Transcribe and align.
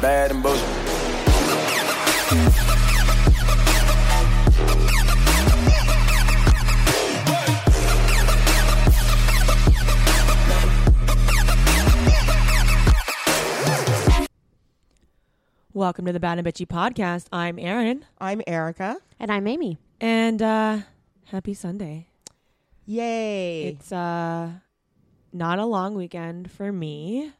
bad 0.00 0.30
and 0.30 0.42
bullshit. 0.42 0.64
Welcome 15.72 16.06
to 16.06 16.12
the 16.12 16.20
Bad 16.20 16.38
and 16.38 16.46
Bitchy 16.46 16.66
podcast. 16.66 17.26
I'm 17.32 17.58
Erin, 17.58 18.04
I'm 18.20 18.40
Erica. 18.46 18.96
And 19.20 19.30
I'm 19.30 19.46
Amy. 19.46 19.78
and 20.00 20.40
uh 20.42 20.78
happy 21.26 21.54
Sunday. 21.54 22.06
Yay. 22.86 23.64
It's 23.68 23.92
uh 23.92 24.50
not 25.32 25.58
a 25.58 25.66
long 25.66 25.94
weekend 25.94 26.50
for 26.50 26.72
me 26.72 27.32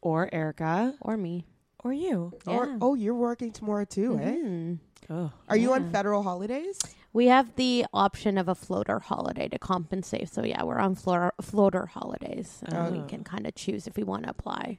or 0.00 0.28
Erica 0.32 0.94
Or 1.00 1.16
me. 1.16 1.44
Or 1.86 1.92
you. 1.92 2.32
Or, 2.46 2.76
oh, 2.80 2.94
you're 2.94 3.14
working 3.14 3.52
tomorrow 3.52 3.84
too, 3.84 4.18
eh? 4.20 4.32
Mhm. 4.34 4.78
Oh, 5.08 5.30
Are 5.48 5.56
you 5.56 5.72
on 5.72 5.90
federal 5.90 6.22
holidays? 6.22 6.78
We 7.12 7.26
have 7.26 7.54
the 7.56 7.86
option 7.94 8.36
of 8.38 8.48
a 8.48 8.54
floater 8.54 8.98
holiday 8.98 9.48
to 9.48 9.58
compensate. 9.58 10.28
So, 10.28 10.44
yeah, 10.44 10.62
we're 10.64 10.78
on 10.78 10.94
floor, 10.96 11.32
floater 11.40 11.86
holidays. 11.86 12.62
And 12.66 12.76
Oh. 12.76 12.90
we 12.90 13.06
can 13.08 13.22
kind 13.24 13.46
of 13.46 13.54
choose 13.54 13.86
if 13.86 13.96
we 13.96 14.02
want 14.02 14.24
to 14.24 14.30
apply 14.30 14.78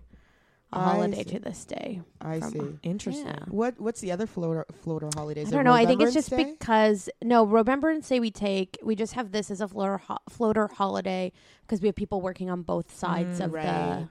a 0.74 0.78
I 0.80 0.84
holiday 0.84 1.24
see. 1.24 1.32
to 1.32 1.40
this 1.40 1.64
day. 1.66 2.02
I 2.20 2.40
From- 2.42 2.52
see. 2.52 2.80
interesting. 2.84 3.26
Yeah. 3.26 3.46
What 3.48 3.80
What's 3.80 4.02
the 4.02 4.12
other 4.12 4.28
floater 4.28 4.66
floater 4.74 5.10
holidays? 5.16 5.48
I 5.48 5.52
don't 5.52 5.64
know. 5.64 5.72
I 5.72 5.86
think 5.86 6.02
it's 6.02 6.14
just 6.14 6.30
Day? 6.30 6.44
because 6.44 7.10
no. 7.24 7.46
Remembrance 7.46 8.10
Day 8.10 8.20
we 8.20 8.30
take. 8.32 8.78
We 8.84 8.94
just 8.96 9.14
have 9.14 9.32
this 9.32 9.50
as 9.50 9.62
a 9.62 9.68
floater 9.70 9.98
ho- 9.98 10.18
floater 10.30 10.68
holiday 10.68 11.32
because 11.62 11.82
we 11.82 11.88
have 11.88 11.96
people 11.96 12.20
working 12.22 12.50
on 12.50 12.64
both 12.64 12.94
sides 12.94 13.40
Mm, 13.40 13.46
of 13.46 13.54
right. 13.54 13.64
the 13.66 14.10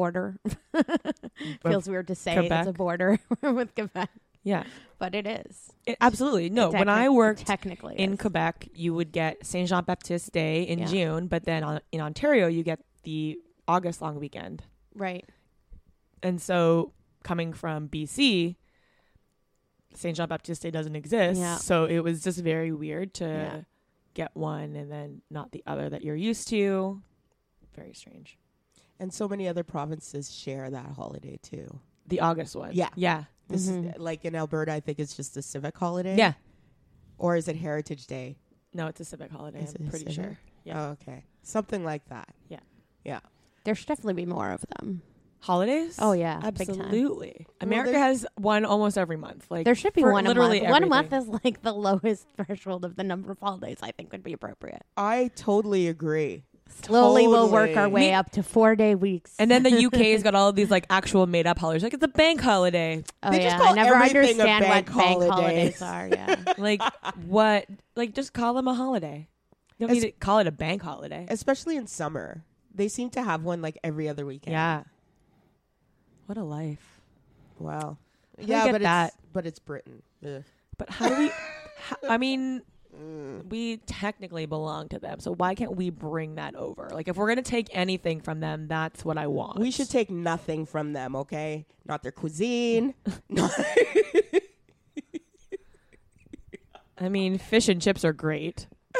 border. 0.00 0.38
Feels 1.62 1.88
weird 1.88 2.08
to 2.08 2.14
say 2.14 2.34
Quebec? 2.34 2.60
it's 2.60 2.68
a 2.70 2.72
border 2.72 3.18
with 3.42 3.74
Quebec, 3.74 4.10
Yeah. 4.42 4.64
but 4.98 5.14
it 5.14 5.26
is. 5.26 5.70
It- 5.86 5.98
absolutely. 6.00 6.48
No, 6.50 6.68
It 6.72 6.78
when 6.78 6.88
I 6.88 7.08
worked 7.10 7.46
technically 7.46 7.96
in 7.98 8.14
is. 8.14 8.18
Quebec, 8.20 8.68
you 8.74 8.94
would 8.94 9.12
get 9.12 9.44
Saint 9.44 9.68
Jean 9.68 9.84
Baptiste 9.84 10.32
Day 10.32 10.62
in 10.62 10.78
Yeah. 10.80 10.86
June, 10.86 11.26
but 11.26 11.44
then 11.44 11.62
on, 11.64 11.80
in 11.92 12.00
Ontario, 12.00 12.46
you 12.48 12.62
get 12.62 12.80
the 13.02 13.38
August 13.68 14.00
long 14.02 14.18
weekend. 14.18 14.62
right. 14.94 15.24
And 16.22 16.40
so 16.40 16.92
coming 17.22 17.52
from 17.54 17.88
BC, 17.88 18.56
St. 19.94 20.14
Jean 20.16 20.28
Baptiste 20.28 20.62
Day 20.62 20.70
doesn't 20.70 20.94
exist. 20.96 21.40
Yeah. 21.40 21.56
So 21.56 21.84
it 21.86 22.00
was 22.00 22.22
just 22.22 22.38
very 22.40 22.72
weird 22.72 23.14
to 23.14 23.24
Yeah. 23.26 23.60
get 24.14 24.30
one 24.36 24.76
and 24.76 24.90
then 24.92 25.22
not 25.30 25.50
the 25.52 25.62
other 25.66 25.88
that 25.88 26.02
you're 26.04 26.16
used 26.30 26.48
to. 26.48 27.00
Very 27.74 27.94
strange. 27.94 28.36
And 29.00 29.12
so 29.12 29.26
many 29.26 29.48
other 29.48 29.64
provinces 29.64 30.32
share 30.32 30.70
that 30.70 30.92
holiday 30.94 31.38
too. 31.42 31.80
The 32.06 32.20
August 32.20 32.54
one. 32.54 32.70
Yeah. 32.72 32.90
Yeah. 32.94 33.24
This 33.48 33.68
Mhm. 33.68 33.94
is 33.96 34.00
like 34.00 34.24
in 34.24 34.36
Alberta. 34.36 34.72
I 34.72 34.80
think 34.80 35.00
it's 35.00 35.16
just 35.16 35.36
a 35.36 35.42
civic 35.42 35.76
holiday. 35.76 36.16
Yeah. 36.16 36.34
Or 37.18 37.34
is 37.36 37.48
it 37.48 37.56
Heritage 37.56 38.06
Day? 38.06 38.36
No, 38.72 38.86
it's 38.86 39.00
a 39.00 39.04
civic 39.04 39.30
holiday. 39.32 39.62
Is 39.64 39.74
I'm 39.74 39.88
pretty 39.88 40.04
civic? 40.12 40.24
sure. 40.24 40.38
Yeah. 40.64 40.80
Oh, 40.80 40.90
okay. 40.92 41.24
Something 41.42 41.84
like 41.84 42.04
that. 42.08 42.28
Yeah. 42.48 42.60
Yeah. 43.04 43.20
There 43.64 43.74
should 43.74 43.88
definitely 43.88 44.14
be 44.14 44.26
more 44.26 44.50
of 44.50 44.64
them. 44.78 45.02
Holidays? 45.40 45.96
Oh, 45.98 46.12
yeah. 46.12 46.38
Absolutely. 46.42 47.46
America 47.62 47.92
there- 47.92 47.98
has 48.00 48.26
one 48.36 48.64
almost 48.66 48.98
every 48.98 49.16
month. 49.16 49.46
Like 49.50 49.64
There 49.64 49.74
should 49.74 49.94
be 49.94 50.02
for 50.02 50.12
one 50.12 50.26
a 50.26 50.28
literally 50.28 50.60
month. 50.60 50.70
One 50.70 50.88
month 50.88 51.12
is 51.14 51.26
like 51.44 51.62
the 51.62 51.72
lowest 51.88 52.26
threshold 52.36 52.84
of 52.84 52.96
the 52.96 53.04
number 53.04 53.32
of 53.32 53.38
holidays 53.40 53.78
I 53.82 53.90
think 53.92 54.12
would 54.12 54.22
be 54.22 54.32
appropriate. 54.34 54.82
I 54.96 55.30
totally 55.34 55.88
agree. 55.88 56.44
Slowly 56.84 57.26
we'll 57.28 57.50
work 57.50 57.76
our 57.76 57.88
way 57.88 58.08
Me- 58.08 58.12
up 58.14 58.30
to 58.32 58.42
four 58.42 58.74
day 58.76 58.94
weeks. 58.94 59.34
And 59.38 59.50
then 59.50 59.62
the 59.62 59.86
UK's 59.86 60.22
got 60.24 60.34
all 60.34 60.48
of 60.48 60.56
these 60.56 60.70
like 60.70 60.86
actual 60.90 61.26
made 61.26 61.46
up 61.46 61.58
holidays. 61.58 61.82
Like 61.82 61.94
it's 61.94 62.02
a 62.04 62.08
bank 62.08 62.40
holiday. 62.40 63.04
oh 63.22 63.30
They 63.30 63.38
just 63.40 63.56
yeah, 63.56 63.58
call 63.58 63.68
I 63.72 63.74
never 63.74 63.94
everything 63.96 64.40
a 64.40 64.42
understand 64.44 64.64
bank 64.64 64.88
what 64.88 64.96
bank 65.04 65.22
holidays. 65.30 65.78
holidays 65.78 65.82
are. 65.82 66.08
Yeah, 66.46 66.54
Like 66.58 66.82
what? 67.26 67.66
Like 67.96 68.14
just 68.14 68.32
call 68.32 68.54
them 68.54 68.66
a 68.68 68.74
holiday. 68.74 69.28
You 69.78 69.86
don't 69.86 69.96
Es- 69.96 70.02
need 70.02 70.08
to 70.12 70.18
call 70.18 70.38
it 70.38 70.46
a 70.46 70.52
bank 70.52 70.82
holiday. 70.82 71.26
Especially 71.28 71.76
in 71.76 71.86
summer. 71.86 72.44
They 72.74 72.88
seem 72.88 73.10
to 73.10 73.22
have 73.22 73.42
one 73.44 73.60
like 73.62 73.78
every 73.84 74.08
other 74.08 74.24
weekend. 74.24 74.52
Yeah. 74.52 74.84
What 76.26 76.38
a 76.38 76.44
life. 76.44 77.00
Wow. 77.58 77.98
do 78.38 78.46
yeah, 78.46 78.64
get 78.64 78.72
but 78.72 78.82
that? 78.82 79.06
it's 79.08 79.16
but 79.32 79.46
it's 79.46 79.58
Britain. 79.58 80.02
Ugh. 80.24 80.44
But 80.78 80.90
how 80.90 81.08
do 81.08 81.16
we? 81.18 81.28
how, 81.82 81.96
I 82.08 82.16
mean, 82.18 82.62
we 83.48 83.78
technically 83.86 84.46
belong 84.46 84.88
to 84.90 84.98
them, 84.98 85.20
so 85.20 85.32
why 85.32 85.54
can't 85.54 85.76
we 85.76 85.90
bring 85.90 86.36
that 86.36 86.54
over? 86.54 86.88
Like, 86.92 87.08
if 87.08 87.16
we're 87.16 87.28
gonna 87.28 87.42
take 87.42 87.68
anything 87.72 88.20
from 88.20 88.40
them, 88.40 88.68
that's 88.68 89.04
what 89.04 89.18
I 89.18 89.26
want. 89.26 89.58
We 89.58 89.70
should 89.70 89.90
take 89.90 90.10
nothing 90.10 90.66
from 90.66 90.92
them, 90.92 91.16
okay? 91.16 91.66
Not 91.86 92.02
their 92.02 92.12
cuisine. 92.12 92.94
not 93.28 93.50
I 97.00 97.08
mean, 97.08 97.38
fish 97.38 97.68
and 97.68 97.80
chips 97.80 98.04
are 98.04 98.12
great. 98.12 98.66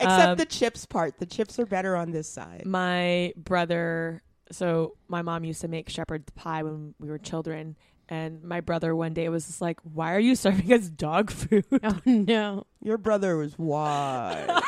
except 0.00 0.28
Um, 0.28 0.36
the 0.36 0.46
chips 0.46 0.84
part. 0.84 1.18
The 1.18 1.26
chips 1.26 1.58
are 1.58 1.66
better 1.66 1.96
on 1.96 2.10
this 2.10 2.28
side. 2.28 2.66
My 2.66 3.32
brother, 3.36 4.22
so 4.50 4.96
my 5.08 5.22
mom 5.22 5.44
used 5.44 5.60
to 5.60 5.68
make 5.68 5.88
shepherd's 5.88 6.30
pie 6.34 6.62
when 6.62 6.94
we 6.98 7.08
were 7.08 7.18
children. 7.18 7.76
And 8.08 8.42
my 8.44 8.60
brother 8.60 8.94
one 8.94 9.14
day 9.14 9.28
was 9.30 9.46
just 9.46 9.60
like, 9.62 9.78
"Why 9.82 10.14
are 10.14 10.20
you 10.20 10.34
serving 10.36 10.72
us 10.72 10.88
dog 10.88 11.30
food?" 11.30 11.64
oh 11.82 12.00
no, 12.04 12.66
Your 12.82 12.98
brother 12.98 13.36
was 13.36 13.58
wise. 13.58 14.48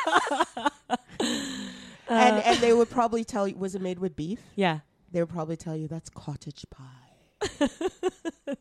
Uh, 2.08 2.12
and 2.12 2.44
and 2.44 2.58
they 2.60 2.72
would 2.72 2.88
probably 2.88 3.24
tell 3.24 3.48
you 3.48 3.56
was 3.56 3.74
it 3.74 3.82
made 3.82 3.98
with 3.98 4.14
beef? 4.14 4.38
yeah, 4.54 4.78
They 5.10 5.20
would 5.20 5.28
probably 5.28 5.56
tell 5.56 5.74
you 5.76 5.88
that's 5.88 6.08
cottage 6.08 6.64
pie. 6.70 7.68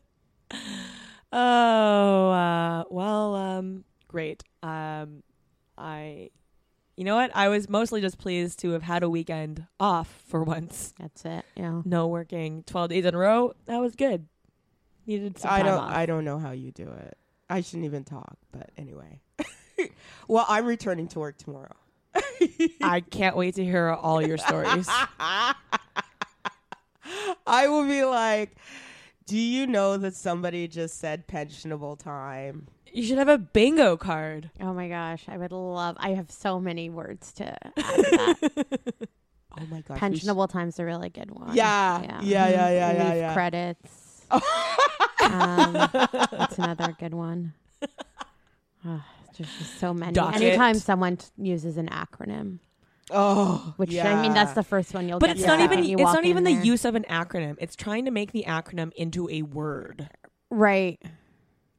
Oh, 1.32 2.30
uh, 2.30 2.84
well, 2.88 3.34
um, 3.34 3.84
great. 4.08 4.42
Um, 4.62 5.22
I, 5.76 6.30
you 6.96 7.04
know 7.04 7.16
what? 7.16 7.30
I 7.34 7.48
was 7.48 7.68
mostly 7.68 8.00
just 8.00 8.16
pleased 8.18 8.60
to 8.60 8.70
have 8.70 8.82
had 8.82 9.02
a 9.02 9.10
weekend 9.10 9.66
off 9.78 10.22
for 10.28 10.42
once. 10.44 10.94
that's 10.98 11.24
it. 11.24 11.44
Yeah, 11.56 11.82
No 11.84 12.06
working 12.06 12.62
12 12.66 12.90
days 12.90 13.04
in 13.04 13.14
a 13.14 13.18
row. 13.18 13.54
That 13.66 13.78
was 13.80 13.94
good. 13.96 14.26
Needed 15.06 15.38
some 15.38 15.50
I 15.50 15.62
don't 15.62 15.78
off. 15.78 15.92
I 15.92 16.06
don't 16.06 16.24
know 16.24 16.38
how 16.38 16.50
you 16.50 16.72
do 16.72 16.88
it. 16.88 17.16
I 17.48 17.60
shouldn't 17.60 17.84
even 17.84 18.04
talk, 18.04 18.36
but 18.50 18.70
anyway. 18.76 19.20
well, 20.28 20.44
I'm 20.48 20.66
returning 20.66 21.06
to 21.08 21.20
work 21.20 21.38
tomorrow. 21.38 21.76
I 22.82 23.00
can't 23.08 23.36
wait 23.36 23.54
to 23.56 23.64
hear 23.64 23.90
all 23.90 24.20
your 24.20 24.38
stories. 24.38 24.88
I 27.46 27.68
will 27.68 27.84
be 27.86 28.04
like, 28.04 28.56
"Do 29.26 29.36
you 29.38 29.66
know 29.66 29.96
that 29.96 30.14
somebody 30.16 30.66
just 30.66 30.98
said 30.98 31.28
pensionable 31.28 31.98
time?" 31.98 32.66
you 32.92 33.02
should 33.02 33.18
have 33.18 33.28
a 33.28 33.38
bingo 33.38 33.96
card. 33.96 34.50
Oh 34.60 34.72
my 34.72 34.88
gosh, 34.88 35.24
I 35.28 35.36
would 35.36 35.52
love. 35.52 35.96
I 36.00 36.14
have 36.14 36.30
so 36.30 36.58
many 36.58 36.88
words 36.88 37.32
to 37.34 37.46
add 37.62 37.74
to 37.76 38.02
that. 38.02 39.08
Oh 39.58 39.66
my 39.70 39.82
gosh. 39.82 40.00
we 40.00 40.16
should- 40.18 40.28
Pensionable 40.28 40.48
time's 40.48 40.78
a 40.78 40.84
really 40.84 41.10
good 41.10 41.30
one. 41.30 41.54
Yeah. 41.54 42.00
Yeah, 42.02 42.20
yeah, 42.22 42.48
yeah, 42.48 42.70
yeah, 42.70 43.08
Leave 43.08 43.16
yeah. 43.18 43.34
credits. 43.34 44.05
Um, 44.30 45.72
that's 45.72 46.58
another 46.58 46.94
good 46.98 47.14
one. 47.14 47.52
Oh, 48.84 49.02
there's 49.36 49.50
just 49.58 49.78
so 49.78 49.92
many. 49.92 50.12
Docket. 50.12 50.42
Anytime 50.42 50.74
someone 50.76 51.16
t- 51.16 51.26
uses 51.38 51.76
an 51.76 51.88
acronym, 51.88 52.58
Oh, 53.10 53.74
which 53.76 53.96
I 53.96 54.20
mean, 54.22 54.32
that's 54.34 54.52
the 54.54 54.62
first 54.64 54.92
one 54.92 55.08
you'll 55.08 55.18
But 55.20 55.28
get. 55.28 55.36
it's 55.36 55.46
not 55.46 55.58
Yeah. 55.60 55.64
even 55.66 55.78
it's 55.84 56.00
not 56.02 56.24
even 56.24 56.38
in 56.38 56.44
the 56.44 56.54
there. 56.54 56.64
use 56.64 56.84
of 56.84 56.94
an 56.96 57.04
acronym. 57.08 57.54
It's 57.60 57.76
trying 57.76 58.04
to 58.06 58.10
make 58.10 58.32
the 58.32 58.44
acronym 58.48 58.92
into 58.94 59.28
a 59.30 59.42
word. 59.42 60.08
right. 60.50 61.00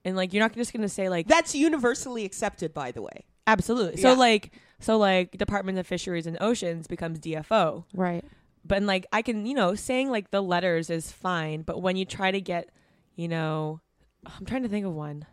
And 0.06 0.16
like 0.16 0.31
you're 0.31 0.41
not 0.41 0.53
just 0.53 0.72
going 0.72 0.84
to 0.84 0.90
say 0.90 1.09
like 1.09 1.28
That's 1.28 1.53
universally 1.53 2.24
accepted, 2.24 2.74
by 2.74 2.91
the 2.94 3.02
way. 3.02 3.25
absolutely. 3.46 4.02
So 4.02 4.12
Yeah. 4.14 4.18
like 4.18 4.52
so 4.79 4.97
like 4.97 5.31
Department 5.38 5.78
of 5.79 5.85
Fisheries 5.85 6.28
and 6.28 6.38
Oceans 6.40 6.88
becomes 6.88 7.19
DFO. 7.19 7.84
Right. 7.94 8.24
But 8.66 8.84
like 8.84 9.06
I 9.12 9.22
can, 9.22 9.45
you 9.45 9.53
know, 9.53 9.75
saying 9.75 10.09
like 10.09 10.31
the 10.31 10.41
letters 10.41 10.90
is 10.90 11.12
fine, 11.12 11.62
but 11.62 11.81
when 11.81 11.95
you 11.95 12.06
try 12.06 12.31
to 12.31 12.41
get, 12.41 12.70
you 13.16 13.28
know, 13.28 13.81
I'm 14.26 14.46
trying 14.46 14.64
to 14.64 14.70
think 14.70 14.85
of 14.85 14.93
one. 14.93 15.26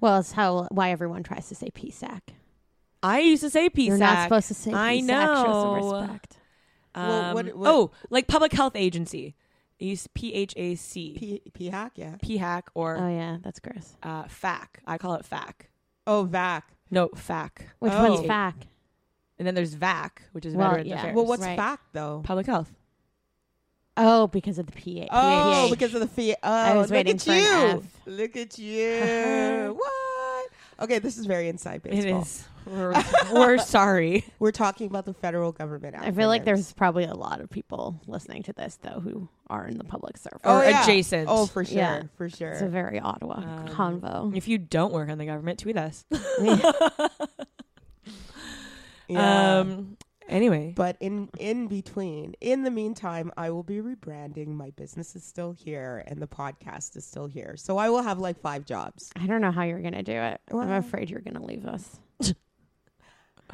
Well, 0.00 0.18
it's 0.20 0.32
how 0.32 0.68
why 0.70 0.90
everyone 0.90 1.22
tries 1.22 1.48
to 1.48 1.54
say 1.54 1.70
PSAC. 1.70 2.20
I 3.02 3.20
used 3.20 3.42
to 3.42 3.50
say 3.50 3.68
PSAC. 3.70 3.86
You're 3.86 3.98
not 3.98 4.24
supposed 4.24 4.48
to 4.48 4.54
say 4.54 4.72
I 4.72 5.00
know. 5.00 5.34
Show 5.36 5.42
some 5.44 5.80
know. 5.80 6.00
respect. 6.00 6.38
Um, 6.94 7.08
Well, 7.08 7.34
what- 7.34 7.56
what- 7.56 7.68
oh, 7.70 7.90
like 8.10 8.26
Public 8.26 8.52
Health 8.52 8.76
Agency. 8.76 9.34
I 9.80 9.84
use 9.84 10.06
P 10.14 10.32
H 10.32 10.54
A 10.56 10.74
C, 10.74 11.14
P 11.18 11.42
P 11.52 11.66
hack, 11.66 11.92
yeah. 11.96 12.16
PHAC, 12.22 12.62
or 12.74 12.96
Oh 12.96 13.08
yeah, 13.10 13.36
that's 13.42 13.60
gross. 13.60 13.94
uh, 14.02 14.22
FAC. 14.26 14.80
I 14.86 14.96
call 14.96 15.14
it 15.16 15.26
FAC. 15.26 15.68
Oh, 16.06 16.24
VAC. 16.24 16.62
No, 16.90 17.08
FAC. 17.14 17.66
Which 17.80 17.92
Oh. 17.92 18.08
one's 18.14 18.26
FAC? 18.26 18.54
And 19.38 19.46
then 19.46 19.54
there's 19.54 19.74
VAC, 19.74 20.22
which 20.32 20.46
is 20.46 20.54
Well, 20.54 20.68
Veterans 20.70 20.88
yeah. 20.88 20.98
Affairs. 21.00 21.14
Well, 21.16 21.26
what's 21.26 21.42
Right. 21.42 21.56
FAC 21.58 21.80
though? 21.92 22.22
Public 22.24 22.46
Health? 22.46 22.72
Oh, 23.98 24.26
because 24.26 24.58
of 24.58 24.66
the 24.66 24.72
PA. 24.72 25.06
Oh, 25.10 25.62
PH. 25.68 25.70
because 25.78 25.94
of 25.94 26.00
the 26.00 26.08
fee. 26.08 26.34
Oh, 26.42 26.52
I 26.52 26.74
was 26.76 26.90
look 26.90 26.96
waiting 26.96 27.14
at 27.16 27.22
for 27.22 27.32
an 27.32 27.38
you. 27.38 27.78
F. 27.78 28.00
Look 28.06 28.36
at 28.36 28.58
you. 28.58 29.74
what? 29.78 30.50
Okay, 30.80 30.98
this 30.98 31.16
is 31.16 31.24
very 31.24 31.48
inside 31.48 31.82
baseball. 31.82 32.18
It 32.18 32.22
is. 32.22 32.44
We're, 32.66 32.92
we're 33.32 33.58
sorry. 33.58 34.24
We're 34.40 34.50
talking 34.50 34.88
about 34.88 35.04
the 35.06 35.14
federal 35.14 35.52
government. 35.52 35.94
I 35.98 36.10
feel 36.10 36.28
like 36.28 36.44
there's 36.44 36.72
probably 36.72 37.04
a 37.04 37.14
lot 37.14 37.40
of 37.40 37.48
people 37.48 38.00
listening 38.08 38.42
to 38.42 38.52
this 38.52 38.76
though 38.82 38.98
who 39.00 39.28
are 39.48 39.66
in 39.68 39.78
the 39.78 39.84
public 39.84 40.16
service. 40.16 40.40
Or 40.44 40.62
oh, 40.64 40.68
yeah. 40.68 40.82
adjacent. 40.82 41.28
Oh, 41.30 41.46
for 41.46 41.64
sure, 41.64 41.76
Yeah. 41.78 42.02
for 42.16 42.28
sure. 42.28 42.50
It's 42.50 42.62
a 42.62 42.68
very 42.68 42.98
Ottawa 42.98 43.36
Um, 43.36 43.68
convo. 43.68 44.36
If 44.36 44.48
you 44.48 44.58
don't 44.58 44.92
work 44.92 45.08
in 45.08 45.16
the 45.16 45.26
government, 45.26 45.60
tweet 45.60 45.76
us. 45.78 46.04
yeah. 49.08 49.58
Um. 49.60 49.96
Anyway, 50.28 50.72
but 50.74 50.96
in 50.98 51.28
in 51.38 51.68
between, 51.68 52.34
in 52.40 52.62
the 52.64 52.70
meantime, 52.70 53.30
I 53.36 53.50
will 53.50 53.62
be 53.62 53.76
rebranding. 53.76 54.48
My 54.48 54.70
business 54.70 55.14
is 55.14 55.22
still 55.22 55.52
here, 55.52 56.02
and 56.08 56.20
the 56.20 56.26
podcast 56.26 56.96
is 56.96 57.04
still 57.06 57.26
here. 57.28 57.54
So 57.56 57.78
I 57.78 57.90
will 57.90 58.02
have 58.02 58.18
like 58.18 58.40
five 58.40 58.64
jobs. 58.64 59.12
I 59.14 59.26
don't 59.28 59.40
know 59.40 59.52
how 59.52 59.62
you're 59.62 59.80
gonna 59.82 60.02
do 60.02 60.12
it. 60.12 60.40
I'm 60.52 60.72
afraid 60.72 61.10
you're 61.10 61.20
gonna 61.20 61.44
leave 61.44 61.64
us. 61.64 62.00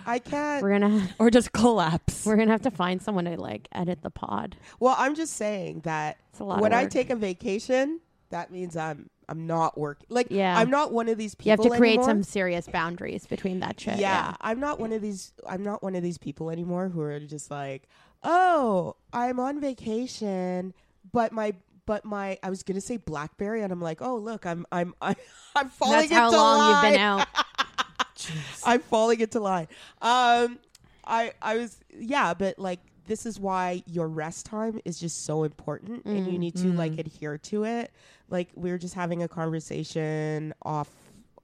I 0.06 0.19
can't. 0.19 0.62
We're 0.62 0.78
gonna 0.78 1.10
or 1.19 1.31
just 1.31 1.52
collapse. 1.52 2.25
we're 2.25 2.37
gonna 2.37 2.52
have 2.52 2.62
to 2.62 2.70
find 2.70 3.02
someone 3.02 3.26
to 3.26 3.38
like 3.38 3.69
edit 3.72 4.02
the 4.02 4.10
pod. 4.10 4.56
Well, 4.81 4.94
I'm 4.98 5.14
just 5.14 5.34
saying 5.34 5.81
that 5.84 6.16
It's 6.31 6.40
a 6.40 6.44
lot. 6.44 6.60
when 6.60 6.72
I 6.72 6.84
work. 6.84 6.90
take 6.90 7.10
a 7.10 7.16
vacation, 7.16 8.00
that 8.31 8.50
means 8.50 8.76
I'm 8.76 9.10
I'm 9.28 9.46
not 9.46 9.78
working. 9.78 10.06
Like 10.08 10.28
Yeah. 10.30 10.56
I'm 10.58 10.70
not 10.70 10.92
one 10.92 11.08
of 11.08 11.19
these 11.19 11.34
people. 11.34 11.46
you 11.46 11.50
have 11.52 11.72
to 11.72 11.78
create 11.78 11.94
anymore. 11.94 12.08
some 12.08 12.22
serious 12.22 12.66
boundaries 12.69 13.26
between 13.26 13.60
that 13.60 13.80
shit. 13.80 13.98
yeah, 13.98 14.34
I'm 14.40 14.60
not 14.60 14.80
one 14.80 14.92
of 14.92 15.02
these. 15.02 15.32
I'm 15.48 15.62
not 15.62 15.82
one 15.82 15.94
of 15.94 16.02
these 16.02 16.19
people 16.19 16.50
anymore 16.50 16.88
who 16.88 17.00
are 17.00 17.19
just 17.20 17.50
like, 17.50 17.88
oh, 18.22 18.96
I'm 19.12 19.40
on 19.40 19.60
vacation, 19.60 20.74
but 21.12 21.32
my 21.32 21.54
but 21.86 22.04
my 22.04 22.38
I 22.42 22.50
was 22.50 22.62
gonna 22.62 22.80
say 22.80 22.96
BlackBerry, 22.96 23.62
and 23.62 23.72
I'm 23.72 23.80
like, 23.80 24.00
oh 24.02 24.16
look, 24.16 24.46
I'm 24.46 24.66
I'm 24.70 24.94
I'm, 25.00 25.16
I'm 25.56 25.69
falling 25.69 26.08
That's 26.08 26.12
how 26.12 26.30
long 26.30 26.58
line. 26.58 26.84
you've 26.84 26.92
been 26.92 27.00
out. 27.00 27.26
I'm 28.64 28.80
falling 28.80 29.20
into 29.20 29.40
line. 29.40 29.69
Um, 30.00 30.58
I 31.04 31.32
I 31.40 31.56
was 31.56 31.76
yeah, 31.96 32.34
but 32.34 32.58
like 32.58 32.80
this 33.06 33.26
is 33.26 33.38
why 33.40 33.82
your 33.87 34.08
rest 34.08 34.46
time 34.46 34.81
is 34.84 34.99
just 34.99 35.25
so 35.25 35.44
important, 35.44 36.04
and 36.04 36.26
you 36.26 36.34
Mm. 36.34 36.38
need 36.38 36.56
to 36.56 36.72
like 36.72 36.99
adhere 36.99 37.38
to 37.38 37.64
it. 37.64 37.90
Like 38.28 38.50
we 38.54 38.70
were 38.70 38.78
just 38.78 38.94
having 38.94 39.22
a 39.22 39.28
conversation 39.28 40.54
off 40.62 40.90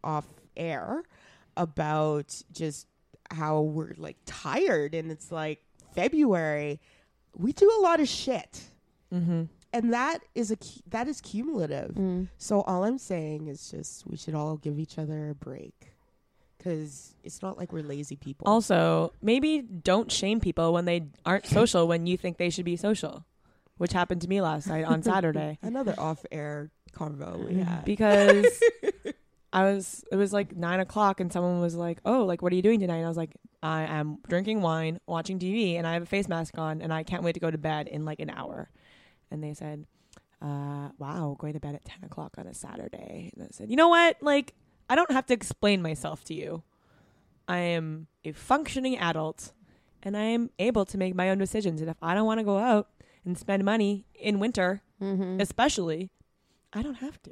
off 0.04 0.26
air 0.56 1.02
about 1.56 2.40
just 2.52 2.86
how 3.30 3.60
we're 3.60 3.94
like 3.96 4.16
tired, 4.26 4.94
and 4.94 5.10
it's 5.10 5.30
like 5.32 5.62
February. 5.94 6.80
We 7.36 7.52
do 7.52 7.70
a 7.78 7.82
lot 7.82 8.00
of 8.00 8.08
shit, 8.08 8.70
mm-hmm. 9.12 9.44
and 9.72 9.92
that 9.92 10.18
is 10.34 10.50
a 10.50 10.56
that 10.88 11.08
is 11.08 11.20
cumulative. 11.20 11.92
Mm. 11.96 12.28
So 12.38 12.62
all 12.62 12.84
I'm 12.84 12.98
saying 12.98 13.48
is 13.48 13.70
just 13.70 14.06
we 14.06 14.16
should 14.16 14.34
all 14.34 14.56
give 14.56 14.78
each 14.78 14.98
other 14.98 15.30
a 15.30 15.34
break 15.34 15.92
because 16.58 17.14
it's 17.22 17.40
not 17.42 17.56
like 17.56 17.72
we're 17.72 17.82
lazy 17.82 18.16
people. 18.16 18.46
Also, 18.48 19.12
maybe 19.22 19.60
don't 19.62 20.10
shame 20.10 20.40
people 20.40 20.72
when 20.72 20.84
they 20.84 21.06
aren't 21.24 21.46
social 21.58 21.86
when 21.88 22.06
you 22.06 22.16
think 22.16 22.36
they 22.36 22.50
should 22.50 22.64
be 22.64 22.76
social, 22.76 23.24
which 23.78 23.92
happened 23.92 24.20
to 24.22 24.28
me 24.28 24.40
last 24.40 24.66
night 24.66 24.84
on 24.84 25.02
Saturday. 25.02 25.58
Another 25.62 25.94
off-air 25.98 26.70
convo 26.92 27.48
we 27.48 27.60
had. 27.60 27.84
because 27.84 28.60
I 29.52 29.64
was 29.64 30.04
it 30.10 30.16
was 30.16 30.32
like 30.32 30.54
nine 30.56 30.80
o'clock 30.80 31.20
and 31.20 31.32
someone 31.32 31.60
was 31.60 31.74
like, 31.74 31.98
"Oh, 32.04 32.24
like 32.24 32.42
what 32.42 32.52
are 32.52 32.56
you 32.56 32.62
doing 32.62 32.80
tonight?" 32.80 32.96
And 32.96 33.06
I 33.06 33.08
was 33.08 33.16
like, 33.16 33.36
"I 33.62 33.82
am 33.84 34.18
drinking 34.28 34.60
wine, 34.60 35.00
watching 35.06 35.38
TV, 35.38 35.76
and 35.78 35.86
I 35.86 35.94
have 35.94 36.02
a 36.02 36.06
face 36.06 36.28
mask 36.28 36.58
on, 36.58 36.82
and 36.82 36.92
I 36.92 37.02
can't 37.02 37.22
wait 37.22 37.32
to 37.34 37.40
go 37.40 37.50
to 37.50 37.58
bed 37.58 37.88
in 37.88 38.04
like 38.04 38.20
an 38.20 38.30
hour." 38.30 38.68
And 39.30 39.42
they 39.42 39.54
said, 39.54 39.86
uh, 40.42 40.88
"Wow, 40.98 41.36
going 41.38 41.52
to 41.54 41.60
bed 41.60 41.74
at 41.74 41.84
ten 41.84 42.04
o'clock 42.04 42.34
on 42.36 42.46
a 42.46 42.52
Saturday." 42.54 43.30
And 43.34 43.44
I 43.44 43.48
said, 43.52 43.70
"You 43.70 43.76
know 43.76 43.88
what? 43.88 44.16
Like, 44.20 44.54
I 44.88 44.94
don't 44.94 45.10
have 45.12 45.26
to 45.26 45.34
explain 45.34 45.82
myself 45.82 46.24
to 46.24 46.34
you. 46.34 46.62
I 47.46 47.58
am 47.58 48.06
a 48.24 48.32
functioning 48.32 48.98
adult, 48.98 49.52
and 50.02 50.16
I 50.16 50.22
am 50.22 50.50
able 50.58 50.84
to 50.86 50.98
make 50.98 51.14
my 51.14 51.30
own 51.30 51.38
decisions. 51.38 51.80
And 51.80 51.90
if 51.90 51.96
I 52.02 52.14
don't 52.14 52.26
want 52.26 52.40
to 52.40 52.44
go 52.44 52.58
out 52.58 52.88
and 53.24 53.36
spend 53.38 53.64
money 53.64 54.06
in 54.14 54.38
winter, 54.38 54.82
hmm 54.98 55.38
especially, 55.40 56.10
I 56.72 56.82
don't 56.82 56.96
have 56.96 57.22
to. 57.22 57.30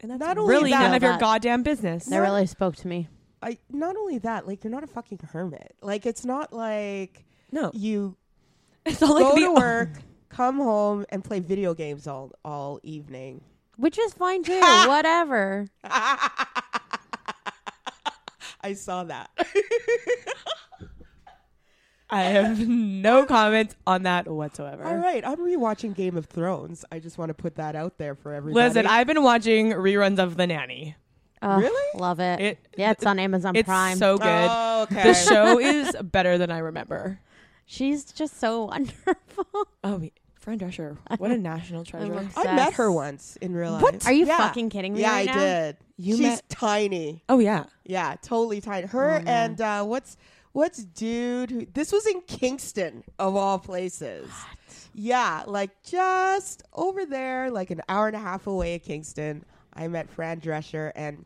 And 0.00 0.10
that's 0.10 0.20
Not 0.20 0.36
really 0.38 0.70
that- 0.70 0.80
none 0.80 0.94
of 0.94 1.02
your 1.02 1.18
goddamn 1.18 1.62
business. 1.62 2.06
That 2.06 2.18
really 2.18 2.46
spoke 2.46 2.76
to 2.76 2.88
me. 2.88 3.08
I 3.42 3.58
not 3.70 3.96
only 3.96 4.18
that, 4.18 4.46
like 4.46 4.64
you're 4.64 4.70
not 4.70 4.82
a 4.84 4.86
fucking 4.88 5.20
hermit. 5.32 5.74
Like 5.82 6.06
it's 6.06 6.24
not 6.24 6.52
like 6.52 7.24
No, 7.52 7.70
you 7.74 8.16
it's 8.86 9.00
not 9.00 9.10
like 9.14 9.22
go 9.24 9.34
the 9.34 9.40
to 9.42 9.52
work, 9.52 9.88
come 10.28 10.56
home, 10.56 11.04
and 11.10 11.22
play 11.22 11.40
video 11.40 11.74
games 11.74 12.06
all 12.06 12.32
all 12.44 12.80
evening. 12.82 13.42
Which 13.76 13.98
is 13.98 14.12
fine 14.14 14.42
too. 14.42 14.58
Whatever. 14.86 15.66
I 18.60 18.72
saw 18.74 19.04
that. 19.04 19.30
I 22.08 22.22
have 22.22 22.60
no 22.68 23.26
comments 23.26 23.74
on 23.84 24.04
that 24.04 24.28
whatsoever. 24.28 24.84
all 24.84 24.96
right, 24.96 25.26
I'm 25.26 25.38
rewatching 25.38 25.92
Game 25.94 26.16
of 26.16 26.26
Thrones. 26.26 26.84
I 26.92 27.00
just 27.00 27.18
want 27.18 27.30
to 27.30 27.34
put 27.34 27.56
that 27.56 27.74
out 27.74 27.98
there 27.98 28.14
for 28.14 28.32
everybody. 28.32 28.64
Listen, 28.64 28.86
I've 28.86 29.08
been 29.08 29.24
watching 29.24 29.72
reruns 29.72 30.20
of 30.20 30.36
The 30.36 30.46
Nanny. 30.46 30.94
Ugh, 31.42 31.60
Really? 31.62 32.00
Love 32.00 32.20
it. 32.20 32.40
It 32.40 32.58
yeah, 32.78 32.92
it's 32.92 33.04
on 33.04 33.18
Amazon 33.18 33.56
it's 33.56 33.66
Prime. 33.66 33.98
so 33.98 34.18
good. 34.18 34.26
Oh, 34.50 34.82
okay. 34.90 35.02
The 35.02 35.14
show 35.14 35.58
is 35.58 35.96
better 36.00 36.38
than 36.38 36.50
I 36.52 36.58
remember. 36.58 37.18
She's 37.66 38.04
just 38.04 38.38
so 38.38 38.64
wonderful. 38.66 39.46
Oh, 39.82 39.98
me- 39.98 40.12
Fran 40.46 40.60
Drescher, 40.60 40.96
what 41.18 41.32
a 41.32 41.36
national 41.36 41.84
treasure. 41.84 42.30
I 42.36 42.54
met 42.54 42.74
her 42.74 42.92
once 42.92 43.34
in 43.40 43.52
real 43.52 43.72
life. 43.72 43.82
What? 43.82 44.06
Are 44.06 44.12
you 44.12 44.26
Yeah. 44.26 44.38
fucking 44.38 44.70
kidding 44.70 44.94
me 44.94 45.00
Yeah, 45.00 45.10
right 45.10 45.28
I 45.28 45.32
now? 45.34 45.40
did. 45.40 45.76
You 45.96 46.12
She's 46.16 46.22
met- 46.26 46.48
tiny. 46.48 47.24
Oh 47.28 47.40
yeah, 47.40 47.64
Yeah, 47.84 48.14
totally 48.22 48.60
tiny. 48.60 48.86
Her 48.86 49.16
Oh, 49.16 49.22
and 49.28 49.60
uh, 49.60 49.82
what's 49.84 50.16
what's 50.52 50.84
dude? 50.84 51.50
Who, 51.50 51.66
this 51.74 51.90
was 51.90 52.06
in 52.06 52.20
Kingston 52.28 53.02
of 53.18 53.34
all 53.34 53.58
places. 53.58 54.30
Yeah, 54.94 55.42
like 55.48 55.82
just 55.82 56.62
over 56.72 57.04
there, 57.04 57.50
like 57.50 57.72
an 57.72 57.80
hour 57.88 58.06
and 58.06 58.14
a 58.14 58.20
half 58.20 58.46
away 58.46 58.76
at 58.76 58.84
Kingston. 58.84 59.44
I 59.74 59.88
met 59.88 60.08
Fran 60.08 60.40
Drescher 60.40 60.92
and 60.94 61.24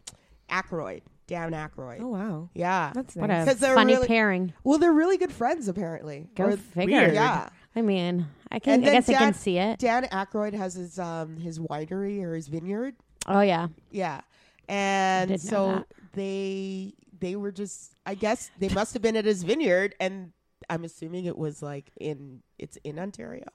Aykroyd, 0.51 1.03
Dan 1.27 1.53
Aykroyd. 1.53 2.01
oh 2.01 2.09
wow, 2.09 2.49
Yeah. 2.55 2.91
that's 2.95 3.15
What 3.17 3.27
nice. 3.29 3.47
a 3.47 3.51
'Cause 3.51 3.61
they're 3.61 3.75
funny 3.75 3.93
really- 3.95 4.09
pairing. 4.09 4.55
Well, 4.65 4.79
they're 4.79 4.93
really 4.93 5.19
good 5.19 5.31
friends 5.33 5.69
apparently. 5.69 6.31
Go 6.35 6.45
Or- 6.47 6.57
figure. 6.57 7.01
weird. 7.01 7.15
Yeah. 7.15 7.51
I 7.77 7.83
mean, 7.83 8.27
I 8.51 8.57
And 8.57 8.63
can. 8.63 8.73
I 8.81 8.85
then 8.85 8.93
guess 8.95 9.09
I 9.09 9.13
can 9.15 9.35
see 9.35 9.59
it. 9.59 9.79
Dan 9.79 10.05
Aykroyd 10.05 10.55
has 10.55 10.75
his 10.75 10.99
um 10.99 11.37
his 11.37 11.59
winery 11.59 12.23
or 12.23 12.35
his 12.35 12.49
vineyard. 12.49 12.95
Oh 13.27 13.41
yeah. 13.43 13.69
Yeah. 13.91 14.21
And 14.69 15.41
so 15.41 15.85
they 16.13 16.95
they 17.19 17.37
were 17.37 17.53
just 17.53 17.95
I 18.07 18.15
guess 18.15 18.51
they 18.59 18.69
must 18.71 18.93
have 18.95 19.03
been 19.03 19.17
at 19.17 19.25
his 19.25 19.43
vineyard 19.45 19.95
and 20.01 20.33
I'm 20.69 20.85
assuming 20.85 21.25
it 21.27 21.37
was 21.39 21.63
like 21.63 21.91
in 22.01 22.43
it's 22.59 22.77
in 22.85 22.99
Ontario. 22.99 23.47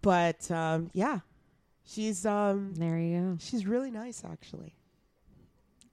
But 0.00 0.50
um 0.50 0.90
yeah. 0.94 1.20
She's 1.84 2.24
um 2.24 2.74
There 2.74 2.98
you 2.98 3.18
go. 3.20 3.36
she's 3.40 3.66
really 3.66 3.90
nice 3.90 4.22
actually. 4.24 4.74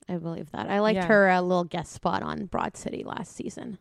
I 0.08 0.16
believe 0.16 0.50
that. 0.52 0.68
I 0.68 0.80
liked 0.80 0.96
Yeah. 0.96 1.06
her 1.06 1.30
uh, 1.30 1.40
little 1.40 1.64
guest 1.64 1.92
spot 1.92 2.22
on 2.22 2.46
Broad 2.46 2.76
City 2.76 3.04
last 3.04 3.34
season. 3.36 3.78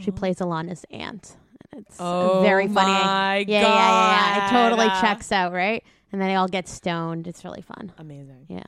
She 0.00 0.10
Oh. 0.10 0.14
plays 0.14 0.36
Ilana's 0.38 0.84
aunt. 0.90 1.36
It's 1.76 1.96
Oh 1.98 2.42
very 2.42 2.66
funny. 2.68 2.90
my 2.92 3.36
yeah, 3.48 3.60
yeah, 3.60 3.68
yeah, 3.68 4.36
yeah. 4.36 4.46
It 4.46 4.50
totally 4.50 4.86
God. 4.88 5.00
checks 5.00 5.32
out, 5.32 5.52
right? 5.52 5.82
And 6.12 6.20
then 6.20 6.28
they 6.28 6.34
all 6.34 6.48
get 6.48 6.68
stoned. 6.68 7.26
It's 7.26 7.44
really 7.44 7.62
fun. 7.62 7.92
Amazing. 7.98 8.46
Yeah. 8.48 8.64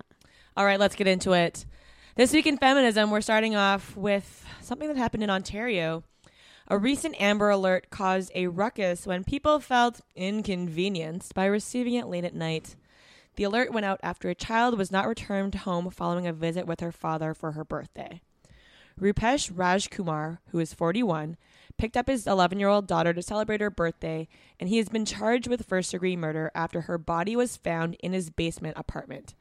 All 0.56 0.64
right, 0.64 0.80
let's 0.80 0.94
get 0.94 1.06
into 1.06 1.32
it. 1.32 1.66
This 2.16 2.32
week 2.32 2.46
in 2.46 2.56
feminism, 2.56 3.10
we're 3.10 3.20
starting 3.20 3.56
off 3.56 3.96
with 3.96 4.46
something 4.62 4.88
that 4.88 4.96
happened 4.96 5.22
in 5.22 5.30
Ontario. 5.30 6.04
A 6.68 6.78
recent 6.78 7.20
Amber 7.20 7.50
Alert 7.50 7.90
caused 7.90 8.32
a 8.34 8.46
ruckus 8.46 9.06
when 9.06 9.24
people 9.24 9.60
felt 9.60 10.00
inconvenienced 10.16 11.34
by 11.34 11.44
receiving 11.44 11.94
it 11.94 12.06
late 12.06 12.24
at 12.24 12.34
night. 12.34 12.76
The 13.36 13.44
alert 13.44 13.72
went 13.72 13.84
out 13.84 14.00
after 14.02 14.30
a 14.30 14.34
child 14.34 14.78
was 14.78 14.92
not 14.92 15.08
returned 15.08 15.54
home 15.56 15.90
following 15.90 16.26
a 16.26 16.32
visit 16.32 16.66
with 16.66 16.80
her 16.80 16.92
father 16.92 17.34
for 17.34 17.52
her 17.52 17.64
birthday. 17.64 18.20
Rupesh 18.98 19.52
Rajkumar, 19.52 20.38
who 20.52 20.60
is 20.60 20.72
41, 20.72 21.36
picked 21.76 21.96
up 21.96 22.08
his 22.08 22.26
11 22.26 22.58
year 22.58 22.68
old 22.68 22.86
daughter 22.86 23.12
to 23.12 23.22
celebrate 23.22 23.60
her 23.60 23.70
birthday, 23.70 24.28
and 24.58 24.68
he 24.68 24.78
has 24.78 24.88
been 24.88 25.04
charged 25.04 25.48
with 25.48 25.66
first 25.66 25.90
degree 25.90 26.16
murder 26.16 26.50
after 26.54 26.82
her 26.82 26.98
body 26.98 27.36
was 27.36 27.56
found 27.56 27.94
in 28.00 28.12
his 28.12 28.30
basement 28.30 28.76
apartment. 28.76 29.34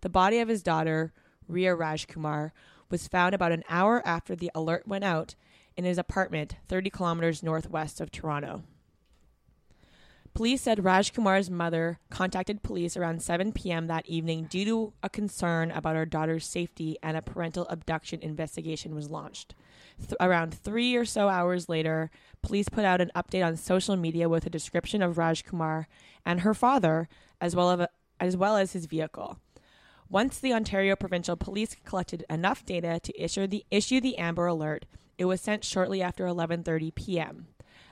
The 0.00 0.08
body 0.08 0.38
of 0.38 0.48
his 0.48 0.62
daughter, 0.62 1.12
Riya 1.48 1.76
Rajkumar, 1.76 2.52
was 2.88 3.08
found 3.08 3.34
about 3.34 3.52
an 3.52 3.64
hour 3.68 4.02
after 4.06 4.34
the 4.34 4.50
alert 4.54 4.86
went 4.86 5.04
out 5.04 5.34
in 5.76 5.84
his 5.84 5.98
apartment 5.98 6.56
30 6.68 6.90
kilometers 6.90 7.42
northwest 7.42 8.00
of 8.00 8.10
Toronto. 8.10 8.62
Police 10.32 10.62
said 10.62 10.78
Rajkumar's 10.78 11.50
mother 11.50 11.98
contacted 12.08 12.62
police 12.62 12.96
around 12.96 13.20
7 13.20 13.52
p.m. 13.52 13.88
that 13.88 14.06
evening 14.06 14.46
due 14.48 14.64
to 14.64 14.92
a 15.02 15.10
concern 15.10 15.70
about 15.70 15.96
her 15.96 16.06
daughter's 16.06 16.46
safety 16.46 16.96
and 17.02 17.16
a 17.16 17.22
parental 17.22 17.66
abduction 17.68 18.20
investigation 18.22 18.94
was 18.94 19.10
launched. 19.10 19.54
Th- 19.98 20.14
around 20.20 20.54
three 20.54 20.94
or 20.94 21.04
so 21.04 21.28
hours 21.28 21.68
later, 21.68 22.10
police 22.42 22.68
put 22.68 22.84
out 22.84 23.00
an 23.00 23.10
update 23.14 23.44
on 23.44 23.56
social 23.56 23.96
media 23.96 24.28
with 24.28 24.46
a 24.46 24.50
description 24.50 25.02
of 25.02 25.16
Rajkumar 25.16 25.86
and 26.24 26.40
her 26.40 26.54
father, 26.54 27.08
as 27.40 27.56
well 27.56 27.70
as, 27.70 27.88
as 28.20 28.36
well 28.36 28.56
as 28.56 28.72
his 28.72 28.86
vehicle. 28.86 29.38
Once 30.08 30.38
the 30.38 30.52
Ontario 30.52 30.96
Provincial 30.96 31.36
Police 31.36 31.76
collected 31.84 32.24
enough 32.30 32.64
data 32.64 32.98
to 33.02 33.22
issue 33.22 33.46
the 33.46 33.64
issue 33.70 34.00
the 34.00 34.16
Amber 34.16 34.46
Alert, 34.46 34.86
It 35.18 35.26
was 35.26 35.40
sent 35.40 35.64
shortly 35.64 36.00
after 36.00 36.24
11:30 36.24 36.94
p.m. 36.94 37.48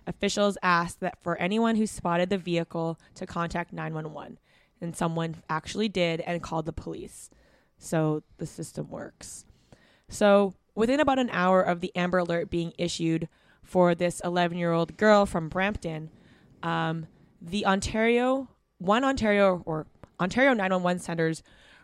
Officials 0.09 0.57
asked 0.63 1.01
that 1.01 1.23
for 1.23 1.37
anyone 1.37 1.77
who 1.77 1.87
spotted 1.87 2.31
the 2.31 2.39
vehicle 2.39 2.99
to 3.15 3.27
contact 3.27 3.73
911, 3.73 4.39
and 4.81 4.97
someone 4.97 5.37
actually 5.51 5.89
did 5.89 6.21
and 6.23 6.43
called 6.43 6.65
the 6.65 6.73
police. 6.73 7.29
So 7.77 8.23
the 8.39 8.47
system 8.47 8.89
works. 8.89 9.45
So 10.09 10.55
within 10.75 10.99
about 10.99 11.19
an 11.19 11.29
hour 11.31 11.61
of 11.61 11.81
the 11.81 11.95
Amber 11.95 12.19
Alert 12.19 12.49
being 12.49 12.73
issued 12.79 13.29
for 13.63 13.95
this 13.95 14.23
11-year-old 14.25 14.97
girl 14.97 15.27
from 15.27 15.51
Brampton, 15.51 16.11
um, 16.63 17.07
the 17.43 17.67
Ontario 17.67 18.49
one 18.79 19.05
Ontario 19.05 19.63
or 19.67 19.87
Ontario 20.19 20.53
911 20.53 21.01
centers 21.01 21.43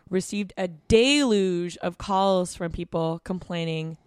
received 0.09 0.53
a 0.57 0.67
deluge 0.67 1.77
of 1.77 1.97
calls 1.97 2.55
from 2.55 2.71
people 2.71 3.21
complaining 3.23 3.97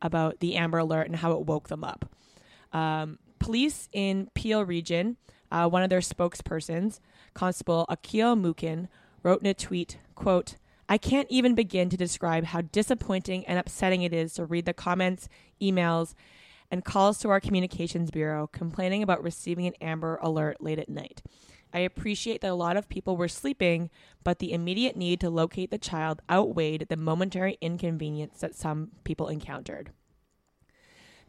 about 0.00 0.40
the 0.40 0.56
Amber 0.56 0.78
Alert 0.78 1.06
and 1.06 1.16
how 1.16 1.32
it 1.32 1.46
woke 1.46 1.68
them 1.68 1.84
up. 1.84 2.08
Um, 2.72 3.18
police 3.42 3.88
in 3.92 4.28
Peel 4.34 4.64
region, 4.64 5.16
uh, 5.50 5.68
one 5.68 5.82
of 5.82 5.90
their 5.90 6.00
spokespersons, 6.00 7.00
Constable 7.34 7.86
Akhil 7.90 8.40
Mooken, 8.40 8.88
wrote 9.22 9.40
in 9.40 9.46
a 9.46 9.54
tweet, 9.54 9.98
quote, 10.14 10.56
I 10.88 10.98
can't 10.98 11.26
even 11.30 11.54
begin 11.54 11.88
to 11.90 11.96
describe 11.96 12.44
how 12.44 12.60
disappointing 12.60 13.44
and 13.46 13.58
upsetting 13.58 14.02
it 14.02 14.12
is 14.12 14.34
to 14.34 14.44
read 14.44 14.66
the 14.66 14.72
comments, 14.72 15.28
emails, 15.60 16.14
and 16.70 16.84
calls 16.84 17.18
to 17.18 17.30
our 17.30 17.40
communications 17.40 18.10
bureau 18.10 18.46
complaining 18.46 19.02
about 19.02 19.22
receiving 19.22 19.66
an 19.66 19.74
Amber 19.80 20.18
Alert 20.22 20.60
late 20.60 20.78
at 20.78 20.88
night. 20.88 21.22
I 21.74 21.80
appreciate 21.80 22.42
that 22.42 22.50
a 22.50 22.54
lot 22.54 22.76
of 22.76 22.88
people 22.88 23.16
were 23.16 23.28
sleeping, 23.28 23.90
but 24.22 24.38
the 24.38 24.52
immediate 24.52 24.96
need 24.96 25.20
to 25.20 25.30
locate 25.30 25.70
the 25.70 25.78
child 25.78 26.20
outweighed 26.30 26.86
the 26.88 26.96
momentary 26.96 27.56
inconvenience 27.60 28.40
that 28.40 28.54
some 28.54 28.90
people 29.04 29.28
encountered. 29.28 29.90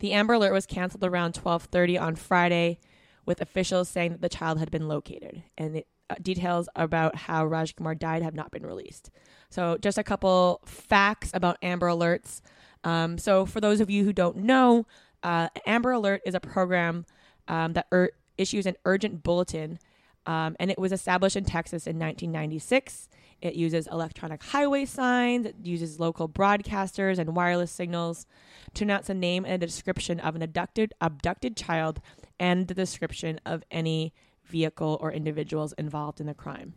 The 0.04 0.12
Amber 0.12 0.34
Alert 0.34 0.52
was 0.52 0.66
canceled 0.66 1.06
around 1.06 1.34
12:30 1.34 1.98
on 1.98 2.18
Friday, 2.18 2.78
with 3.26 3.40
officials 3.40 3.88
saying 3.88 4.12
that 4.12 4.20
the 4.20 4.28
child 4.28 4.60
had 4.60 4.70
been 4.70 4.90
located, 4.90 5.44
and 5.58 5.78
it, 5.78 5.88
uh, 6.10 6.16
details 6.22 6.68
about 6.76 7.16
how 7.16 7.48
Rajkumar 7.48 7.98
died 7.98 8.22
have 8.22 8.36
not 8.36 8.52
been 8.52 8.66
released. 8.66 9.12
So, 9.50 9.78
just 9.78 9.98
a 9.98 10.04
couple 10.04 10.60
facts 10.66 11.32
about 11.34 11.58
Amber 11.62 11.88
Alerts. 11.88 12.42
Um, 12.84 13.18
so, 13.18 13.46
for 13.46 13.62
those 13.62 13.80
of 13.80 13.90
you 13.90 14.04
who 14.04 14.12
don't 14.12 14.40
know, 14.40 14.86
uh, 15.24 15.48
Amber 15.66 15.94
Alert 15.94 16.22
is 16.26 16.36
a 16.36 16.42
program 16.42 17.06
um, 17.48 17.72
that 17.72 17.88
ur- 17.94 18.12
issues 18.38 18.66
an 18.66 18.76
urgent 18.84 19.24
bulletin 19.24 19.80
um, 20.26 20.56
and 20.60 20.72
it 20.72 20.80
was 20.80 20.92
established 20.92 21.36
in 21.36 21.46
Texas 21.46 21.86
in 21.86 22.00
1996. 22.00 23.10
It 23.42 23.56
uses 23.56 23.88
electronic 23.88 24.42
highway 24.42 24.86
signs, 24.86 25.46
it 25.46 25.56
uses 25.62 26.00
local 26.00 26.30
broadcasters 26.30 27.18
and 27.18 27.36
wireless 27.36 27.72
signals 27.72 28.26
to 28.74 28.84
announce 28.84 29.10
a 29.10 29.14
name 29.14 29.44
and 29.46 29.62
a 29.62 29.66
description 29.66 30.20
of 30.20 30.36
an 30.36 30.42
abducted 30.42 30.94
abducted 31.02 31.58
child 31.58 32.00
and 32.40 32.68
the 32.68 32.74
description 32.74 33.40
of 33.46 33.64
any 33.70 34.14
vehicle 34.46 34.98
or 35.02 35.12
individuals 35.12 35.74
involved 35.78 36.20
in 36.20 36.28
the 36.28 36.34
crime. 36.34 36.74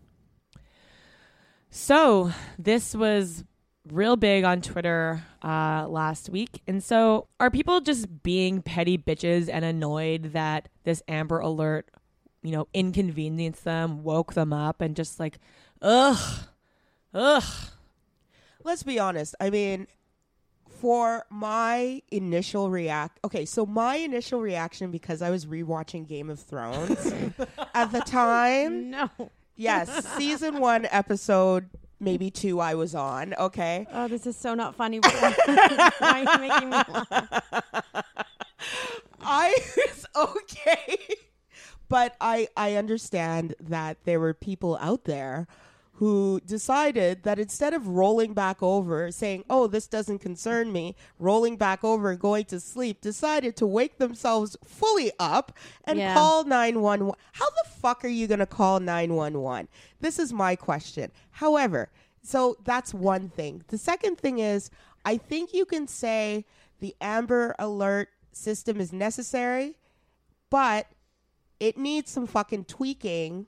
So, 1.70 2.32
this 2.58 2.94
was 2.94 3.44
real 3.90 4.16
big 4.16 4.44
on 4.44 4.60
Twitter 4.60 5.24
uh, 5.42 5.86
last 5.88 6.30
week. 6.30 6.62
And 6.66 6.82
so, 6.82 7.28
are 7.38 7.50
people 7.50 7.80
just 7.80 8.22
being 8.22 8.62
petty 8.62 8.96
bitches 8.96 9.48
and 9.52 9.64
annoyed 9.64 10.32
that 10.32 10.68
this 10.84 11.02
Amber 11.08 11.38
Alert 11.38 11.90
you 12.46 12.52
know, 12.52 12.68
inconvenienced 12.72 13.64
them, 13.64 14.02
woke 14.02 14.34
them 14.34 14.52
up, 14.52 14.80
and 14.80 14.94
just 14.96 15.18
like, 15.20 15.38
ugh, 15.82 16.18
ugh. 17.12 17.44
Let's 18.64 18.82
be 18.82 18.98
honest. 18.98 19.34
I 19.40 19.50
mean, 19.50 19.86
for 20.80 21.24
my 21.30 22.02
initial 22.10 22.70
react, 22.70 23.18
okay, 23.24 23.44
so 23.44 23.64
my 23.66 23.96
initial 23.96 24.40
reaction 24.40 24.90
because 24.90 25.22
I 25.22 25.30
was 25.30 25.46
rewatching 25.46 26.06
Game 26.08 26.30
of 26.30 26.40
Thrones 26.40 27.12
at 27.74 27.92
the 27.92 28.00
time. 28.00 28.90
No. 28.90 29.10
Yes, 29.56 30.06
season 30.16 30.58
one, 30.60 30.86
episode 30.90 31.70
maybe 31.98 32.30
two. 32.30 32.60
I 32.60 32.74
was 32.74 32.94
on. 32.94 33.34
Okay, 33.34 33.86
Oh, 33.92 34.08
this 34.08 34.26
is 34.26 34.36
so 34.36 34.54
not 34.54 34.74
funny. 34.74 34.98
Why 34.98 35.34
are 36.00 36.18
you 36.20 36.48
making 36.48 36.70
me 36.70 36.76
laugh? 36.76 37.06
I 39.20 39.54
was 39.76 40.06
okay. 40.14 40.98
But 41.88 42.16
I 42.20 42.48
I 42.56 42.74
understand 42.74 43.54
that 43.60 43.98
there 44.04 44.20
were 44.20 44.34
people 44.34 44.76
out 44.80 45.04
there 45.04 45.46
who 45.94 46.40
decided 46.44 47.22
that 47.22 47.38
instead 47.38 47.72
of 47.72 47.88
rolling 47.88 48.34
back 48.34 48.62
over 48.62 49.10
saying, 49.10 49.44
"Oh, 49.48 49.66
this 49.66 49.86
doesn't 49.86 50.18
concern 50.18 50.70
me," 50.70 50.94
rolling 51.18 51.56
back 51.56 51.82
over 51.82 52.10
and 52.10 52.20
going 52.20 52.44
to 52.46 52.60
sleep, 52.60 53.00
decided 53.00 53.56
to 53.56 53.66
wake 53.66 53.96
themselves 53.96 54.56
fully 54.62 55.10
up 55.18 55.52
and 55.84 55.98
Yeah. 55.98 56.12
call 56.12 56.44
911. 56.44 57.14
How 57.32 57.46
the 57.46 57.70
fuck 57.70 58.04
are 58.04 58.08
you 58.08 58.26
going 58.26 58.40
to 58.40 58.46
call 58.46 58.78
911? 58.78 59.68
This 60.00 60.18
is 60.18 60.34
my 60.34 60.54
question. 60.54 61.10
However, 61.30 61.88
so 62.22 62.58
that's 62.62 62.92
one 62.92 63.30
thing. 63.30 63.62
The 63.68 63.78
second 63.78 64.18
thing 64.18 64.38
is 64.38 64.68
I 65.06 65.16
think 65.16 65.54
you 65.54 65.64
can 65.64 65.86
say 65.88 66.44
the 66.80 66.94
Amber 67.00 67.54
Alert 67.58 68.10
system 68.32 68.80
is 68.82 68.92
necessary, 68.92 69.76
but 70.50 70.88
it 71.60 71.76
needs 71.78 72.10
some 72.10 72.26
fucking 72.26 72.64
tweaking 72.64 73.46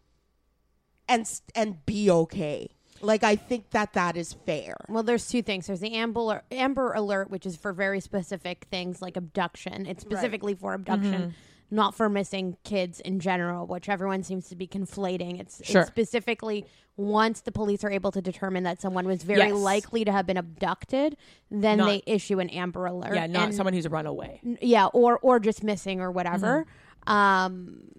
and 1.09 1.31
and 1.55 1.85
be 1.87 2.11
okay. 2.11 2.71
Like 3.00 3.23
I 3.23 3.37
think 3.37 3.71
that 3.71 3.93
that 3.93 4.17
is 4.17 4.33
fair. 4.33 4.75
Well, 4.88 5.03
there's 5.05 5.29
two 5.29 5.43
things. 5.43 5.67
There's 5.69 5.81
the 5.81 5.95
Amber 5.95 6.43
Amber 6.50 6.93
Alert, 6.93 7.31
which 7.31 7.47
is 7.47 7.57
for 7.57 7.73
very 7.73 8.00
specific 8.00 8.67
things 8.71 9.00
like 9.00 9.17
abduction. 9.17 9.87
It's 9.87 10.03
specifically 10.03 10.55
for 10.55 10.75
abduction, 10.75 11.35
not 11.71 11.95
for 11.95 12.09
missing 12.09 12.57
kids 12.65 12.99
in 13.00 13.21
general, 13.21 13.67
which 13.67 13.88
everyone 13.88 14.25
seems 14.25 14.49
to 14.49 14.57
be 14.57 14.67
conflating. 14.67 15.38
It's, 15.38 15.65
Sure. 15.65 15.83
it's 15.83 15.91
specifically 15.91 16.67
once 16.97 17.43
the 17.43 17.53
police 17.53 17.85
are 17.85 17.91
able 17.93 18.11
to 18.11 18.21
determine 18.21 18.65
that 18.65 18.81
someone 18.81 19.07
was 19.07 19.23
very 19.23 19.38
Yes. 19.50 19.53
likely 19.55 20.05
to 20.05 20.11
have 20.11 20.27
been 20.27 20.37
abducted, 20.37 21.17
then 21.53 21.79
Not- 21.79 21.87
they 21.87 22.03
issue 22.05 22.41
an 22.41 22.50
Amber 22.50 22.87
Alert. 22.87 23.15
Yeah, 23.15 23.29
not 23.29 23.45
And- 23.45 23.55
someone 23.55 23.75
who's 23.75 23.87
run 23.87 24.07
away. 24.07 24.41
n- 24.45 24.59
yeah, 24.61 24.87
or 24.87 25.21
or 25.21 25.38
just 25.38 25.62
missing 25.62 26.00
or 26.00 26.11
whatever. 26.11 26.62
Mm-hmm. 26.62 26.71
Um, 27.09 27.91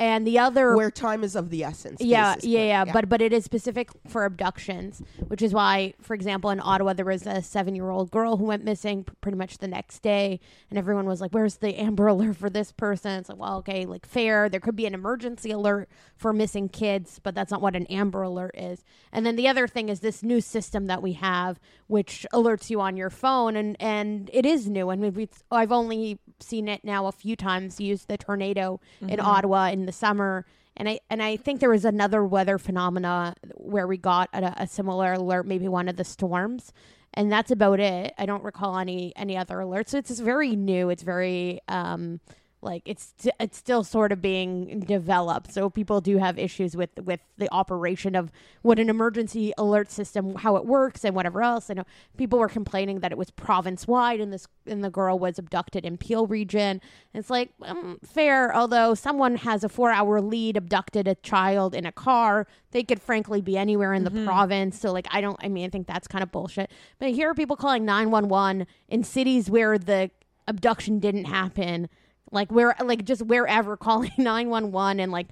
and 0.00 0.26
the 0.26 0.38
other 0.38 0.74
Where 0.74 0.90
time 0.90 1.22
is 1.22 1.36
of 1.36 1.50
the 1.50 1.62
essence. 1.62 2.00
yeah, 2.00 2.34
basically. 2.34 2.54
yeah, 2.56 2.84
yeah, 2.86 2.92
But 2.92 3.10
but 3.10 3.20
it 3.20 3.34
is 3.34 3.44
specific 3.44 3.90
for 4.08 4.24
abductions, 4.24 5.02
which 5.28 5.42
is 5.42 5.52
why, 5.52 5.92
for 6.00 6.14
example, 6.14 6.48
in 6.48 6.58
Ottawa 6.58 6.94
there 6.94 7.04
was 7.04 7.26
a 7.26 7.42
seven-year-old 7.42 8.10
girl 8.10 8.38
who 8.38 8.44
went 8.44 8.64
missing 8.64 9.04
p- 9.04 9.12
pretty 9.20 9.36
much 9.36 9.58
the 9.58 9.68
next 9.68 10.00
day, 10.00 10.40
and 10.70 10.78
everyone 10.78 11.04
was 11.04 11.20
like, 11.20 11.32
"Where's 11.32 11.56
the 11.56 11.78
Amber 11.78 12.06
Alert 12.06 12.38
for 12.38 12.48
this 12.48 12.72
person?" 12.72 13.20
It's 13.20 13.28
like, 13.28 13.38
well, 13.38 13.58
okay, 13.58 13.84
like 13.84 14.06
fair. 14.06 14.48
There 14.48 14.58
could 14.58 14.74
be 14.74 14.86
an 14.86 14.94
emergency 14.94 15.50
alert 15.50 15.90
for 16.16 16.32
missing 16.32 16.70
kids, 16.70 17.20
but 17.22 17.34
that's 17.34 17.50
not 17.50 17.60
what 17.60 17.76
an 17.76 17.84
Amber 17.86 18.22
Alert 18.22 18.54
is. 18.56 18.82
And 19.12 19.26
then 19.26 19.36
the 19.36 19.48
other 19.48 19.68
thing 19.68 19.90
is 19.90 20.00
this 20.00 20.22
new 20.22 20.40
system 20.40 20.86
that 20.86 21.02
we 21.02 21.12
have, 21.12 21.60
which 21.88 22.24
alerts 22.32 22.70
you 22.70 22.80
on 22.80 22.96
your 22.96 23.10
phone, 23.10 23.54
and 23.54 23.76
and 23.78 24.30
it 24.32 24.46
is 24.46 24.66
new. 24.66 24.88
And 24.88 25.14
we've 25.14 25.28
I've 25.50 25.72
only 25.72 26.18
seen 26.40 26.68
it 26.68 26.84
now 26.84 27.04
a 27.04 27.12
few 27.12 27.36
times. 27.36 27.78
Used 27.78 28.08
the 28.08 28.16
tornado 28.16 28.80
in 29.02 29.08
mm-hmm. 29.08 29.26
Ottawa 29.26 29.68
in 29.68 29.89
the 29.90 29.96
summer 29.96 30.46
and 30.76 30.88
I 30.88 31.00
and 31.10 31.22
I 31.22 31.36
think 31.36 31.60
there 31.60 31.70
was 31.70 31.84
another 31.84 32.24
weather 32.24 32.56
phenomena 32.56 33.34
where 33.54 33.86
we 33.86 33.96
got 33.96 34.30
a, 34.32 34.62
a 34.62 34.66
similar 34.66 35.14
alert, 35.14 35.46
maybe 35.46 35.68
one 35.68 35.88
of 35.88 35.96
the 35.96 36.04
storms, 36.04 36.72
and 37.12 37.30
that's 37.30 37.50
about 37.50 37.80
it. 37.80 38.14
I 38.16 38.24
don't 38.24 38.44
recall 38.44 38.78
any 38.78 39.12
any 39.16 39.36
other 39.36 39.56
alerts. 39.56 39.88
So 39.88 39.98
it's 39.98 40.18
very 40.20 40.54
new. 40.54 40.88
It's 40.88 41.02
very 41.02 41.60
um 41.68 42.20
like 42.62 42.82
it's 42.84 43.14
it's 43.38 43.56
still 43.56 43.82
sort 43.84 44.12
of 44.12 44.20
being 44.20 44.80
developed. 44.80 45.52
So 45.52 45.70
people 45.70 46.00
do 46.00 46.18
have 46.18 46.38
issues 46.38 46.76
with 46.76 46.90
with 47.02 47.20
the 47.38 47.48
operation 47.52 48.14
of 48.14 48.30
what 48.62 48.78
an 48.78 48.90
emergency 48.90 49.52
alert 49.56 49.90
system, 49.90 50.34
how 50.36 50.56
it 50.56 50.66
works, 50.66 51.04
and 51.04 51.14
whatever 51.14 51.42
else. 51.42 51.70
I 51.70 51.74
know 51.74 51.84
people 52.16 52.38
were 52.38 52.48
complaining 52.48 53.00
that 53.00 53.12
it 53.12 53.18
was 53.18 53.30
province 53.30 53.88
wide, 53.88 54.20
and 54.20 54.32
this 54.32 54.46
and 54.66 54.84
the 54.84 54.90
girl 54.90 55.18
was 55.18 55.38
abducted 55.38 55.84
in 55.84 55.96
Peel 55.96 56.26
region. 56.26 56.80
And 57.14 57.20
it's 57.20 57.30
like 57.30 57.50
um, 57.62 57.98
fair, 58.04 58.54
although 58.54 58.94
someone 58.94 59.36
has 59.36 59.64
a 59.64 59.68
four 59.68 59.90
hour 59.90 60.20
lead, 60.20 60.56
abducted 60.56 61.08
a 61.08 61.14
child 61.16 61.74
in 61.74 61.86
a 61.86 61.92
car, 61.92 62.46
they 62.72 62.82
could 62.82 63.00
frankly 63.00 63.40
be 63.40 63.56
anywhere 63.56 63.94
in 63.94 64.04
the 64.04 64.10
province. 64.24 64.78
So 64.78 64.92
like 64.92 65.06
I 65.10 65.20
don't, 65.20 65.38
I 65.42 65.48
mean 65.48 65.64
I 65.64 65.70
think 65.70 65.86
that's 65.86 66.06
kind 66.06 66.22
of 66.22 66.30
bullshit. 66.30 66.70
But 66.98 67.10
here 67.10 67.30
are 67.30 67.34
people 67.34 67.56
calling 67.56 67.84
nine 67.84 68.10
one 68.10 68.28
one 68.28 68.66
in 68.88 69.02
cities 69.02 69.48
where 69.48 69.78
the 69.78 70.10
abduction 70.46 70.98
didn't 70.98 71.26
happen 71.26 71.88
like 72.30 72.50
where 72.50 72.74
like 72.82 73.04
just 73.04 73.22
wherever 73.22 73.76
calling 73.76 74.12
911 74.18 75.00
and 75.00 75.12
like 75.12 75.28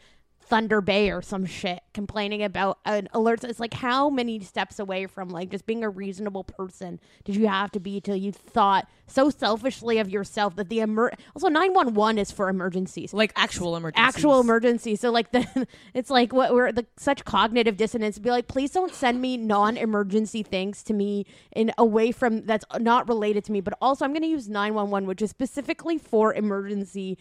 Thunder 0.49 0.81
Bay 0.81 1.11
or 1.11 1.23
some 1.23 1.45
shit 1.45 1.81
complaining 1.93 2.43
about 2.43 2.79
an 2.85 3.09
alert. 3.13 3.45
It's 3.45 3.61
like 3.61 3.75
how 3.75 4.09
many 4.09 4.41
steps 4.41 4.79
away 4.79 5.07
from 5.07 5.29
like 5.29 5.51
just 5.51 5.67
being 5.67 5.85
a 5.85 5.91
reasonable 5.91 6.45
person 6.45 7.01
did 7.25 7.37
you 7.37 7.49
have 7.49 7.71
to 7.73 7.81
be 7.81 8.01
till 8.01 8.17
you 8.17 8.33
thought 8.33 8.89
so 9.07 9.31
selfishly 9.31 9.99
of 9.99 10.09
yourself 10.09 10.57
that 10.57 10.69
the 10.69 10.81
emer- 10.81 11.13
also 11.35 11.49
nine 11.49 11.75
one 11.75 11.95
one 11.95 12.19
is 12.19 12.31
for 12.31 12.49
emergencies. 12.49 13.13
like 13.13 13.33
actual 13.37 13.77
emergencies. 13.77 14.15
Actual 14.15 14.41
emergency. 14.41 14.97
So 14.97 15.11
like 15.11 15.33
the 15.33 15.67
it's 15.95 16.11
like 16.11 16.33
what 16.33 16.55
we're 16.55 16.73
the 16.73 16.87
such 16.97 17.25
cognitive 17.25 17.77
dissonance. 17.77 18.19
Be 18.19 18.31
like, 18.31 18.49
please 18.49 18.71
don't 18.71 18.95
send 18.95 19.21
me 19.21 19.37
non-emergency 19.37 20.43
things 20.43 20.83
to 20.85 20.95
me 20.95 21.27
in 21.53 21.73
away 21.79 22.13
from 22.13 22.45
that's 22.47 22.65
not 22.79 23.09
related 23.09 23.45
to 23.45 23.53
me. 23.53 23.61
But 23.61 23.75
also, 23.81 24.05
I'm 24.05 24.13
going 24.13 24.23
to 24.23 24.29
use 24.29 24.49
nine 24.49 24.75
one 24.75 24.91
one, 24.91 25.07
which 25.07 25.23
is 25.23 25.31
specifically 25.31 25.99
for 25.99 26.33
emergency 26.35 27.19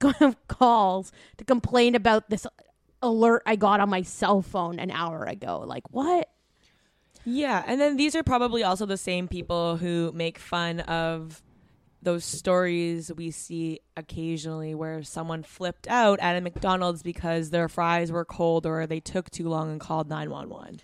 calls 0.48 1.12
to 1.38 1.44
complain 1.44 1.94
about 1.94 2.30
this 2.30 2.46
alert 3.02 3.42
I 3.46 3.56
got 3.56 3.80
on 3.80 3.88
my 3.88 4.02
cell 4.02 4.42
phone 4.42 4.78
an 4.78 4.90
hour 4.90 5.24
ago. 5.24 5.64
Like 5.66 5.90
what? 5.90 6.28
Yeah, 7.24 7.62
and 7.66 7.80
then 7.80 7.96
these 7.96 8.14
are 8.16 8.22
probably 8.22 8.62
also 8.62 8.86
the 8.86 8.96
same 8.96 9.28
people 9.28 9.76
who 9.76 10.10
make 10.14 10.38
fun 10.38 10.80
of 10.80 11.42
those 12.02 12.24
stories 12.24 13.12
we 13.14 13.30
see 13.30 13.80
occasionally 13.96 14.74
where 14.74 15.02
someone 15.02 15.42
flipped 15.42 15.86
out 15.86 16.18
at 16.20 16.36
a 16.36 16.40
McDonald's 16.40 17.02
because 17.02 17.50
their 17.50 17.68
fries 17.68 18.10
were 18.10 18.24
cold 18.24 18.64
or 18.64 18.86
they 18.86 19.00
took 19.00 19.30
too 19.30 19.48
long 19.48 19.70
and 19.70 19.80
called 19.80 20.08
911. 20.08 20.80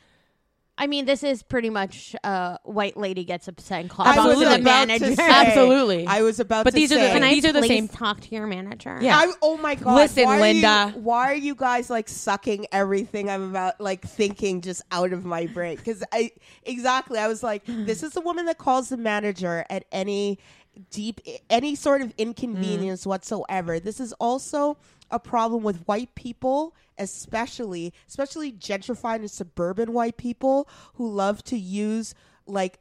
I 0.79 0.87
mean, 0.89 1.07
this 1.07 1.23
is 1.23 1.43
pretty 1.43 1.71
much 1.71 2.15
uh, 2.23 2.59
white 2.65 2.99
lady 2.99 3.25
gets 3.25 3.49
upset 3.49 3.81
and 3.81 3.89
calls 3.89 4.09
out 4.09 4.29
the 4.29 4.41
about 4.45 4.57
to 4.57 4.63
manager. 4.63 5.15
say- 5.15 5.27
Absolutely. 5.31 6.07
I 6.07 6.21
was 6.21 6.39
about 6.39 6.65
But 6.65 6.71
to 6.71 6.77
these 6.77 6.93
are 6.93 6.97
the- 6.97 7.07
say. 7.07 7.13
Can 7.15 7.23
I 7.25 7.33
These 7.35 7.47
are 7.47 7.53
the 7.53 7.63
same- 7.63 7.89
talk 7.89 8.21
to 8.21 8.35
your 8.35 8.47
manager? 8.47 8.99
Yeah. 9.01 9.17
I, 9.17 9.33
oh 9.41 9.57
my 9.57 9.75
god! 9.75 9.95
Listen, 9.95 10.25
why 10.25 10.37
are 10.37 10.41
Linda. 10.41 10.93
you- 10.95 11.01
why 11.03 11.31
are 11.31 11.35
you 11.35 11.55
guys 11.55 11.89
like 11.89 12.09
sucking 12.11 12.67
everything 12.73 13.31
I'm 13.31 13.49
about 13.51 13.81
like 13.81 14.07
thinking 14.07 14.61
just 14.61 14.83
out 14.93 15.13
of 15.15 15.25
my 15.25 15.47
brain? 15.47 15.77
Because 15.77 16.05
I 16.13 16.31
exactly 16.65 17.19
I 17.19 17.27
was 17.29 17.43
like, 17.43 17.63
this 17.67 18.03
is 18.03 18.13
the 18.13 18.21
woman 18.21 18.45
that 18.47 18.59
calls 18.59 18.91
the 18.91 18.99
manager 18.99 19.65
at 19.71 19.87
any 19.93 20.39
deep 20.91 21.23
any 21.49 21.75
sort 21.75 22.03
of 22.03 22.13
inconvenience 22.19 23.05
Mm. 23.05 23.07
whatsoever. 23.07 23.81
This 23.81 23.99
is 23.99 24.13
also 24.15 24.77
a 25.11 25.19
problem 25.19 25.63
with 25.63 25.87
white 25.87 26.15
people 26.15 26.75
especially 26.99 27.93
especially 28.09 28.51
gentrified 28.53 29.17
and 29.17 29.31
suburban 29.31 29.93
white 29.93 30.17
people 30.17 30.69
who 30.95 31.09
love 31.09 31.43
to 31.45 31.57
use 31.57 32.15
like 32.47 32.79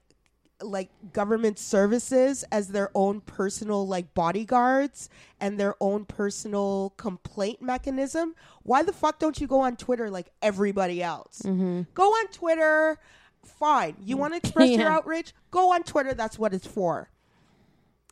like 0.62 0.89
government 1.12 1.60
services 1.60 2.46
as 2.51 2.70
their 2.70 2.89
own 2.96 3.22
personal 3.22 3.86
like 3.88 4.13
bodyguards 4.13 5.10
and 5.39 5.60
their 5.60 5.75
own 5.82 6.05
personal 6.05 6.94
complaint 6.98 7.62
mechanism. 7.62 8.36
Why 8.63 8.84
the 8.84 8.94
fuck 8.94 9.20
don't 9.20 9.39
you 9.39 9.48
go 9.48 9.62
on 9.62 9.75
twitter 9.75 10.10
like 10.10 10.32
everybody 10.41 11.03
else? 11.03 11.41
Mm-hmm. 11.44 11.82
Go 11.94 12.10
on 12.10 12.27
twitter. 12.27 12.98
Fine. 13.44 13.98
You 14.01 14.17
want 14.17 14.34
to 14.34 14.38
express 14.38 14.70
your 14.77 14.89
outrage? 14.89 15.34
Go 15.51 15.74
on 15.74 15.84
twitter. 15.84 16.13
That's 16.13 16.39
what 16.39 16.53
it's 16.53 16.67
for 16.67 17.10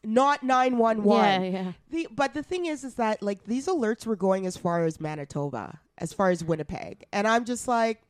not 0.03 0.43
911 0.43 1.43
Yeah, 1.43 1.49
yeah. 1.49 1.71
the, 1.89 2.07
but 2.11 2.33
the 2.33 2.43
thing 2.43 2.65
is 2.65 2.83
is 2.83 2.95
that 2.95 3.21
like 3.21 3.45
these 3.45 3.67
alerts 3.67 4.05
were 4.05 4.15
going 4.15 4.45
as 4.45 4.57
far 4.57 4.85
as 4.85 4.99
manitoba 4.99 5.79
as 5.97 6.13
far 6.13 6.29
as 6.29 6.43
winnipeg 6.43 7.05
and 7.13 7.27
i'm 7.27 7.45
just 7.45 7.67
like 7.67 8.01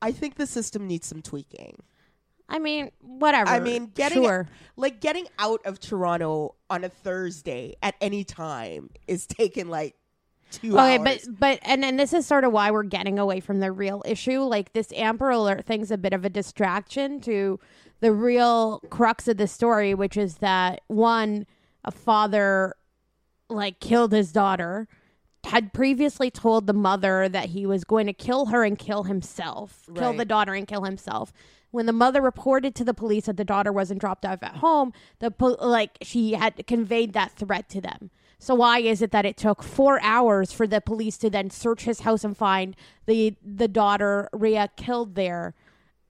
i 0.00 0.12
think 0.12 0.36
the 0.36 0.46
system 0.46 0.86
needs 0.86 1.06
some 1.06 1.22
tweaking 1.22 1.82
I 2.48 2.58
mean, 2.58 2.90
whatever. 3.00 3.48
I 3.48 3.60
mean, 3.60 3.86
getting 3.94 4.24
sure. 4.24 4.46
like 4.76 5.00
getting 5.00 5.26
out 5.38 5.62
of 5.64 5.80
Toronto 5.80 6.54
on 6.68 6.84
a 6.84 6.90
Thursday 6.90 7.76
at 7.82 7.94
any 8.02 8.24
time 8.24 8.90
is 9.08 9.26
taking 9.26 9.68
like 9.68 9.94
two 10.52 10.72
Okay, 10.78 10.98
hours. 10.98 11.26
but 11.28 11.38
but 11.40 11.58
and 11.62 11.84
and 11.84 11.98
this 11.98 12.12
is 12.12 12.26
sort 12.26 12.44
of 12.44 12.52
why 12.52 12.70
we're 12.70 12.82
getting 12.84 13.18
away 13.18 13.40
from 13.40 13.60
the 13.60 13.72
real 13.72 14.02
issue. 14.06 14.40
Like 14.40 14.72
this 14.72 14.92
Amber 14.94 15.30
Alert 15.30 15.64
thing's 15.64 15.90
a 15.90 15.98
bit 15.98 16.12
of 16.12 16.24
a 16.24 16.28
distraction 16.30 17.20
to 17.22 17.58
the 18.00 18.12
real 18.12 18.80
crux 18.90 19.28
of 19.28 19.36
the 19.36 19.46
story, 19.46 19.94
which 19.94 20.16
is 20.16 20.36
that 20.36 20.80
one, 20.88 21.46
a 21.84 21.90
father 21.90 22.74
like 23.48 23.80
killed 23.80 24.12
his 24.12 24.32
daughter, 24.32 24.88
had 25.44 25.72
previously 25.72 26.30
told 26.30 26.66
the 26.66 26.72
mother 26.72 27.28
that 27.28 27.50
he 27.50 27.66
was 27.66 27.84
going 27.84 28.06
to 28.06 28.12
kill 28.12 28.46
her 28.46 28.64
and 28.64 28.78
kill 28.78 29.04
himself, 29.04 29.82
kill 29.94 30.12
the 30.12 30.24
daughter 30.24 30.54
and 30.54 30.66
kill 30.66 30.84
himself. 30.84 31.32
When 31.70 31.86
the 31.86 31.92
mother 31.92 32.20
reported 32.20 32.74
to 32.76 32.84
the 32.84 32.92
police 32.92 33.24
that 33.26 33.36
the 33.38 33.44
daughter 33.44 33.72
wasn't 33.72 34.00
dropped 34.00 34.26
off 34.26 34.42
at 34.42 34.56
home, 34.56 34.92
the 35.20 35.30
po- 35.30 35.56
like 35.60 35.96
she 36.02 36.34
had 36.34 36.66
conveyed 36.66 37.12
that 37.14 37.32
threat 37.32 37.68
to 37.70 37.80
them. 37.80 38.10
So 38.42 38.56
why 38.56 38.80
is 38.80 39.02
it 39.02 39.12
that 39.12 39.24
it 39.24 39.36
took 39.36 39.62
four 39.62 40.00
hours 40.02 40.50
for 40.52 40.66
the 40.66 40.80
police 40.80 41.16
to 41.18 41.30
then 41.30 41.48
search 41.50 41.84
his 41.84 42.00
house 42.00 42.24
and 42.24 42.36
find 42.36 42.74
the 43.06 43.36
the 43.44 43.68
daughter 43.68 44.28
Riya 44.32 44.70
killed 44.76 45.14
there 45.14 45.54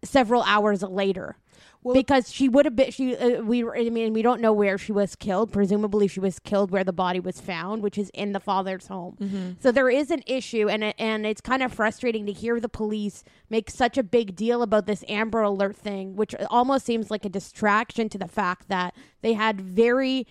several 0.03 0.43
hours 0.45 0.83
later? 0.83 1.37
Well- 1.85 1.95
because 1.95 2.33
she 2.33 2.49
would 2.49 2.65
have 2.65 2.75
been 2.77 2.91
she 2.91 3.15
uh, 3.17 3.43
we 3.43 3.63
were- 3.65 3.77
I 3.77 3.91
mean 3.91 4.13
we 4.15 4.23
don't 4.23 4.41
know 4.41 4.53
where 4.53 4.79
she 4.79 4.93
was 4.93 5.15
killed. 5.15 5.53
Presumably 5.53 6.09
she 6.09 6.21
was 6.21 6.39
killed 6.39 6.71
where 6.71 6.85
the 6.85 6.93
body 6.93 7.21
was 7.21 7.39
found, 7.41 7.83
which 7.83 7.99
is 7.99 8.09
in 8.15 8.33
the 8.33 8.41
father's 8.41 8.87
home. 8.87 9.57
So 9.61 9.71
there 9.73 9.91
is 9.91 10.11
an 10.11 10.23
issue, 10.27 10.69
and 10.71 10.95
and 10.99 11.27
it's 11.27 11.41
kind 11.43 11.63
of 11.63 11.71
frustrating 11.73 12.25
to 12.27 12.33
hear 12.33 12.61
the 12.61 12.69
police 12.69 13.25
make 13.51 13.69
such 13.69 13.99
a 13.99 14.03
big 14.03 14.35
deal 14.37 14.63
about 14.63 14.87
this 14.87 15.05
Amber 15.07 15.43
Alert 15.43 15.77
thing, 15.77 16.17
which 16.17 16.35
almost 16.49 16.87
seems 16.87 17.11
like 17.11 17.25
a 17.27 17.29
distraction 17.29 18.09
to 18.09 18.17
the 18.17 18.29
fact 18.29 18.69
that 18.69 18.95
they 19.21 19.35
had 19.35 19.61
very 19.61 20.27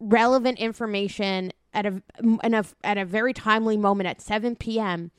relevant 0.00 0.58
information 0.58 1.52
at 1.72 1.86
a, 1.86 2.02
a 2.42 2.64
at 2.82 2.98
a 2.98 3.04
very 3.04 3.32
timely 3.32 3.76
moment 3.76 4.08
at 4.08 4.20
7 4.20 4.56
p.m. 4.56 5.10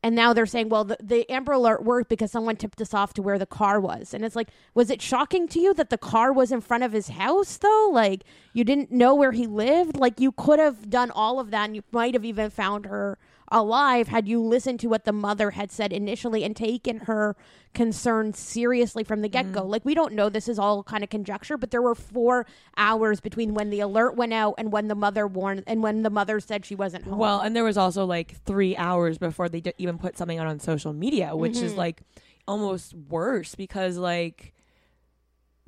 And 0.00 0.14
now 0.14 0.32
they're 0.32 0.46
saying, 0.46 0.68
well, 0.68 0.84
the, 0.84 0.96
the 1.02 1.28
Amber 1.28 1.52
Alert 1.52 1.82
worked 1.82 2.08
because 2.08 2.30
someone 2.30 2.54
tipped 2.54 2.80
us 2.80 2.94
off 2.94 3.14
to 3.14 3.22
where 3.22 3.38
the 3.38 3.46
car 3.46 3.80
was. 3.80 4.14
And 4.14 4.24
it's 4.24 4.36
like, 4.36 4.48
was 4.72 4.90
it 4.90 5.02
shocking 5.02 5.48
to 5.48 5.60
you 5.60 5.74
that 5.74 5.90
the 5.90 5.98
car 5.98 6.32
was 6.32 6.52
in 6.52 6.60
front 6.60 6.84
of 6.84 6.92
his 6.92 7.08
house, 7.08 7.56
though? 7.56 7.90
Like, 7.92 8.22
you 8.52 8.62
didn't 8.62 8.92
know 8.92 9.12
where 9.16 9.32
he 9.32 9.48
lived? 9.48 9.96
Like, 9.96 10.20
you 10.20 10.30
could 10.30 10.60
have 10.60 10.88
done 10.88 11.10
all 11.10 11.40
of 11.40 11.50
that 11.50 11.64
and 11.64 11.74
you 11.74 11.82
might 11.90 12.14
have 12.14 12.24
even 12.24 12.48
found 12.48 12.86
her 12.86 13.18
alive 13.50 14.08
had 14.08 14.28
you 14.28 14.42
listened 14.42 14.80
to 14.80 14.86
what 14.88 15.04
the 15.04 15.12
mother 15.12 15.52
had 15.52 15.70
said 15.70 15.92
initially 15.92 16.44
and 16.44 16.54
taken 16.56 16.98
her 17.00 17.36
concerns 17.74 18.38
seriously 18.38 19.04
from 19.04 19.20
the 19.22 19.28
get 19.28 19.52
go. 19.52 19.64
Like, 19.64 19.84
we 19.84 19.94
don't 19.94 20.12
know. 20.14 20.28
This 20.28 20.48
is 20.48 20.58
all 20.58 20.82
kind 20.82 21.04
of 21.04 21.10
conjecture, 21.10 21.56
but 21.56 21.70
there 21.70 21.82
were 21.82 21.94
four 21.94 22.46
hours 22.76 23.20
between 23.20 23.54
when 23.54 23.70
the 23.70 23.80
alert 23.80 24.16
went 24.16 24.32
out 24.32 24.54
and 24.58 24.72
when 24.72 24.88
the 24.88 24.94
mother 24.94 25.26
warned 25.26 25.64
and 25.66 25.82
when 25.82 26.02
the 26.02 26.10
mother 26.10 26.40
said 26.40 26.64
she 26.66 26.74
wasn't 26.74 27.04
home. 27.04 27.18
Well, 27.18 27.40
and 27.40 27.54
there 27.54 27.64
was 27.64 27.76
also 27.78 28.04
like 28.04 28.36
three 28.44 28.76
hours 28.76 29.18
before 29.18 29.48
they 29.48 29.60
d- 29.60 29.72
even 29.78 29.98
put 29.98 30.16
something 30.18 30.38
out 30.38 30.46
on 30.46 30.60
social 30.60 30.92
media, 30.92 31.36
which 31.36 31.56
is 31.58 31.70
Mm-hmm. 31.72 31.78
like 31.78 32.02
almost 32.46 32.94
worse 32.94 33.54
because 33.54 33.98
like 33.98 34.54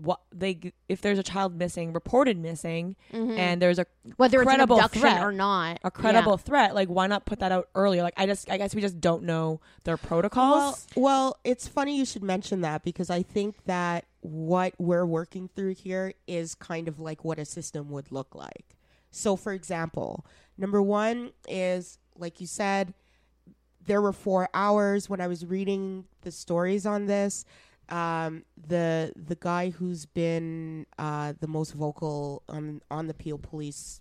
what 0.03 0.21
they 0.33 0.73
if 0.89 1.01
there's 1.01 1.19
a 1.19 1.23
child 1.23 1.57
missing, 1.57 1.93
reported 1.93 2.39
missing, 2.39 2.97
mm-hmm. 3.13 3.39
and 3.39 3.61
there's 3.61 3.79
a 3.79 3.87
whether 4.17 4.41
it's 4.41 4.49
an 4.49 4.57
credible 4.57 4.77
abduction 4.77 5.01
threat, 5.03 5.23
or 5.23 5.33
not. 5.33 5.79
a 5.85 5.91
credible 5.91 6.37
threat, 6.37 6.75
like 6.75 6.89
why 6.89 7.07
not 7.07 7.27
put 7.27 7.41
that 7.41 7.53
out 7.53 7.69
earlier? 7.75 8.03
Like 8.03 8.15
I 8.17 8.27
just 8.27 8.51
I 8.51 8.57
guess 8.57 8.75
we 8.75 8.81
just 8.81 9.01
don't 9.01 9.25
know 9.25 9.61
their 9.85 9.97
well, 9.97 10.09
protocols. 10.09 10.87
well, 10.97 11.37
it's 11.45 11.69
funny 11.69 11.97
you 11.97 12.05
should 12.05 12.23
mention 12.23 12.63
that 12.63 12.83
because 12.83 13.11
I 13.11 13.23
think 13.23 13.65
that 13.65 14.07
what 14.21 14.75
we're 14.79 15.07
working 15.07 15.49
through 15.49 15.75
here 15.75 16.15
is 16.27 16.55
kind 16.55 16.89
of 16.89 16.99
like 16.99 17.25
what 17.25 17.39
a 17.39 17.45
system 17.45 17.91
would 17.91 18.11
look 18.11 18.35
like. 18.35 18.77
So, 19.11 19.37
for 19.37 19.53
example, 19.53 20.25
number 20.57 20.81
one 20.81 21.33
is 21.49 21.99
like 22.17 22.41
you 22.41 22.47
said, 22.47 22.95
there 23.87 24.01
were 24.01 24.13
four 24.13 24.49
hours 24.55 25.09
when 25.09 25.21
I 25.21 25.27
was 25.27 25.45
reading 25.45 26.05
the 26.23 26.31
stories 26.31 26.87
on 26.87 27.07
this. 27.07 27.45
Um, 27.91 28.45
the 28.69 29.13
the 29.17 29.35
guy 29.35 29.71
who's 29.71 30.07
been 30.07 30.87
uh, 30.99 31.35
the 31.41 31.49
most 31.49 31.73
vocal 31.73 32.43
on 32.49 32.81
on 32.91 33.07
the 33.09 33.15
Peel 33.15 33.39
Police 33.39 34.01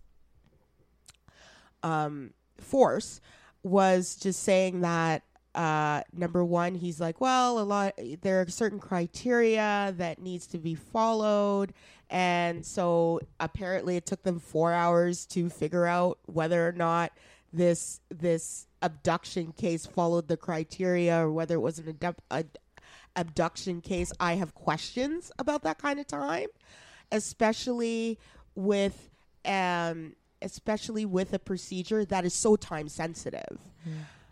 um, 1.84 2.32
force 2.58 3.20
was 3.64 4.16
just 4.16 4.44
saying 4.44 4.82
that 4.82 5.24
uh, 5.56 6.04
number 6.14 6.46
one, 6.46 6.76
he's 6.76 7.02
like, 7.02 7.20
well, 7.20 7.60
a 7.60 7.64
lot 7.64 7.94
there 8.22 8.42
are 8.42 8.48
certain 8.48 8.80
criteria 8.80 9.94
that 9.98 10.22
needs 10.22 10.46
to 10.48 10.60
be 10.60 10.76
followed, 10.76 11.74
and 12.10 12.66
so 12.66 13.20
apparently 13.40 13.98
it 13.98 14.06
took 14.06 14.24
them 14.24 14.40
four 14.40 14.72
hours 14.72 15.26
to 15.26 15.50
figure 15.50 15.86
out 15.86 16.20
whether 16.28 16.68
or 16.68 16.72
not 16.72 17.12
this 17.52 18.00
this 18.10 18.68
abduction 18.82 19.52
case 19.52 19.86
followed 19.86 20.28
the 20.28 20.38
criteria 20.38 21.18
or 21.26 21.32
whether 21.32 21.56
it 21.56 21.60
was 21.60 21.80
an 21.80 21.90
abdu- 21.90 22.22
ad- 22.32 22.58
abduction 23.16 23.82
case. 23.82 24.12
I 24.20 24.34
have 24.36 24.54
questions 24.56 25.32
about 25.40 25.64
that 25.64 25.78
kind 25.78 26.00
of 26.00 26.08
time, 26.08 26.48
especially 27.12 28.18
with 28.56 29.10
um, 29.46 30.16
especially 30.42 31.06
with 31.06 31.34
a 31.34 31.40
procedure 31.40 32.06
that 32.06 32.26
is 32.26 32.34
so 32.34 32.56
time 32.56 32.88
sensitive. 32.88 33.60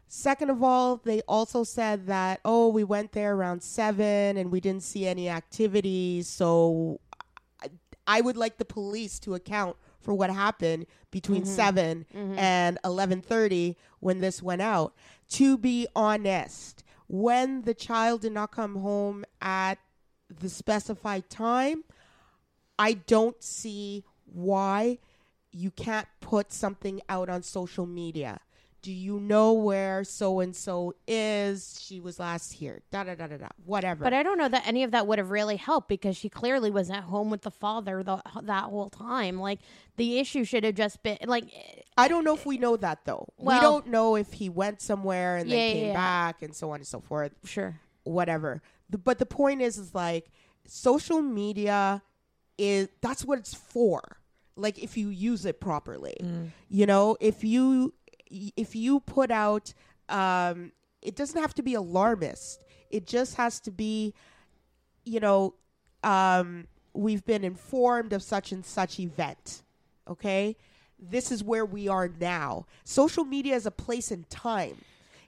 Second 0.09 0.49
of 0.49 0.63
all, 0.63 0.97
they 1.03 1.21
also 1.27 1.63
said 1.65 2.07
that, 2.07 2.39
oh, 2.45 2.69
we 2.69 2.83
went 2.85 3.11
there 3.11 3.35
around 3.35 3.61
seven 3.61 4.37
and 4.37 4.51
we 4.51 4.61
didn't 4.61 4.83
see 4.83 5.05
any 5.05 5.27
activity. 5.27 6.21
So 6.21 7.01
I, 7.61 7.67
I 8.05 8.21
would 8.21 8.37
like 8.37 8.57
the 8.57 8.63
police 8.65 9.19
to 9.19 9.35
account 9.35 9.75
for 9.99 10.13
what 10.13 10.29
happened 10.29 10.85
between 11.11 11.43
7 11.43 12.05
and 12.37 12.79
11:30 12.85 13.75
when 13.99 14.19
this 14.21 14.41
went 14.41 14.61
out. 14.61 14.93
To 15.31 15.57
be 15.57 15.87
honest, 15.93 16.83
when 17.08 17.62
the 17.63 17.74
child 17.74 18.22
did 18.22 18.34
not 18.34 18.52
come 18.52 18.76
home 18.76 19.26
at 19.41 19.76
the 20.30 20.50
specified 20.50 21.30
time, 21.30 21.84
I 22.78 22.93
don't 22.93 23.41
see 23.41 24.04
why 24.26 25.00
you 25.52 25.72
can't 25.72 26.08
put 26.20 26.52
something 26.52 27.02
out 27.10 27.30
on 27.30 27.43
social 27.43 27.86
media. 27.86 28.41
Do 28.81 28.93
you 28.93 29.19
know 29.19 29.53
where 29.53 30.03
so 30.03 30.39
and 30.39 30.55
so 30.55 30.93
is? 31.07 31.79
She 31.81 31.99
was 31.99 32.19
last 32.19 32.53
here. 32.53 32.81
Da 32.91 33.03
da 33.03 33.15
da 33.15 33.27
da 33.27 33.37
da. 33.37 33.47
Whatever. 33.65 34.03
But 34.03 34.13
I 34.13 34.23
don't 34.23 34.37
know 34.37 34.47
that 34.47 34.67
any 34.67 34.83
of 34.83 34.91
that 34.91 35.07
would 35.07 35.17
have 35.17 35.31
really 35.31 35.57
helped 35.57 35.89
because 35.89 36.15
she 36.15 36.29
clearly 36.29 36.69
was 36.69 36.89
at 36.89 37.03
home 37.03 37.29
with 37.29 37.41
the 37.41 37.51
father 37.51 38.03
the, 38.03 38.21
that 38.43 38.65
whole 38.65 38.89
time. 38.89 39.39
Like 39.39 39.59
the 39.97 40.19
issue 40.19 40.43
should 40.43 40.63
have 40.63 40.75
just 40.75 41.01
been 41.03 41.17
like 41.25 41.45
I 41.97 42.07
don't 42.07 42.23
know 42.23 42.35
if 42.35 42.45
we 42.45 42.57
know 42.57 42.77
that 42.77 43.03
though. 43.05 43.27
Well- 43.37 43.57
we 43.57 43.61
don't 43.61 43.87
know 43.87 44.15
if 44.15 44.33
he 44.33 44.47
went 44.49 44.81
somewhere 44.81 45.37
and 45.37 45.49
then 45.51 45.57
Yeah, 45.57 45.65
yeah, 45.65 45.73
came 45.73 45.87
yeah. 45.87 45.93
back 45.93 46.41
and 46.41 46.55
so 46.55 46.69
on 46.69 46.75
and 46.77 46.87
so 46.87 47.01
forth. 47.01 47.31
sure. 47.43 47.79
Whatever. 48.03 48.61
The, 48.89 48.97
but 48.97 49.19
the 49.19 49.25
point 49.25 49.61
is, 49.61 49.77
is 49.77 49.93
like 49.93 50.31
social 50.65 51.21
media 51.21 52.03
is 52.57 52.89
that's 53.01 53.25
what 53.25 53.39
it's 53.39 53.53
for. 53.53 54.17
Like 54.55 54.81
if 54.81 54.97
you 54.97 55.09
use 55.09 55.45
it 55.45 55.59
properly, 55.59 56.15
mm. 56.21 56.49
you 56.69 56.85
know, 56.85 57.17
if 57.19 57.43
you 57.43 57.93
if 58.29 58.75
you 58.75 58.99
put 59.01 59.31
out, 59.31 59.73
um, 60.09 60.71
it 61.01 61.15
doesn't 61.15 61.39
have 61.39 61.53
to 61.55 61.63
be 61.63 61.73
alarmist. 61.73 62.61
It 62.89 63.05
just 63.05 63.35
has 63.35 63.59
to 63.61 63.71
be, 63.71 64.13
you 65.03 65.19
know, 65.19 65.55
um, 66.03 66.67
we've 66.93 67.25
been 67.25 67.43
informed 67.43 68.13
of 68.13 68.23
such 68.23 68.51
and 68.51 68.65
such 68.65 68.99
event. 68.99 69.63
Okay, 70.07 70.55
this 70.99 71.31
is 71.31 71.43
where 71.43 71.65
we 71.65 71.87
are 71.87 72.09
now. 72.19 72.65
Social 72.83 73.25
media 73.25 73.55
is 73.55 73.65
a 73.65 73.71
place 73.71 74.11
and 74.11 74.29
time. 74.29 74.77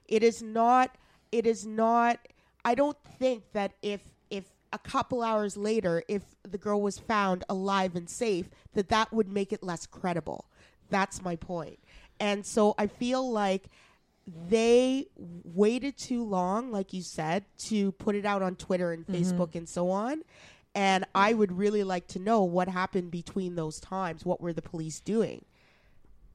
It 0.08 0.22
is 0.22 0.42
not. 0.42 0.96
It 1.32 1.46
is 1.46 1.66
not. 1.66 2.18
I 2.64 2.74
don't 2.74 2.96
think 3.18 3.44
that 3.52 3.72
if 3.82 4.00
if 4.30 4.44
a 4.72 4.78
couple 4.78 5.22
hours 5.22 5.56
later, 5.56 6.02
if 6.08 6.22
the 6.42 6.58
girl 6.58 6.80
was 6.80 6.98
found 6.98 7.44
alive 7.48 7.96
and 7.96 8.08
safe, 8.08 8.48
that 8.74 8.88
that 8.88 9.12
would 9.12 9.28
make 9.28 9.52
it 9.52 9.62
less 9.62 9.86
credible. 9.86 10.46
That's 10.88 11.22
my 11.22 11.36
point. 11.36 11.78
And 12.20 12.44
so 12.44 12.74
I 12.78 12.86
feel 12.86 13.28
like 13.28 13.64
they 14.48 15.06
waited 15.16 15.96
too 15.96 16.22
long, 16.24 16.70
like 16.70 16.92
you 16.92 17.02
said, 17.02 17.44
to 17.58 17.92
put 17.92 18.14
it 18.14 18.24
out 18.24 18.42
on 18.42 18.54
Twitter 18.56 18.92
and 18.92 19.06
mm-hmm. 19.06 19.14
Facebook 19.14 19.54
and 19.54 19.68
so 19.68 19.90
on. 19.90 20.22
And 20.74 21.04
I 21.14 21.32
would 21.32 21.50
really 21.50 21.82
like 21.82 22.06
to 22.08 22.20
know 22.20 22.44
what 22.44 22.68
happened 22.68 23.10
between 23.10 23.56
those 23.56 23.80
times. 23.80 24.24
What 24.24 24.40
were 24.40 24.52
the 24.52 24.62
police 24.62 25.00
doing? 25.00 25.44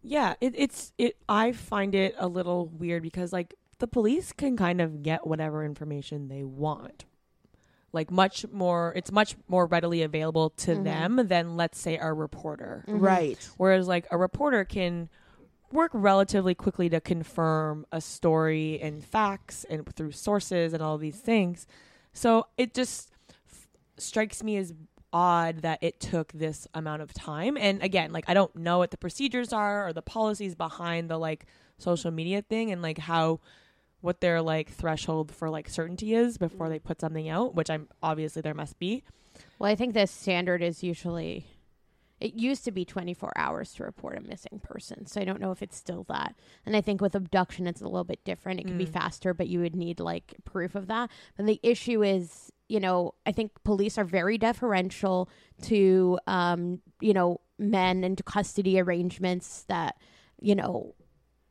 Yeah, 0.02 0.36
it, 0.42 0.54
it's 0.58 0.92
it. 0.98 1.16
I 1.30 1.52
find 1.54 1.96
it 1.96 2.16
a 2.18 2.28
little 2.28 2.68
weird 2.68 3.02
because 3.02 3.32
like 3.32 3.56
the 3.80 3.88
police 3.88 4.34
can 4.34 4.58
kind 4.58 4.82
of 4.82 5.02
get 5.02 5.26
whatever 5.26 5.64
information 5.64 6.28
they 6.28 6.44
want, 6.44 7.06
like 7.94 8.12
much 8.12 8.46
more. 8.52 8.94
It's 8.96 9.12
much 9.12 9.36
more 9.48 9.66
readily 9.66 10.04
available 10.04 10.50
to 10.52 10.72
mm-hmm. 10.72 10.84
them 10.84 11.28
than 11.28 11.56
let's 11.56 11.80
say 11.80 11.98
a 11.98 12.12
reporter. 12.14 12.84
Right. 12.88 13.50
Whereas 13.58 13.88
like 13.88 14.06
a 14.12 14.18
reporter 14.18 14.66
can 14.66 15.10
work 15.76 15.92
relatively 15.94 16.56
quickly 16.56 16.90
to 16.90 17.00
confirm 17.00 17.86
a 17.92 18.02
story 18.02 18.80
and 18.82 19.04
facts 19.04 19.66
and 19.70 19.86
through 19.96 20.12
sources 20.12 20.74
and 20.74 20.82
all 20.82 20.98
these 20.98 21.20
things. 21.20 21.68
So 22.14 22.48
it 22.58 22.74
just 22.74 23.12
f- 23.52 23.68
strikes 23.98 24.42
me 24.42 24.58
as 24.58 24.74
odd 25.14 25.62
that 25.62 25.80
it 25.82 26.00
took 26.00 26.32
this 26.34 26.68
amount 26.74 27.02
of 27.02 27.14
time. 27.14 27.58
And 27.58 27.84
again, 27.84 28.12
like 28.12 28.26
I 28.28 28.34
don't 28.34 28.56
know 28.56 28.80
what 28.80 28.92
the 28.92 28.98
procedures 28.98 29.54
are 29.54 29.88
or 29.88 29.94
the 29.94 30.02
policies 30.02 30.56
behind 30.56 31.10
the 31.10 31.18
like 31.18 31.46
social 31.78 32.12
media 32.12 32.42
thing 32.42 32.72
and 32.72 32.82
like 32.82 32.98
how 32.98 33.40
what 34.02 34.22
their 34.22 34.42
like 34.42 34.70
threshold 34.70 35.34
for 35.34 35.50
like 35.50 35.70
certainty 35.70 36.14
is 36.14 36.38
before 36.38 36.68
mm. 36.68 36.70
they 36.70 36.80
put 36.80 37.02
something 37.02 37.30
out, 37.30 37.56
which 37.56 37.70
I'm 37.70 37.88
obviously 38.04 38.42
there 38.42 38.54
must 38.54 38.78
be. 38.78 39.04
Well, 39.60 39.72
I 39.72 39.76
think 39.76 39.94
the 39.94 40.08
standard 40.08 40.62
is 40.62 40.84
usually 40.84 41.48
it 42.26 42.34
used 42.34 42.66
to 42.66 42.72
be 42.72 42.84
24 42.84 43.32
hours 43.36 43.74
to 43.74 43.84
report 43.84 44.18
a 44.18 44.22
missing 44.22 44.60
person. 44.64 45.06
So 45.06 45.22
I 45.22 45.26
don't 45.26 45.40
know 45.40 45.52
if 45.52 45.62
it's 45.62 45.78
still 45.78 46.06
that. 46.10 46.34
And 46.66 46.76
I 46.76 46.82
think 46.82 47.00
with 47.00 47.14
abduction 47.14 47.68
it's 47.68 47.82
a 47.82 47.86
little 47.86 48.04
bit 48.04 48.24
different. 48.24 48.60
It 48.60 48.66
can 48.66 48.80
be 48.80 48.86
faster, 48.88 49.36
but 49.36 49.48
you 49.48 49.60
would 49.60 49.76
need 49.76 50.00
like 50.00 50.34
proof 50.44 50.74
of 50.74 50.88
that. 50.88 51.12
But 51.38 51.46
the 51.46 51.60
issue 51.62 52.04
is, 52.04 52.52
you 52.68 52.80
know, 52.80 53.14
I 53.28 53.32
think 53.32 53.52
police 53.64 54.00
are 54.00 54.04
very 54.04 54.40
deferential 54.40 55.30
to 55.64 56.18
um, 56.26 56.82
you 57.00 57.14
know, 57.14 57.42
men 57.60 58.04
and 58.04 58.24
custody 58.26 58.80
arrangements 58.80 59.66
that, 59.68 59.96
you 60.42 60.56
know, 60.56 60.96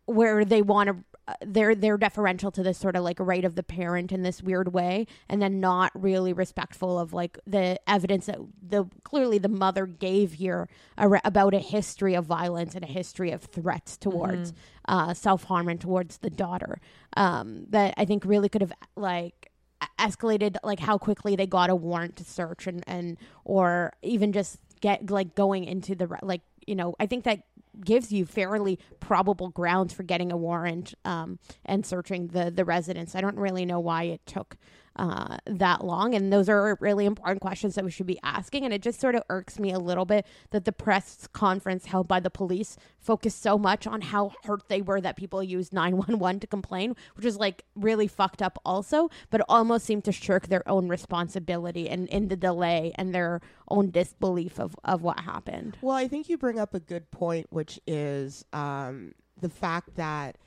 where 0.06 0.44
they 0.44 0.60
want 0.60 0.88
to 0.88 0.96
uh, 1.26 1.34
they're 1.44 1.74
they're 1.74 1.96
deferential 1.96 2.50
to 2.50 2.62
this 2.62 2.78
sort 2.78 2.96
of 2.96 3.02
like 3.02 3.18
right 3.18 3.44
of 3.44 3.54
the 3.54 3.62
parent 3.62 4.12
in 4.12 4.22
this 4.22 4.42
weird 4.42 4.72
way 4.72 5.06
and 5.28 5.40
then 5.40 5.60
not 5.60 5.90
really 5.94 6.32
respectful 6.32 6.98
of 6.98 7.12
like 7.12 7.38
the 7.46 7.78
evidence 7.88 8.26
that 8.26 8.38
the 8.62 8.84
clearly 9.04 9.38
the 9.38 9.48
mother 9.48 9.86
gave 9.86 10.34
here 10.34 10.68
ar- 10.98 11.20
about 11.24 11.54
a 11.54 11.58
history 11.58 12.14
of 12.14 12.26
violence 12.26 12.74
and 12.74 12.84
a 12.84 12.88
history 12.88 13.30
of 13.30 13.42
threats 13.42 13.96
towards 13.96 14.52
uh, 14.86 15.14
self-harm 15.14 15.68
and 15.68 15.80
towards 15.80 16.18
the 16.18 16.30
daughter. 16.30 16.80
Um, 17.16 17.66
that 17.70 17.94
i 17.96 18.04
think 18.04 18.24
really 18.24 18.48
could 18.48 18.60
have 18.60 18.72
like 18.96 19.50
escalated 19.98 20.56
like 20.62 20.80
how 20.80 20.98
quickly 20.98 21.36
they 21.36 21.46
got 21.46 21.70
a 21.70 21.74
warrant 21.74 22.16
to 22.16 22.24
search 22.24 22.66
and 22.66 22.82
and 22.86 23.16
or 23.44 23.92
even 24.02 24.32
just 24.32 24.58
get 24.80 25.08
like 25.10 25.34
going 25.34 25.64
into 25.64 25.94
the 25.94 26.08
like 26.22 26.42
you 26.66 26.74
know 26.74 26.94
i 26.98 27.06
think 27.06 27.24
that 27.24 27.40
gives 27.82 28.12
you 28.12 28.24
fairly 28.24 28.78
probable 29.00 29.48
grounds 29.50 29.92
for 29.92 30.02
getting 30.02 30.32
a 30.32 30.36
warrant 30.36 30.94
um, 31.04 31.38
and 31.64 31.84
searching 31.84 32.28
the 32.28 32.50
the 32.50 32.64
residence. 32.64 33.14
I 33.14 33.20
don't 33.20 33.36
really 33.36 33.64
know 33.64 33.80
why 33.80 34.04
it 34.04 34.24
took 34.26 34.56
uh, 34.96 35.38
that 35.46 35.84
long, 35.84 36.14
and 36.14 36.32
those 36.32 36.48
are 36.48 36.76
really 36.80 37.04
important 37.04 37.40
questions 37.40 37.74
that 37.74 37.84
we 37.84 37.90
should 37.90 38.06
be 38.06 38.18
asking. 38.22 38.64
And 38.64 38.72
it 38.72 38.82
just 38.82 39.00
sort 39.00 39.14
of 39.14 39.22
irks 39.28 39.58
me 39.58 39.72
a 39.72 39.78
little 39.78 40.04
bit 40.04 40.26
that 40.50 40.64
the 40.64 40.72
press 40.72 41.28
conference 41.32 41.86
held 41.86 42.06
by 42.06 42.20
the 42.20 42.30
police 42.30 42.76
focused 42.98 43.42
so 43.42 43.58
much 43.58 43.86
on 43.86 44.00
how 44.00 44.32
hurt 44.44 44.68
they 44.68 44.82
were 44.82 45.00
that 45.00 45.16
people 45.16 45.42
used 45.42 45.72
nine 45.72 45.96
one 45.96 46.18
one 46.18 46.40
to 46.40 46.46
complain, 46.46 46.94
which 47.14 47.26
is 47.26 47.36
like 47.36 47.64
really 47.74 48.06
fucked 48.06 48.42
up 48.42 48.58
also, 48.64 49.10
but 49.30 49.40
almost 49.48 49.84
seemed 49.84 50.04
to 50.04 50.12
shirk 50.12 50.46
their 50.48 50.66
own 50.68 50.88
responsibility 50.88 51.88
and 51.88 52.08
in 52.08 52.28
the 52.28 52.36
delay 52.36 52.92
and 52.96 53.14
their 53.14 53.40
own 53.68 53.90
disbelief 53.90 54.58
of 54.58 54.76
of 54.84 55.02
what 55.02 55.20
happened. 55.20 55.76
Well, 55.82 55.96
I 55.96 56.08
think 56.08 56.28
you 56.28 56.38
bring 56.38 56.58
up 56.58 56.74
a 56.74 56.80
good 56.80 57.10
point, 57.10 57.46
which 57.50 57.80
is 57.86 58.44
um, 58.52 59.14
the 59.40 59.48
fact 59.48 59.96
that 59.96 60.38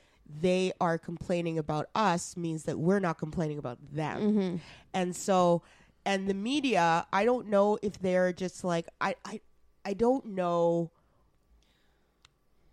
they 0.41 0.73
are 0.81 0.97
complaining 0.97 1.57
about 1.57 1.87
us 1.95 2.35
means 2.35 2.63
that 2.63 2.77
we're 2.77 2.99
not 2.99 3.17
complaining 3.17 3.57
about 3.57 3.77
them. 3.93 4.21
Mm-hmm. 4.21 4.55
And 4.93 5.15
so, 5.15 5.63
and 6.05 6.27
the 6.27 6.33
media, 6.33 7.05
I 7.11 7.25
don't 7.25 7.47
know 7.47 7.77
if 7.81 7.99
they're 7.99 8.33
just 8.33 8.63
like, 8.63 8.87
I, 8.99 9.15
I, 9.25 9.41
I 9.85 9.93
don't 9.93 10.25
know. 10.25 10.91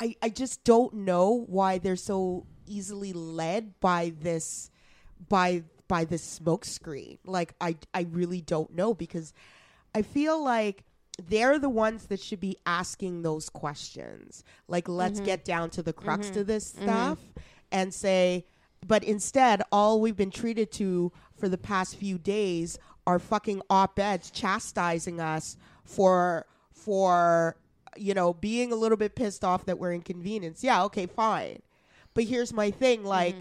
I, 0.00 0.16
I 0.22 0.28
just 0.28 0.64
don't 0.64 0.92
know 0.94 1.44
why 1.46 1.78
they're 1.78 1.96
so 1.96 2.46
easily 2.66 3.12
led 3.12 3.78
by 3.80 4.12
this 4.20 4.70
by 5.28 5.62
by 5.86 6.04
this 6.04 6.22
smoke 6.22 6.64
screen. 6.64 7.18
Like 7.24 7.54
I 7.60 7.76
I 7.92 8.06
really 8.10 8.40
don't 8.40 8.74
know 8.74 8.94
because 8.94 9.32
I 9.94 10.02
feel 10.02 10.42
like 10.42 10.84
they're 11.28 11.58
the 11.58 11.68
ones 11.68 12.06
that 12.06 12.20
should 12.20 12.40
be 12.40 12.56
asking 12.66 13.22
those 13.22 13.48
questions. 13.48 14.44
Like 14.68 14.88
let's 14.88 15.18
mm-hmm. 15.18 15.26
get 15.26 15.44
down 15.44 15.70
to 15.70 15.82
the 15.82 15.92
crux 15.92 16.26
mm-hmm. 16.26 16.34
to 16.36 16.44
this 16.44 16.72
mm-hmm. 16.72 16.84
stuff 16.84 17.18
and 17.70 17.92
say 17.92 18.44
but 18.86 19.02
instead 19.02 19.62
all 19.72 20.00
we've 20.00 20.16
been 20.16 20.30
treated 20.30 20.70
to 20.72 21.12
for 21.36 21.48
the 21.48 21.58
past 21.58 21.96
few 21.96 22.18
days 22.18 22.78
are 23.06 23.18
fucking 23.18 23.62
op-eds 23.70 24.30
chastising 24.30 25.20
us 25.20 25.56
for 25.84 26.46
for 26.70 27.56
you 27.96 28.14
know 28.14 28.34
being 28.34 28.72
a 28.72 28.76
little 28.76 28.96
bit 28.96 29.14
pissed 29.14 29.44
off 29.44 29.66
that 29.66 29.78
we're 29.78 29.92
inconvenienced. 29.92 30.62
Yeah, 30.64 30.84
okay, 30.84 31.06
fine. 31.06 31.62
But 32.14 32.24
here's 32.24 32.52
my 32.52 32.70
thing 32.70 33.04
like 33.04 33.34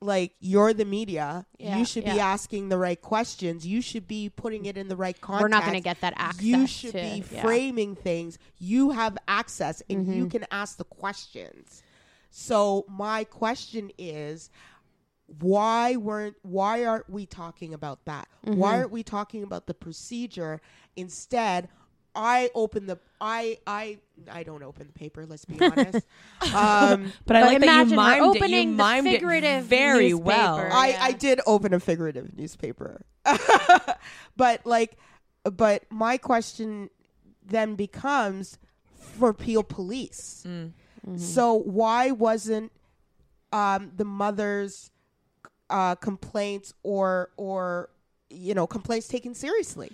like 0.00 0.32
you're 0.40 0.72
the 0.72 0.84
media. 0.84 1.46
Yeah, 1.58 1.78
you 1.78 1.84
should 1.84 2.04
be 2.04 2.18
asking 2.18 2.68
the 2.68 2.78
right 2.78 3.00
questions. 3.00 3.66
You 3.66 3.82
should 3.82 4.08
be 4.08 4.30
putting 4.30 4.66
it 4.66 4.76
in 4.76 4.88
the 4.88 4.96
right 4.96 5.18
context. 5.20 5.42
We're 5.42 5.48
not 5.48 5.62
going 5.62 5.74
to 5.74 5.80
get 5.80 6.00
that 6.00 6.14
access. 6.16 6.42
You 6.42 6.66
should 6.66 6.92
to- 6.92 6.98
be 6.98 7.06
yeah. 7.08 7.22
Mm-hmm. 7.22 7.40
framing 7.40 7.94
things. 7.96 8.38
You 8.58 8.90
have 8.90 9.18
access 9.28 9.82
and 9.90 10.14
you 10.14 10.26
can 10.26 10.46
ask 10.50 10.76
the 10.76 10.84
questions. 10.84 11.82
So 12.30 12.84
my 12.88 13.24
question 13.24 13.90
is 13.98 14.50
why 15.38 15.96
weren't 15.96 16.36
why 16.42 16.84
aren't 16.84 17.08
we 17.10 17.26
talking 17.26 17.74
about 17.74 18.04
that? 18.06 18.28
Mm-hmm. 18.46 18.58
Why 18.58 18.78
aren't 18.78 18.90
we 18.90 19.02
talking 19.02 19.42
about 19.42 19.66
the 19.66 19.74
procedure? 19.74 20.60
Instead, 20.96 21.68
I 22.14 22.50
open 22.54 22.86
the 22.86 22.98
I 23.20 23.58
I 23.66 23.98
I 24.30 24.42
don't 24.42 24.62
open 24.62 24.86
the 24.86 24.92
paper, 24.92 25.26
let's 25.26 25.44
be 25.44 25.58
honest. 25.60 26.06
um 26.54 27.12
But 27.26 27.36
I 27.36 27.42
But 27.42 27.42
like 27.42 27.60
that 27.60 27.66
you 27.66 27.94
imagine 27.94 27.96
we're 27.96 28.12
it. 28.12 28.16
You 28.16 28.24
opening 28.24 28.76
the 28.76 28.82
mimed 28.82 29.06
it 29.06 29.12
figurative 29.12 29.64
very 29.64 30.14
well. 30.14 30.56
I, 30.56 30.88
Yeah. 30.88 31.04
I 31.04 31.12
did 31.12 31.40
open 31.46 31.74
a 31.74 31.80
figurative 31.80 32.36
newspaper. 32.36 33.02
but 34.36 34.64
like 34.66 34.96
but 35.44 35.84
my 35.90 36.16
question 36.18 36.90
then 37.44 37.74
becomes 37.74 38.58
for 38.98 39.32
Peel 39.32 39.62
Police. 39.62 40.44
Mm. 40.46 40.72
So 41.18 41.54
why 41.54 42.10
wasn't 42.10 42.72
um, 43.52 43.92
the 43.96 44.04
mother's 44.04 44.90
uh, 45.70 45.94
complaints 45.94 46.74
or 46.82 47.30
or 47.36 47.88
you 48.28 48.54
know 48.54 48.66
complaints 48.66 49.08
taken 49.08 49.34
seriously? 49.34 49.92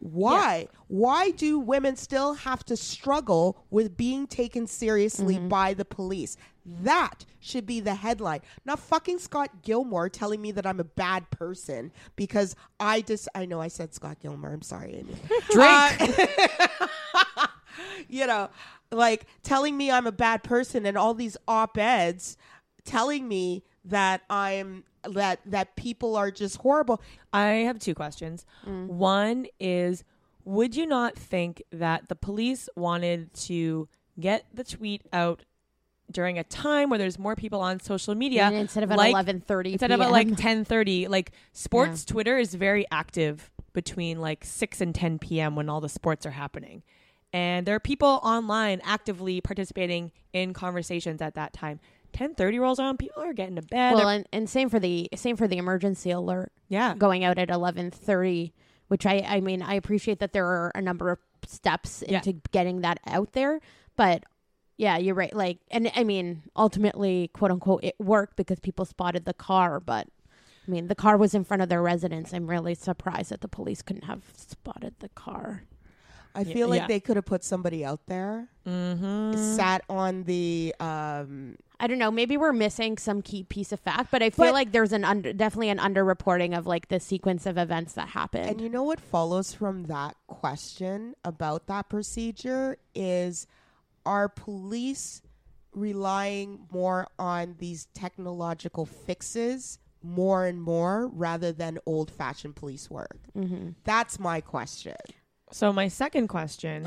Why? 0.00 0.68
Why 0.88 1.30
do 1.30 1.58
women 1.58 1.94
still 1.96 2.34
have 2.34 2.64
to 2.64 2.76
struggle 2.76 3.64
with 3.70 3.96
being 3.96 4.26
taken 4.26 4.66
seriously 4.66 5.38
by 5.38 5.74
the 5.74 5.84
police? 5.84 6.36
That 6.64 7.24
should 7.38 7.66
be 7.66 7.80
the 7.80 7.94
headline. 7.94 8.40
Not 8.64 8.78
fucking 8.78 9.18
Scott 9.18 9.62
Gilmore 9.62 10.08
telling 10.08 10.40
me 10.40 10.52
that 10.52 10.66
I'm 10.66 10.80
a 10.80 10.84
bad 10.84 11.30
person 11.30 11.92
because 12.16 12.56
I 12.78 13.02
just 13.02 13.28
I 13.34 13.44
know 13.44 13.60
I 13.60 13.68
said 13.68 13.94
Scott 13.94 14.18
Gilmore. 14.20 14.52
I'm 14.52 14.62
sorry, 14.62 14.94
Amy. 14.96 15.14
Drake. 15.50 16.00
Uh, 17.16 17.46
you 18.08 18.26
know, 18.26 18.50
like 18.90 19.26
telling 19.42 19.76
me 19.76 19.90
I'm 19.90 20.06
a 20.06 20.12
bad 20.12 20.42
person 20.42 20.86
and 20.86 20.96
all 20.96 21.14
these 21.14 21.36
op-eds 21.46 22.36
telling 22.84 23.28
me 23.28 23.64
that 23.84 24.22
I'm 24.28 24.84
that 25.08 25.40
that 25.46 25.76
people 25.76 26.16
are 26.16 26.30
just 26.30 26.58
horrible. 26.58 27.00
I 27.32 27.64
have 27.66 27.78
two 27.78 27.94
questions. 27.94 28.44
Mm. 28.66 28.86
One 28.86 29.46
is 29.58 30.04
Would 30.44 30.74
you 30.74 30.86
not 30.86 31.16
think 31.16 31.62
that 31.70 32.08
the 32.08 32.16
police 32.16 32.68
wanted 32.74 33.32
to 33.34 33.88
get 34.18 34.46
the 34.52 34.64
tweet 34.64 35.02
out 35.12 35.44
during 36.10 36.38
a 36.38 36.44
time 36.44 36.90
where 36.90 36.98
there's 36.98 37.18
more 37.18 37.36
people 37.36 37.60
on 37.60 37.78
social 37.80 38.14
media? 38.14 38.44
And 38.44 38.56
instead 38.56 38.82
of 38.82 38.90
at 38.90 38.98
like- 38.98 39.12
eleven 39.12 39.40
thirty, 39.40 39.72
Instead 39.72 39.92
of 39.92 40.00
at 40.00 40.10
like 40.10 40.28
10:30, 40.28 41.08
like 41.08 41.32
sports 41.52 42.04
Twitter 42.04 42.38
is 42.38 42.54
very 42.54 42.86
active 42.90 43.50
between 43.72 44.20
like 44.20 44.44
6 44.44 44.80
and 44.80 44.92
10 44.94 45.20
p.m. 45.20 45.54
when 45.54 45.68
all 45.68 45.80
the 45.80 45.88
sports 45.88 46.26
are 46.26 46.32
happening. 46.32 46.82
And 47.32 47.64
there 47.64 47.76
are 47.76 47.80
people 47.80 48.18
online 48.24 48.80
actively 48.82 49.40
participating 49.40 50.10
in 50.32 50.52
conversations 50.52 51.22
at 51.22 51.34
that 51.36 51.52
time. 51.52 51.78
10:30 52.12 52.60
rolls 52.60 52.78
around, 52.80 52.98
people 52.98 53.22
are 53.22 53.32
getting 53.32 53.56
to 53.56 53.62
bed. 53.62 53.94
well, 53.94 54.08
and, 54.08 54.26
and 54.32 54.48
same 54.48 54.68
for 54.68 54.78
the 54.80 55.08
same 55.14 55.36
for 55.36 55.46
the 55.48 55.58
emergency 55.58 56.10
alert 56.10 56.52
yeah. 56.68 56.94
going 56.96 57.24
out 57.24 57.38
at 57.38 57.50
eleven 57.50 57.90
thirty. 57.90 58.52
Which 58.88 59.06
I 59.06 59.24
I 59.26 59.40
mean 59.40 59.62
I 59.62 59.74
appreciate 59.74 60.18
that 60.20 60.32
there 60.32 60.46
are 60.46 60.72
a 60.74 60.82
number 60.82 61.10
of 61.10 61.18
steps 61.46 62.02
Yeah. 62.08 62.16
into 62.18 62.34
getting 62.52 62.80
that 62.80 62.98
out 63.06 63.32
there, 63.32 63.60
but 63.96 64.24
yeah, 64.76 64.96
you're 64.96 65.14
right. 65.14 65.34
Like, 65.34 65.58
and 65.70 65.92
I 65.94 66.04
mean, 66.04 66.42
ultimately, 66.56 67.28
quote 67.34 67.50
unquote, 67.50 67.84
it 67.84 67.94
worked 68.00 68.36
because 68.36 68.58
people 68.60 68.84
spotted 68.84 69.24
the 69.26 69.34
car, 69.34 69.78
but. 69.80 70.08
I 70.66 70.70
mean, 70.70 70.86
the 70.88 70.94
car 70.94 71.16
was 71.16 71.34
in 71.34 71.42
front 71.42 71.62
of 71.62 71.68
their 71.68 71.82
residence. 71.82 72.32
I'm 72.32 72.46
really 72.48 72.74
surprised 72.74 73.30
that 73.30 73.40
the 73.40 73.48
police 73.48 73.82
couldn't 73.82 74.04
have 74.04 74.22
spotted 74.36 74.94
the 75.00 75.08
car. 75.08 75.64
I 76.34 76.44
feel 76.44 76.68
like 76.68 76.82
yeah. 76.82 76.86
they 76.86 77.00
could 77.00 77.16
have 77.16 77.24
put 77.24 77.42
somebody 77.42 77.84
out 77.84 78.06
there, 78.06 78.48
Mhm. 78.66 79.56
sat 79.56 79.82
on 79.88 80.24
the 80.24 80.72
um 80.78 81.56
I 81.82 81.86
don't 81.86 81.98
know. 81.98 82.10
Maybe 82.10 82.36
we're 82.36 82.52
missing 82.52 82.98
some 82.98 83.22
key 83.22 83.42
piece 83.42 83.72
of 83.72 83.80
fact, 83.80 84.10
but 84.10 84.22
I 84.22 84.28
feel 84.30 84.46
But- 84.46 84.52
like 84.54 84.72
there's 84.72 84.92
an 84.92 85.02
under, 85.04 85.32
definitely 85.32 85.70
an 85.70 85.78
underreporting 85.78 86.56
of 86.56 86.66
like 86.66 86.88
the 86.88 87.00
sequence 87.00 87.46
of 87.46 87.56
events 87.56 87.94
that 87.94 88.08
happened. 88.08 88.50
And 88.50 88.60
you 88.60 88.68
know 88.68 88.82
what 88.82 89.00
follows 89.00 89.54
from 89.54 89.84
that 89.84 90.14
question 90.26 91.14
about 91.24 91.66
that 91.68 91.88
procedure 91.88 92.76
is 92.94 93.46
are 94.04 94.28
police 94.28 95.22
relying 95.72 96.66
more 96.70 97.06
on 97.18 97.54
these 97.58 97.86
technological 97.94 98.84
fixes 98.84 99.78
more 100.02 100.46
and 100.46 100.60
more 100.60 101.06
rather 101.08 101.52
than 101.52 101.78
old 101.86 102.10
fashioned 102.10 102.56
police 102.56 102.90
work? 102.90 103.18
mm-hmm. 103.36 103.70
That's 103.84 104.18
my 104.18 104.40
question. 104.42 104.96
So 105.52 105.72
my 105.72 105.88
second 105.88 106.28
question 106.28 106.86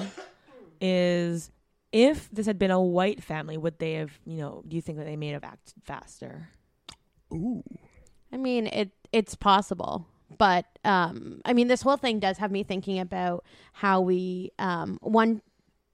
is 0.79 1.51
if 1.93 2.29
this 2.31 2.45
had 2.47 2.59
been 2.59 2.71
a 2.71 2.81
white 2.81 3.23
family, 3.23 3.55
would 3.57 3.79
they 3.79 3.93
have, 3.93 4.11
you 4.25 4.37
know, 4.37 4.63
do 4.67 4.75
you 4.75 4.81
think 4.81 4.97
that 4.97 5.05
they 5.05 5.15
may 5.15 5.29
have 5.29 5.43
acted 5.45 5.75
faster? 5.85 6.49
Ooh. 7.33 7.63
I 8.31 8.37
mean, 8.37 8.67
it 8.67 8.91
it's 9.11 9.35
possible, 9.35 10.07
but 10.39 10.65
um, 10.83 11.39
I 11.45 11.53
mean, 11.53 11.67
this 11.67 11.83
whole 11.83 11.97
thing 11.97 12.19
does 12.19 12.39
have 12.39 12.51
me 12.51 12.63
thinking 12.63 12.99
about 12.99 13.45
how 13.73 14.01
we 14.01 14.51
um, 14.59 14.97
one 15.01 15.41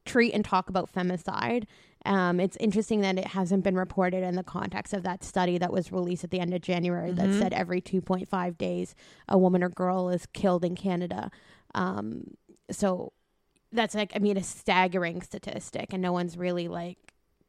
treat 0.06 0.34
and 0.34 0.44
talk 0.44 0.70
about 0.70 0.92
femicide. 0.92 1.66
Um, 2.06 2.40
it's 2.40 2.56
interesting 2.62 3.02
that 3.02 3.18
it 3.20 3.28
hasn't 3.28 3.66
been 3.66 3.76
reported 3.76 4.24
in 4.24 4.36
the 4.36 4.44
context 4.44 4.94
of 4.94 5.04
that 5.04 5.22
study 5.22 5.58
that 5.58 5.74
was 5.74 5.92
released 5.92 6.24
at 6.24 6.32
the 6.32 6.40
end 6.40 6.54
of 6.54 6.62
January 6.62 7.12
that 7.12 7.28
Mhm. 7.28 7.40
said 7.40 7.54
every 7.54 7.82
2.5 7.82 8.58
days 8.58 8.96
a 9.28 9.38
woman 9.38 9.62
or 9.62 9.70
girl 9.70 10.08
is 10.10 10.26
killed 10.28 10.64
in 10.64 10.76
Canada. 10.76 11.30
Um, 11.76 12.36
so 12.72 13.12
that's 13.72 13.96
like, 13.96 14.12
I 14.16 14.20
mean, 14.20 14.38
a 14.38 14.44
staggering 14.44 15.22
statistic, 15.22 15.94
and 15.94 16.02
no 16.02 16.12
one's 16.12 16.38
really 16.38 16.68
like 16.68 16.98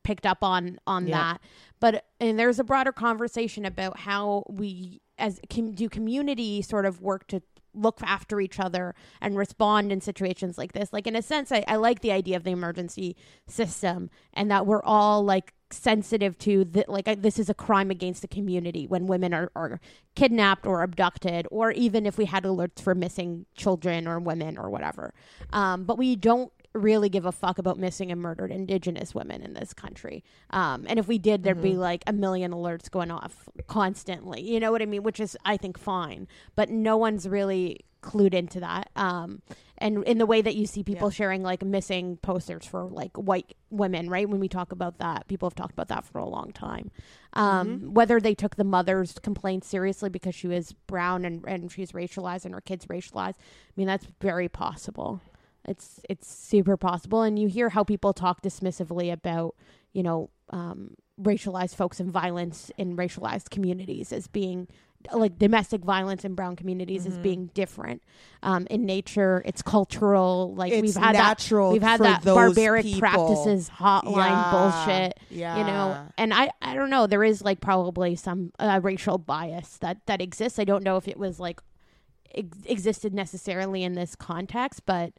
picked 0.02 0.26
up 0.26 0.42
on 0.42 0.78
on 0.86 1.06
Yeah. 1.06 1.16
that. 1.34 1.40
But 1.80 2.04
and 2.20 2.38
there's 2.38 2.58
a 2.58 2.64
broader 2.64 2.92
conversation 2.92 3.64
about 3.64 4.00
how 4.00 4.44
we 4.48 5.00
as 5.18 5.40
com- 5.50 5.72
do 5.72 5.88
community 5.88 6.62
sort 6.62 6.86
of 6.86 7.00
work 7.02 7.26
to 7.28 7.42
look 7.74 8.00
after 8.02 8.40
each 8.40 8.58
other 8.58 8.94
and 9.20 9.36
respond 9.36 9.92
in 9.92 10.00
situations 10.00 10.58
like 10.58 10.72
this. 10.72 10.92
Like 10.92 11.06
in 11.06 11.14
a 11.14 11.22
sense, 11.22 11.52
I, 11.52 11.64
I 11.68 11.76
like 11.76 12.00
the 12.00 12.10
idea 12.10 12.36
of 12.36 12.42
the 12.44 12.50
emergency 12.50 13.16
system 13.46 14.10
and 14.34 14.50
that 14.50 14.66
we're 14.66 14.82
all 14.82 15.22
like 15.22 15.54
sensitive 15.72 16.38
to 16.38 16.64
that. 16.64 16.88
Like 16.88 17.08
I, 17.08 17.14
this 17.14 17.38
is 17.38 17.48
a 17.48 17.54
crime 17.54 17.90
against 17.90 18.22
the 18.22 18.28
community 18.28 18.86
when 18.86 19.06
women 19.06 19.32
are, 19.34 19.50
are 19.54 19.80
kidnapped 20.14 20.66
or 20.66 20.82
abducted, 20.82 21.46
or 21.50 21.70
even 21.72 22.06
if 22.06 22.18
we 22.18 22.26
had 22.26 22.44
alerts 22.44 22.80
for 22.80 22.94
missing 22.94 23.46
children 23.56 24.06
or 24.06 24.18
women 24.18 24.58
or 24.58 24.68
whatever. 24.70 25.14
Um, 25.52 25.84
but 25.84 25.98
we 25.98 26.16
don't 26.16 26.52
really 26.72 27.08
give 27.08 27.26
a 27.26 27.32
fuck 27.32 27.58
about 27.58 27.78
missing 27.78 28.12
and 28.12 28.20
murdered 28.20 28.52
indigenous 28.52 29.14
women 29.14 29.42
in 29.42 29.54
this 29.54 29.72
country. 29.74 30.22
Um, 30.50 30.84
and 30.88 30.98
if 30.98 31.08
we 31.08 31.18
did, 31.18 31.42
there'd 31.42 31.60
be 31.60 31.76
like 31.76 32.04
a 32.06 32.12
million 32.12 32.52
alerts 32.52 32.90
going 32.90 33.10
off 33.10 33.48
constantly. 33.66 34.40
You 34.40 34.60
know 34.60 34.70
what 34.70 34.80
I 34.80 34.86
mean? 34.86 35.02
Which 35.02 35.18
is, 35.20 35.36
I 35.44 35.56
think, 35.56 35.78
fine. 35.78 36.28
But 36.54 36.70
no 36.70 36.96
one's 36.96 37.28
really 37.28 37.80
clued 38.02 38.34
into 38.34 38.60
that. 38.60 38.88
Um, 38.96 39.42
and 39.78 40.04
in 40.04 40.18
the 40.18 40.26
way 40.26 40.40
that 40.42 40.54
you 40.54 40.66
see 40.66 40.82
people 40.82 41.08
Yeah. 41.08 41.14
sharing 41.14 41.42
like 41.42 41.62
missing 41.64 42.16
posters 42.18 42.64
for 42.64 42.84
like 42.84 43.16
white 43.16 43.54
women, 43.70 44.08
right? 44.08 44.28
When 44.28 44.40
we 44.40 44.48
talk 44.48 44.72
about 44.72 44.98
that, 44.98 45.26
people 45.26 45.48
have 45.48 45.54
talked 45.54 45.72
about 45.72 45.88
that 45.88 46.04
for 46.04 46.18
a 46.18 46.28
long 46.28 46.52
time. 46.52 46.90
Um, 47.34 47.92
Whether 47.92 48.20
they 48.20 48.34
took 48.34 48.56
the 48.56 48.64
mother's 48.64 49.18
complaint 49.18 49.64
seriously 49.64 50.08
because 50.08 50.34
she 50.34 50.46
was 50.46 50.72
brown 50.86 51.24
and, 51.24 51.44
and 51.46 51.70
she's 51.70 51.92
racialized 51.92 52.44
and 52.44 52.54
her 52.54 52.60
kids 52.60 52.86
racialized, 52.86 53.36
I 53.36 53.72
mean, 53.76 53.86
that's 53.86 54.06
very 54.20 54.48
possible. 54.48 55.20
It's 55.66 56.00
it's 56.08 56.28
super 56.28 56.76
possible, 56.76 57.22
and 57.22 57.38
you 57.38 57.48
hear 57.48 57.68
how 57.70 57.84
people 57.84 58.12
talk 58.12 58.42
dismissively 58.42 59.12
about 59.12 59.54
you 59.92 60.02
know 60.02 60.30
um, 60.50 60.94
racialized 61.20 61.74
folks 61.76 62.00
and 62.00 62.10
violence 62.10 62.70
in 62.78 62.96
racialized 62.96 63.50
communities 63.50 64.12
as 64.12 64.26
being 64.26 64.68
like 65.14 65.38
domestic 65.38 65.82
violence 65.82 66.24
in 66.26 66.34
brown 66.34 66.54
communities 66.56 67.06
as 67.06 67.14
Mhm. 67.16 67.22
being 67.22 67.46
different 67.54 68.02
um, 68.42 68.66
in 68.68 68.84
nature. 68.84 69.42
It's 69.46 69.62
cultural. 69.62 70.54
Like 70.54 70.72
it's 70.72 70.82
we've 70.82 70.94
had 71.02 71.14
that 71.14 71.40
we've 71.72 71.82
had 71.82 72.00
that 72.00 72.22
barbaric 72.24 72.84
people. 72.84 73.00
practices 73.00 73.70
hotline 73.70 74.14
Yeah, 74.16 74.50
bullshit 74.50 75.20
Yeah. 75.30 75.58
you 75.58 75.64
know 75.64 76.06
and 76.18 76.34
i 76.34 76.50
i 76.60 76.74
don't 76.74 76.90
know 76.90 77.06
there 77.06 77.24
is 77.24 77.40
like 77.42 77.60
probably 77.60 78.14
some 78.14 78.52
uh, 78.58 78.78
racial 78.82 79.16
bias 79.16 79.78
that 79.78 80.04
that 80.06 80.20
exists 80.20 80.58
i 80.58 80.64
don't 80.64 80.82
know 80.84 80.96
if 80.98 81.08
it 81.08 81.16
was 81.18 81.40
like 81.40 81.60
ex- 82.34 82.58
existed 82.66 83.14
necessarily 83.14 83.82
in 83.82 83.94
this 83.94 84.14
context 84.14 84.84
but 84.84 85.14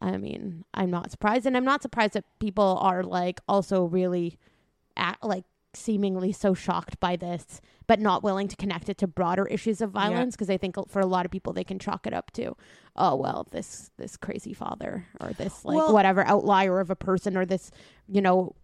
i 0.00 0.16
mean 0.16 0.64
i'm 0.74 0.90
not 0.90 1.10
surprised 1.10 1.46
and 1.46 1.56
i'm 1.56 1.64
not 1.64 1.82
surprised 1.82 2.12
that 2.14 2.24
people 2.38 2.78
are 2.80 3.02
like 3.02 3.40
also 3.48 3.84
really 3.84 4.38
at, 4.96 5.18
like 5.22 5.44
seemingly 5.74 6.32
so 6.32 6.54
shocked 6.54 6.98
by 7.00 7.16
this 7.16 7.60
but 7.86 8.00
not 8.00 8.22
willing 8.22 8.48
to 8.48 8.56
connect 8.56 8.88
it 8.88 8.96
to 8.96 9.06
broader 9.06 9.44
issues 9.46 9.82
of 9.82 9.90
violence 9.90 10.34
because 10.34 10.48
i 10.48 10.56
think 10.56 10.74
for 10.88 11.00
a 11.00 11.06
lot 11.06 11.26
of 11.26 11.30
people 11.30 11.52
they 11.52 11.64
can 11.64 11.78
chalk 11.78 12.06
it 12.06 12.14
up 12.14 12.30
to 12.30 12.56
oh 12.96 13.14
well 13.14 13.46
this 13.50 13.90
this 13.98 14.16
crazy 14.16 14.54
father 14.54 15.06
or 15.20 15.32
this 15.34 15.64
like 15.66 15.76
Well- 15.76 15.92
whatever 15.92 16.26
outlier 16.26 16.80
of 16.80 16.90
a 16.90 16.96
person 16.96 17.36
or 17.36 17.44
this 17.44 17.70
you 18.08 18.22
know 18.22 18.54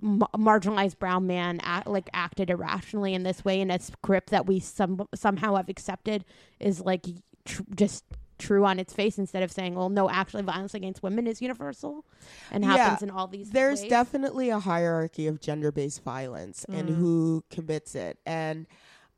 ma- 0.00 0.28
marginalized 0.36 1.00
brown 1.00 1.26
man 1.26 1.58
act, 1.64 1.88
like 1.88 2.08
acted 2.14 2.50
irrationally 2.50 3.14
in 3.14 3.24
this 3.24 3.44
way 3.44 3.60
in 3.60 3.70
a 3.72 3.80
script 3.80 4.30
that 4.30 4.46
we 4.46 4.60
some 4.60 5.08
somehow 5.12 5.56
have 5.56 5.68
accepted 5.68 6.24
is 6.60 6.80
like 6.80 7.04
tr- 7.44 7.62
just 7.74 8.04
true 8.40 8.64
on 8.64 8.78
its 8.78 8.92
face 8.92 9.18
instead 9.18 9.42
of 9.42 9.52
saying 9.52 9.74
well 9.74 9.88
no 9.88 10.08
actually 10.10 10.42
violence 10.42 10.74
against 10.74 11.02
women 11.02 11.26
is 11.26 11.40
universal 11.40 12.04
and 12.50 12.64
Yeah. 12.64 12.76
happens 12.76 13.02
in 13.02 13.10
all 13.10 13.26
these 13.28 13.50
there's 13.50 13.82
ways. 13.82 13.90
definitely 13.90 14.50
a 14.50 14.58
hierarchy 14.58 15.26
of 15.26 15.40
gender-based 15.40 16.02
violence 16.02 16.64
and 16.68 16.88
Mm. 16.88 16.96
who 16.96 17.44
commits 17.50 17.94
it 17.94 18.18
and 18.26 18.66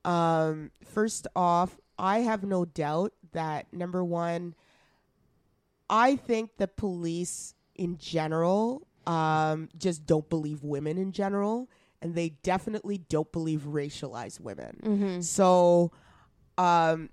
um, 0.04 0.70
first 0.84 1.26
off 1.36 1.78
i 1.98 2.18
have 2.20 2.42
no 2.44 2.64
doubt 2.64 3.12
that 3.32 3.72
number 3.72 4.02
one 4.04 4.54
i 5.88 6.16
think 6.16 6.56
the 6.58 6.68
police 6.68 7.54
in 7.76 7.96
general 7.98 8.86
um, 9.06 9.68
just 9.76 10.06
don't 10.06 10.28
believe 10.28 10.62
women 10.62 10.96
in 10.98 11.12
general 11.12 11.68
and 12.00 12.14
they 12.14 12.30
definitely 12.42 12.98
don't 12.98 13.30
believe 13.32 13.62
racialized 13.62 14.40
women 14.40 14.78
Mhm. 14.84 15.24
so 15.24 15.90
um, 16.58 17.08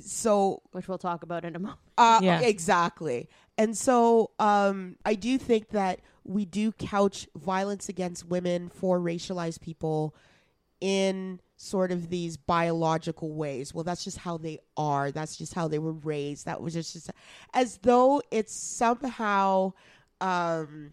so 0.00 0.62
which 0.72 0.88
we'll 0.88 0.98
talk 0.98 1.22
about 1.22 1.44
in 1.44 1.56
a 1.56 1.58
moment 1.60 1.80
uh, 1.98 2.20
Yeah. 2.22 2.40
Exactly. 2.40 3.28
And 3.58 3.76
so 3.76 4.30
um, 4.38 4.96
I 5.04 5.14
do 5.14 5.38
think 5.38 5.70
that 5.70 6.00
we 6.24 6.44
do 6.44 6.72
couch 6.72 7.26
violence 7.36 7.88
against 7.88 8.26
women 8.26 8.68
for 8.68 9.00
racialized 9.00 9.60
people 9.60 10.14
in 10.80 11.40
sort 11.56 11.90
of 11.90 12.10
these 12.10 12.36
biological 12.36 13.32
ways. 13.32 13.72
Well, 13.72 13.84
that's 13.84 14.04
just 14.04 14.18
how 14.18 14.36
they 14.36 14.58
are. 14.76 15.10
That's 15.10 15.36
just 15.36 15.54
how 15.54 15.68
they 15.68 15.78
were 15.78 15.92
raised. 15.92 16.44
That 16.44 16.60
was 16.60 16.74
just, 16.74 16.92
just 16.92 17.10
as 17.54 17.78
though 17.78 18.20
it's 18.30 18.52
somehow 18.54 19.72
um, 20.20 20.92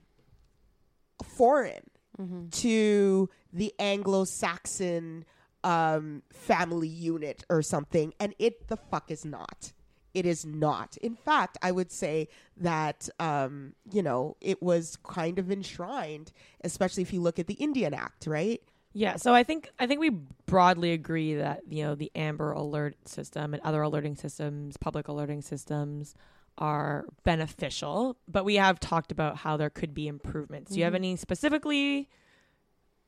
foreign 1.24 1.84
Mm-hmm. 2.22 2.50
to 2.50 3.28
the 3.52 3.74
Anglo-Saxon 3.80 5.26
um, 5.64 6.24
family 6.32 6.88
unit 6.88 7.44
or 7.50 7.62
something, 7.62 8.14
and 8.20 8.34
it 8.40 8.68
the 8.68 8.78
fuck 8.78 9.10
is 9.12 9.24
not. 9.26 9.74
It 10.14 10.26
is 10.28 10.46
not. 10.46 10.96
In 10.98 11.16
fact, 11.16 11.58
I 11.64 11.72
would 11.72 11.92
say 11.92 12.28
that 12.58 13.10
um, 13.20 13.74
you 13.92 14.04
know 14.04 14.38
it 14.42 14.62
was 14.62 14.98
kind 15.04 15.40
of 15.40 15.52
enshrined, 15.52 16.32
especially 16.64 17.02
if 17.04 17.12
you 17.14 17.22
look 17.22 17.40
at 17.40 17.48
the 17.48 17.56
Indian 17.56 17.94
Act, 17.94 18.28
right? 18.28 18.62
Yeah, 18.96 19.16
so 19.16 19.34
I 19.34 19.42
think 19.42 19.70
I 19.80 19.88
think 19.88 20.00
we 20.00 20.12
broadly 20.46 20.92
agree 20.92 21.34
that 21.36 21.62
you 21.68 21.84
know 21.84 21.96
the 21.96 22.12
Amber 22.16 22.52
Alert 22.52 23.08
system 23.08 23.54
and 23.56 23.64
other 23.64 23.82
alerting 23.82 24.16
systems, 24.16 24.78
public 24.78 25.08
alerting 25.08 25.42
systems, 25.42 26.14
are 26.60 27.06
beneficial. 27.24 28.16
But 28.28 28.46
we 28.46 28.56
have 28.56 28.80
talked 28.80 29.12
about 29.12 29.38
how 29.38 29.58
there 29.58 29.72
could 29.72 29.96
be 29.96 30.08
improvements. 30.08 30.72
Do 30.74 30.78
you 30.78 30.84
have 30.84 30.94
Mhm. 30.94 30.98
any 30.98 31.16
specifically, 31.16 32.08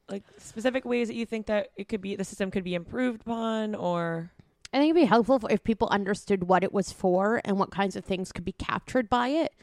like 0.09 0.23
specific 0.37 0.85
ways 0.85 1.07
that 1.07 1.15
you 1.15 1.25
think 1.25 1.47
that 1.47 1.69
it 1.75 1.87
could 1.87 2.01
be 2.01 2.15
the 2.15 2.23
system 2.23 2.51
could 2.51 2.63
be 2.63 2.75
improved 2.75 3.21
upon, 3.21 3.75
or 3.75 4.31
I 4.73 4.77
think 4.77 4.91
it'd 4.91 5.01
be 5.01 5.07
helpful 5.07 5.39
if 5.49 5.63
people 5.63 5.87
understood 5.89 6.43
what 6.43 6.63
it 6.63 6.73
was 6.73 6.91
for 6.91 7.41
and 7.45 7.57
what 7.57 7.71
kinds 7.71 7.95
of 7.95 8.05
things 8.05 8.31
could 8.31 8.45
be 8.45 8.51
captured 8.53 9.09
by 9.09 9.29
it. 9.29 9.53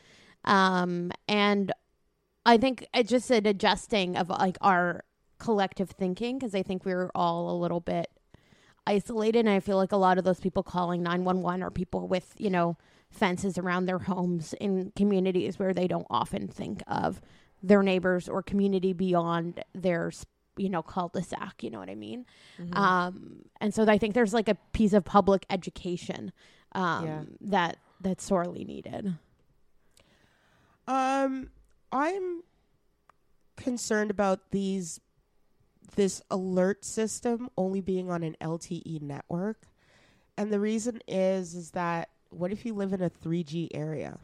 Um, 0.44 1.12
and 1.28 1.72
I 2.44 2.56
think 2.56 2.86
it 2.94 3.08
just 3.08 3.30
an 3.30 3.46
adjusting 3.46 4.16
of 4.16 4.28
like 4.28 4.58
our 4.60 5.04
collective 5.38 5.90
thinking 5.90 6.38
because 6.38 6.54
I 6.54 6.62
think 6.62 6.84
we 6.84 6.94
were 6.94 7.10
all 7.14 7.50
a 7.50 7.56
little 7.60 7.80
bit 7.80 8.10
isolated. 8.86 9.40
And 9.40 9.50
I 9.50 9.60
feel 9.60 9.76
like 9.76 9.92
a 9.92 9.96
lot 9.96 10.18
of 10.18 10.24
those 10.24 10.40
people 10.40 10.62
calling 10.62 11.02
911 11.02 11.62
are 11.62 11.70
people 11.70 12.08
with, 12.08 12.34
you 12.38 12.50
know, 12.50 12.76
fences 13.10 13.58
around 13.58 13.84
their 13.84 13.98
homes 13.98 14.54
in 14.60 14.92
communities 14.96 15.58
where 15.58 15.74
they 15.74 15.86
don't 15.86 16.06
often 16.10 16.48
think 16.48 16.82
of 16.86 17.20
their 17.62 17.82
neighbors 17.82 18.28
or 18.28 18.42
community 18.42 18.92
beyond 18.92 19.62
their, 19.74 20.12
you 20.56 20.68
know, 20.68 20.82
cul-de-sac. 20.82 21.62
You 21.62 21.70
know 21.70 21.78
what 21.78 21.88
I 21.90 21.94
mean? 21.94 22.26
Mm-hmm. 22.60 22.76
Um, 22.76 23.42
and 23.60 23.72
so 23.72 23.84
I 23.88 23.98
think 23.98 24.14
there's 24.14 24.34
like 24.34 24.48
a 24.48 24.56
piece 24.72 24.92
of 24.92 25.04
public 25.04 25.46
education 25.50 26.32
um, 26.72 27.06
Yeah. 27.06 27.22
that 27.42 27.76
that's 28.00 28.24
sorely 28.24 28.64
needed. 28.64 29.14
Um, 30.88 31.50
I'm 31.92 32.42
concerned 33.56 34.10
about 34.10 34.50
these 34.50 35.00
this 35.94 36.22
alert 36.30 36.84
system 36.84 37.50
only 37.56 37.80
being 37.80 38.10
on 38.10 38.22
an 38.22 38.34
LTE 38.40 39.02
network, 39.02 39.66
and 40.38 40.50
the 40.52 40.58
reason 40.58 41.00
is 41.06 41.54
is 41.54 41.70
that 41.72 42.08
what 42.30 42.50
if 42.50 42.64
you 42.64 42.74
live 42.74 42.92
in 42.92 43.02
a 43.02 43.10
3G 43.10 43.68
area? 43.74 44.18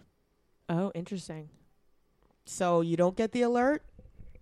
oh, 0.71 0.91
interesting. 0.95 1.49
So 2.49 2.81
you 2.81 2.97
don't 2.97 3.17
get 3.17 3.33
the 3.33 3.43
alert. 3.43 3.83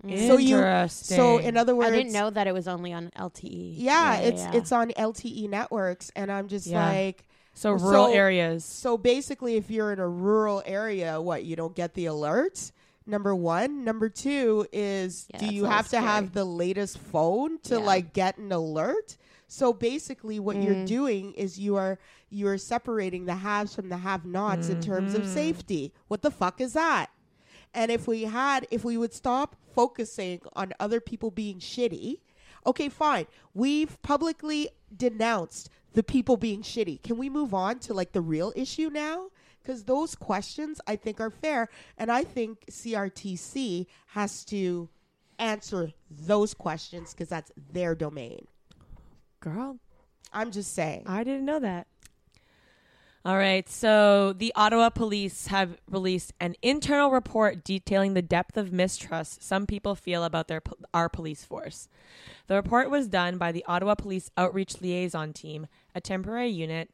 So 0.03 0.37
you- 0.37 0.57
Interesting. 0.57 1.17
So 1.17 1.39
in 1.39 1.57
other 1.57 1.75
words, 1.75 1.91
I 1.91 1.97
didn't 1.97 2.13
know 2.13 2.31
that 2.31 2.47
it 2.47 2.53
was 2.55 2.69
only 2.69 2.93
on 2.93 3.11
LTE. 3.17 3.75
Yeah, 3.77 4.19
it's 4.19 4.43
yeah. 4.43 4.53
it's 4.55 4.71
on 4.71 4.91
LTE 4.91 5.49
networks, 5.49 6.13
and 6.15 6.31
I'm 6.31 6.47
just 6.47 6.67
Yeah. 6.69 6.87
like, 6.89 7.25
so 7.55 7.77
so- 7.77 7.85
rural 7.85 8.07
areas. 8.09 8.65
so 8.65 8.97
basically, 8.97 9.57
if 9.57 9.69
you're 9.71 9.93
in 9.93 9.99
a 9.99 10.09
rural 10.09 10.63
area, 10.65 11.21
what 11.21 11.45
you 11.45 11.57
don't 11.57 11.75
get 11.75 11.95
the 11.95 12.07
alert. 12.07 12.71
Number 13.09 13.35
one, 13.35 13.85
number 13.85 14.09
two 14.09 14.67
is, 14.73 15.27
Yeah, 15.33 15.39
do 15.41 15.47
you 15.47 15.51
a 15.51 15.55
little 15.63 15.77
have 15.77 15.89
to 15.91 16.01
have 16.01 16.33
the 16.33 16.45
latest 16.45 16.99
phone 16.99 17.59
to 17.65 17.77
Yeah. 17.77 17.85
like 17.85 18.13
get 18.13 18.37
an 18.39 18.53
alert? 18.53 19.17
So 19.49 19.73
basically, 19.73 20.39
what 20.41 20.57
you're 20.63 20.75
Mm. 20.75 20.87
doing 20.87 21.33
is 21.35 21.59
you 21.59 21.75
are 21.77 21.99
you 22.29 22.49
are 22.49 22.59
separating 22.59 23.25
the 23.27 23.37
haves 23.37 23.75
from 23.75 23.89
the 23.89 23.99
have-nots 23.99 24.69
in 24.69 24.81
terms 24.81 25.15
of 25.15 25.23
Mhm. 25.23 25.33
safety. 25.33 25.93
What 26.09 26.23
the 26.23 26.31
fuck 26.33 26.61
is 26.61 26.73
that? 26.73 27.07
And 27.77 27.93
if 27.93 28.09
we 28.09 28.23
had, 28.23 28.67
if 28.71 28.85
we 28.85 28.97
would 28.97 29.13
stop 29.13 29.55
focusing 29.75 30.41
on 30.55 30.73
other 30.81 30.99
people 30.99 31.31
being 31.31 31.59
shitty, 31.59 32.21
okay, 32.67 32.89
fine. 32.89 33.27
We've 33.53 34.01
publicly 34.01 34.71
denounced 34.97 35.69
the 35.93 36.03
people 36.03 36.39
being 36.39 36.63
shitty. 36.63 37.03
Can 37.03 37.19
we 37.19 37.29
move 37.29 37.53
on 37.53 37.79
to 37.81 37.93
like 37.93 38.13
the 38.13 38.23
real 38.23 38.51
issue 38.57 38.89
now? 38.89 39.29
Because 39.63 39.85
those 39.85 40.15
questions 40.15 40.81
I 40.87 40.97
think 40.97 41.21
are 41.21 41.31
fair. 41.31 41.69
And 41.99 42.11
I 42.11 42.25
think 42.25 42.65
CRTC 42.71 43.87
has 44.07 44.43
to 44.47 44.89
answer 45.39 45.93
those 46.11 46.55
questions 46.55 47.13
because 47.13 47.29
that's 47.29 47.53
their 47.73 47.95
domain. 47.95 48.47
Girl, 49.41 49.79
I'm 50.33 50.51
just 50.51 50.73
saying. 50.73 51.05
I 51.07 51.25
didn't 51.25 51.45
know 51.45 51.61
that. 51.61 51.89
All 53.27 53.37
right, 53.37 53.69
so 53.69 54.35
the 54.35 54.53
Ottawa 54.55 54.89
police 54.89 55.49
have 55.49 55.79
released 55.91 56.33
an 56.39 56.55
internal 56.63 57.11
report 57.11 57.65
detailing 57.65 58.15
the 58.15 58.23
depth 58.23 58.57
of 58.57 58.73
mistrust 58.73 59.43
some 59.43 59.67
people 59.67 59.97
feel 59.97 60.23
about 60.23 60.47
their 60.47 60.63
our 60.95 61.09
police 61.09 61.43
force. 61.43 61.89
The 62.47 62.55
report 62.55 62.89
was 62.89 63.09
done 63.09 63.37
by 63.37 63.51
the 63.51 63.65
Ottawa 63.67 63.97
Police 63.97 64.31
Outreach 64.37 64.81
Liaison 64.81 65.33
Team, 65.33 65.67
a 65.93 66.01
temporary 66.01 66.51
unit 66.51 66.91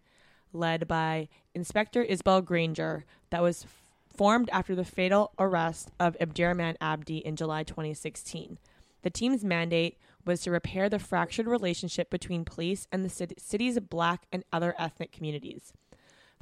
led 0.55 0.89
by 0.89 1.29
Inspector 1.55 2.03
Isobel 2.03 2.41
Granger 2.47 3.05
that 3.29 3.43
was 3.43 3.65
f- 3.65 3.83
formed 4.17 4.49
after 4.55 4.75
the 4.75 4.87
fatal 4.87 5.33
arrest 5.39 5.91
of 6.01 6.17
Abdirahman 6.19 6.79
Abdi 6.81 7.19
in 7.19 7.37
July 7.37 7.63
2016. 7.63 8.57
The 9.03 9.11
team's 9.11 9.45
mandate 9.45 9.99
was 10.25 10.41
to 10.45 10.51
repair 10.51 10.89
the 10.89 10.99
fractured 10.99 11.47
relationship 11.47 12.09
between 12.09 12.47
police 12.47 12.89
and 12.91 13.05
the 13.05 13.11
cit- 13.11 13.39
city's 13.39 13.79
black 13.81 14.23
and 14.33 14.45
other 14.51 14.75
ethnic 14.79 15.13
communities. 15.13 15.75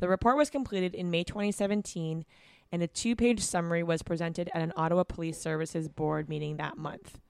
The 0.01 0.09
report 0.09 0.39
was 0.39 0.49
completed 0.49 0.95
in 0.95 1.11
May 1.11 1.25
2017, 1.25 2.25
and 2.73 2.83
a 2.83 2.87
two 2.87 3.15
page 3.15 3.41
summary 3.41 3.83
was 3.83 4.03
presented 4.03 4.51
at 4.55 4.63
an 4.63 4.73
Ottawa 4.75 5.05
Police 5.05 5.39
Services 5.39 5.89
Board 5.89 6.27
meeting 6.27 6.57
that 6.57 6.79
month. 6.79 7.21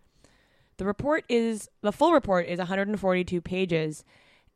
The 0.77 0.85
report 0.85 1.25
is 1.29 1.69
the 1.83 1.91
full 1.91 2.13
report 2.13 2.47
is 2.47 2.59
142 2.59 3.41
pages, 3.41 4.05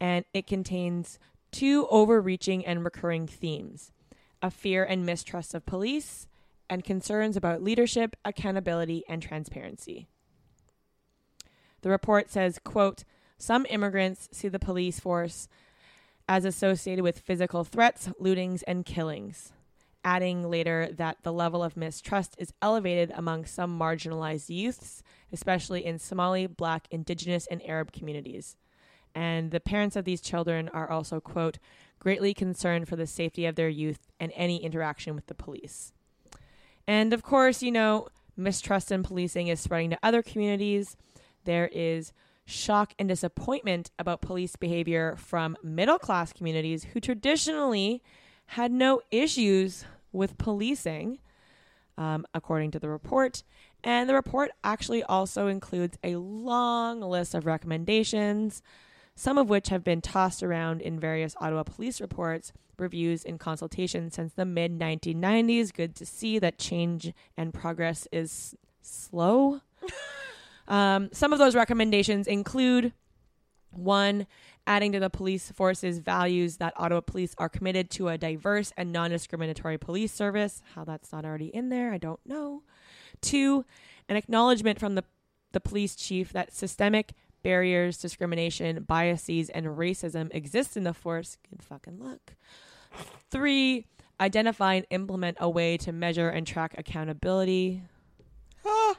and 0.01 0.25
it 0.33 0.47
contains 0.47 1.19
two 1.51 1.89
overreaching 1.91 2.65
and 2.65 2.85
recurring 2.85 3.27
themes 3.27 3.91
a 4.41 4.51
fear 4.51 4.85
and 4.85 5.05
mistrust 5.05 5.53
of 5.53 5.67
police, 5.67 6.29
and 6.71 6.85
concerns 6.85 7.37
about 7.37 7.63
leadership, 7.63 8.15
accountability, 8.25 9.03
and 9.09 9.23
transparency. 9.23 10.07
The 11.81 11.91
report 11.91 12.31
says, 12.31 12.61
quote, 12.63 13.05
some 13.39 13.67
immigrants 13.71 14.29
see 14.33 14.49
the 14.49 14.59
police 14.59 15.01
force 15.01 15.49
as 16.29 16.45
associated 16.45 17.03
with 17.03 17.19
physical 17.19 17.65
threats, 17.65 18.09
lootings, 18.21 18.63
and 18.67 18.87
killings, 18.87 19.53
adding 20.05 20.51
later 20.51 20.89
that 20.93 21.19
the 21.23 21.33
level 21.33 21.63
of 21.63 21.77
mistrust 21.77 22.35
is 22.39 22.53
elevated 22.63 23.13
among 23.15 23.45
some 23.45 23.79
marginalized 23.79 24.49
youths, 24.49 25.03
especially 25.33 25.85
in 25.85 25.99
Somali, 25.99 26.47
Black, 26.47 26.87
Indigenous, 26.91 27.47
and 27.47 27.63
Arab 27.67 27.93
communities. 27.93 28.57
And 29.15 29.51
the 29.51 29.61
parents 29.61 29.97
of 29.97 30.05
these 30.05 30.21
children 30.21 30.69
are 30.71 30.91
also, 30.91 31.21
quote, 31.21 31.59
greatly 31.99 32.35
concerned 32.35 32.89
for 32.89 32.97
the 32.97 33.07
safety 33.07 33.47
of 33.47 33.55
their 33.55 33.69
youth 33.69 34.11
and 34.19 34.33
any 34.35 34.63
interaction 34.63 35.15
with 35.15 35.27
the 35.27 35.35
police. 35.35 35.93
And 36.87 37.13
of 37.13 37.23
course, 37.23 37.63
you 37.63 37.71
know, 37.71 38.09
mistrust 38.37 38.91
in 38.91 39.03
policing 39.03 39.49
is 39.49 39.61
spreading 39.61 39.91
to 39.91 39.99
other 40.03 40.23
communities. 40.23 40.97
There 41.45 41.71
is 41.73 42.13
shock 42.45 42.93
and 42.99 43.09
disappointment 43.09 43.91
about 43.99 44.21
police 44.21 44.57
behavior 44.57 45.17
from 45.17 45.57
middle 45.63 45.99
class 45.99 46.33
communities 46.33 46.85
who 46.93 47.01
traditionally 47.01 48.03
had 48.47 48.71
no 48.71 49.01
issues 49.11 49.85
with 50.13 50.37
policing, 50.37 51.19
um, 51.97 52.27
according 52.35 52.71
to 52.73 52.79
the 52.79 52.89
report. 52.89 53.43
And 53.83 54.09
the 54.09 54.15
report 54.15 54.51
actually 54.63 55.03
also 55.03 55.47
includes 55.47 55.99
a 56.03 56.17
long 56.17 57.01
list 57.01 57.35
of 57.35 57.47
recommendations, 57.47 58.63
some 59.15 59.39
of 59.39 59.49
which 59.49 59.69
have 59.69 59.85
been 59.85 60.01
tossed 60.01 60.43
around 60.43 60.81
in 60.81 60.99
various 60.99 61.35
Ottawa 61.41 61.63
police 61.63 62.01
reports, 62.01 62.53
reviews, 62.79 63.25
and 63.25 63.39
consultations 63.39 64.15
since 64.15 64.33
the 64.33 64.45
mid 64.45 64.79
1990s. 64.79 65.73
Good 65.73 65.95
to 65.97 66.07
see 66.07 66.39
that 66.39 66.59
change 66.59 67.13
and 67.37 67.55
progress 67.55 68.09
is 68.13 68.55
slow. 68.83 69.61
Um, 70.69 71.11
some 71.13 71.33
of 71.33 71.39
those 71.39 71.55
recommendations 71.55 72.27
include 72.27 72.93
one, 73.71 74.27
adding 74.67 74.93
to 74.93 75.01
the 75.01 75.11
police 75.11 75.51
force's 75.51 75.99
values 75.99 76.57
that 76.59 76.73
Ottawa 76.77 77.01
police 77.01 77.35
are 77.39 77.49
committed 77.49 77.91
to 77.91 78.09
a 78.09 78.19
diverse 78.19 78.73
and 78.77 78.93
non 78.93 79.11
discriminatory 79.11 79.79
police 79.79 80.13
service. 80.13 80.63
How 80.75 80.85
that's 80.85 81.13
not 81.13 81.25
already 81.25 81.49
in 81.49 81.69
there, 81.69 81.93
I 81.93 81.99
don't 81.99 82.21
know. 82.25 82.63
Two, 83.21 83.65
an 84.09 84.17
acknowledgement 84.17 84.79
from 84.79 84.95
the, 84.95 85.05
the 85.53 85.61
police 85.61 85.95
chief 85.95 86.33
that 86.33 86.53
systemic 86.53 87.13
barriers, 87.43 87.99
discrimination, 87.99 88.83
biases, 88.85 89.51
and 89.51 89.67
racism 89.67 90.35
exist 90.35 90.77
in 90.77 90.85
the 90.85 90.95
force. 90.95 91.37
Good 91.51 91.63
fucking 91.63 91.99
luck. 91.99 92.35
Three, 93.31 93.87
identify 94.21 94.75
and 94.75 94.87
implement 94.91 95.37
a 95.41 95.49
way 95.49 95.77
to 95.79 95.93
measure 95.93 96.29
and 96.29 96.47
track 96.47 96.75
accountability. 96.79 97.83
Ah, 98.65 98.97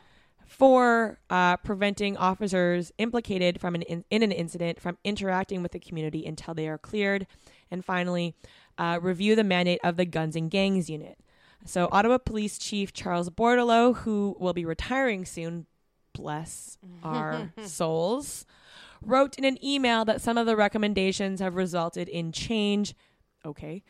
for 0.48 1.20
uh, 1.30 1.58
preventing 1.58 2.18
officers 2.18 2.92
implicated 2.98 3.60
from 3.60 3.76
an 3.76 3.82
in, 3.84 4.06
in 4.10 4.24
an 4.24 4.32
incident 4.32 4.80
from 4.80 4.98
interacting 5.04 5.62
with 5.62 5.72
the 5.72 5.80
community 5.80 6.26
until 6.26 6.54
they 6.54 6.68
are 6.68 6.78
cleared, 6.78 7.28
and 7.72 7.84
finally, 7.84 8.36
uh, 8.78 9.00
review 9.02 9.36
the 9.36 9.44
mandate 9.44 9.80
of 9.84 9.98
the 9.98 10.06
Guns 10.06 10.36
and 10.36 10.50
Gangs 10.50 10.90
Unit. 10.90 11.18
So, 11.66 11.90
Ottawa 11.92 12.20
Police 12.20 12.60
Chief 12.60 12.94
Charles 12.94 13.30
Bordeleau, 13.30 13.96
who 13.98 14.36
will 14.40 14.54
be 14.54 14.66
retiring 14.66 15.26
soon, 15.26 15.66
bless 16.14 16.78
our 17.04 17.52
souls, 17.64 18.46
wrote 19.02 19.38
in 19.38 19.46
an 19.46 19.64
email 19.66 20.06
that 20.06 20.22
some 20.22 20.38
of 20.38 20.46
the 20.46 20.56
recommendations 20.56 21.40
have 21.40 21.56
resulted 21.56 22.08
in 22.08 22.32
change. 22.32 22.94
Okay. 23.44 23.84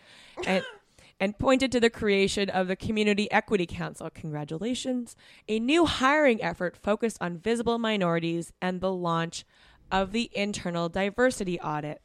And, 0.46 0.64
and 1.20 1.38
pointed 1.40 1.72
to 1.72 1.80
the 1.80 1.90
creation 1.90 2.50
of 2.50 2.68
the 2.68 2.76
Community 2.76 3.32
Equity 3.32 3.66
Council. 3.66 4.10
Congratulations. 4.14 5.16
A 5.48 5.60
new 5.60 5.86
hiring 5.86 6.42
effort 6.44 6.76
focused 6.76 7.18
on 7.22 7.38
visible 7.38 7.78
minorities 7.78 8.52
and 8.62 8.82
the 8.82 8.92
launch 8.92 9.46
of 9.92 10.12
the 10.12 10.30
internal 10.34 10.90
diversity 10.90 11.60
audit. 11.60 12.02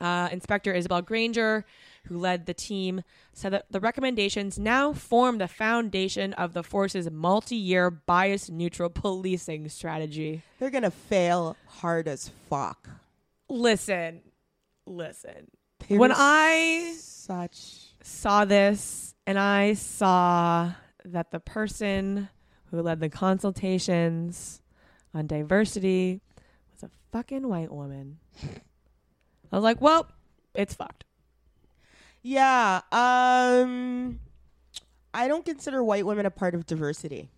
Uh, 0.00 0.28
Inspector 0.30 0.72
Isobel 0.72 1.04
Granger, 1.04 1.64
who 2.04 2.16
led 2.18 2.46
the 2.46 2.54
team, 2.54 3.02
said 3.32 3.52
that 3.52 3.66
the 3.70 3.80
recommendations 3.80 4.56
now 4.58 4.92
form 4.92 5.38
the 5.38 5.48
foundation 5.48 6.32
of 6.34 6.52
the 6.54 6.62
force's 6.62 7.10
multi 7.10 7.56
year 7.56 7.90
bias 7.90 8.48
neutral 8.48 8.90
policing 8.90 9.68
strategy. 9.68 10.42
they're 10.60 10.70
gonna 10.70 10.90
fail 10.90 11.56
hard 11.66 12.06
as 12.06 12.30
fuck. 12.48 12.88
Listen, 13.48 14.20
listen. 14.86 15.48
They 15.88 15.98
When 15.98 16.12
I- 16.14 16.94
such 16.96 17.87
saw 18.08 18.44
this 18.44 19.14
and 19.26 19.38
I 19.38 19.74
saw 19.74 20.72
that 21.04 21.30
the 21.30 21.40
person 21.40 22.28
who 22.70 22.80
led 22.82 23.00
the 23.00 23.08
consultations 23.08 24.62
on 25.14 25.26
diversity 25.26 26.20
was 26.72 26.82
a 26.82 26.90
fucking 27.12 27.46
white 27.48 27.72
woman. 27.72 28.18
I 28.42 29.56
was 29.56 29.62
like, 29.64 29.80
well, 29.80 30.08
it's 30.54 30.74
fucked. 30.74 31.04
yeah. 32.22 32.80
Um, 32.92 34.20
I 35.14 35.28
don't 35.28 35.44
consider 35.44 35.82
white 35.84 36.04
women 36.06 36.26
a 36.26 36.30
part 36.30 36.54
of 36.54 36.66
diversity. 36.66 37.30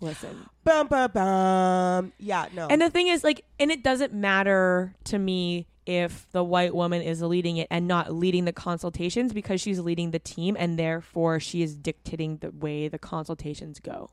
Listen. 0.00 0.48
Bum 0.64 0.86
bum 0.88 1.10
bum. 1.12 2.12
Yeah, 2.18 2.48
no. 2.54 2.66
And 2.68 2.82
the 2.82 2.90
thing 2.90 3.08
is, 3.08 3.24
like, 3.24 3.44
and 3.58 3.70
it 3.70 3.82
doesn't 3.82 4.12
matter 4.12 4.94
to 5.04 5.18
me 5.18 5.66
if 5.86 6.26
the 6.32 6.42
white 6.42 6.74
woman 6.74 7.02
is 7.02 7.20
leading 7.22 7.58
it 7.58 7.66
and 7.70 7.86
not 7.86 8.12
leading 8.12 8.44
the 8.44 8.52
consultations 8.52 9.32
because 9.32 9.60
she's 9.60 9.78
leading 9.80 10.10
the 10.10 10.18
team 10.18 10.56
and 10.58 10.78
therefore 10.78 11.38
she 11.40 11.62
is 11.62 11.74
dictating 11.76 12.38
the 12.38 12.50
way 12.50 12.88
the 12.88 12.98
consultations 12.98 13.80
go. 13.80 14.10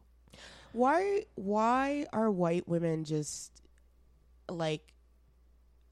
why 0.73 1.23
why 1.35 2.05
are 2.13 2.29
white 2.29 2.67
women 2.67 3.03
just 3.03 3.51
like 4.49 4.81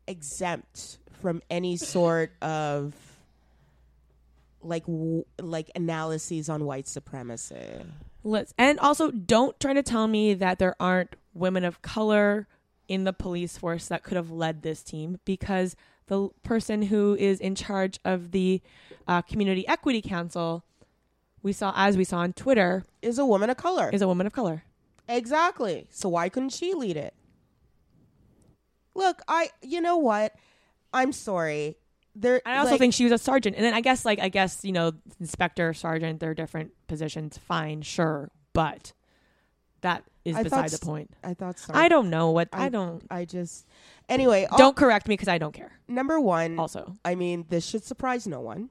exempt 0.08 0.98
from 1.22 1.42
any 1.50 1.78
sort 1.78 2.32
of 2.42 2.94
like 4.62 4.86
w- 4.86 5.26
like 5.42 5.70
analyses 5.76 6.50
on 6.50 6.66
white 6.66 6.88
supremacy? 6.88 7.82
Let's 8.24 8.54
and 8.58 8.80
also 8.80 9.12
don't 9.12 9.58
try 9.60 9.74
to 9.74 9.84
tell 9.84 10.08
me 10.08 10.34
that 10.34 10.60
there 10.60 10.76
aren't 10.80 11.16
women 11.34 11.64
of 11.64 11.82
color 11.82 12.48
in 12.90 13.06
the 13.06 13.14
police 13.14 13.58
force 13.58 13.88
that 13.88 14.04
could 14.04 14.18
have 14.18 14.32
led 14.32 14.64
this 14.64 14.84
team 14.84 15.20
because 15.24 15.76
the 16.08 16.30
person 16.44 16.82
who 16.82 17.16
is 17.18 17.40
in 17.40 17.56
charge 17.56 18.00
of 18.04 18.32
the 18.32 18.62
uh, 19.08 19.22
community 19.22 19.66
equity 19.68 20.02
council 20.02 20.66
we 21.42 21.54
saw 21.54 21.72
as 21.76 21.96
we 21.96 22.04
saw 22.04 22.18
on 22.18 22.34
Twitter 22.34 22.84
Is 23.02 23.18
a 23.18 23.26
woman 23.26 23.50
of 23.50 23.56
color. 23.56 23.90
is 23.94 24.02
a 24.02 24.08
woman 24.08 24.28
of 24.28 24.34
color. 24.34 24.64
Exactly. 25.08 25.88
So 25.90 26.10
why 26.10 26.28
couldn't 26.28 26.50
she 26.50 26.74
lead 26.74 26.98
it? 26.98 27.14
Look, 28.96 29.22
I 29.28 29.50
you 29.62 29.80
know 29.80 29.98
what? 29.98 30.36
I'm 30.94 31.14
sorry. 31.14 31.78
There 32.16 32.42
I 32.46 32.58
also 32.58 32.72
like, 32.72 32.80
think 32.80 32.94
she 32.94 33.04
was 33.06 33.14
a 33.14 33.18
sergeant, 33.18 33.56
and 33.56 33.64
then 33.64 33.74
I 33.74 33.82
guess 33.82 34.04
like 34.04 34.20
I 34.20 34.28
guess 34.30 34.66
you 34.66 34.72
know 34.74 34.92
inspector, 35.20 35.74
sergeant, 35.74 36.20
they're 36.20 36.34
different 36.34 36.72
positions. 36.88 37.38
Fine, 37.38 37.84
sure, 37.84 38.30
but 38.52 38.92
that 39.82 40.04
is 40.26 40.36
I 40.36 40.44
beside 40.44 40.70
thought 40.72 40.80
the 40.80 40.86
point. 40.86 41.12
I 41.24 41.34
thought 41.34 41.58
so. 41.60 41.74
I 41.74 41.88
don't 41.88 42.10
know 42.10 42.32
what 42.32 42.50
I, 42.54 42.66
I- 42.66 42.70
don't. 42.70 43.04
I 43.10 43.26
just 43.26 43.66
Anyway, 44.10 44.46
all- 44.50 44.58
Don't 44.58 44.76
correct 44.76 45.08
me 45.08 45.14
because 45.14 45.28
I 45.28 45.38
don't 45.38 45.54
care. 45.54 45.72
number 45.88 46.20
1, 46.20 46.58
Also, 46.60 46.96
I 47.06 47.14
mean, 47.16 47.46
this 47.50 47.66
should 47.66 47.84
surprise 47.84 48.26
no 48.28 48.40
one. 48.42 48.70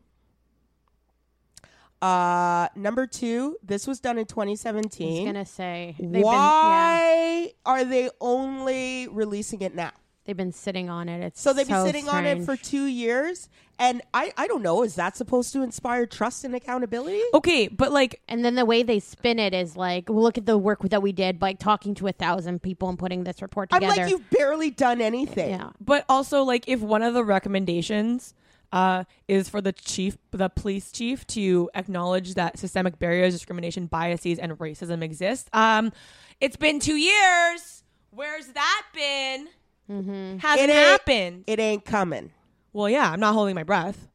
Uh 2.00 2.68
number 2.76 3.06
2, 3.08 3.56
this 3.62 3.86
was 3.86 3.98
done 3.98 4.18
in 4.18 4.20
I 4.20 4.22
was 4.22 4.28
2017. 4.28 5.26
gonna 5.26 5.44
say 5.44 5.96
they've 5.98 6.12
been 6.12 6.20
yeah, 6.20 6.26
Why 6.26 7.52
are 7.66 7.84
they 7.84 8.08
only 8.20 9.08
releasing 9.08 9.62
it 9.62 9.74
now? 9.74 9.90
They've 10.28 10.36
been 10.36 10.52
sitting 10.52 10.90
on 10.90 11.08
it. 11.08 11.24
It's 11.24 11.40
So 11.40 11.54
they've 11.54 11.66
been 11.66 11.86
sitting 11.86 12.06
on 12.08 12.26
it 12.26 12.44
for 12.44 12.54
two 12.54 12.84
years, 12.84 13.48
and 13.78 14.02
I 14.12 14.30
I 14.36 14.46
don't 14.46 14.62
know. 14.62 14.82
Is 14.82 14.94
that 14.96 15.16
supposed 15.16 15.54
to 15.54 15.62
inspire 15.62 16.04
trust 16.04 16.44
and 16.44 16.54
accountability? 16.54 17.22
okay, 17.32 17.66
but 17.66 17.90
like 17.92 18.20
And 18.28 18.44
then 18.44 18.54
the 18.54 18.66
way 18.66 18.82
they 18.82 19.00
spin 19.00 19.38
it 19.38 19.54
is 19.54 19.74
like, 19.74 20.10
well, 20.10 20.22
look 20.22 20.36
at 20.36 20.44
the 20.44 20.58
work 20.58 20.82
that 20.90 21.00
we 21.02 21.12
did, 21.12 21.40
like 21.40 21.58
talking 21.58 21.94
to 21.96 22.06
a 22.08 22.12
thousand 22.12 22.62
people 22.62 22.90
and 22.90 22.98
putting 22.98 23.24
this 23.24 23.40
report 23.40 23.70
together. 23.70 23.90
I'm 23.92 23.98
like, 23.98 24.10
you've 24.10 24.28
barely 24.30 24.70
done 24.70 25.00
anything. 25.00 25.50
yeah, 25.50 25.70
but 25.80 26.04
also 26.10 26.42
like 26.42 26.68
if 26.68 26.80
one 26.80 27.02
of 27.02 27.14
the 27.14 27.24
recommendations 27.24 28.34
uh, 28.70 29.04
is 29.28 29.48
for 29.48 29.62
the 29.62 29.72
chief 29.72 30.18
the 30.30 30.50
police 30.50 30.92
chief 30.92 31.26
to 31.28 31.70
acknowledge 31.74 32.34
that 32.34 32.58
systemic 32.58 32.98
barriers 32.98 33.32
discrimination 33.32 33.86
biases 33.86 34.38
and 34.38 34.52
racism 34.58 35.02
exist 35.02 35.48
um 35.54 35.90
it's 36.38 36.56
been 36.58 36.78
two 36.78 36.96
years 36.96 37.82
where's 38.10 38.48
that 38.48 38.82
been 38.94 39.48
Mm-hmm. 39.90 40.38
hasn't 40.38 40.70
It 40.70 40.74
happened 40.74 41.44
It 41.46 41.58
ain't 41.58 41.84
coming. 41.84 42.30
well 42.72 42.88
yeah 42.90 43.10
i'm 43.10 43.20
not 43.20 43.32
holding 43.34 43.54
my 43.54 43.62
breath 43.64 44.08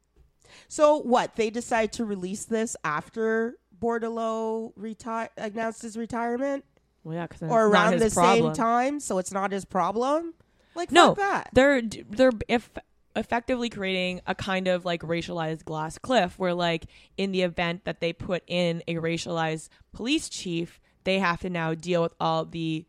So 0.67 0.97
what? 0.97 1.35
They 1.35 1.49
decide 1.49 1.91
to 1.93 2.05
release 2.05 2.45
this 2.45 2.75
after 2.83 3.57
Bordeleau 3.79 4.73
reti- 4.75 5.29
announced 5.37 5.81
his 5.83 5.97
retirement, 5.97 6.63
well 7.03 7.15
yeah 7.15 7.27
because 7.27 7.49
or 7.49 7.67
around 7.67 7.99
the 7.99 8.09
same 8.09 8.53
time, 8.53 8.99
so 8.99 9.17
it's 9.17 9.31
not 9.31 9.51
his 9.51 9.65
problem. 9.65 10.33
Like 10.75 10.91
no 10.91 11.13
that. 11.15 11.49
they're 11.53 11.81
they're 11.81 12.31
if 12.47 12.71
effectively 13.15 13.69
creating 13.69 14.21
a 14.25 14.33
kind 14.33 14.67
of 14.67 14.85
like 14.85 15.01
racialized 15.01 15.65
glass 15.65 15.97
cliff 15.99 16.39
where 16.39 16.53
like 16.53 16.85
in 17.17 17.31
the 17.31 17.41
event 17.43 17.85
that 17.85 17.99
they 17.99 18.11
put 18.13 18.41
in 18.47 18.81
a 18.87 18.95
racialized 18.95 19.69
police 19.91 20.29
chief 20.29 20.79
they 21.03 21.19
have 21.19 21.39
to 21.41 21.49
now 21.49 21.75
deal 21.75 22.01
with 22.01 22.13
all 22.19 22.43
the 22.45 22.85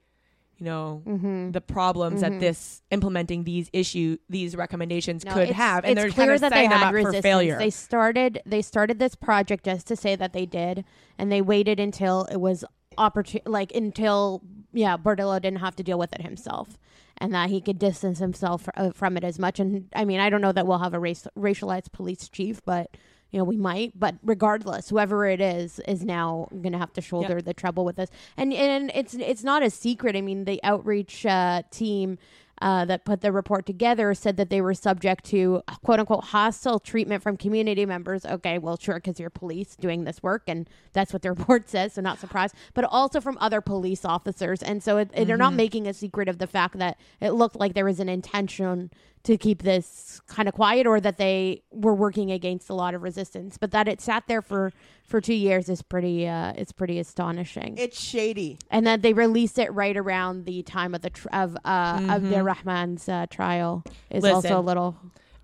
you 0.59 0.65
know 0.67 1.03
Mm-hmm. 1.07 1.51
the 1.51 1.61
problems 1.61 2.21
that 2.21 2.39
this 2.41 2.83
implementing 2.91 3.45
these 3.45 3.69
issue 3.73 4.17
these 4.29 4.55
recommendations 4.57 5.25
No, 5.25 5.33
could 5.35 5.51
have 5.51 5.85
and 5.85 5.93
it's 5.93 6.01
they're 6.03 6.11
clear 6.11 6.27
kind 6.27 6.35
of 6.37 6.41
that 6.43 6.53
they 6.53 6.67
had 6.67 6.93
resistance. 6.93 7.17
for 7.17 7.23
failure 7.23 7.59
They 7.59 7.71
started 7.71 8.41
they 8.47 8.63
started 8.63 8.99
this 8.99 9.15
project 9.15 9.65
just 9.65 9.87
to 9.89 9.97
say 9.97 10.15
that 10.17 10.33
they 10.33 10.47
did, 10.47 10.85
and 11.19 11.31
they 11.33 11.43
waited 11.43 11.81
until 11.81 12.25
it 12.27 12.37
was 12.39 12.65
opportune, 12.97 13.41
like 13.47 13.75
until 13.75 14.43
yeah, 14.73 14.97
Bordeleau 14.97 15.41
didn't 15.41 15.61
have 15.61 15.77
to 15.77 15.83
deal 15.83 15.99
with 15.99 16.13
it 16.13 16.23
himself, 16.23 16.79
and 17.19 17.33
that 17.35 17.51
he 17.51 17.61
could 17.61 17.79
distance 17.79 18.19
himself 18.19 18.63
fr- 18.63 18.71
uh, 18.77 18.91
from 18.93 19.17
it 19.17 19.25
as 19.25 19.39
much. 19.39 19.59
And 19.61 19.89
I 19.95 20.05
mean, 20.05 20.21
I 20.21 20.31
don't 20.31 20.41
know 20.41 20.53
that 20.53 20.67
we'll 20.67 20.79
have 20.79 20.95
a 20.95 20.99
race, 21.01 21.27
racialized 21.39 21.91
police 21.93 22.29
chief, 22.29 22.61
but. 22.65 22.89
You 23.35 23.39
know, 23.39 23.45
we 23.45 23.57
might, 23.57 23.99
but 23.99 24.15
regardless, 24.23 24.91
whoever 24.91 25.27
it 25.27 25.41
is 25.41 25.81
is 25.89 26.05
now 26.05 26.47
going 26.53 26.71
to 26.71 26.79
have 26.79 26.93
to 26.93 27.01
shoulder 27.01 27.43
the 27.43 27.53
trouble 27.53 27.85
with 27.85 27.97
this, 27.97 28.09
and 28.37 28.53
and 28.53 28.93
it's 28.95 29.15
it's 29.15 29.43
not 29.43 29.65
a 29.65 29.71
secret. 29.71 30.15
I 30.15 30.21
mean, 30.21 30.45
the 30.45 30.61
outreach 30.63 31.27
uh, 31.27 31.63
team 31.73 32.19
uh, 32.63 32.85
that 32.85 33.05
put 33.05 33.23
the 33.23 33.33
report 33.33 33.67
together 33.67 34.15
said 34.15 34.37
that 34.37 34.51
they 34.51 34.61
were 34.61 34.73
subject 34.73 35.25
to 35.25 35.65
quote 35.83 35.99
unquote 35.99 36.23
hostile 36.27 36.79
treatment 36.79 37.25
from 37.25 37.37
community 37.37 37.85
members. 37.85 38.25
Okay, 38.25 38.59
well, 38.59 38.77
sure, 38.77 38.95
because 38.95 39.19
you're 39.19 39.31
police 39.31 39.75
doing 39.75 40.05
this 40.05 40.23
work, 40.23 40.45
and 40.47 40.71
that's 40.93 41.13
what 41.13 41.23
the 41.23 41.31
report 41.37 41.69
says, 41.69 41.95
so 41.95 42.03
not 42.03 42.21
surprised. 42.21 42.55
But 42.73 42.85
also 42.85 43.21
from 43.21 43.37
other 43.41 43.61
police 43.61 44.05
officers, 44.05 44.63
and 44.63 44.81
so 44.81 44.99
it, 44.99 45.11
they're 45.13 45.37
not 45.37 45.55
making 45.55 45.89
a 45.89 45.93
secret 45.93 46.29
of 46.29 46.39
the 46.39 46.47
fact 46.47 46.79
that 46.79 46.99
it 47.21 47.33
looked 47.33 47.57
like 47.57 47.75
there 47.75 47.85
was 47.85 47.99
an 47.99 48.09
intention 48.09 48.93
to 49.25 49.37
keep 49.39 49.63
this 49.63 50.21
kind 50.27 50.49
of 50.49 50.55
quiet, 50.55 50.87
or 50.87 51.01
that 51.01 51.17
they 51.19 51.63
were 51.71 51.95
working 51.95 52.31
against 52.31 52.69
a 52.71 52.75
lot 52.75 52.95
of 52.95 53.03
resistance. 53.03 53.57
But 53.59 53.71
that 53.73 53.89
it 53.89 54.01
sat 54.01 54.25
there 54.29 54.43
for 54.43 54.73
for 55.07 55.21
two 55.21 55.35
years 55.35 55.69
is 55.69 55.83
pretty 55.83 56.27
uh, 56.29 56.53
it's 56.57 56.73
pretty 56.73 56.99
astonishing 56.99 57.77
It's 57.79 58.01
shady. 58.01 58.59
and 58.71 58.87
then 58.87 59.01
they 59.03 59.13
released 59.13 59.59
it 59.59 59.73
right 59.73 59.97
around 59.97 60.45
the 60.47 60.63
time 60.63 60.95
of 60.95 61.03
the 61.03 61.11
tr- 61.11 61.29
of 61.33 61.57
uh 61.65 61.99
Abdurrahman's 62.01 63.09
uh, 63.09 63.27
trial 63.31 63.83
is 64.11 64.25
also 64.25 64.59
a 64.59 64.63
little 64.63 64.97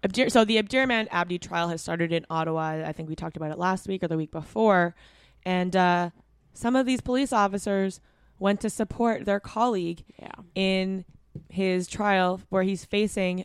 Abdir- 0.03 0.31
so 0.31 0.45
the 0.47 0.57
Abdirahman 0.59 1.09
Abdi 1.11 1.39
trial 1.39 1.69
has 1.69 1.83
started 1.83 2.11
in 2.13 2.25
Ottawa. 2.31 2.83
I 2.87 2.93
think 2.93 3.09
we 3.11 3.15
talked 3.17 3.37
about 3.37 3.51
it 3.51 3.59
last 3.59 3.87
week 3.87 4.03
or 4.03 4.09
the 4.09 4.17
week 4.17 4.31
before, 4.31 4.95
and 5.45 5.77
uh, 5.77 6.11
some 6.55 6.75
of 6.75 6.87
these 6.87 7.03
police 7.03 7.33
officers 7.35 8.01
went 8.39 8.61
to 8.63 8.71
support 8.71 9.27
their 9.27 9.41
colleague 9.41 10.05
yeah 10.19 10.31
in 10.55 11.05
his 11.51 11.87
trial 11.87 12.41
where 12.49 12.63
he's 12.63 12.85
facing 12.87 13.45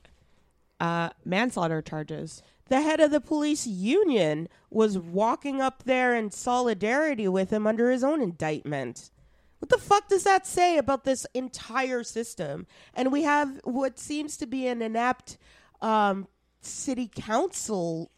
uh, 0.79 1.09
manslaughter 1.23 1.81
charges. 1.81 2.41
The 2.67 2.81
head 2.81 2.99
of 2.99 3.11
the 3.11 3.21
police 3.21 3.67
union 3.67 4.47
was 4.69 4.97
walking 4.97 5.61
up 5.61 5.83
there 5.83 6.15
in 6.15 6.31
solidarity 6.31 7.27
with 7.27 7.51
him 7.51 7.67
under 7.67 7.91
his 7.91 8.03
own 8.03 8.21
indictment. 8.21 9.11
What 9.59 9.69
the 9.69 9.77
fuck 9.77 10.09
does 10.09 10.23
that 10.23 10.47
say 10.47 10.77
about 10.77 11.03
this 11.03 11.25
entire 11.33 12.03
system? 12.03 12.67
And 12.93 13.11
we 13.11 13.23
have 13.23 13.59
what 13.63 13.99
seems 13.99 14.37
to 14.37 14.45
be 14.45 14.67
an 14.67 14.81
inept 14.81 15.37
um, 15.81 16.27
city 16.61 17.09
council, 17.13 18.11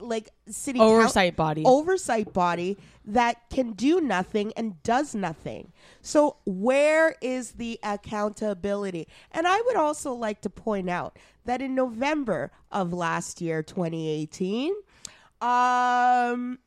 like 0.00 0.30
city 0.48 0.80
Oversight 0.80 1.36
body. 1.36 1.62
oversight 1.64 2.32
body 2.32 2.78
that 3.04 3.48
can 3.50 3.72
do 3.72 4.00
nothing 4.00 4.52
and 4.56 4.82
does 4.82 5.14
nothing. 5.14 5.72
So 6.00 6.36
where 6.46 7.16
is 7.20 7.52
the 7.52 7.78
accountability? 7.82 9.08
And 9.30 9.46
I 9.46 9.60
would 9.62 9.76
also 9.76 10.12
like 10.14 10.40
to 10.42 10.50
point 10.50 10.88
out 10.88 11.18
that 11.44 11.60
in 11.60 11.74
November 11.74 12.50
of 12.72 12.92
last 12.92 13.40
year, 13.40 13.62
2018, 13.62 14.72
um, 15.40 16.58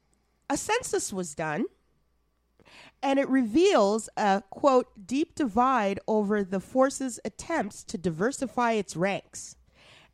a 0.50 0.58
census 0.58 1.12
was 1.12 1.34
done 1.34 1.66
and 3.02 3.20
it 3.20 3.30
reveals 3.30 4.10
a 4.18 4.44
quote 4.50 4.88
deep 5.06 5.36
divide 5.36 6.00
over 6.08 6.44
the 6.44 6.60
force's 6.60 7.20
attempts 7.26 7.84
to 7.84 7.98
diversify 7.98 8.74
its 8.74 8.96
ranks 8.96 9.56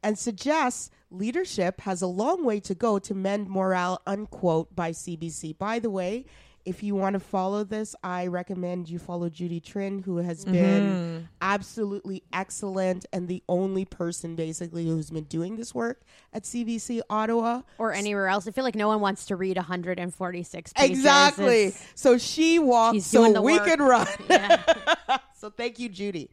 and 0.01 0.19
suggests 0.19 0.91
leadership 1.13 1.79
has 1.81 2.01
a 2.01 2.07
long 2.07 2.43
way 2.43 2.59
to 2.59 2.73
go 2.75 2.97
to 2.99 3.13
mend 3.13 3.47
morale 3.47 4.01
unquote 4.07 4.75
by 4.75 4.91
cbc 4.91 5.57
by 5.57 5.77
the 5.79 5.89
way 5.89 6.25
if 6.65 6.81
you 6.81 6.95
want 6.95 7.13
to 7.13 7.19
follow 7.19 7.63
this 7.63 7.95
i 8.03 8.25
recommend 8.25 8.89
you 8.89 8.97
follow 8.97 9.29
judy 9.29 9.61
Trinh 9.61 10.03
who 10.03 10.17
has 10.17 10.43
been 10.45 11.27
absolutely 11.41 12.23
excellent 12.33 13.05
and 13.13 13.27
the 13.27 13.43
only 13.47 13.85
person 13.85 14.35
basically 14.35 14.85
who's 14.87 15.09
been 15.11 15.25
doing 15.25 15.55
this 15.55 15.75
work 15.75 16.01
at 16.33 16.43
cbc 16.43 17.01
ottawa 17.09 17.61
or 17.77 17.93
anywhere 17.93 18.27
else. 18.27 18.47
I 18.47 18.51
feel 18.51 18.63
like 18.63 18.75
no 18.75 18.87
one 18.87 19.01
wants 19.01 19.25
to 19.25 19.35
read 19.35 19.57
146 19.57 20.73
pages. 20.73 20.97
Exactly. 20.97 21.63
It's- 21.65 21.85
So 21.95 22.17
she 22.17 22.57
walked 22.59 22.95
She's 22.95 23.05
so 23.05 23.41
we 23.41 23.53
work. 23.59 23.65
could 23.65 23.79
run. 23.79 24.07
Yeah. 24.29 24.61
so 25.37 25.49
thank 25.49 25.77
you, 25.79 25.89
Judy. 25.89 26.31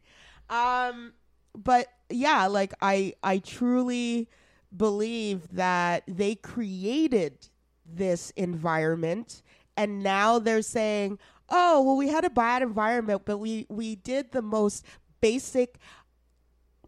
Um, 0.49 1.13
but 1.55 1.87
yeah, 2.09 2.47
like 2.47 2.73
I, 2.81 3.13
I 3.21 3.39
truly 3.39 4.29
believe 4.75 5.49
that 5.49 6.03
they 6.07 6.35
created 6.35 7.49
this 7.85 8.31
environment, 8.31 9.41
and 9.75 10.01
now 10.01 10.39
they're 10.39 10.61
saying, 10.61 11.19
"Oh, 11.49 11.81
well, 11.81 11.97
we 11.97 12.07
had 12.07 12.25
a 12.25 12.29
bad 12.29 12.61
environment, 12.61 13.23
but 13.25 13.37
we 13.37 13.65
we 13.69 13.95
did 13.95 14.31
the 14.31 14.41
most 14.41 14.85
basic." 15.21 15.77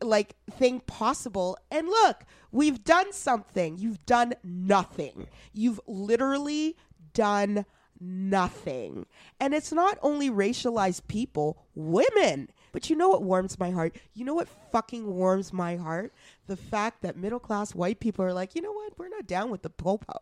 like 0.01 0.35
thing 0.51 0.81
possible 0.81 1.57
and 1.71 1.87
look 1.87 2.25
we've 2.51 2.83
done 2.83 3.13
something 3.13 3.77
you've 3.77 4.05
done 4.05 4.33
nothing 4.43 5.27
you've 5.53 5.79
literally 5.87 6.75
done 7.13 7.65
nothing 8.01 9.05
and 9.39 9.53
it's 9.53 9.71
not 9.71 9.97
only 10.01 10.29
racialized 10.29 11.07
people 11.07 11.65
women 11.73 12.49
but 12.73 12.89
you 12.89 12.95
know 12.97 13.07
what 13.07 13.23
warms 13.23 13.57
my 13.57 13.71
heart 13.71 13.95
you 14.13 14.25
know 14.25 14.33
what 14.33 14.49
fucking 14.71 15.07
warms 15.15 15.53
my 15.53 15.77
heart 15.77 16.11
the 16.47 16.57
fact 16.57 17.01
that 17.01 17.15
middle 17.15 17.39
class 17.39 17.73
white 17.73 18.01
people 18.01 18.25
are 18.25 18.33
like 18.33 18.55
you 18.55 18.61
know 18.61 18.73
what 18.73 18.99
we're 18.99 19.07
not 19.07 19.25
down 19.25 19.49
with 19.49 19.61
the 19.61 19.69
popo 19.69 20.17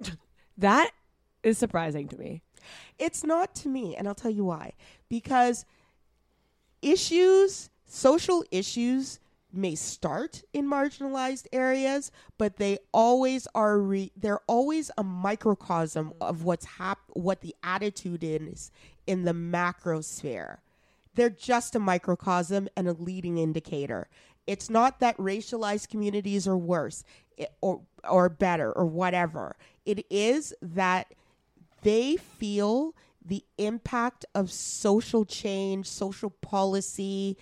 that 0.56 0.90
is 1.46 1.56
surprising 1.56 2.08
to 2.08 2.18
me. 2.18 2.42
it's 2.98 3.22
not 3.22 3.54
to 3.54 3.68
me, 3.68 3.94
and 3.94 4.08
I'll 4.08 4.14
tell 4.14 4.30
you 4.30 4.44
why. 4.44 4.72
Because 5.08 5.64
issues, 6.82 7.70
social 7.86 8.44
issues, 8.50 9.20
may 9.52 9.76
start 9.76 10.42
in 10.52 10.68
marginalized 10.68 11.46
areas, 11.52 12.10
but 12.36 12.56
they 12.56 12.78
always 12.92 13.46
are. 13.54 13.78
Re- 13.78 14.12
they're 14.16 14.40
always 14.48 14.90
a 14.98 15.04
microcosm 15.04 16.12
of 16.20 16.42
what's 16.42 16.66
hap- 16.66 17.10
what 17.12 17.40
the 17.40 17.54
attitude 17.62 18.24
is 18.24 18.70
in 19.06 19.24
the 19.24 19.32
macro 19.32 20.00
sphere. 20.00 20.60
They're 21.16 21.30
just 21.30 21.74
a 21.74 21.80
microcosm 21.80 22.68
and 22.76 22.86
a 22.86 22.92
leading 22.92 23.38
indicator. 23.38 24.08
It's 24.46 24.70
not 24.70 25.00
that 25.00 25.16
racialized 25.16 25.88
communities 25.88 26.46
are 26.46 26.56
worse 26.56 27.02
or 27.60 27.80
or 28.08 28.28
better 28.28 28.72
or 28.72 28.86
whatever. 28.86 29.56
It 29.84 30.06
is 30.08 30.54
that 30.62 31.12
they 31.82 32.16
feel 32.16 32.94
the 33.24 33.44
impact 33.58 34.24
of 34.34 34.52
social 34.52 35.24
change, 35.24 35.88
social 35.88 36.30
policy, 36.30 37.36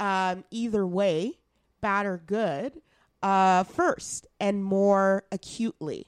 um, 0.00 0.44
either 0.50 0.86
way, 0.86 1.34
bad 1.82 2.06
or 2.06 2.16
good, 2.16 2.80
uh, 3.22 3.64
first 3.64 4.26
and 4.40 4.64
more 4.64 5.24
acutely 5.30 6.06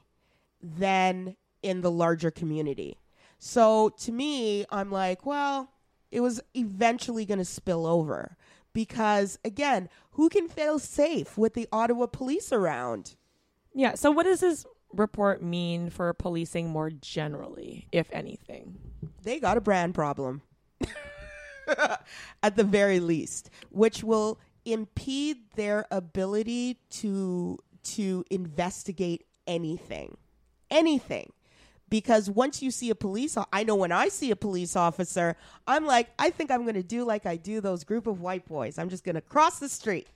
than 0.62 1.36
in 1.62 1.82
the 1.82 1.90
larger 1.90 2.30
community. 2.30 2.96
So 3.38 3.90
to 4.00 4.12
me, 4.12 4.64
I'm 4.70 4.90
like, 4.90 5.26
well, 5.26 5.70
it 6.11 6.20
was 6.20 6.40
eventually 6.54 7.24
going 7.24 7.38
to 7.38 7.44
spill 7.44 7.86
over 7.86 8.36
because, 8.72 9.38
again, 9.44 9.88
who 10.12 10.28
can 10.28 10.48
feel 10.48 10.78
safe 10.78 11.36
with 11.36 11.54
the 11.54 11.68
Ottawa 11.72 12.06
police 12.06 12.52
around? 12.52 13.16
Yeah. 13.74 13.94
So, 13.94 14.11
what 14.11 14.24
does 14.24 14.40
this 14.40 14.66
report 14.92 15.42
mean 15.42 15.90
for 15.90 16.12
policing 16.14 16.68
more 16.68 16.90
generally, 16.90 17.88
if 17.92 18.09
anything? 18.12 18.78
they 19.22 19.38
got 19.38 19.56
a 19.56 19.61
brand 19.61 19.94
problem 19.94 20.42
at 22.42 22.56
the 22.56 22.64
very 22.64 23.00
least 23.00 23.50
which 23.70 24.02
will 24.02 24.38
impede 24.64 25.38
their 25.54 25.86
ability 25.90 26.78
to 26.90 27.59
to 27.82 28.24
investigate 28.30 29.24
anything 29.46 30.16
anything 30.70 31.32
because 31.91 32.28
once 32.30 32.62
you 32.62 32.70
see 32.70 32.91
a 32.91 32.95
police 32.95 33.36
i 33.53 33.64
know 33.64 33.74
when 33.74 33.93
I 33.93 34.09
see 34.09 34.30
a 34.30 34.36
police 34.36 34.76
officer 34.76 35.36
I'm 35.66 35.84
like 35.86 36.09
I 36.18 36.30
think 36.30 36.51
I'm 36.51 36.62
going 36.62 36.74
to 36.74 36.82
do 36.82 37.05
like 37.05 37.26
I 37.26 37.36
do 37.36 37.61
those 37.61 37.84
group 37.84 38.07
of 38.07 38.20
white 38.20 38.47
boys. 38.47 38.78
I'm 38.78 38.89
just 38.89 39.05
going 39.05 39.14
to 39.14 39.20
cross 39.20 39.59
the 39.59 39.68
street. 39.68 40.07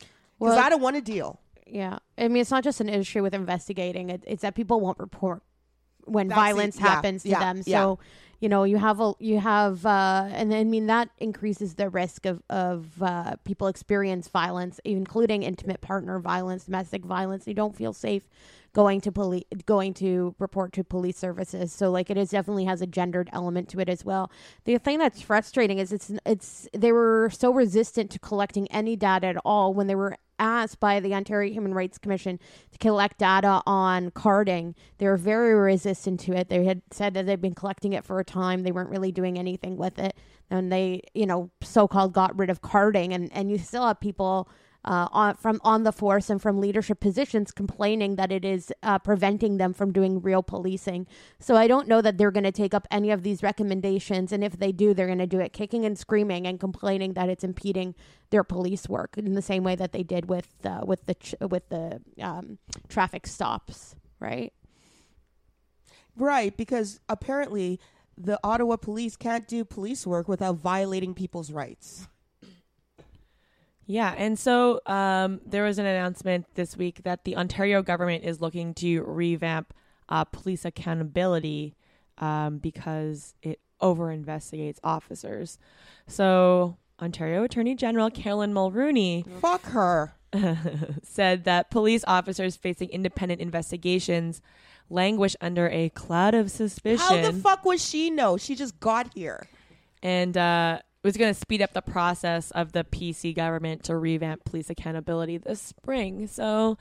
Cuz 0.00 0.08
Well- 0.38 0.58
I 0.58 0.68
don't 0.68 0.82
want 0.82 0.96
to 0.96 1.02
deal. 1.02 1.40
Yeah, 1.66 1.98
I 2.18 2.26
mean, 2.28 2.38
it's 2.40 2.50
not 2.50 2.64
just 2.64 2.80
an 2.80 2.88
issue 2.88 3.22
with 3.22 3.32
investigating; 3.32 4.10
it, 4.10 4.24
it's 4.26 4.42
that 4.42 4.56
people 4.56 4.80
won't 4.80 4.98
report 4.98 5.40
when 6.04 6.26
That's 6.26 6.36
it. 6.36 6.42
violence 6.42 6.76
Yeah, 6.80 6.86
happens 6.88 7.22
to 7.22 7.28
yeah, 7.28 7.38
them. 7.38 7.62
yeah. 7.64 7.94
You 8.40 8.48
know, 8.48 8.64
you 8.64 8.78
have 8.78 9.00
a 9.00 9.12
you 9.18 9.38
have, 9.38 9.84
uh, 9.84 10.28
and 10.32 10.54
I 10.54 10.64
mean 10.64 10.86
that 10.86 11.10
increases 11.18 11.74
the 11.74 11.90
risk 11.90 12.24
of 12.24 12.42
of 12.48 13.02
uh, 13.02 13.36
people 13.44 13.68
experience 13.68 14.28
violence, 14.28 14.80
including 14.84 15.42
intimate 15.42 15.82
partner 15.82 16.18
violence, 16.18 16.64
domestic 16.64 17.04
violence. 17.04 17.46
You 17.46 17.54
don't 17.54 17.76
feel 17.76 17.92
safe 17.92 18.24
going 18.72 19.00
to 19.00 19.12
police, 19.12 19.44
going 19.66 19.92
to 19.94 20.34
report 20.38 20.72
to 20.72 20.84
police 20.84 21.18
services. 21.18 21.72
So, 21.72 21.90
like, 21.90 22.10
it 22.10 22.16
is 22.16 22.30
definitely 22.30 22.64
has 22.64 22.80
a 22.80 22.86
gendered 22.86 23.28
element 23.32 23.68
to 23.70 23.80
it 23.80 23.88
as 23.88 24.04
well. 24.04 24.30
The 24.64 24.78
thing 24.78 24.98
that's 24.98 25.20
frustrating 25.20 25.78
is 25.78 25.92
it's 25.92 26.10
it's 26.24 26.68
they 26.72 26.92
were 26.92 27.30
so 27.32 27.52
resistant 27.52 28.10
to 28.12 28.18
collecting 28.18 28.68
any 28.68 28.96
data 28.96 29.26
at 29.26 29.36
all 29.44 29.74
when 29.74 29.86
they 29.86 29.94
were 29.94 30.16
asked 30.40 30.80
by 30.80 30.98
the 30.98 31.14
Ontario 31.14 31.52
Human 31.52 31.74
Rights 31.74 31.98
Commission 31.98 32.40
to 32.72 32.78
collect 32.78 33.18
data 33.18 33.62
on 33.66 34.10
carding. 34.10 34.74
They 34.98 35.06
were 35.06 35.16
very 35.16 35.54
resistant 35.54 36.18
to 36.20 36.32
it. 36.32 36.48
They 36.48 36.64
had 36.64 36.82
said 36.90 37.14
that 37.14 37.26
they'd 37.26 37.40
been 37.40 37.54
collecting 37.54 37.92
it 37.92 38.04
for 38.04 38.18
a 38.18 38.24
time. 38.24 38.62
They 38.62 38.72
weren't 38.72 38.90
really 38.90 39.12
doing 39.12 39.38
anything 39.38 39.76
with 39.76 39.98
it. 39.98 40.16
And 40.50 40.72
they, 40.72 41.02
you 41.14 41.26
know, 41.26 41.50
so 41.62 41.86
called 41.86 42.12
got 42.12 42.36
rid 42.36 42.50
of 42.50 42.62
carding. 42.62 43.12
And, 43.12 43.30
and 43.32 43.50
you 43.50 43.58
still 43.58 43.86
have 43.86 44.00
people 44.00 44.48
uh, 44.84 45.08
on, 45.12 45.36
from 45.36 45.60
on 45.62 45.82
the 45.82 45.92
force 45.92 46.30
and 46.30 46.40
from 46.40 46.60
leadership 46.60 47.00
positions 47.00 47.52
complaining 47.52 48.16
that 48.16 48.32
it 48.32 48.44
is 48.44 48.72
uh, 48.82 48.98
preventing 48.98 49.58
them 49.58 49.72
from 49.72 49.92
doing 49.92 50.20
real 50.20 50.42
policing. 50.42 51.06
So 51.38 51.56
I 51.56 51.66
don't 51.66 51.88
know 51.88 52.00
that 52.00 52.18
they're 52.18 52.30
going 52.30 52.44
to 52.44 52.52
take 52.52 52.74
up 52.74 52.86
any 52.90 53.10
of 53.10 53.22
these 53.22 53.42
recommendations, 53.42 54.32
and 54.32 54.42
if 54.42 54.58
they 54.58 54.72
do, 54.72 54.94
they're 54.94 55.06
going 55.06 55.18
to 55.18 55.26
do 55.26 55.40
it 55.40 55.52
kicking 55.52 55.84
and 55.84 55.98
screaming 55.98 56.46
and 56.46 56.58
complaining 56.58 57.14
that 57.14 57.28
it's 57.28 57.44
impeding 57.44 57.94
their 58.30 58.44
police 58.44 58.88
work 58.88 59.18
in 59.18 59.34
the 59.34 59.42
same 59.42 59.64
way 59.64 59.74
that 59.74 59.92
they 59.92 60.02
did 60.02 60.28
with 60.28 60.48
uh, 60.64 60.80
with 60.84 61.06
the 61.06 61.14
ch- 61.14 61.34
with 61.40 61.68
the 61.68 62.00
um, 62.20 62.58
traffic 62.88 63.26
stops, 63.26 63.94
right? 64.18 64.52
right 66.16 66.56
because 66.56 67.00
apparently 67.08 67.80
the 68.16 68.38
Ottawa 68.44 68.76
police 68.76 69.16
can't 69.16 69.48
do 69.48 69.64
police 69.64 70.06
work 70.06 70.28
without 70.28 70.56
violating 70.56 71.14
people's 71.14 71.50
rights 71.50 72.08
Yeah, 73.90 74.14
and 74.16 74.38
so 74.38 74.80
um, 74.86 75.40
there 75.44 75.64
was 75.64 75.80
an 75.80 75.84
announcement 75.84 76.46
this 76.54 76.76
week 76.76 77.02
that 77.02 77.24
the 77.24 77.36
Ontario 77.36 77.82
government 77.82 78.22
is 78.22 78.40
looking 78.40 78.72
to 78.74 79.02
revamp 79.02 79.74
uh, 80.08 80.22
police 80.22 80.64
accountability 80.64 81.74
um, 82.18 82.58
because 82.58 83.34
it 83.42 83.58
over 83.80 84.12
investigates 84.12 84.78
officers. 84.84 85.58
So, 86.06 86.76
Ontario 87.02 87.42
Attorney 87.42 87.74
General 87.74 88.10
Caroline 88.12 88.54
Mulroney 88.54 89.26
fuck 89.40 89.64
her 89.64 90.14
said 91.02 91.42
that 91.42 91.72
police 91.72 92.04
officers 92.06 92.54
facing 92.54 92.90
independent 92.90 93.40
investigations 93.40 94.40
languish 94.88 95.34
under 95.40 95.68
a 95.68 95.88
cloud 95.88 96.34
of 96.34 96.52
suspicion 96.52 97.24
How 97.24 97.32
the 97.32 97.32
fuck 97.32 97.64
was 97.64 97.84
she 97.84 98.08
know? 98.10 98.36
She 98.36 98.54
just 98.54 98.78
got 98.78 99.12
here. 99.14 99.48
and 100.00 100.36
uh, 100.36 100.78
was 101.02 101.16
going 101.16 101.32
to 101.32 101.38
speed 101.38 101.62
up 101.62 101.72
the 101.72 101.82
process 101.82 102.50
of 102.50 102.72
the 102.72 102.84
PC 102.84 103.34
government 103.34 103.84
to 103.84 103.96
revamp 103.96 104.44
police 104.44 104.68
accountability 104.70 105.38
this 105.38 105.60
spring. 105.60 106.26
So, 106.26 106.76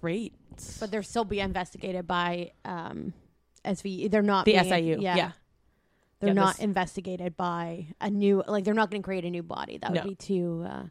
great. 0.00 0.34
But 0.80 0.90
they're 0.90 1.02
still 1.04 1.24
being 1.24 1.44
investigated 1.44 2.06
by 2.06 2.52
um, 2.64 3.12
SV. 3.64 4.10
They're 4.10 4.22
not 4.22 4.44
the 4.44 4.52
being, 4.52 4.64
SIU. 4.64 4.96
Yeah. 5.00 5.16
Yeah. 5.16 5.32
they're 6.20 6.28
Yeah, 6.30 6.32
not 6.34 6.56
this- 6.56 6.64
investigated 6.64 7.36
by 7.36 7.86
a 8.00 8.10
new 8.10 8.42
like 8.48 8.64
they're 8.64 8.74
not 8.74 8.90
going 8.90 9.02
to 9.02 9.06
create 9.06 9.24
a 9.24 9.30
new 9.30 9.44
body. 9.44 9.78
That 9.78 9.92
would 9.92 10.02
No. 10.02 10.08
be 10.08 10.14
too 10.16 10.66
uh, 10.68 10.82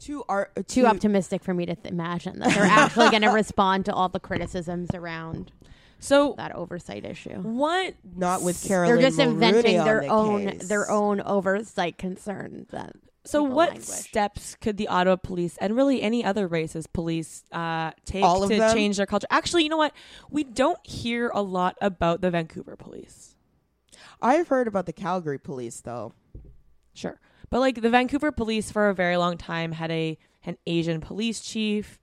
Too 0.00 0.24
art. 0.28 0.50
Uh, 0.56 0.62
too 0.66 0.86
optimistic 0.86 1.44
for 1.44 1.54
me 1.54 1.66
to 1.66 1.76
th- 1.76 1.86
imagine 1.86 2.40
that 2.40 2.52
they're 2.52 2.64
actually 2.68 3.10
going 3.10 3.22
to 3.22 3.28
respond 3.30 3.84
to 3.84 3.94
all 3.94 4.08
the 4.08 4.18
criticisms 4.18 4.90
around 4.92 5.52
So 6.04 6.34
that 6.36 6.54
oversight 6.54 7.04
issue. 7.04 7.36
what? 7.40 7.94
Not 8.16 8.42
with 8.42 8.62
Caroline. 8.66 8.96
They're 8.98 9.08
just 9.10 9.18
Mulroney 9.18 9.30
inventing 9.32 9.84
their 9.84 10.00
the 10.02 10.06
own 10.08 10.50
case. 10.50 10.68
their 10.68 10.90
own 10.90 11.20
oversight 11.22 11.96
concerns. 11.98 12.68
That 12.70 12.94
So 13.24 13.42
what 13.42 13.70
languish. 13.70 13.86
steps 13.88 14.54
could 14.60 14.76
the 14.76 14.88
Ottawa 14.88 15.16
police 15.16 15.56
and 15.58 15.74
really 15.74 16.02
any 16.02 16.24
other 16.24 16.48
racist 16.48 16.92
police 16.92 17.42
uh, 17.52 17.92
take 18.04 18.22
All 18.22 18.42
of 18.42 18.50
to 18.50 18.56
them? 18.56 18.74
change 18.74 18.98
their 18.98 19.06
culture? 19.06 19.26
Actually, 19.30 19.62
you 19.64 19.70
know 19.70 19.76
what? 19.78 19.94
We 20.30 20.44
don't 20.44 20.84
hear 20.86 21.30
a 21.34 21.40
lot 21.42 21.76
about 21.80 22.20
the 22.20 22.30
Vancouver 22.30 22.76
police. 22.76 23.34
I've 24.20 24.48
heard 24.48 24.68
about 24.68 24.86
the 24.86 24.92
Calgary 24.92 25.38
police 25.38 25.80
though. 25.80 26.12
Sure. 26.92 27.18
But 27.50 27.60
like 27.60 27.80
the 27.80 27.90
Vancouver 27.90 28.30
police 28.32 28.70
for 28.70 28.88
a 28.88 28.94
very 28.94 29.16
long 29.16 29.36
time 29.38 29.72
had 29.72 29.90
a 29.90 30.18
an 30.44 30.58
Asian 30.66 31.00
police 31.00 31.40
chief. 31.40 31.98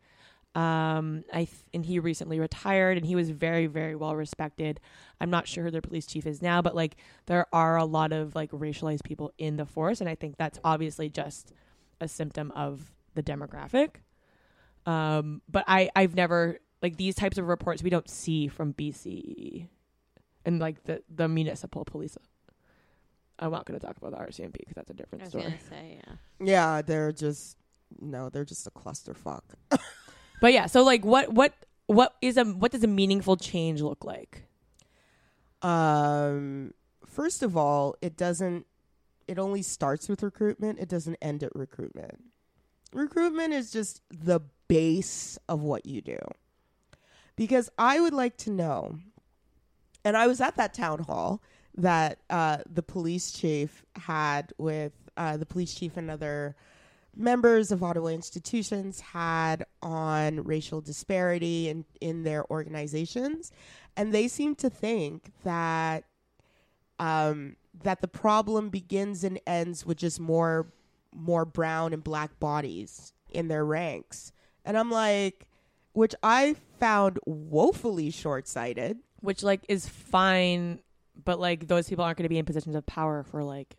Um 0.53 1.23
I 1.31 1.45
th- 1.45 1.49
and 1.73 1.85
he 1.85 1.99
recently 1.99 2.39
retired 2.39 2.97
and 2.97 3.05
he 3.05 3.15
was 3.15 3.29
very 3.29 3.67
very 3.67 3.95
well 3.95 4.15
respected. 4.15 4.79
I'm 5.19 5.29
not 5.29 5.47
sure 5.47 5.63
who 5.63 5.71
their 5.71 5.81
police 5.81 6.05
chief 6.05 6.25
is 6.25 6.41
now, 6.41 6.61
but 6.61 6.75
like 6.75 6.97
there 7.27 7.45
are 7.53 7.77
a 7.77 7.85
lot 7.85 8.11
of 8.11 8.35
like 8.35 8.51
racialized 8.51 9.03
people 9.03 9.31
in 9.37 9.55
the 9.57 9.65
force 9.65 10.01
and 10.01 10.09
I 10.09 10.15
think 10.15 10.37
that's 10.37 10.59
obviously 10.63 11.09
just 11.09 11.53
a 12.01 12.07
symptom 12.07 12.51
of 12.51 12.91
the 13.15 13.23
demographic. 13.23 13.95
Um 14.85 15.41
but 15.49 15.63
I 15.67 15.89
I've 15.95 16.15
never 16.15 16.59
like 16.81 16.97
these 16.97 17.15
types 17.15 17.37
of 17.37 17.47
reports 17.47 17.83
we 17.83 17.89
don't 17.89 18.09
see 18.09 18.47
from 18.47 18.73
BC 18.73 19.67
and 20.45 20.59
like 20.59 20.83
the 20.83 21.01
the 21.09 21.27
municipal 21.27 21.85
police. 21.85 22.17
I'm 23.39 23.51
not 23.51 23.65
going 23.65 23.79
to 23.79 23.83
talk 23.85 23.97
about 23.97 24.11
the 24.11 24.17
RCMP 24.17 24.53
because 24.59 24.75
that's 24.75 24.91
a 24.91 24.93
different 24.93 25.27
story. 25.27 25.59
say, 25.67 25.99
yeah. 26.05 26.13
Yeah, 26.39 26.81
they're 26.83 27.11
just 27.11 27.57
no, 27.99 28.29
they're 28.29 28.45
just 28.45 28.67
a 28.67 28.71
clusterfuck. 28.71 29.41
But 30.41 30.53
yeah, 30.53 30.65
so 30.65 30.83
like 30.83 31.05
what 31.05 31.31
what 31.31 31.53
what 31.85 32.15
is 32.21 32.35
a 32.35 32.43
what 32.43 32.71
does 32.71 32.83
a 32.83 32.87
meaningful 32.87 33.37
change 33.37 33.79
look 33.79 34.03
like? 34.03 34.43
Um, 35.61 36.73
first 37.05 37.43
of 37.43 37.55
all, 37.55 37.95
it 38.01 38.17
doesn't. 38.17 38.65
It 39.27 39.39
only 39.39 39.61
starts 39.61 40.09
with 40.09 40.23
recruitment. 40.23 40.79
It 40.79 40.89
doesn't 40.89 41.15
end 41.21 41.43
at 41.43 41.55
recruitment. 41.55 42.23
Recruitment 42.91 43.53
is 43.53 43.71
just 43.71 44.01
the 44.09 44.41
base 44.67 45.37
of 45.47 45.61
what 45.61 45.85
you 45.85 46.01
do. 46.01 46.17
Because 47.35 47.69
I 47.77 47.99
would 47.99 48.13
like 48.13 48.35
to 48.37 48.49
know, 48.49 48.97
and 50.03 50.17
I 50.17 50.27
was 50.27 50.41
at 50.41 50.57
that 50.57 50.73
town 50.73 51.03
hall 51.03 51.41
that 51.77 52.17
uh, 52.29 52.57
the 52.69 52.83
police 52.83 53.31
chief 53.31 53.85
had 53.95 54.53
with 54.57 54.93
uh, 55.15 55.37
the 55.37 55.45
police 55.45 55.73
chief 55.73 55.97
and 55.97 56.09
other 56.09 56.55
members 57.15 57.71
of 57.71 57.83
Ottawa 57.83 58.09
institutions 58.09 58.99
had 59.01 59.65
on 59.81 60.43
racial 60.43 60.81
disparity 60.81 61.69
in, 61.69 61.85
in 61.99 62.23
their 62.23 62.49
organizations. 62.51 63.51
And 63.97 64.13
they 64.13 64.27
seem 64.27 64.55
to 64.55 64.69
think 64.69 65.31
that 65.43 66.05
um, 66.99 67.55
that 67.83 68.01
the 68.01 68.07
problem 68.07 68.69
begins 68.69 69.23
and 69.23 69.39
ends 69.47 69.85
with 69.85 69.97
just 69.97 70.19
more 70.19 70.71
more 71.13 71.45
brown 71.45 71.93
and 71.93 72.03
black 72.03 72.39
bodies 72.39 73.11
in 73.31 73.47
their 73.47 73.65
ranks. 73.65 74.31
And 74.63 74.77
I'm 74.77 74.91
like, 74.91 75.47
which 75.93 76.15
I 76.23 76.55
found 76.79 77.19
woefully 77.25 78.11
short 78.11 78.47
sighted. 78.47 78.99
Which 79.19 79.43
like 79.43 79.63
is 79.67 79.87
fine, 79.87 80.79
but 81.23 81.39
like 81.39 81.67
those 81.67 81.87
people 81.87 82.03
aren't 82.03 82.17
going 82.17 82.25
to 82.25 82.29
be 82.29 82.39
in 82.39 82.45
positions 82.45 82.75
of 82.75 82.85
power 82.87 83.23
for 83.23 83.43
like 83.43 83.75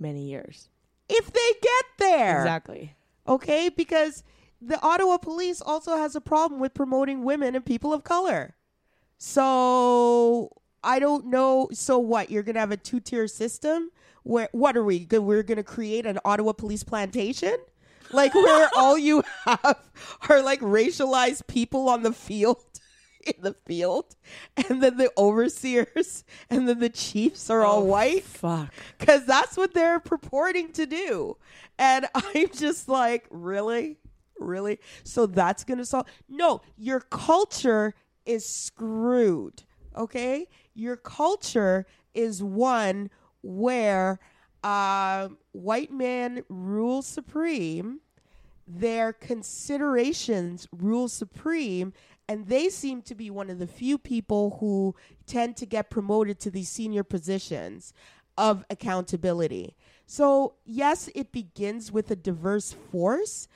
many 0.00 0.22
years. 0.28 0.68
If 1.08 1.32
they 1.32 1.52
get 1.62 1.84
there. 2.00 2.38
Exactly. 2.38 2.96
okay? 3.28 3.68
Because 3.68 4.24
the 4.60 4.80
Ottawa 4.82 5.16
police 5.18 5.60
also 5.60 5.96
has 5.96 6.16
a 6.16 6.20
problem 6.20 6.60
with 6.60 6.74
promoting 6.74 7.22
women 7.22 7.54
and 7.54 7.64
people 7.64 7.92
of 7.92 8.02
color. 8.04 8.56
So 9.18 10.50
I 10.82 10.98
don't 10.98 11.26
know. 11.26 11.68
So 11.72 11.98
what? 11.98 12.30
You're 12.30 12.42
gonna 12.42 12.60
have 12.60 12.72
a 12.72 12.76
two 12.76 13.00
tier 13.00 13.28
system 13.28 13.90
where 14.22 14.48
what 14.52 14.76
are 14.76 14.84
we? 14.84 15.06
We're 15.10 15.42
gonna 15.42 15.62
create 15.62 16.06
an 16.06 16.18
Ottawa 16.24 16.52
police 16.52 16.82
plantation, 16.82 17.56
like 18.12 18.34
where 18.34 18.68
all 18.76 18.98
you 18.98 19.22
have 19.44 19.78
are 20.28 20.42
like 20.42 20.60
racialized 20.60 21.46
people 21.46 21.88
on 21.88 22.02
the 22.02 22.12
field. 22.12 22.62
In 23.26 23.34
the 23.42 23.54
field, 23.66 24.16
and 24.56 24.82
then 24.82 24.96
the 24.96 25.10
overseers, 25.18 26.24
and 26.48 26.68
then 26.68 26.78
the 26.78 26.88
chiefs 26.88 27.50
are 27.50 27.62
all 27.64 27.80
Oh, 27.80 27.84
white 27.84 28.24
Fuck. 28.24 28.72
because 28.98 29.26
that's 29.26 29.56
what 29.56 29.74
they're 29.74 30.00
purporting 30.00 30.72
to 30.72 30.86
do. 30.86 31.36
And 31.78 32.06
I'm 32.14 32.48
just 32.52 32.88
like, 32.88 33.26
really? 33.30 33.98
Really? 34.38 34.78
So 35.04 35.26
that's 35.26 35.64
going 35.64 35.78
to 35.78 35.84
solve? 35.84 36.06
No, 36.28 36.62
your 36.78 37.00
culture 37.00 37.94
is 38.24 38.46
screwed. 38.46 39.62
Okay? 39.96 40.46
Your 40.74 40.96
culture 40.96 41.86
is 42.14 42.42
one 42.42 43.10
where 43.42 44.18
uh, 44.64 45.28
white 45.52 45.92
man 45.92 46.42
rules 46.48 47.06
supreme, 47.06 48.00
their 48.66 49.12
considerations 49.12 50.68
rule 50.72 51.08
supreme, 51.08 51.92
and 52.30 52.46
they 52.46 52.68
seem 52.68 53.02
to 53.02 53.16
be 53.16 53.28
one 53.28 53.50
of 53.50 53.58
the 53.58 53.66
few 53.66 53.98
people 53.98 54.58
who 54.60 54.94
tend 55.26 55.56
to 55.56 55.66
get 55.66 55.90
promoted 55.90 56.38
to 56.38 56.48
these 56.48 56.68
senior 56.68 57.02
positions 57.02 57.92
of 58.38 58.64
accountability. 58.70 59.74
So, 60.06 60.54
yes, 60.64 61.10
it 61.16 61.32
begins 61.32 61.90
with 61.90 62.08
a 62.08 62.14
diverse 62.14 62.72
force, 62.92 63.48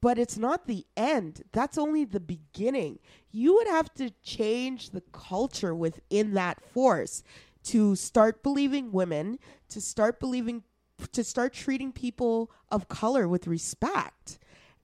but 0.00 0.16
it's 0.16 0.38
not 0.38 0.68
the 0.68 0.86
end. 0.96 1.42
That's 1.50 1.76
only 1.76 2.04
the 2.04 2.20
beginning. 2.20 3.00
You 3.32 3.54
would 3.54 3.66
have 3.66 3.92
to 3.94 4.10
change 4.22 4.90
the 4.90 5.02
culture 5.10 5.74
within 5.74 6.34
that 6.34 6.62
force 6.62 7.24
to 7.64 7.96
start 7.96 8.44
believing 8.44 8.92
women, 8.92 9.40
to 9.70 9.80
start 9.80 10.20
believing, 10.20 10.62
to 11.10 11.24
start 11.24 11.52
treating 11.52 11.90
people 11.90 12.52
of 12.70 12.86
color 12.86 13.26
with 13.26 13.48
respect. 13.48 14.38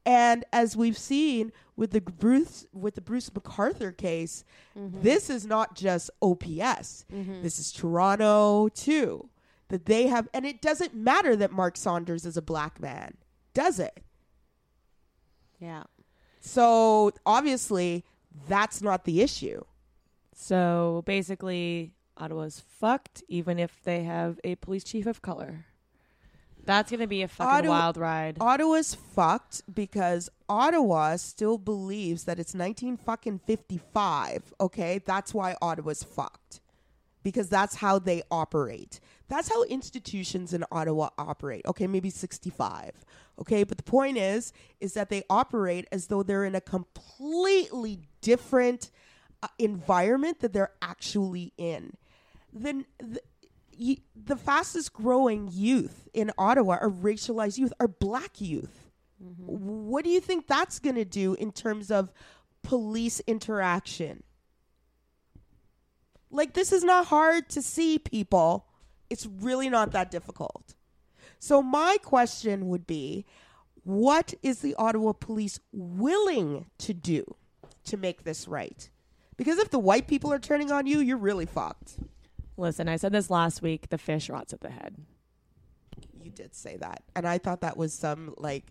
And 0.06 0.44
as 0.52 0.76
we've 0.76 0.96
seen 0.96 1.52
with 1.74 1.90
the 1.90 2.00
Bruce 2.00 2.64
with 2.72 2.94
the 2.94 3.00
Bruce 3.00 3.28
McArthur 3.28 3.94
case, 3.94 4.44
mm-hmm. 4.78 5.02
this 5.02 5.28
is 5.28 5.44
not 5.44 5.74
just 5.74 6.10
OPS. 6.22 7.04
Mm-hmm. 7.12 7.42
This 7.42 7.58
is 7.58 7.72
Toronto 7.72 8.68
too. 8.68 9.28
That 9.68 9.86
they 9.86 10.06
have 10.06 10.28
and 10.32 10.46
it 10.46 10.62
doesn't 10.62 10.94
matter 10.94 11.34
that 11.34 11.50
Mark 11.50 11.76
Saunders 11.76 12.24
is 12.24 12.36
a 12.36 12.42
black 12.42 12.80
man, 12.80 13.16
does 13.52 13.80
it? 13.80 14.00
Yeah. 15.58 15.82
So 16.40 17.10
obviously 17.26 18.04
that's 18.48 18.80
not 18.80 19.04
the 19.04 19.20
issue. 19.20 19.62
So 20.32 21.02
basically, 21.06 21.94
Ottawa's 22.16 22.60
fucked, 22.60 23.24
even 23.26 23.58
if 23.58 23.82
they 23.82 24.04
have 24.04 24.38
a 24.44 24.54
police 24.56 24.84
chief 24.84 25.06
of 25.06 25.22
color. 25.22 25.64
That's 26.66 26.90
gonna 26.90 27.06
be 27.06 27.22
a 27.22 27.28
fucking 27.28 27.52
Ottawa- 27.52 27.78
wild 27.78 27.96
ride. 27.96 28.36
Ottawa's 28.40 28.94
fucked 28.94 29.62
because 29.72 30.28
Ottawa 30.48 31.16
still 31.16 31.58
believes 31.58 32.24
that 32.24 32.38
it's 32.38 32.54
19 32.54 32.96
fucking 32.96 33.40
55. 33.46 34.52
Okay, 34.60 35.00
that's 35.04 35.32
why 35.32 35.56
Ottawa's 35.62 36.02
fucked 36.02 36.60
because 37.26 37.48
that's 37.48 37.74
how 37.74 37.98
they 37.98 38.22
operate. 38.30 39.00
That's 39.26 39.48
how 39.48 39.64
institutions 39.64 40.54
in 40.54 40.64
Ottawa 40.70 41.08
operate. 41.18 41.66
Okay, 41.66 41.88
maybe 41.88 42.08
65. 42.08 43.04
Okay, 43.40 43.64
but 43.64 43.78
the 43.78 43.82
point 43.82 44.16
is, 44.16 44.52
is 44.80 44.94
that 44.94 45.10
they 45.10 45.24
operate 45.28 45.88
as 45.90 46.06
though 46.06 46.22
they're 46.22 46.44
in 46.44 46.54
a 46.54 46.60
completely 46.60 48.02
different 48.20 48.92
uh, 49.42 49.48
environment 49.58 50.38
that 50.38 50.52
they're 50.52 50.70
actually 50.80 51.52
in. 51.58 51.94
Then 52.52 52.86
the, 52.98 53.20
y- 53.78 53.98
the 54.14 54.36
fastest 54.36 54.92
growing 54.92 55.48
youth 55.52 56.08
in 56.14 56.30
Ottawa 56.38 56.78
are 56.80 56.90
racialized 56.90 57.58
youth, 57.58 57.72
are 57.80 57.88
black 57.88 58.40
youth. 58.40 58.90
Mm-hmm. 59.22 59.44
What 59.88 60.04
do 60.04 60.10
you 60.10 60.20
think 60.20 60.46
that's 60.46 60.78
going 60.78 60.96
to 60.96 61.04
do 61.04 61.34
in 61.34 61.52
terms 61.52 61.90
of 61.90 62.12
police 62.62 63.20
interaction? 63.26 64.22
Like, 66.30 66.54
this 66.54 66.72
is 66.72 66.84
not 66.84 67.06
hard 67.06 67.48
to 67.50 67.62
see, 67.62 67.98
people. 67.98 68.66
It's 69.08 69.26
really 69.26 69.70
not 69.70 69.92
that 69.92 70.10
difficult. 70.10 70.74
So, 71.38 71.62
my 71.62 71.98
question 72.02 72.68
would 72.68 72.86
be 72.86 73.24
what 73.84 74.34
is 74.42 74.60
the 74.60 74.74
Ottawa 74.74 75.12
police 75.12 75.60
willing 75.72 76.66
to 76.78 76.92
do 76.92 77.36
to 77.84 77.96
make 77.96 78.24
this 78.24 78.48
right? 78.48 78.90
Because 79.36 79.58
if 79.58 79.70
the 79.70 79.78
white 79.78 80.08
people 80.08 80.32
are 80.32 80.38
turning 80.38 80.72
on 80.72 80.86
you, 80.86 80.98
you're 80.98 81.16
really 81.16 81.46
fucked. 81.46 82.00
Listen, 82.56 82.88
I 82.88 82.96
said 82.96 83.12
this 83.12 83.30
last 83.30 83.62
week. 83.62 83.88
The 83.90 83.98
fish 83.98 84.30
rots 84.30 84.52
at 84.52 84.60
the 84.60 84.70
head. 84.70 84.96
You 86.22 86.30
did 86.30 86.54
say 86.54 86.76
that, 86.78 87.02
and 87.14 87.26
I 87.26 87.38
thought 87.38 87.60
that 87.60 87.76
was 87.76 87.92
some 87.92 88.34
like 88.36 88.64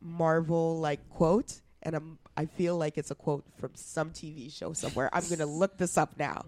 Marvel 0.00 0.78
like 0.78 1.08
quote, 1.10 1.60
and 1.82 1.94
I'm 1.94 2.18
I 2.36 2.46
feel 2.46 2.76
like 2.76 2.96
it's 2.98 3.10
a 3.10 3.14
quote 3.14 3.44
from 3.58 3.72
some 3.74 4.10
TV 4.10 4.52
show 4.52 4.72
somewhere. 4.72 5.10
I'm 5.12 5.26
gonna 5.28 5.46
look 5.60 5.76
this 5.76 5.98
up 5.98 6.18
now. 6.18 6.44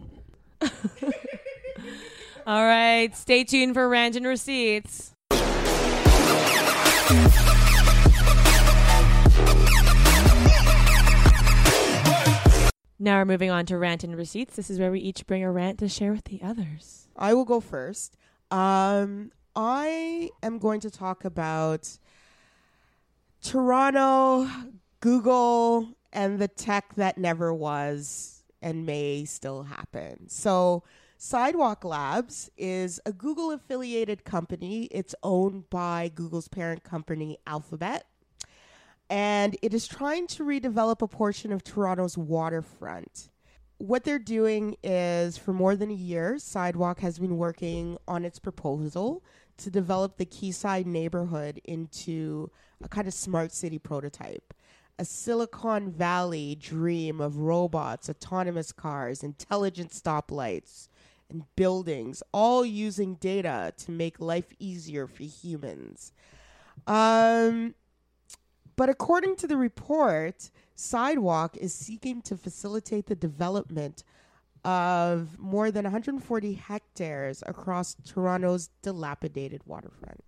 All 2.47 2.65
right, 2.65 3.15
stay 3.17 3.45
tuned 3.45 3.75
for 3.75 3.89
rant 3.89 4.17
and 4.17 4.27
receipts. 4.27 5.15
Now 13.03 13.19
we're 13.19 13.25
moving 13.25 13.51
on 13.51 13.67
to 13.67 13.79
rant 13.79 14.05
and 14.05 14.17
receipts. 14.17 14.55
This 14.55 14.71
is 14.71 14.79
where 14.79 14.93
we 14.93 15.01
each 15.01 15.27
bring 15.27 15.43
a 15.43 15.51
rant 15.51 15.81
to 15.81 15.89
share 15.89 16.13
with 16.13 16.23
the 16.23 16.41
others. 16.41 17.09
I 17.17 17.35
will 17.35 17.45
go 17.45 17.59
first. 17.59 18.17
Um, 18.53 19.33
I 19.57 20.31
am 20.41 20.61
going 20.61 20.79
to 20.83 20.91
talk 20.91 21.25
about 21.25 21.99
Toronto, 23.43 24.49
Google, 25.01 25.89
and 26.13 26.39
the 26.39 26.47
tech 26.47 26.95
that 26.95 27.19
never 27.19 27.53
was 27.53 28.45
and 28.63 28.87
may 28.87 29.25
still 29.25 29.65
happen. 29.65 30.29
So, 30.29 30.85
Sidewalk 31.19 31.85
Labs 31.85 32.51
is 32.57 33.01
a 33.05 33.13
Google 33.13 33.51
affiliated 33.51 34.25
company. 34.25 34.85
It's 34.93 35.17
owned 35.25 35.69
by 35.71 36.09
Google's 36.15 36.47
parent 36.47 36.85
company, 36.85 37.39
Alphabet. 37.49 38.07
And 39.13 39.59
it 39.61 39.75
is 39.75 39.87
trying 39.87 40.27
to 40.29 40.43
redevelop 40.43 41.03
a 41.03 41.07
portion 41.07 41.53
of 41.53 41.63
Toronto's 41.63 42.17
waterfront. 42.17 43.29
What 43.77 44.05
they're 44.05 44.19
doing 44.19 44.77
is 44.83 45.37
for 45.37 45.53
more 45.53 45.77
than 45.77 45.91
a 45.91 45.95
year, 45.95 46.39
Sidewalk 46.39 47.01
has 47.01 47.19
been 47.19 47.37
working 47.37 47.99
on 48.09 48.25
its 48.25 48.39
proposal 48.39 49.23
to 49.59 49.71
develop 49.71 50.17
the 50.17 50.25
Quayside 50.25 50.87
neighborhood 50.87 51.61
into 51.65 52.51
a 52.83 52.89
kind 52.89 53.07
of 53.07 53.13
smart 53.13 53.53
city 53.53 53.79
prototype. 53.79 54.55
A 54.99 55.05
Silicon 55.05 55.93
Valley 55.93 56.55
dream 56.55 57.21
of 57.21 57.37
robots, 57.37 58.09
autonomous 58.09 58.73
cars, 58.73 59.23
intelligent 59.23 59.91
stoplights, 59.91 60.89
and 61.29 61.45
buildings, 61.55 62.23
all 62.33 62.65
using 62.65 63.17
data 63.17 63.75
to 63.77 63.91
make 63.91 64.21
life 64.21 64.55
easier 64.59 65.07
for 65.07 65.25
humans. 65.25 66.15
Um, 66.87 67.75
but 68.77 68.89
according 68.89 69.37
to 69.37 69.47
the 69.47 69.57
report, 69.57 70.51
Sidewalk 70.75 71.57
is 71.57 71.75
seeking 71.75 72.23
to 72.23 72.37
facilitate 72.37 73.07
the 73.07 73.15
development 73.15 74.05
of 74.65 75.39
more 75.39 75.71
than 75.71 75.85
140 75.85 76.53
hectares 76.55 77.43
across 77.47 77.97
Toronto's 78.05 78.71
dilapidated 78.83 79.63
waterfront. 79.67 80.25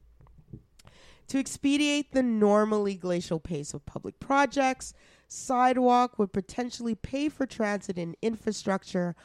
To 1.29 1.39
expedite 1.39 2.13
the 2.13 2.23
normally 2.23 2.97
glacial 2.97 3.41
pace 3.41 3.73
of 3.73 3.87
public 3.87 4.21
projects, 4.21 4.93
Sidewalk 5.29 6.19
would 6.19 6.33
potentially 6.33 6.95
pay 6.95 7.29
for 7.29 7.47
transit 7.47 7.97
and 7.99 8.15
infrastructure 8.21 9.17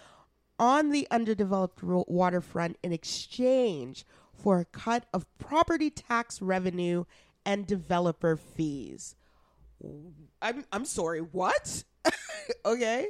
on 0.58 0.90
the 0.90 1.08
underdeveloped 1.12 1.82
ro- 1.84 2.06
waterfront 2.08 2.78
in 2.84 2.94
exchange 2.94 4.06
for 4.34 4.60
a 4.60 4.66
cut 4.66 5.06
of 5.14 5.26
property 5.38 5.90
tax 5.90 6.42
revenue 6.42 7.04
and 7.50 7.66
developer 7.66 8.38
fees. 8.38 9.16
I'm 10.40 10.64
I'm 10.72 10.86
sorry, 10.86 11.20
what? 11.20 11.84
okay. 12.66 13.08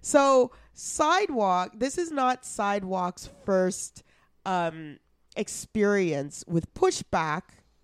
So 0.00 0.52
sidewalk, 0.72 1.72
this 1.74 1.98
is 1.98 2.12
not 2.12 2.44
sidewalk's 2.46 3.28
first 3.44 4.04
um 4.46 4.98
experience 5.36 6.44
with 6.46 6.72
pushback 6.72 7.42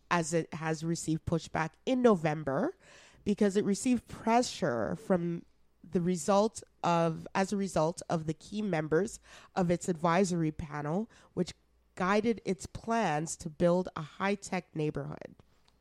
as 0.09 0.33
it 0.33 0.53
has 0.55 0.85
received 0.85 1.27
pushback 1.27 1.71
in 1.85 2.03
November 2.03 2.77
because 3.25 3.57
it 3.57 3.65
received 3.65 4.07
pressure 4.07 4.97
from 5.07 5.43
the 5.91 6.01
result 6.01 6.63
of 6.85 7.27
as 7.35 7.53
a 7.53 7.57
result 7.57 8.01
of 8.09 8.27
the 8.27 8.35
key 8.35 8.63
members 8.63 9.19
of 9.57 9.73
its 9.73 9.89
advisory 9.89 10.53
panel 10.53 11.11
which 11.35 11.53
guided 11.97 12.41
its 12.45 12.67
plans 12.67 13.37
to 13.37 13.49
build 13.49 13.89
a 13.97 14.03
high-tech 14.03 14.67
neighborhood 14.75 15.35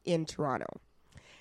in 0.05 0.25
Toronto. 0.25 0.79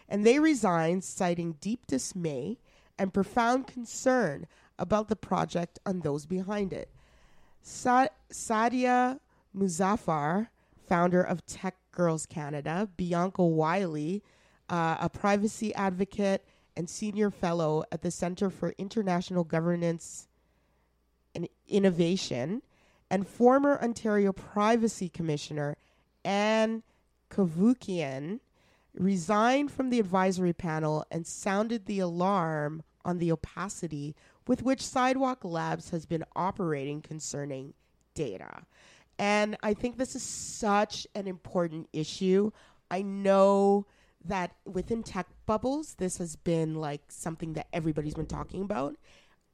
And 0.08 0.26
they 0.26 0.38
resigned 0.38 1.04
citing 1.04 1.56
deep 1.60 1.86
dismay 1.86 2.58
and 2.98 3.12
profound 3.12 3.66
concern 3.66 4.46
about 4.78 5.08
the 5.08 5.16
project 5.16 5.78
and 5.86 6.02
those 6.02 6.26
behind 6.26 6.72
it. 6.72 6.90
Sa- 7.62 8.08
Sadia 8.30 9.20
Muzaffar, 9.56 10.48
founder 10.86 11.22
of 11.22 11.46
Tech 11.46 11.76
Girls 11.92 12.26
Canada, 12.26 12.88
Bianca 12.96 13.44
Wylie, 13.44 14.22
uh, 14.68 14.96
a 15.00 15.08
privacy 15.08 15.74
advocate 15.74 16.44
and 16.76 16.90
senior 16.90 17.30
fellow 17.30 17.84
at 17.92 18.02
the 18.02 18.10
Center 18.10 18.50
for 18.50 18.74
International 18.78 19.44
Governance 19.44 20.28
and 21.34 21.48
Innovation, 21.68 22.62
and 23.10 23.26
former 23.26 23.78
Ontario 23.80 24.32
Privacy 24.32 25.08
Commissioner 25.08 25.76
Ann 26.24 26.82
Cavoukian 27.30 28.40
resigned 28.94 29.70
from 29.70 29.90
the 29.90 29.98
advisory 29.98 30.52
panel 30.52 31.04
and 31.10 31.26
sounded 31.26 31.86
the 31.86 31.98
alarm 32.00 32.82
on 33.04 33.18
the 33.18 33.32
opacity 33.32 34.14
with 34.46 34.62
which 34.62 34.86
Sidewalk 34.86 35.44
Labs 35.44 35.90
has 35.90 36.06
been 36.06 36.24
operating 36.36 37.02
concerning 37.02 37.74
data. 38.14 38.64
And 39.18 39.56
I 39.62 39.74
think 39.74 39.96
this 39.96 40.14
is 40.14 40.22
such 40.22 41.06
an 41.14 41.26
important 41.26 41.88
issue. 41.92 42.50
I 42.90 43.02
know 43.02 43.86
that 44.24 44.52
within 44.64 45.02
tech 45.02 45.26
bubbles, 45.46 45.94
this 45.94 46.18
has 46.18 46.36
been 46.36 46.74
like 46.74 47.02
something 47.08 47.52
that 47.54 47.68
everybody's 47.72 48.14
been 48.14 48.26
talking 48.26 48.62
about. 48.62 48.96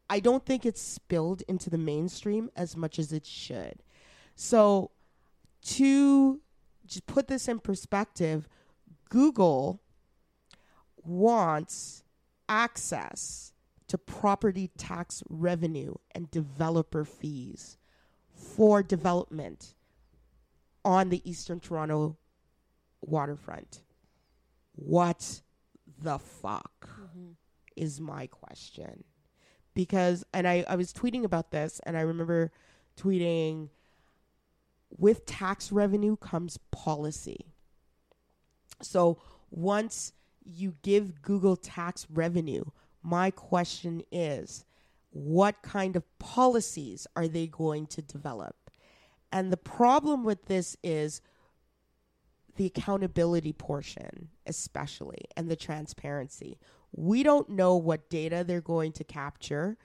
I 0.09 0.21
don't 0.21 0.45
think 0.45 0.65
it's 0.65 0.81
spilled 0.81 1.43
into 1.49 1.71
the 1.71 1.79
mainstream 1.79 2.51
as 2.57 2.77
much 2.77 2.99
as 2.99 3.13
it 3.13 3.27
should. 3.27 3.83
So, 4.35 4.91
to 5.63 6.41
just 6.87 7.07
put 7.07 7.29
this 7.29 7.47
in 7.47 7.59
perspective, 7.59 8.49
Google 9.11 9.83
wants 11.05 12.03
access 12.49 13.53
to 13.89 13.99
property 13.99 14.71
tax 14.79 15.23
revenue 15.29 15.95
and 16.15 16.31
developer 16.31 17.05
fees 17.05 17.77
for 18.33 18.83
development 18.83 19.75
on 20.85 21.11
the 21.11 21.29
Eastern 21.29 21.61
Toronto 21.61 22.17
waterfront. 23.01 23.83
What 24.75 25.43
the 26.01 26.19
fuck 26.19 26.89
mm-hmm. 26.89 27.33
is 27.77 28.01
my 28.01 28.29
question? 28.29 29.05
Because, 29.75 30.25
and 30.33 30.47
I, 30.49 30.65
I 30.69 30.77
was 30.77 30.93
tweeting 30.93 31.25
about 31.25 31.51
this, 31.51 31.81
and 31.85 31.97
I 31.97 32.03
remember 32.03 32.53
tweeting 32.97 33.71
with 34.97 35.27
tax 35.27 35.71
revenue 35.73 36.17
comes 36.17 36.59
policy. 36.71 37.55
So 38.83 39.19
once 39.51 40.13
you 40.45 40.75
give 40.83 41.23
Google 41.23 41.57
tax 41.57 42.07
revenue, 42.11 42.65
my 43.03 43.31
question 43.31 44.03
is 44.11 44.65
what 45.11 45.63
kind 45.63 45.97
of 45.97 46.19
policies 46.19 47.07
are 47.17 47.29
they 47.29 47.47
going 47.47 47.87
to 47.89 48.03
develop? 48.03 48.57
And 49.33 49.53
the 49.53 49.57
problem 49.57 50.25
with 50.25 50.47
this 50.47 50.77
is 50.83 51.21
the 52.57 52.67
accountability 52.67 53.53
portion, 53.53 54.29
especially, 54.47 55.25
and 55.37 55.49
the 55.49 55.57
transparency. 55.57 56.59
We 56.93 57.23
don't 57.23 57.49
know 57.49 57.77
what 57.77 58.11
data 58.11 58.45
they're 58.47 58.61
going 58.61 58.93
to 58.93 59.05
capture. 59.05 59.79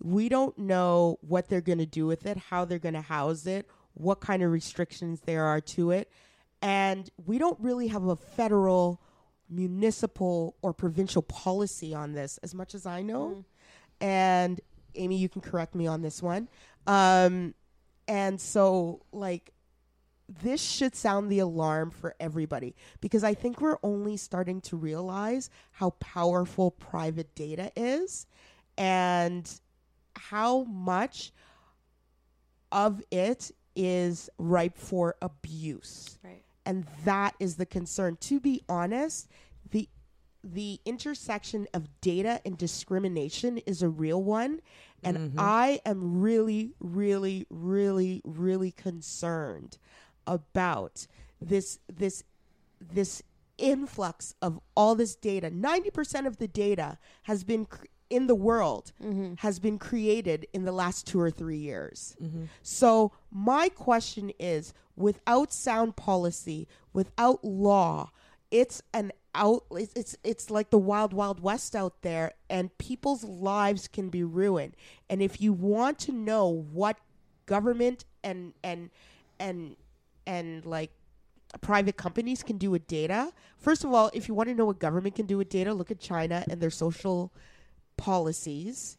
We 0.00 0.28
don't 0.28 0.56
know 0.58 1.18
what 1.20 1.48
they're 1.48 1.60
going 1.60 1.78
to 1.78 1.86
do 1.86 2.06
with 2.06 2.26
it, 2.26 2.36
how 2.36 2.64
they're 2.64 2.78
going 2.78 2.94
to 2.94 3.00
house 3.00 3.46
it, 3.46 3.68
what 3.94 4.20
kind 4.20 4.42
of 4.42 4.50
restrictions 4.50 5.20
there 5.20 5.44
are 5.44 5.60
to 5.60 5.92
it. 5.92 6.10
And 6.60 7.08
we 7.24 7.38
don't 7.38 7.58
really 7.60 7.88
have 7.88 8.04
a 8.04 8.16
federal, 8.16 9.00
municipal, 9.48 10.56
or 10.62 10.72
provincial 10.72 11.22
policy 11.22 11.94
on 11.94 12.12
this, 12.12 12.38
as 12.38 12.54
much 12.54 12.74
as 12.74 12.86
I 12.86 13.02
know. 13.02 13.44
And 14.00 14.60
Amy, 14.94 15.16
you 15.16 15.28
can 15.28 15.40
correct 15.40 15.74
me 15.74 15.86
on 15.86 16.02
this 16.02 16.22
one. 16.22 16.48
Um, 16.86 17.54
and 18.06 18.40
so, 18.40 19.02
like, 19.12 19.52
this 20.28 20.60
should 20.60 20.94
sound 20.94 21.30
the 21.30 21.38
alarm 21.38 21.90
for 21.90 22.14
everybody 22.20 22.74
because 23.00 23.24
I 23.24 23.34
think 23.34 23.60
we're 23.60 23.78
only 23.82 24.16
starting 24.16 24.60
to 24.62 24.76
realize 24.76 25.48
how 25.72 25.90
powerful 26.00 26.70
private 26.70 27.34
data 27.34 27.72
is 27.74 28.26
and 28.76 29.50
how 30.14 30.64
much 30.64 31.32
of 32.70 33.02
it 33.10 33.50
is 33.74 34.28
ripe 34.38 34.76
for 34.76 35.16
abuse 35.22 36.18
Right. 36.22 36.42
And 36.68 36.86
that 37.04 37.34
is 37.40 37.56
the 37.56 37.66
concern. 37.66 38.16
To 38.20 38.38
be 38.38 38.62
honest 38.68 39.28
the 39.70 39.88
the 40.44 40.80
intersection 40.84 41.66
of 41.74 41.88
data 42.00 42.40
and 42.44 42.56
discrimination 42.56 43.58
is 43.58 43.82
a 43.82 43.88
real 43.88 44.22
one 44.22 44.60
and 45.02 45.16
mm-hmm. 45.16 45.40
i 45.40 45.80
am 45.84 46.20
really 46.20 46.74
really 46.78 47.44
really 47.50 48.22
really 48.24 48.70
concerned 48.70 49.78
about 50.28 51.08
this 51.40 51.80
this 51.92 52.22
this 52.80 53.22
influx 53.58 54.34
of 54.40 54.60
all 54.76 54.94
this 54.94 55.14
data. 55.14 55.50
90% 55.50 56.26
of 56.26 56.38
the 56.38 56.48
data 56.48 56.96
has 57.24 57.44
been 57.44 57.66
cr- 57.66 57.86
in 58.10 58.26
the 58.26 58.34
world 58.34 58.92
Mm-hmm. 59.02 59.34
has 59.38 59.58
been 59.58 59.78
created 59.78 60.46
in 60.52 60.64
the 60.64 60.72
last 60.72 61.06
two 61.06 61.20
or 61.20 61.30
three 61.30 61.58
years. 61.58 62.16
Mm-hmm. 62.22 62.44
So 62.62 63.12
my 63.30 63.68
question 63.68 64.32
is 64.38 64.72
without 64.96 65.52
sound 65.52 65.96
policy, 65.96 66.66
without 66.92 67.44
law, 67.44 68.10
it's 68.50 68.82
an 68.94 69.12
out 69.34 69.64
it's, 69.72 69.92
it's 69.94 70.16
it's 70.24 70.50
like 70.50 70.70
the 70.70 70.78
wild 70.78 71.12
wild 71.12 71.40
west 71.40 71.76
out 71.76 72.00
there 72.02 72.32
and 72.48 72.76
people's 72.78 73.22
lives 73.24 73.86
can 73.86 74.08
be 74.08 74.24
ruined. 74.24 74.74
And 75.10 75.20
if 75.22 75.40
you 75.40 75.52
want 75.52 75.98
to 76.00 76.12
know 76.12 76.48
what 76.72 76.96
government 77.46 78.04
and 78.24 78.54
and 78.64 78.90
and 79.38 79.76
and 80.26 80.64
like 80.64 80.90
private 81.60 81.96
companies 81.96 82.42
can 82.42 82.58
do 82.58 82.70
with 82.70 82.86
data, 82.86 83.32
first 83.58 83.84
of 83.84 83.92
all, 83.92 84.10
if 84.12 84.28
you 84.28 84.34
want 84.34 84.48
to 84.48 84.54
know 84.54 84.66
what 84.66 84.78
government 84.78 85.14
can 85.14 85.26
do 85.26 85.36
with 85.38 85.48
data, 85.50 85.72
look 85.72 85.90
at 85.90 86.00
China 86.00 86.44
and 86.50 86.60
their 86.60 86.70
social 86.70 87.32
policies 87.98 88.96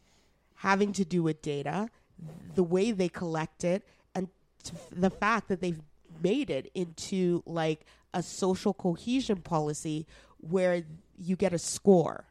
having 0.54 0.92
to 0.92 1.04
do 1.04 1.24
with 1.24 1.42
data, 1.42 1.88
the 2.54 2.62
way 2.62 2.92
they 2.92 3.08
collect 3.08 3.64
it, 3.64 3.82
and 4.14 4.28
the 4.92 5.10
fact 5.10 5.48
that 5.48 5.60
they've 5.60 5.80
made 6.22 6.50
it 6.50 6.70
into 6.74 7.42
like 7.46 7.86
a 8.12 8.22
social 8.22 8.74
cohesion 8.74 9.38
policy 9.38 10.06
where 10.36 10.84
you 11.18 11.34
get 11.34 11.52
a 11.52 11.58
score. 11.58 12.26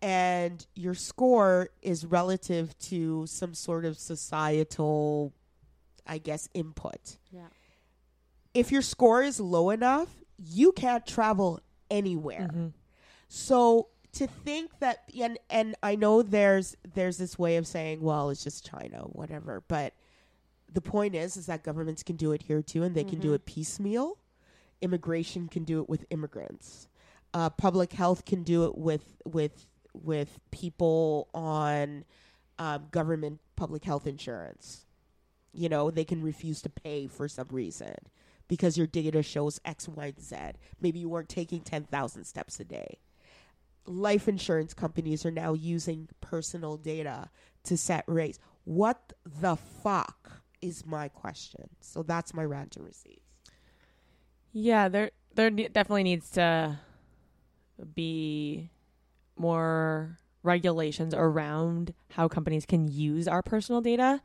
And 0.00 0.66
your 0.74 0.94
score 0.94 1.68
is 1.80 2.04
relative 2.04 2.76
to 2.90 3.24
some 3.26 3.54
sort 3.54 3.84
of 3.84 3.96
societal, 3.96 5.32
I 6.04 6.18
guess, 6.18 6.48
input. 6.54 7.18
Yeah. 7.30 7.42
If 8.52 8.72
your 8.72 8.82
score 8.82 9.22
is 9.22 9.38
low 9.38 9.70
enough, 9.70 10.08
you 10.38 10.72
can't 10.72 11.06
travel 11.06 11.60
anywhere. 11.88 12.48
Mm-hmm. 12.52 12.66
So 13.28 13.88
to 14.14 14.26
think 14.26 14.78
that 14.80 14.98
and 15.18 15.38
and 15.48 15.74
I 15.82 15.96
know 15.96 16.22
there's 16.22 16.76
there's 16.94 17.18
this 17.18 17.38
way 17.38 17.56
of 17.56 17.66
saying, 17.66 18.00
well, 18.00 18.30
it's 18.30 18.44
just 18.44 18.66
China, 18.66 18.98
whatever, 19.04 19.62
but 19.68 19.94
the 20.72 20.80
point 20.80 21.14
is 21.14 21.36
is 21.36 21.46
that 21.46 21.62
governments 21.62 22.02
can 22.02 22.16
do 22.16 22.32
it 22.32 22.42
here 22.42 22.62
too 22.62 22.82
and 22.82 22.94
they 22.94 23.04
can 23.04 23.20
do 23.20 23.34
it 23.34 23.44
piecemeal. 23.46 24.18
Immigration 24.80 25.48
can 25.48 25.64
do 25.64 25.80
it 25.80 25.88
with 25.88 26.04
immigrants. 26.10 26.88
Uh, 27.34 27.48
public 27.50 27.92
health 27.92 28.24
can 28.24 28.42
do 28.42 28.64
it 28.64 28.76
with 28.76 29.16
with 29.24 29.66
with 29.94 30.38
people 30.50 31.28
on 31.34 32.04
um, 32.58 32.86
government 32.90 33.40
public 33.56 33.84
health 33.84 34.06
insurance. 34.06 34.86
You 35.52 35.68
know, 35.68 35.90
they 35.90 36.04
can 36.04 36.22
refuse 36.22 36.62
to 36.62 36.70
pay 36.70 37.06
for 37.06 37.28
some 37.28 37.48
reason 37.50 37.94
because 38.48 38.76
your 38.76 38.86
data 38.86 39.22
shows 39.22 39.60
X, 39.64 39.88
Y, 39.88 40.06
and 40.06 40.20
Z. 40.20 40.36
Maybe 40.80 40.98
you 40.98 41.08
weren't 41.08 41.28
taking 41.28 41.60
10,000 41.60 42.24
steps 42.24 42.58
a 42.60 42.64
day. 42.64 42.98
Life 43.84 44.28
insurance 44.28 44.74
companies 44.74 45.26
are 45.26 45.30
now 45.30 45.54
using 45.54 46.08
personal 46.20 46.76
data 46.76 47.30
to 47.64 47.76
set 47.76 48.04
rates. 48.06 48.38
What 48.64 49.12
the 49.40 49.56
fuck 49.56 50.42
is 50.60 50.86
my 50.86 51.08
question? 51.08 51.68
So 51.80 52.02
that's 52.02 52.32
my 52.32 52.44
rant 52.44 52.76
and 52.76 52.86
receipts. 52.86 53.20
Yeah, 54.52 54.88
there 54.88 55.10
there 55.34 55.50
definitely 55.50 56.04
needs 56.04 56.30
to 56.32 56.78
be 57.94 58.70
more 59.36 60.18
regulations 60.42 61.14
around 61.14 61.94
how 62.10 62.28
companies 62.28 62.66
can 62.66 62.88
use 62.88 63.26
our 63.26 63.42
personal 63.42 63.80
data. 63.80 64.20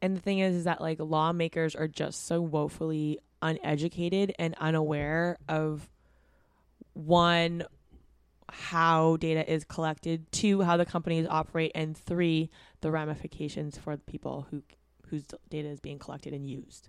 And 0.00 0.16
the 0.16 0.20
thing 0.20 0.40
is, 0.40 0.56
is 0.56 0.64
that 0.64 0.80
like 0.80 0.98
lawmakers 1.00 1.74
are 1.76 1.88
just 1.88 2.26
so 2.26 2.40
woefully 2.40 3.20
uneducated 3.40 4.34
and 4.38 4.54
unaware 4.58 5.38
of 5.48 5.88
one 6.94 7.64
how 8.50 9.16
data 9.16 9.50
is 9.50 9.64
collected, 9.64 10.30
two 10.32 10.62
how 10.62 10.76
the 10.76 10.86
companies 10.86 11.26
operate, 11.28 11.72
and 11.74 11.96
three 11.96 12.50
the 12.80 12.90
ramifications 12.90 13.78
for 13.78 13.96
the 13.96 14.02
people 14.02 14.46
who 14.50 14.62
whose 15.08 15.24
data 15.50 15.68
is 15.68 15.78
being 15.78 15.98
collected 15.98 16.32
and 16.32 16.48
used. 16.48 16.88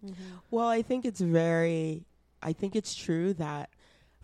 Well, 0.50 0.68
I 0.68 0.82
think 0.82 1.04
it's 1.06 1.20
very 1.20 2.06
I 2.42 2.54
think 2.54 2.76
it's 2.76 2.96
true 2.96 3.34
that 3.36 3.70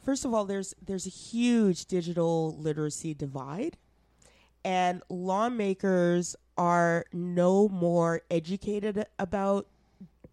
first 0.03 0.25
of 0.25 0.33
all 0.33 0.45
there's 0.45 0.73
there's 0.81 1.05
a 1.05 1.09
huge 1.09 1.85
digital 1.85 2.55
literacy 2.57 3.13
divide 3.13 3.77
and 4.63 5.01
lawmakers 5.09 6.35
are 6.57 7.05
no 7.13 7.69
more 7.69 8.21
educated 8.29 9.05
about 9.17 9.67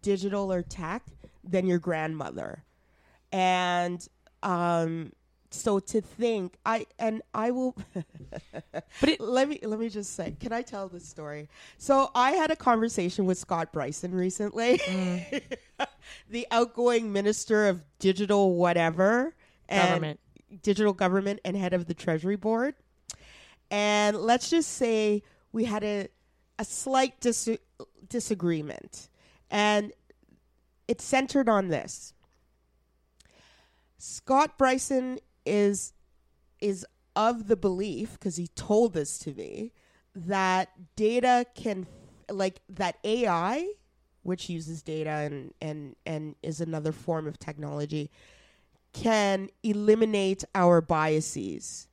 digital 0.01 0.51
or 0.51 0.61
tech 0.61 1.05
than 1.43 1.65
your 1.65 1.79
grandmother. 1.79 2.63
And 3.31 4.05
um 4.43 5.11
so 5.49 5.79
to 5.79 6.01
think 6.01 6.55
I 6.65 6.85
and 6.99 7.21
I 7.33 7.51
will 7.51 7.75
But 8.99 9.09
it- 9.09 9.21
let 9.21 9.47
me 9.47 9.59
let 9.63 9.79
me 9.79 9.89
just 9.89 10.13
say 10.15 10.35
can 10.39 10.51
I 10.53 10.61
tell 10.61 10.87
this 10.89 11.07
story? 11.07 11.49
So 11.77 12.11
I 12.15 12.31
had 12.31 12.51
a 12.51 12.55
conversation 12.55 13.25
with 13.25 13.37
Scott 13.37 13.71
Brison 13.73 14.13
recently. 14.13 14.77
Mm. 14.79 15.41
the 16.29 16.47
outgoing 16.51 17.11
minister 17.13 17.67
of 17.67 17.83
digital 17.99 18.55
whatever 18.55 19.35
and 19.69 19.87
Government. 19.89 20.19
digital 20.63 20.93
government 20.93 21.39
and 21.45 21.55
head 21.57 21.73
of 21.73 21.87
the 21.87 21.93
treasury 21.93 22.35
board. 22.35 22.75
And 23.71 24.15
let's 24.17 24.49
just 24.49 24.71
say 24.73 25.23
we 25.51 25.65
had 25.65 25.83
a 25.83 26.07
a 26.59 26.65
slight 26.65 27.19
dis- 27.21 27.57
disagreement 28.09 29.09
and 29.51 29.91
it 30.87 30.99
centered 31.01 31.47
on 31.49 31.67
this. 31.67 32.13
Scott 33.97 34.57
Brison 34.57 35.19
is 35.47 35.93
is 36.59 36.85
of 37.15 37.47
the 37.47 37.55
belief 37.55 38.13
because 38.13 38.35
he 38.35 38.47
told 38.49 38.93
this 38.93 39.17
to 39.19 39.33
me 39.33 39.71
that 40.15 40.69
data 40.95 41.45
can 41.55 41.87
like 42.29 42.61
that 42.69 42.97
AI 43.03 43.67
which 44.23 44.49
uses 44.49 44.83
data 44.83 45.09
and 45.09 45.53
and 45.61 45.95
and 46.05 46.35
is 46.43 46.59
another 46.59 46.91
form 46.91 47.27
of 47.27 47.39
technology 47.39 48.11
can 48.93 49.49
eliminate 49.63 50.43
our 50.55 50.81
biases. 50.81 51.87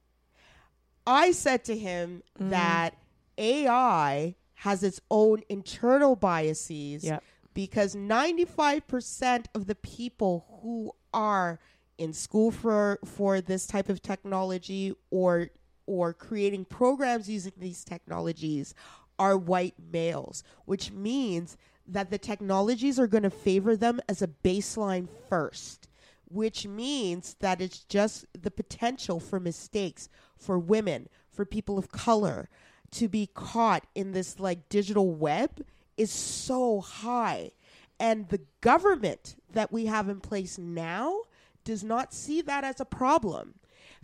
I 1.07 1.33
said 1.33 1.65
to 1.65 1.77
him 1.77 2.23
mm-hmm. 2.39 2.51
that 2.51 2.97
AI 3.37 4.35
has 4.55 4.83
its 4.83 5.01
own 5.11 5.43
internal 5.49 6.17
biases 6.17 7.05
Yep. 7.05 7.23
because 7.53 7.95
95% 7.95 9.47
of 9.55 9.67
the 9.67 9.75
people 9.75 10.47
who 10.63 10.93
are 11.13 11.61
in 11.99 12.12
school 12.12 12.51
for 12.51 12.99
for 13.05 13.40
this 13.40 13.66
type 13.66 13.88
of 13.88 14.03
technology 14.03 14.95
or 15.11 15.49
or 15.86 16.12
creating 16.12 16.64
programs 16.64 17.28
using 17.28 17.53
these 17.57 17.84
technologies 17.84 18.74
are 19.18 19.36
white 19.36 19.74
males 19.92 20.42
which 20.64 20.90
means 20.90 21.57
that 21.86 22.11
the 22.11 22.18
technologies 22.18 22.99
are 22.99 23.07
going 23.07 23.22
to 23.22 23.30
favor 23.30 23.76
them 23.76 24.01
as 24.09 24.22
a 24.22 24.28
baseline 24.28 25.09
first 25.28 25.88
which 26.26 26.66
means 26.66 27.36
that 27.40 27.61
it's 27.61 27.84
just 27.84 28.26
the 28.40 28.51
potential 28.51 29.20
for 29.20 29.38
mistakes 29.38 30.09
for 30.36 30.59
women 30.59 31.09
for 31.30 31.45
people 31.45 31.78
of 31.78 31.90
color 31.90 32.49
to 32.90 33.09
be 33.09 33.28
caught 33.34 33.86
in 33.95 34.12
this 34.12 34.38
like 34.38 34.68
digital 34.68 35.11
web 35.11 35.64
is 35.97 36.11
so 36.11 36.80
high. 36.80 37.51
And 37.99 38.28
the 38.28 38.40
government 38.61 39.36
that 39.53 39.72
we 39.72 39.86
have 39.86 40.09
in 40.09 40.20
place 40.20 40.59
now 40.59 41.20
does 41.65 41.83
not 41.83 42.12
see 42.12 42.43
that 42.43 42.65
as 42.65 42.81
a 42.81 42.85
problem. 42.85 43.55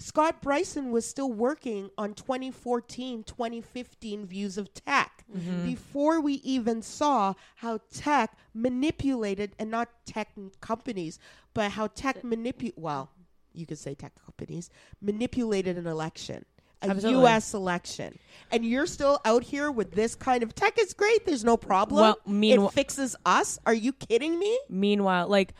Scott 0.00 0.40
Brison 0.40 0.90
was 0.90 1.06
still 1.06 1.30
working 1.30 1.90
on 1.98 2.14
2014, 2.14 3.22
2015 3.22 4.26
views 4.26 4.56
of 4.56 4.72
tech 4.72 5.24
mm-hmm. 5.30 5.66
before 5.66 6.20
we 6.20 6.34
even 6.34 6.80
saw 6.80 7.34
how 7.56 7.80
tech 7.92 8.36
manipulated, 8.54 9.52
and 9.58 9.70
not 9.70 9.88
tech 10.06 10.30
companies, 10.60 11.18
but 11.52 11.72
how 11.72 11.86
tech 11.88 12.24
manipulate, 12.24 12.78
well, 12.78 13.10
you 13.52 13.66
could 13.66 13.78
say 13.78 13.94
tech 13.94 14.12
companies, 14.24 14.70
manipulated 15.02 15.76
an 15.76 15.86
election. 15.86 16.46
A 16.82 16.88
Absolutely. 16.88 17.20
U.S. 17.20 17.52
election, 17.52 18.18
and 18.50 18.64
you're 18.64 18.86
still 18.86 19.20
out 19.26 19.42
here 19.42 19.70
with 19.70 19.92
this 19.92 20.14
kind 20.14 20.42
of 20.42 20.54
tech 20.54 20.78
is 20.80 20.94
great. 20.94 21.26
There's 21.26 21.44
no 21.44 21.58
problem. 21.58 22.00
Well, 22.00 22.18
meanwhile- 22.26 22.68
it 22.68 22.72
fixes 22.72 23.16
us. 23.26 23.58
Are 23.66 23.74
you 23.74 23.92
kidding 23.92 24.38
me? 24.38 24.58
meanwhile 24.70 25.28
like 25.28 25.52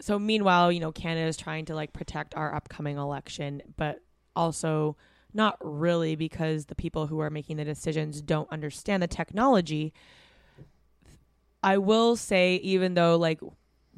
so 0.00 0.18
meanwhile 0.18 0.72
you 0.72 0.80
know 0.80 0.92
canada 0.92 1.26
is 1.26 1.36
trying 1.36 1.64
to 1.64 1.74
like 1.74 1.92
protect 1.92 2.34
our 2.34 2.54
upcoming 2.54 2.96
election 2.96 3.62
but 3.76 4.00
also 4.34 4.96
not 5.34 5.58
really 5.60 6.16
because 6.16 6.66
the 6.66 6.74
people 6.74 7.06
who 7.06 7.20
are 7.20 7.30
making 7.30 7.56
the 7.56 7.64
decisions 7.64 8.20
don't 8.20 8.50
understand 8.50 9.02
the 9.02 9.06
technology. 9.06 9.92
I 11.62 11.78
will 11.78 12.16
say 12.16 12.56
even 12.56 12.94
though 12.94 13.16
like 13.16 13.40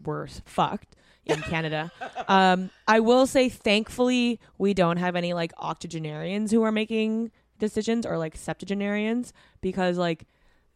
we're 0.04 0.26
fucked 0.26 0.96
in 1.24 1.40
canada 1.42 1.92
um 2.26 2.68
i 2.88 2.98
will 2.98 3.28
say 3.28 3.48
thankfully 3.48 4.40
we 4.58 4.74
don't 4.74 4.96
have 4.96 5.14
any 5.14 5.32
like 5.32 5.52
octogenarians 5.58 6.50
who 6.50 6.64
are 6.64 6.72
making 6.72 7.30
decisions 7.60 8.04
or 8.04 8.18
like 8.18 8.36
septuagenarians 8.36 9.32
because 9.60 9.96
like 9.96 10.26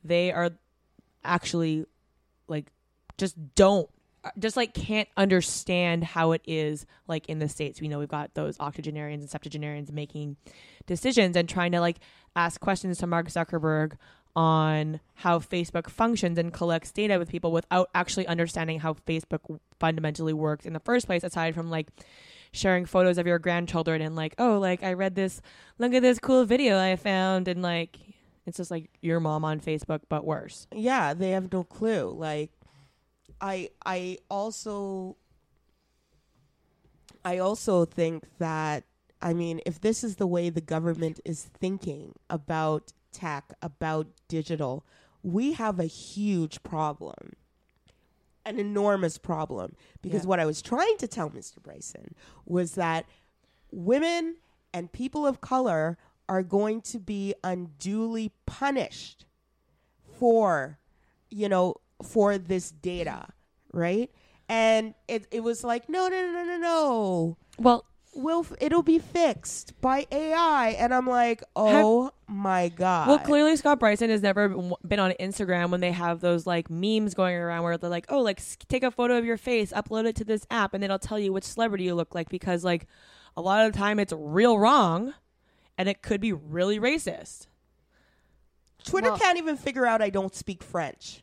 they 0.05 0.31
are 0.31 0.51
actually 1.25 1.85
like 2.47 2.71
just 3.19 3.35
don't 3.57 3.91
just 4.39 4.57
like 4.57 4.75
can't 4.75 5.09
understand 5.17 6.05
how 6.05 6.33
it 6.33 6.43
is 6.47 6.87
like 7.07 7.29
in 7.29 7.39
the 7.39 7.49
states. 7.49 7.81
We 7.81 7.89
know 7.89 7.99
we've 7.99 8.09
got 8.09 8.35
those 8.35 8.59
octogenarians 8.61 9.23
and 9.23 9.31
septuagenarians 9.31 9.93
making 9.93 10.37
decisions 10.87 11.37
and 11.37 11.49
trying 11.49 11.73
to 11.73 11.81
like 11.81 11.99
ask 12.35 12.61
questions 12.61 12.99
to 12.99 13.07
Mark 13.07 13.29
Zuckerberg 13.29 13.95
on 14.37 15.01
how 15.15 15.39
Facebook 15.39 15.89
functions 15.89 16.39
and 16.39 16.53
collects 16.53 16.93
data 16.93 17.19
with 17.19 17.31
people 17.31 17.53
without 17.53 17.89
actually 17.95 18.27
understanding 18.27 18.79
how 18.79 18.93
Facebook 18.93 19.59
fundamentally 19.81 20.35
works 20.35 20.67
in 20.67 20.75
the 20.75 20.81
first 20.81 21.07
place 21.07 21.25
aside 21.25 21.55
from 21.55 21.71
like 21.71 21.89
sharing 22.53 22.85
photos 22.85 23.17
of 23.17 23.27
your 23.27 23.39
grandchildren 23.39 24.03
and 24.03 24.15
like 24.15 24.35
oh 24.39 24.59
like 24.59 24.83
I 24.83 24.93
read 24.93 25.15
this 25.15 25.41
look 25.79 25.95
at 25.95 26.03
this 26.03 26.19
cool 26.19 26.45
video 26.45 26.79
I 26.79 26.97
found 26.97 27.49
and 27.49 27.63
like 27.63 27.97
it's 28.45 28.59
just 28.59 28.71
like 28.71 28.91
your 29.01 29.21
mom 29.21 29.45
on 29.45 29.59
Facebook 29.59 30.03
but 30.09 30.25
worse. 30.25 30.67
yeah 30.73 31.15
they 31.15 31.31
have 31.31 31.51
no 31.51 31.65
clue 31.65 32.15
like 32.17 32.51
i 33.41 33.69
i 33.85 34.19
also 34.31 35.17
i 37.25 37.39
also 37.39 37.85
think 37.85 38.25
that 38.39 38.85
i 39.23 39.33
mean 39.33 39.61
if 39.67 39.81
this 39.81 40.03
is 40.05 40.17
the 40.17 40.27
way 40.27 40.49
the 40.51 40.61
government 40.61 41.21
is 41.25 41.43
thinking 41.43 42.15
about 42.31 42.93
tech 43.13 43.53
about 43.63 44.07
digital 44.29 44.85
we 45.23 45.53
have 45.55 45.81
a 45.81 45.85
huge 45.87 46.63
problem 46.63 47.33
an 48.45 48.59
enormous 48.61 49.19
problem 49.19 49.75
because 50.03 50.23
Yeah. 50.23 50.29
what 50.29 50.41
i 50.41 50.47
was 50.47 50.63
trying 50.63 50.97
to 50.99 51.09
tell 51.09 51.31
mr 51.31 51.59
Brison 51.61 52.13
was 52.45 52.73
that 52.73 53.07
women 53.71 54.37
and 54.73 54.93
people 54.93 55.27
of 55.27 55.41
color 55.41 55.99
are 56.29 56.43
going 56.43 56.81
to 56.83 56.99
be 56.99 57.35
unduly 57.45 58.33
punished 58.47 59.25
for 60.19 60.79
you 61.31 61.49
know 61.49 61.77
for 62.03 62.39
this 62.39 62.71
data 62.71 63.27
right 63.73 64.11
and 64.49 64.95
it, 65.09 65.27
it 65.31 65.41
was 65.43 65.65
like 65.65 65.89
no 65.89 66.09
no 66.09 66.27
no 66.27 66.33
no 66.33 66.45
no 66.45 66.57
no 66.59 67.37
Well, 67.59 67.85
will 68.15 68.41
f- 68.41 68.53
it'll 68.61 68.83
be 68.83 68.99
fixed 68.99 69.79
by 69.81 70.07
ai 70.11 70.77
and 70.79 70.95
i'm 70.95 71.07
like 71.07 71.43
oh 71.57 72.11
my 72.29 72.69
god 72.69 73.09
Well, 73.09 73.19
clearly 73.21 73.55
Scott 73.57 73.79
Brison 73.81 74.09
has 74.09 74.21
never 74.23 74.49
been- 74.49 74.73
been 74.87 74.99
on 75.01 75.13
Instagram 75.21 75.71
when 75.71 75.81
they 75.81 75.93
have 75.93 76.21
those 76.21 76.47
like 76.47 76.69
memes 76.71 77.15
going 77.15 77.37
around 77.37 77.63
where 77.63 77.79
they're 77.79 77.89
like, 77.89 78.07
"Oh, 78.09 78.21
like 78.21 78.43
take 78.69 78.83
a 78.83 78.91
photo 78.91 79.17
of 79.17 79.25
your 79.25 79.37
face, 79.37 79.73
upload 79.73 80.07
it 80.07 80.17
to 80.17 80.25
this 80.25 80.45
app, 80.51 80.75
and 80.75 80.83
it'll 80.83 80.99
tell 80.99 81.21
you 81.21 81.33
which 81.33 81.45
celebrity 81.45 81.85
you 81.85 81.95
look 81.95 82.17
like." 82.17 82.29
Because 82.29 82.65
like 82.65 82.89
a 83.37 83.41
lot 83.41 83.65
of 83.65 83.73
the 83.73 83.79
time 83.79 84.01
it's 84.01 84.13
real 84.13 84.59
wrong, 84.59 85.15
and 85.79 85.89
it 85.89 86.03
could 86.03 86.21
be 86.21 86.33
really 86.33 86.81
racist. 86.81 87.47
twitter 88.85 89.11
Well- 89.11 89.19
can't 89.21 89.39
even 89.39 89.57
figure 89.57 89.87
out 89.87 90.03
i 90.03 90.11
don't 90.11 90.35
speak 90.35 90.63
french 90.65 91.23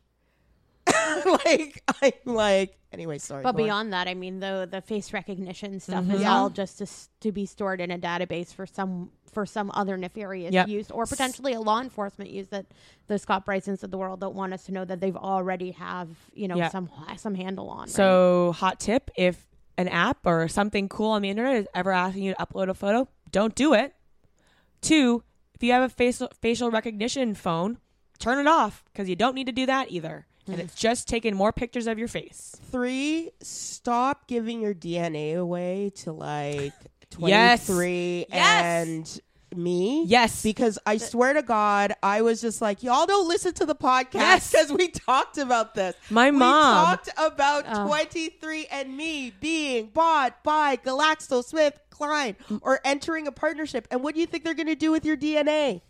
like 1.46 1.82
i'm 2.02 2.34
like 2.34 2.78
anyway 2.92 3.18
sorry 3.18 3.42
But 3.42 3.52
go 3.56 3.62
on. 3.62 3.66
beyond 3.66 3.92
that, 3.92 4.06
I 4.08 4.14
mean, 4.14 4.40
the 4.40 4.68
the 4.70 4.80
face 4.80 5.12
recognition 5.12 5.80
stuff 5.80 6.04
is 6.04 6.10
mm-hmm. 6.10 6.20
Yeah. 6.22 6.34
all 6.36 6.50
just 6.50 6.78
to, 6.78 6.86
to 7.20 7.32
be 7.32 7.44
stored 7.46 7.80
in 7.80 7.90
a 7.90 7.98
database 7.98 8.54
for 8.54 8.66
some 8.66 9.10
for 9.32 9.44
some 9.46 9.72
other 9.74 9.96
nefarious 9.96 10.52
Yep. 10.54 10.68
use, 10.68 10.90
or 10.92 11.04
potentially 11.06 11.54
a 11.54 11.60
law 11.60 11.80
enforcement 11.80 12.30
use 12.30 12.48
that 12.48 12.66
the 13.08 13.18
Scott 13.18 13.44
Brisons 13.44 13.82
of 13.82 13.90
the 13.90 13.98
world 13.98 14.20
don't 14.20 14.36
want 14.36 14.52
us 14.54 14.62
to 14.66 14.72
know 14.72 14.84
that 14.84 15.00
they've 15.00 15.16
already 15.16 15.72
have 15.72 16.08
you 16.34 16.46
know 16.46 16.56
Yeah. 16.56 16.68
some 16.68 16.88
some 17.16 17.34
handle 17.34 17.68
on. 17.68 17.80
right? 17.80 17.88
So, 17.90 18.52
hot 18.52 18.78
tip: 18.78 19.10
if 19.16 19.44
an 19.76 19.88
app 19.88 20.18
or 20.24 20.46
something 20.46 20.88
cool 20.88 21.10
on 21.10 21.22
the 21.22 21.30
internet 21.30 21.56
is 21.56 21.66
ever 21.74 21.90
asking 21.90 22.22
you 22.22 22.34
to 22.34 22.40
upload 22.46 22.68
a 22.68 22.74
photo, 22.74 23.08
don't 23.32 23.56
do 23.56 23.74
it. 23.74 23.92
Two, 24.80 25.24
if 25.54 25.62
you 25.64 25.72
have 25.72 25.82
a 25.82 25.88
facial 25.88 26.28
facial 26.40 26.70
recognition 26.70 27.34
phone, 27.34 27.78
turn 28.20 28.38
it 28.38 28.46
off 28.46 28.84
because 28.92 29.08
you 29.08 29.16
don't 29.16 29.34
need 29.34 29.46
to 29.46 29.52
do 29.52 29.66
that 29.66 29.90
either. 29.90 30.26
And 30.46 30.56
mm-hmm. 30.56 30.64
it's 30.66 30.74
just 30.74 31.08
taking 31.08 31.34
more 31.34 31.52
pictures 31.52 31.86
of 31.86 31.98
your 31.98 32.08
face. 32.08 32.54
three 32.70 33.30
stop 33.40 34.26
giving 34.26 34.60
your 34.60 34.74
dna 34.74 35.36
away 35.38 35.90
to 35.96 36.12
like 36.12 36.72
23 37.10 38.26
Yes. 38.28 38.32
and 38.32 39.20
me 39.56 40.04
Yes. 40.06 40.42
because 40.42 40.80
i 40.84 40.96
swear 40.96 41.32
to 41.34 41.40
god 41.42 41.92
i 42.02 42.22
was 42.22 42.40
just 42.40 42.60
like 42.60 42.82
y'all 42.82 43.06
don't 43.06 43.28
listen 43.28 43.52
to 43.54 43.64
the 43.64 43.74
podcast 43.76 44.14
Yes. 44.14 44.50
because 44.50 44.72
we 44.72 44.88
talked 44.88 45.38
about 45.38 45.74
this 45.76 45.94
My 46.10 46.30
we 46.32 46.38
mom. 46.38 46.86
talked 46.86 47.08
about 47.16 47.64
Oh. 47.68 47.86
23 47.86 48.66
and 48.66 48.96
me 48.96 49.32
being 49.40 49.86
bought 49.94 50.42
by 50.42 50.76
GlaxoSmithKline 50.76 52.34
or 52.62 52.80
entering 52.84 53.26
a 53.28 53.32
partnership. 53.32 53.86
And 53.90 54.02
what 54.02 54.14
do 54.14 54.20
you 54.20 54.26
think 54.26 54.44
they're 54.44 54.54
going 54.54 54.66
to 54.66 54.74
do 54.74 54.90
with 54.90 55.04
your 55.04 55.16
DNA? 55.16 55.82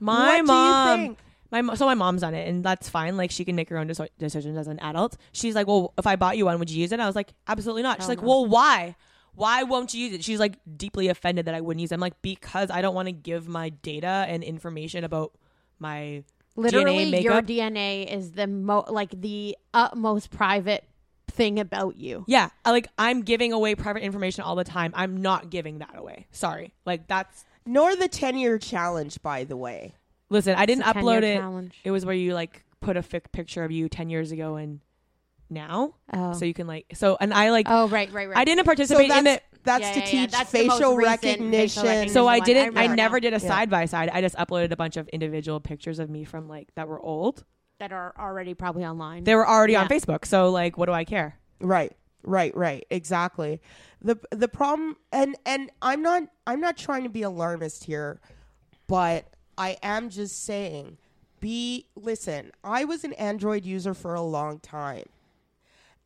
My 0.00 0.26
What 0.26 0.30
do 0.32 0.36
you 0.38 0.42
mom. 0.44 1.16
Think? 1.54 1.66
My 1.66 1.74
so 1.74 1.86
my 1.86 1.94
mom's 1.94 2.22
on 2.22 2.34
it, 2.34 2.48
and 2.48 2.64
that's 2.64 2.88
fine. 2.88 3.16
Like 3.16 3.30
she 3.30 3.44
can 3.44 3.56
make 3.56 3.68
her 3.68 3.78
own 3.78 3.88
deci- 3.88 4.08
decisions 4.18 4.58
as 4.58 4.66
an 4.66 4.78
adult. 4.80 5.16
She's 5.32 5.54
like, 5.54 5.66
"Well, 5.66 5.92
if 5.98 6.06
I 6.06 6.16
bought 6.16 6.36
you 6.36 6.46
one, 6.46 6.58
would 6.58 6.70
you 6.70 6.80
use 6.80 6.92
it?" 6.92 7.00
I 7.00 7.06
was 7.06 7.16
like, 7.16 7.32
"Absolutely 7.46 7.82
not." 7.82 7.98
She's 7.98 8.06
oh, 8.06 8.12
like, 8.12 8.22
no. 8.22 8.28
"Well, 8.28 8.46
why? 8.46 8.96
Why 9.34 9.62
won't 9.62 9.94
you 9.94 10.06
use 10.06 10.14
it?" 10.14 10.24
She's 10.24 10.40
like 10.40 10.54
deeply 10.76 11.08
offended 11.08 11.46
that 11.46 11.54
I 11.54 11.60
wouldn't 11.60 11.80
use 11.80 11.92
it. 11.92 11.94
I'm 11.94 12.00
like, 12.00 12.20
"Because 12.22 12.70
I 12.70 12.82
don't 12.82 12.94
want 12.94 13.06
to 13.06 13.12
give 13.12 13.48
my 13.48 13.70
data 13.70 14.26
and 14.28 14.42
information 14.44 15.04
about 15.04 15.32
my 15.78 16.24
literally, 16.56 17.12
DNA 17.12 17.22
your. 17.22 17.42
DNA 17.42 18.12
is 18.12 18.32
the 18.32 18.46
mo 18.46 18.84
like 18.88 19.20
the 19.20 19.56
utmost 19.72 20.30
private 20.30 20.84
thing 21.30 21.58
about 21.58 21.96
you. 21.96 22.24
yeah, 22.28 22.50
I, 22.64 22.70
like 22.70 22.88
I'm 22.96 23.22
giving 23.22 23.52
away 23.52 23.74
private 23.74 24.02
information 24.02 24.44
all 24.44 24.54
the 24.54 24.64
time. 24.64 24.92
I'm 24.94 25.20
not 25.20 25.50
giving 25.50 25.78
that 25.78 25.96
away. 25.96 26.26
Sorry. 26.30 26.74
Like 26.84 27.08
that's 27.08 27.44
Nor 27.66 27.96
the 27.96 28.08
10 28.08 28.36
year 28.36 28.58
challenge, 28.58 29.22
by 29.22 29.44
the 29.44 29.56
way. 29.56 29.94
Listen. 30.34 30.54
I 30.56 30.66
didn't 30.66 30.82
It's 30.82 30.90
a 30.90 30.94
10-year 30.94 31.02
upload 31.20 31.22
it. 31.22 31.36
challenge. 31.38 31.80
It 31.84 31.90
was 31.90 32.04
where 32.04 32.14
you 32.14 32.34
like 32.34 32.62
put 32.80 32.96
a 32.98 33.02
fic 33.02 33.32
picture 33.32 33.64
of 33.64 33.70
you 33.70 33.88
ten 33.88 34.10
years 34.10 34.30
ago 34.32 34.56
and 34.56 34.80
now, 35.50 35.94
Oh. 36.12 36.32
so 36.32 36.44
you 36.44 36.54
can 36.54 36.66
like 36.66 36.86
so. 36.94 37.16
And 37.20 37.32
I 37.32 37.50
like 37.50 37.66
oh 37.68 37.88
right, 37.88 38.12
right, 38.12 38.28
right. 38.28 38.36
I 38.36 38.44
didn't 38.44 38.60
So 38.60 38.64
participate 38.64 39.10
in 39.10 39.24
that's, 39.24 39.36
it. 39.36 39.42
that's 39.62 39.82
Yeah, 39.82 39.92
to 39.92 39.98
yeah, 40.00 40.04
yeah. 40.04 40.10
teach 40.26 40.30
That's 40.32 40.50
facial 40.50 40.68
recent 40.68 40.80
facial 40.80 40.96
recognition. 40.96 41.82
recognition. 41.84 42.12
So 42.12 42.26
I 42.28 42.40
didn't. 42.40 42.62
I, 42.62 42.66
remember 42.82 42.96
never 42.96 43.16
now. 43.16 43.20
did 43.20 43.32
a 43.34 43.40
side 43.40 43.70
by 43.70 43.84
side. 43.86 44.10
I 44.12 44.20
just 44.20 44.36
uploaded 44.36 44.70
a 44.72 44.76
bunch 44.76 44.96
of 44.96 45.08
individual 45.08 45.60
pictures 45.60 45.98
of 45.98 46.10
me 46.10 46.24
from 46.24 46.48
like 46.48 46.74
that 46.74 46.88
were 46.88 47.00
old. 47.00 47.44
that 47.78 47.92
are 47.92 48.14
already 48.18 48.54
probably 48.54 48.84
online. 48.84 49.24
They 49.24 49.34
were 49.34 49.48
already 49.48 49.76
on 49.76 49.88
Facebook. 49.88 50.24
So 50.26 50.50
like, 50.50 50.76
what 50.78 50.86
do 50.86 50.92
I 50.92 51.04
care? 51.04 51.38
Right. 51.60 51.92
Right, 52.26 52.56
right. 52.56 52.84
Exactly. 52.90 53.60
The 54.00 54.16
the 54.30 54.48
problem 54.48 54.96
and 55.12 55.36
and 55.44 55.70
I'm 55.82 56.00
not 56.02 56.22
I'm 56.46 56.60
not 56.60 56.76
trying 56.78 57.02
to 57.04 57.10
be 57.10 57.20
alarmist 57.22 57.84
here, 57.84 58.20
but 58.86 59.26
I 59.56 59.76
am 59.82 60.10
just 60.10 60.44
saying 60.44 60.98
be 61.44 61.86
listen, 61.94 62.52
I 62.64 62.84
was 62.84 63.04
an 63.04 63.12
Android 63.14 63.66
user 63.66 63.92
for 63.92 64.14
a 64.14 64.22
long 64.22 64.60
time. 64.60 65.04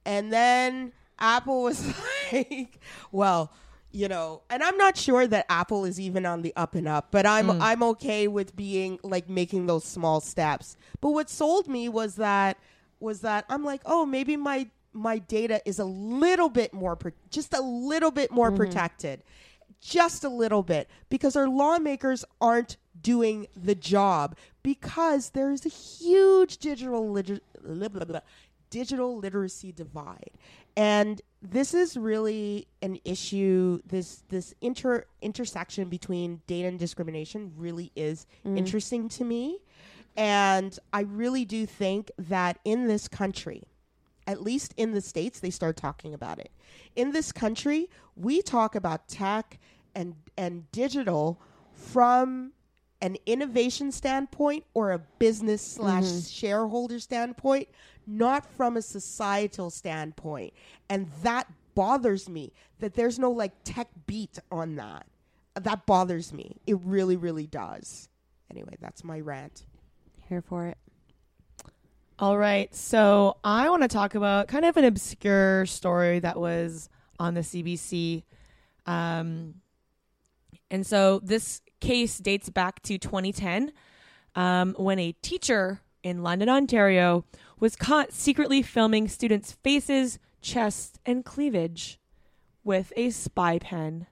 And 0.05 0.32
then 0.32 0.92
Apple 1.18 1.62
was 1.62 1.94
like, 2.32 2.80
well, 3.12 3.53
you 3.92 4.09
know, 4.09 4.42
and 4.51 4.64
I'm 4.64 4.76
not 4.76 4.96
sure 4.96 5.28
that 5.28 5.46
Apple 5.49 5.84
is 5.84 6.01
even 6.01 6.26
on 6.26 6.42
the 6.42 6.53
up 6.57 6.74
and 6.74 6.88
up, 6.88 7.12
but 7.12 7.24
I'm 7.24 7.46
mm. 7.46 7.59
I'm 7.61 7.84
okay 7.84 8.26
with 8.26 8.57
being 8.57 8.99
like 9.05 9.28
making 9.28 9.66
those 9.66 9.84
small 9.84 10.20
steps. 10.20 10.76
But 11.01 11.11
what 11.11 11.30
sold 11.30 11.68
me 11.68 11.88
was 11.88 12.16
that 12.16 12.59
was 12.99 13.20
that 13.20 13.44
I'm 13.49 13.64
like, 13.64 13.82
oh, 13.86 14.05
maybe 14.05 14.36
my 14.36 14.68
my 14.92 15.18
data 15.18 15.62
is 15.64 15.78
a 15.78 15.84
little 15.84 16.49
bit 16.49 16.74
more 16.74 16.96
pro- 16.96 17.12
just 17.30 17.55
a 17.55 17.61
little 17.61 18.11
bit 18.11 18.30
more 18.32 18.49
mm-hmm. 18.49 18.57
protected. 18.57 19.22
Just 19.80 20.24
a 20.24 20.28
little 20.28 20.64
bit 20.64 20.88
because 21.09 21.36
our 21.36 21.49
lawmakers 21.49 22.24
aren't 22.40 22.76
doing 23.03 23.46
the 23.57 23.74
job 23.74 24.36
because 24.62 25.30
there 25.30 25.51
is 25.51 25.64
a 25.64 25.70
huge 25.70 26.59
digital 26.59 27.11
liter- 27.11 27.40
blah, 27.62 27.88
blah, 27.88 28.05
blah, 28.05 28.20
digital 28.70 29.16
literacy 29.16 29.72
divide. 29.72 30.30
And 30.76 31.20
this 31.42 31.74
is 31.74 31.96
really 31.96 32.68
an 32.82 32.99
issue. 33.05 33.80
This 33.86 34.22
this 34.28 34.55
inter 34.61 35.07
intersection 35.22 35.88
between 35.88 36.40
data 36.46 36.68
and 36.68 36.78
discrimination 36.78 37.53
really 37.57 37.90
is 37.96 38.26
mm. 38.46 38.57
interesting 38.57 39.09
to 39.11 39.24
me. 39.24 39.59
And 40.16 40.76
i 40.92 41.03
really 41.03 41.44
do 41.44 41.64
think 41.64 42.11
that 42.18 42.59
in 42.64 42.88
this 42.88 43.07
country 43.07 43.62
at 44.26 44.42
least 44.42 44.74
in 44.76 44.92
the 44.92 45.01
states 45.01 45.40
they 45.40 45.51
start 45.51 45.76
talking 45.76 46.12
about 46.12 46.38
it. 46.38 46.51
In 46.96 47.12
this 47.12 47.32
country 47.32 47.88
we 48.16 48.42
talk 48.42 48.74
about 48.74 49.09
tech 49.09 49.59
and 49.94 50.14
and 50.36 50.70
digital 50.70 51.40
from 51.72 52.53
an 53.01 53.16
innovation 53.26 53.92
standpoint 53.92 54.64
or 54.74 54.92
a 54.92 54.99
business 55.18 55.62
slash 55.62 56.28
shareholder 56.28 56.99
standpoint 56.99 57.68
not 58.07 58.44
from 58.57 58.76
a 58.76 58.82
societal 58.82 59.70
standpoint 59.70 60.53
and 60.88 61.07
that 61.22 61.46
bothers 61.74 62.28
me 62.28 62.53
that 62.80 62.94
there's 62.94 63.18
no 63.18 63.30
like 63.30 63.53
tech 63.64 63.88
beat 64.07 64.38
on 64.51 64.76
that 64.76 65.07
that 65.55 65.86
bothers 65.86 66.32
me 66.32 66.57
it 66.66 66.76
really 66.84 67.16
really 67.16 67.46
does 67.46 68.09
anyway 68.51 68.74
that's 68.80 69.05
my 69.05 69.20
rant 69.20 69.64
Here 70.28 70.42
for 70.42 70.66
it. 70.66 70.76
All 72.18 72.36
right. 72.36 72.74
So 72.74 73.38
I 73.44 73.70
want 73.70 73.82
to 73.82 73.88
talk 73.88 74.14
about 74.14 74.49
kind 74.49 74.64
of 74.64 74.76
an 74.76 74.84
obscure 74.84 75.64
story 75.66 76.18
that 76.18 76.38
was 76.38 76.90
on 77.18 77.34
the 77.34 77.40
CBC. 77.40 78.24
Um, 78.86 79.55
and 80.70 80.86
so 80.86 81.20
this 81.22 81.62
case 81.81 82.18
dates 82.18 82.51
back 82.51 82.83
to 82.83 82.99
2010 82.99 83.72
um, 84.35 84.74
when 84.79 84.99
a 84.99 85.12
teacher 85.12 85.81
in 86.03 86.22
London, 86.22 86.49
Ontario 86.49 87.24
was 87.59 87.76
caught 87.76 88.12
secretly 88.12 88.62
filming 88.62 89.09
students' 89.09 89.53
faces 89.53 90.18
chest, 90.41 90.99
and 91.05 91.24
cleavage 91.24 91.99
with 92.64 92.93
a 92.97 93.11
spy 93.11 93.59
pen. 93.59 94.07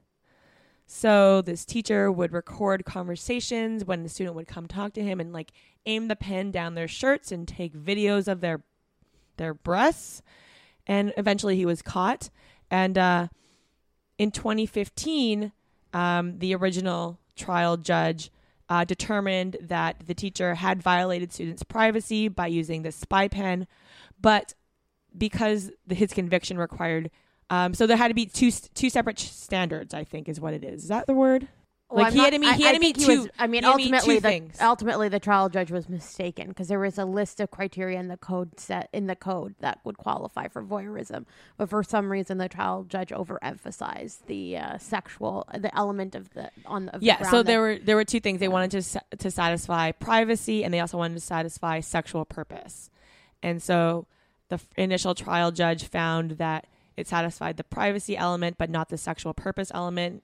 So 0.86 1.42
this 1.42 1.64
teacher 1.64 2.12
would 2.12 2.32
record 2.32 2.84
conversations 2.84 3.84
when 3.84 4.02
the 4.02 4.08
student 4.08 4.36
would 4.36 4.46
come 4.46 4.68
talk 4.68 4.92
to 4.94 5.02
him 5.02 5.18
and 5.18 5.32
like 5.32 5.52
aim 5.84 6.08
the 6.08 6.16
pen 6.16 6.50
down 6.52 6.74
their 6.74 6.88
shirts 6.88 7.32
and 7.32 7.46
take 7.46 7.74
videos 7.74 8.28
of 8.28 8.40
their 8.40 8.62
their 9.36 9.52
breasts. 9.52 10.22
And 10.86 11.12
eventually 11.16 11.56
he 11.56 11.66
was 11.66 11.82
caught. 11.82 12.30
And 12.70 12.96
uh, 12.96 13.28
in 14.16 14.30
2015, 14.30 15.52
um, 15.92 16.38
the 16.38 16.54
original 16.54 17.18
trial 17.36 17.76
judge 17.76 18.30
uh, 18.68 18.84
determined 18.84 19.56
that 19.60 20.06
the 20.06 20.14
teacher 20.14 20.54
had 20.54 20.82
violated 20.82 21.32
students' 21.32 21.62
privacy 21.62 22.28
by 22.28 22.46
using 22.46 22.82
the 22.82 22.92
spy 22.92 23.28
pen, 23.28 23.66
but 24.20 24.54
because 25.16 25.70
the, 25.86 25.94
his 25.94 26.12
conviction 26.12 26.58
required, 26.58 27.10
um, 27.48 27.74
so 27.74 27.86
there 27.86 27.96
had 27.96 28.08
to 28.08 28.14
be 28.14 28.26
two 28.26 28.50
two 28.50 28.90
separate 28.90 29.18
standards. 29.18 29.94
I 29.94 30.02
think 30.04 30.28
is 30.28 30.40
what 30.40 30.54
it 30.54 30.64
is. 30.64 30.82
Is 30.84 30.88
that 30.88 31.06
the 31.06 31.14
word? 31.14 31.48
Well, 31.88 32.02
like 32.02 32.12
I'm 32.12 32.12
he 32.14 32.18
had 32.24 32.32
to 32.32 32.38
meet. 32.40 32.54
He 32.56 32.62
had 32.64 32.72
to 32.74 32.80
meet 32.80 32.98
two. 32.98 33.20
was- 33.22 33.28
I 33.38 33.46
mean, 33.46 33.62
he 33.62 33.66
had 33.68 33.72
to 33.72 33.76
meet 33.78 33.84
ultimately, 33.94 34.14
the 34.18 34.28
things. 34.28 34.60
ultimately 34.60 35.08
the 35.08 35.20
trial 35.20 35.48
judge 35.48 35.70
was 35.70 35.88
mistaken 35.88 36.48
because 36.48 36.66
there 36.66 36.80
was 36.80 36.98
a 36.98 37.04
list 37.04 37.38
of 37.38 37.52
criteria 37.52 38.00
in 38.00 38.08
the 38.08 38.16
code 38.16 38.58
set 38.58 38.88
in 38.92 39.06
the 39.06 39.14
code 39.14 39.54
that 39.60 39.78
would 39.84 39.96
qualify 39.96 40.48
for 40.48 40.62
voyeurism, 40.64 41.26
but 41.56 41.70
for 41.70 41.84
some 41.84 42.10
reason 42.10 42.38
the 42.38 42.48
trial 42.48 42.82
judge 42.82 43.10
overemphasized 43.10 44.26
the 44.26 44.56
uh, 44.56 44.78
sexual 44.78 45.46
the 45.56 45.74
element 45.76 46.14
of 46.14 46.28
the 46.34 46.50
on 46.64 46.88
of 46.90 47.00
the 47.00 47.06
yeah. 47.06 47.18
ground 47.18 47.30
So 47.30 47.36
that- 47.38 47.46
there 47.46 47.60
were 47.60 47.78
there 47.78 47.96
were 47.96 48.04
two 48.04 48.20
things. 48.20 48.40
They 48.40 48.48
wanted 48.48 48.82
to 48.82 49.00
to 49.18 49.30
satisfy 49.30 49.92
privacy, 49.92 50.64
and 50.64 50.74
they 50.74 50.80
also 50.80 50.98
wanted 50.98 51.14
to 51.14 51.20
satisfy 51.20 51.80
sexual 51.80 52.24
purpose. 52.24 52.90
And 53.42 53.62
so 53.62 54.06
the 54.48 54.54
f- 54.56 54.66
initial 54.76 55.14
trial 55.14 55.52
judge 55.52 55.84
found 55.84 56.32
that 56.32 56.66
it 56.96 57.06
satisfied 57.06 57.58
the 57.58 57.64
privacy 57.64 58.16
element, 58.16 58.56
but 58.58 58.70
not 58.70 58.88
the 58.88 58.96
sexual 58.98 59.34
purpose 59.34 59.70
element. 59.74 60.22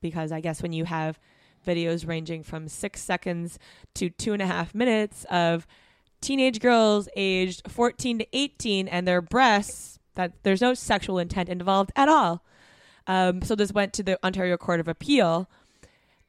Because 0.00 0.32
I 0.32 0.40
guess 0.40 0.62
when 0.62 0.72
you 0.72 0.84
have 0.84 1.18
videos 1.66 2.06
ranging 2.06 2.42
from 2.42 2.68
six 2.68 3.02
seconds 3.02 3.58
to 3.94 4.08
two 4.10 4.32
and 4.32 4.40
a 4.40 4.46
half 4.46 4.74
minutes 4.74 5.26
of 5.30 5.66
teenage 6.20 6.60
girls 6.60 7.08
aged 7.16 7.70
14 7.70 8.20
to 8.20 8.26
18 8.32 8.88
and 8.88 9.06
their 9.06 9.20
breasts, 9.20 9.98
that 10.14 10.32
there's 10.42 10.60
no 10.60 10.74
sexual 10.74 11.18
intent 11.18 11.48
involved 11.48 11.92
at 11.96 12.08
all. 12.08 12.44
Um, 13.06 13.42
so 13.42 13.54
this 13.54 13.72
went 13.72 13.92
to 13.94 14.02
the 14.02 14.24
Ontario 14.24 14.56
Court 14.56 14.80
of 14.80 14.88
Appeal, 14.88 15.48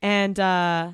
and 0.01 0.39
uh, 0.39 0.93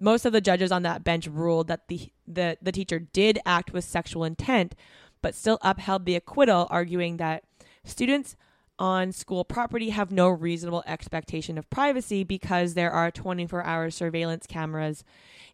most 0.00 0.24
of 0.24 0.32
the 0.32 0.40
judges 0.40 0.72
on 0.72 0.82
that 0.82 1.04
bench 1.04 1.26
ruled 1.26 1.68
that 1.68 1.88
the, 1.88 2.10
the 2.26 2.58
the 2.60 2.72
teacher 2.72 2.98
did 2.98 3.38
act 3.46 3.72
with 3.72 3.84
sexual 3.84 4.24
intent, 4.24 4.74
but 5.22 5.34
still 5.34 5.58
upheld 5.62 6.04
the 6.04 6.16
acquittal, 6.16 6.66
arguing 6.70 7.16
that 7.18 7.44
students 7.84 8.36
on 8.82 9.12
school 9.12 9.44
property 9.44 9.90
have 9.90 10.10
no 10.10 10.28
reasonable 10.28 10.82
expectation 10.88 11.56
of 11.56 11.70
privacy 11.70 12.24
because 12.24 12.74
there 12.74 12.90
are 12.90 13.12
24 13.12 13.62
hour 13.62 13.90
surveillance 13.90 14.44
cameras 14.44 15.04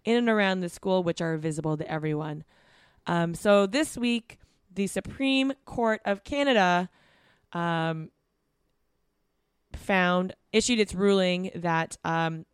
in 0.03 0.17
and 0.17 0.31
around 0.31 0.61
the 0.61 0.69
school 0.71 1.03
which 1.03 1.21
are 1.21 1.37
visible 1.37 1.77
to 1.77 1.89
everyone. 1.93 2.43
Um, 3.07 3.35
so 3.35 3.67
this 3.67 3.99
week, 3.99 4.39
the 4.75 4.87
Supreme 4.87 5.53
Court 5.67 6.01
of 6.07 6.25
Canada 6.25 6.89
um, 7.53 8.11
found 9.75 10.35
issued 10.51 10.81
its 10.81 10.95
ruling 10.95 11.51
that 11.55 11.99
um, 12.05 12.47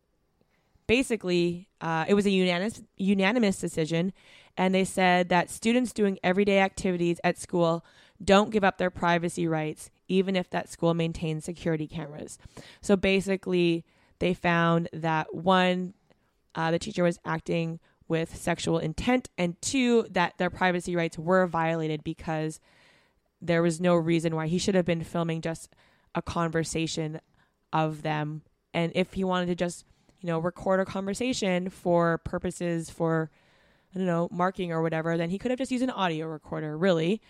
basically 0.87 1.69
uh, 1.79 2.03
it 2.05 2.15
was 2.15 2.25
a 2.25 2.31
unanimous 2.31 2.81
unanimous 2.97 3.59
decision, 3.61 4.11
and 4.57 4.75
they 4.75 4.83
said 4.83 5.29
that 5.29 5.49
students 5.49 5.93
doing 5.93 6.19
everyday 6.21 6.59
activities 6.59 7.21
at 7.23 7.37
school 7.37 7.85
don't 8.23 8.51
give 8.51 8.63
up 8.63 8.77
their 8.77 8.89
privacy 8.89 9.47
rights, 9.47 9.89
even 10.07 10.35
if 10.35 10.49
that 10.49 10.69
school 10.69 10.93
maintains 10.93 11.45
security 11.45 11.87
cameras. 11.87 12.37
So 12.81 12.95
basically, 12.95 13.83
they 14.19 14.33
found 14.33 14.89
that 14.93 15.33
one, 15.35 15.93
uh, 16.53 16.71
the 16.71 16.79
teacher 16.79 17.03
was 17.03 17.19
acting 17.25 17.79
with 18.07 18.35
sexual 18.35 18.77
intent, 18.77 19.29
and 19.37 19.59
two, 19.61 20.03
that 20.11 20.37
their 20.37 20.49
privacy 20.49 20.95
rights 20.95 21.17
were 21.17 21.47
violated 21.47 22.03
because 22.03 22.59
there 23.41 23.61
was 23.61 23.81
no 23.81 23.95
reason 23.95 24.35
why 24.35 24.47
he 24.47 24.57
should 24.57 24.75
have 24.75 24.85
been 24.85 25.03
filming 25.03 25.41
just 25.41 25.69
a 26.13 26.21
conversation 26.21 27.19
of 27.73 28.03
them. 28.03 28.43
And 28.73 28.91
if 28.95 29.13
he 29.13 29.23
wanted 29.23 29.47
to 29.47 29.55
just, 29.55 29.85
you 30.21 30.27
know, 30.27 30.39
record 30.39 30.79
a 30.79 30.85
conversation 30.85 31.69
for 31.69 32.19
purposes 32.19 32.89
for, 32.89 33.29
I 33.93 33.97
don't 33.97 34.07
know, 34.07 34.29
marking 34.31 34.71
or 34.71 34.81
whatever, 34.81 35.17
then 35.17 35.29
he 35.29 35.37
could 35.37 35.51
have 35.51 35.57
just 35.57 35.71
used 35.71 35.83
an 35.83 35.89
audio 35.89 36.27
recorder, 36.27 36.77
really. 36.77 37.21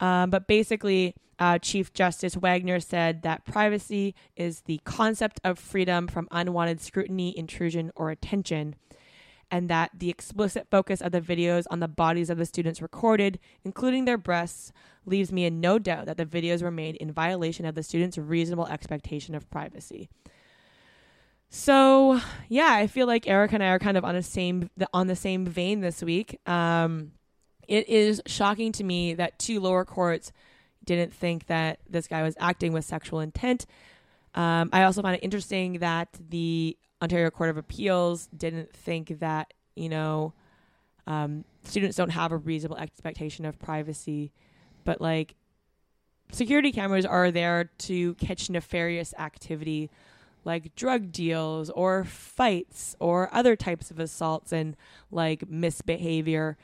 Um, 0.00 0.30
but 0.30 0.46
basically, 0.46 1.14
uh, 1.38 1.58
Chief 1.58 1.92
Justice 1.92 2.34
Wagner 2.34 2.80
said 2.80 3.22
that 3.22 3.44
privacy 3.44 4.14
is 4.36 4.62
the 4.62 4.80
concept 4.84 5.40
of 5.44 5.58
freedom 5.58 6.06
from 6.08 6.28
unwanted 6.30 6.80
scrutiny, 6.80 7.36
intrusion, 7.36 7.92
or 7.96 8.10
attention, 8.10 8.74
and 9.50 9.68
that 9.68 9.90
the 9.98 10.10
explicit 10.10 10.66
focus 10.70 11.00
of 11.00 11.12
the 11.12 11.20
videos 11.20 11.64
on 11.70 11.80
the 11.80 11.88
bodies 11.88 12.30
of 12.30 12.38
the 12.38 12.46
students 12.46 12.82
recorded, 12.82 13.38
including 13.64 14.04
their 14.04 14.18
breasts, 14.18 14.72
leaves 15.06 15.32
me 15.32 15.44
in 15.44 15.60
no 15.60 15.78
doubt 15.78 16.06
that 16.06 16.18
the 16.18 16.26
videos 16.26 16.62
were 16.62 16.70
made 16.70 16.96
in 16.96 17.10
violation 17.10 17.64
of 17.64 17.74
the 17.74 17.82
students' 17.82 18.18
reasonable 18.18 18.66
expectation 18.66 19.34
of 19.34 19.50
privacy. 19.50 20.08
So, 21.48 22.20
yeah, 22.48 22.72
I 22.74 22.86
feel 22.86 23.08
like 23.08 23.26
Eric 23.26 23.52
and 23.52 23.62
I 23.62 23.68
are 23.68 23.80
kind 23.80 23.96
of 23.96 24.04
on 24.04 24.14
the 24.14 24.22
same 24.22 24.70
on 24.94 25.08
the 25.08 25.16
same 25.16 25.44
vein 25.44 25.80
this 25.80 26.00
week. 26.00 26.38
Um, 26.48 27.12
it 27.70 27.88
is 27.88 28.20
shocking 28.26 28.72
to 28.72 28.84
me 28.84 29.14
that 29.14 29.38
two 29.38 29.60
lower 29.60 29.84
courts 29.84 30.32
didn't 30.84 31.14
think 31.14 31.46
that 31.46 31.78
this 31.88 32.08
guy 32.08 32.22
was 32.22 32.34
acting 32.40 32.72
with 32.72 32.84
sexual 32.84 33.20
intent. 33.20 33.64
Um, 34.34 34.70
I 34.72 34.82
also 34.82 35.02
find 35.02 35.16
it 35.16 35.22
interesting 35.22 35.74
that 35.74 36.08
the 36.28 36.76
Ontario 37.00 37.30
Court 37.30 37.48
of 37.48 37.56
Appeals 37.56 38.28
didn't 38.36 38.74
think 38.74 39.20
that 39.20 39.54
you 39.76 39.88
know 39.88 40.34
um, 41.06 41.44
students 41.62 41.96
don't 41.96 42.10
have 42.10 42.32
a 42.32 42.36
reasonable 42.36 42.76
expectation 42.76 43.44
of 43.44 43.58
privacy, 43.60 44.32
but 44.84 45.00
like 45.00 45.36
security 46.32 46.72
cameras 46.72 47.06
are 47.06 47.30
there 47.30 47.70
to 47.78 48.14
catch 48.14 48.50
nefarious 48.50 49.14
activity 49.16 49.90
like 50.44 50.74
drug 50.74 51.12
deals 51.12 51.70
or 51.70 52.04
fights 52.04 52.96
or 52.98 53.32
other 53.32 53.54
types 53.54 53.90
of 53.92 54.00
assaults 54.00 54.52
and 54.52 54.76
like 55.10 55.48
misbehavior. 55.48 56.56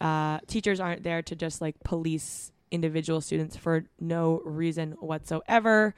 Uh, 0.00 0.38
teachers 0.46 0.80
aren't 0.80 1.02
there 1.02 1.22
to 1.22 1.36
just 1.36 1.60
like 1.60 1.82
police 1.84 2.52
individual 2.70 3.20
students 3.20 3.56
for 3.56 3.84
no 4.00 4.42
reason 4.44 4.92
whatsoever. 5.00 5.94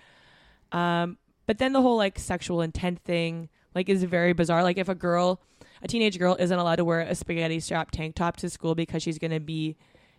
Um, 0.72 1.18
but 1.46 1.58
then 1.58 1.72
the 1.72 1.82
whole 1.82 1.96
like 1.96 2.18
sexual 2.18 2.60
intent 2.60 3.00
thing 3.00 3.48
like 3.74 3.88
is 3.88 4.02
very 4.04 4.32
bizarre. 4.32 4.62
Like 4.62 4.78
if 4.78 4.88
a 4.88 4.94
girl, 4.94 5.40
a 5.82 5.88
teenage 5.88 6.18
girl, 6.18 6.36
isn't 6.38 6.58
allowed 6.58 6.76
to 6.76 6.84
wear 6.84 7.00
a 7.00 7.14
spaghetti 7.14 7.60
strap 7.60 7.90
tank 7.90 8.14
top 8.14 8.36
to 8.38 8.50
school 8.50 8.74
because 8.74 9.02
she's 9.02 9.18
gonna 9.18 9.40
be, 9.40 9.76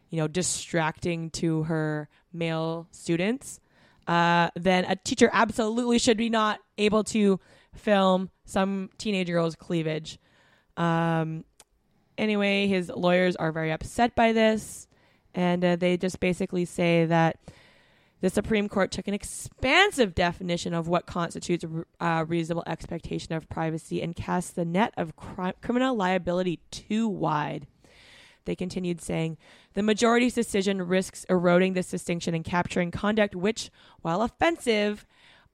you 0.09 0.17
know, 0.17 0.27
distracting 0.27 1.29
to 1.31 1.63
her 1.63 2.07
male 2.31 2.87
students, 2.91 3.59
uh, 4.07 4.49
then 4.55 4.85
a 4.85 4.95
teacher 4.95 5.29
absolutely 5.33 5.99
should 5.99 6.17
be 6.17 6.29
not 6.29 6.59
able 6.77 7.03
to 7.03 7.39
film 7.73 8.29
some 8.45 8.89
teenage 8.97 9.27
girl's 9.27 9.55
cleavage. 9.55 10.19
Um, 10.77 11.43
anyway, 12.17 12.67
his 12.67 12.89
lawyers 12.89 13.35
are 13.35 13.51
very 13.51 13.71
upset 13.71 14.15
by 14.15 14.33
this, 14.33 14.87
and 15.33 15.63
uh, 15.63 15.75
they 15.75 15.97
just 15.97 16.19
basically 16.19 16.65
say 16.65 17.05
that 17.05 17.39
the 18.19 18.29
Supreme 18.29 18.67
Court 18.67 18.91
took 18.91 19.07
an 19.07 19.13
expansive 19.13 20.15
definition 20.15 20.73
of 20.73 20.87
what 20.87 21.05
constitutes 21.05 21.63
a 21.63 22.03
uh, 22.03 22.23
reasonable 22.23 22.63
expectation 22.65 23.33
of 23.33 23.47
privacy 23.47 24.01
and 24.01 24.15
cast 24.15 24.55
the 24.55 24.65
net 24.65 24.93
of 24.97 25.15
cri- 25.15 25.53
criminal 25.61 25.95
liability 25.95 26.59
too 26.71 27.07
wide. 27.07 27.67
They 28.45 28.55
continued 28.55 29.01
saying, 29.01 29.37
the 29.73 29.83
majority's 29.83 30.33
decision 30.33 30.81
risks 30.81 31.25
eroding 31.29 31.73
this 31.73 31.91
distinction 31.91 32.33
and 32.33 32.43
capturing 32.43 32.91
conduct 32.91 33.35
which, 33.35 33.69
while 34.01 34.21
offensive, 34.21 35.05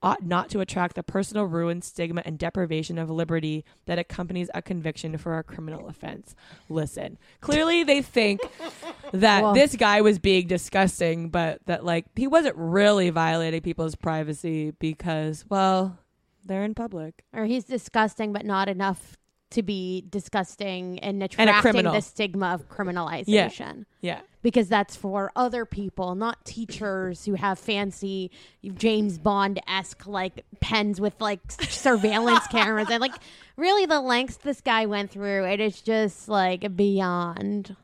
ought 0.04 0.22
not 0.22 0.48
to 0.50 0.60
attract 0.60 0.94
the 0.94 1.02
personal 1.02 1.44
ruin, 1.44 1.82
stigma, 1.82 2.22
and 2.24 2.38
deprivation 2.38 2.98
of 2.98 3.10
liberty 3.10 3.64
that 3.86 3.98
accompanies 3.98 4.50
a 4.54 4.62
conviction 4.62 5.16
for 5.18 5.38
a 5.38 5.42
criminal 5.42 5.88
offense. 5.88 6.34
Listen, 6.68 7.18
clearly 7.40 7.82
they 7.82 8.02
think 8.02 8.40
that 9.12 9.42
Well- 9.42 9.54
this 9.54 9.74
guy 9.76 10.00
was 10.02 10.18
being 10.18 10.46
disgusting, 10.46 11.30
but 11.30 11.60
that 11.66 11.84
like 11.84 12.04
he 12.14 12.26
wasn't 12.26 12.56
really 12.56 13.10
violating 13.10 13.62
people's 13.62 13.94
privacy 13.94 14.72
because, 14.78 15.44
well, 15.48 15.98
they're 16.44 16.64
in 16.64 16.74
public. 16.74 17.24
or 17.32 17.46
he's 17.46 17.64
disgusting, 17.64 18.32
but 18.32 18.44
not 18.44 18.68
enough 18.68 19.16
to 19.54 19.62
be 19.62 20.04
disgusting 20.10 20.98
and 21.00 21.22
attracting 21.22 21.60
criminal. 21.60 21.94
the 21.94 22.00
stigma 22.00 22.54
of 22.54 22.68
criminalization. 22.68 23.84
Yeah. 24.00 24.16
yeah. 24.16 24.20
Because 24.42 24.68
that's 24.68 24.94
for 24.94 25.32
other 25.34 25.64
people, 25.64 26.14
not 26.14 26.44
teachers 26.44 27.24
who 27.24 27.34
have 27.34 27.58
fancy 27.58 28.30
James 28.74 29.16
Bond 29.16 29.60
esque 29.66 30.06
like 30.06 30.44
pens 30.60 31.00
with 31.00 31.18
like 31.20 31.40
surveillance 31.50 32.46
cameras 32.48 32.88
and 32.90 33.00
like 33.00 33.14
really 33.56 33.86
the 33.86 34.00
lengths 34.00 34.36
this 34.36 34.60
guy 34.60 34.86
went 34.86 35.10
through. 35.10 35.44
It 35.46 35.60
is 35.60 35.80
just 35.80 36.28
like 36.28 36.76
beyond 36.76 37.76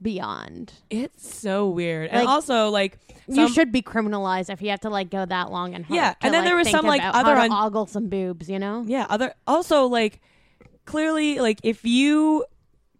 beyond. 0.00 0.72
It's 0.90 1.36
so 1.36 1.68
weird. 1.68 2.10
and 2.10 2.28
also 2.28 2.68
like 2.68 2.98
you 3.28 3.48
should 3.48 3.72
be 3.72 3.82
criminalized 3.82 4.50
if 4.50 4.62
you 4.62 4.70
have 4.70 4.80
to 4.80 4.90
like 4.90 5.10
go 5.10 5.24
that 5.24 5.50
long 5.50 5.74
and. 5.74 5.84
Yeah, 5.88 6.14
and 6.20 6.32
then 6.32 6.42
like, 6.42 6.48
there 6.48 6.56
was 6.56 6.70
some, 6.70 6.86
like, 6.86 7.02
other 7.02 7.34
un- 7.34 7.50
ogle 7.50 7.86
some 7.86 8.08
boobs, 8.08 8.48
you 8.48 8.58
know. 8.58 8.84
Yeah, 8.86 9.06
other 9.08 9.34
also 9.46 9.86
like 9.86 10.20
clearly 10.86 11.38
like 11.38 11.60
if 11.62 11.84
you 11.84 12.44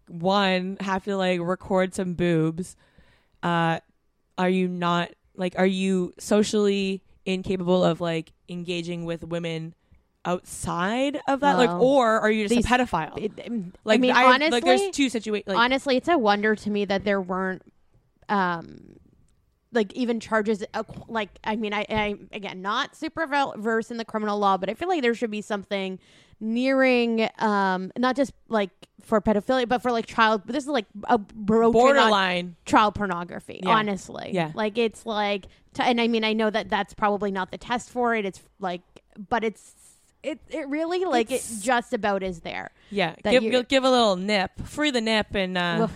one 0.07 0.77
have 0.79 1.03
to 1.05 1.17
like 1.17 1.39
record 1.41 1.93
some 1.93 2.13
boobs, 2.13 2.75
uh 3.43 3.79
are 4.37 4.49
you 4.49 4.67
not 4.67 5.09
like 5.35 5.55
are 5.57 5.65
you 5.65 6.13
socially 6.19 7.01
incapable 7.25 7.83
of 7.83 7.99
like 7.99 8.31
engaging 8.49 9.03
with 9.05 9.23
women 9.23 9.73
outside 10.25 11.19
of 11.27 11.39
that 11.39 11.57
like 11.57 11.69
or 11.81 12.19
are 12.19 12.29
you 12.31 12.43
just 12.47 12.55
these- 12.55 12.65
a 12.65 12.67
pedophile? 12.67 13.17
It- 13.21 13.47
um, 13.47 13.73
like 13.83 13.95
I 13.95 14.01
mean, 14.01 14.11
I- 14.11 14.23
honestly, 14.25 14.51
like 14.51 14.63
there's 14.65 14.89
two 14.91 15.09
situations 15.09 15.47
like 15.47 15.57
honestly, 15.57 15.95
it's 15.97 16.07
a 16.07 16.17
wonder 16.17 16.55
to 16.55 16.69
me 16.69 16.85
that 16.85 17.03
there 17.05 17.21
weren't, 17.21 17.61
um, 18.29 18.97
like 19.71 19.93
even 19.93 20.19
charges. 20.19 20.63
uh, 20.73 20.83
Like, 21.07 21.29
I 21.43 21.55
mean, 21.55 21.73
I, 21.73 21.85
I 21.89 22.15
again 22.31 22.61
not 22.61 22.95
super 22.95 23.25
versed 23.57 23.91
in 23.91 23.97
the 23.97 24.05
criminal 24.05 24.37
law, 24.39 24.57
but 24.57 24.69
I 24.69 24.73
feel 24.73 24.87
like 24.87 25.01
there 25.01 25.13
should 25.15 25.31
be 25.31 25.41
something 25.41 25.99
nearing, 26.39 27.29
um, 27.39 27.91
not 27.97 28.15
just 28.15 28.33
like 28.47 28.69
for 29.01 29.21
pedophilia, 29.21 29.67
but 29.67 29.81
for 29.81 29.91
like 29.91 30.05
child. 30.05 30.43
This 30.45 30.63
is 30.63 30.69
like 30.69 30.85
a 31.05 31.17
borderline. 31.17 32.55
child 32.65 32.95
pornography. 32.95 33.61
Yeah. 33.63 33.69
Honestly, 33.69 34.31
Yeah. 34.33 34.51
like 34.53 34.77
it's 34.77 35.05
like, 35.05 35.45
t- 35.73 35.83
and 35.83 35.99
I 35.99 36.07
mean, 36.07 36.23
I 36.23 36.33
know 36.33 36.49
that 36.49 36.69
that's 36.69 36.93
probably 36.93 37.31
not 37.31 37.51
the 37.51 37.57
test 37.57 37.89
for 37.89 38.15
it. 38.15 38.25
It's 38.25 38.41
like, 38.59 38.81
but 39.29 39.43
it's. 39.43 39.73
It, 40.23 40.39
it 40.49 40.67
really 40.67 41.05
like 41.05 41.27
It's- 41.31 41.59
it 41.59 41.63
just 41.63 41.93
about 41.93 42.21
is 42.21 42.41
there. 42.41 42.71
Yeah, 42.89 43.15
give 43.23 43.67
give 43.67 43.83
a 43.83 43.89
little 43.89 44.15
nip, 44.15 44.51
free 44.65 44.91
the 44.91 44.99
nip, 44.99 45.27
and 45.35 45.57
uh, 45.57 45.79
Oof. 45.83 45.91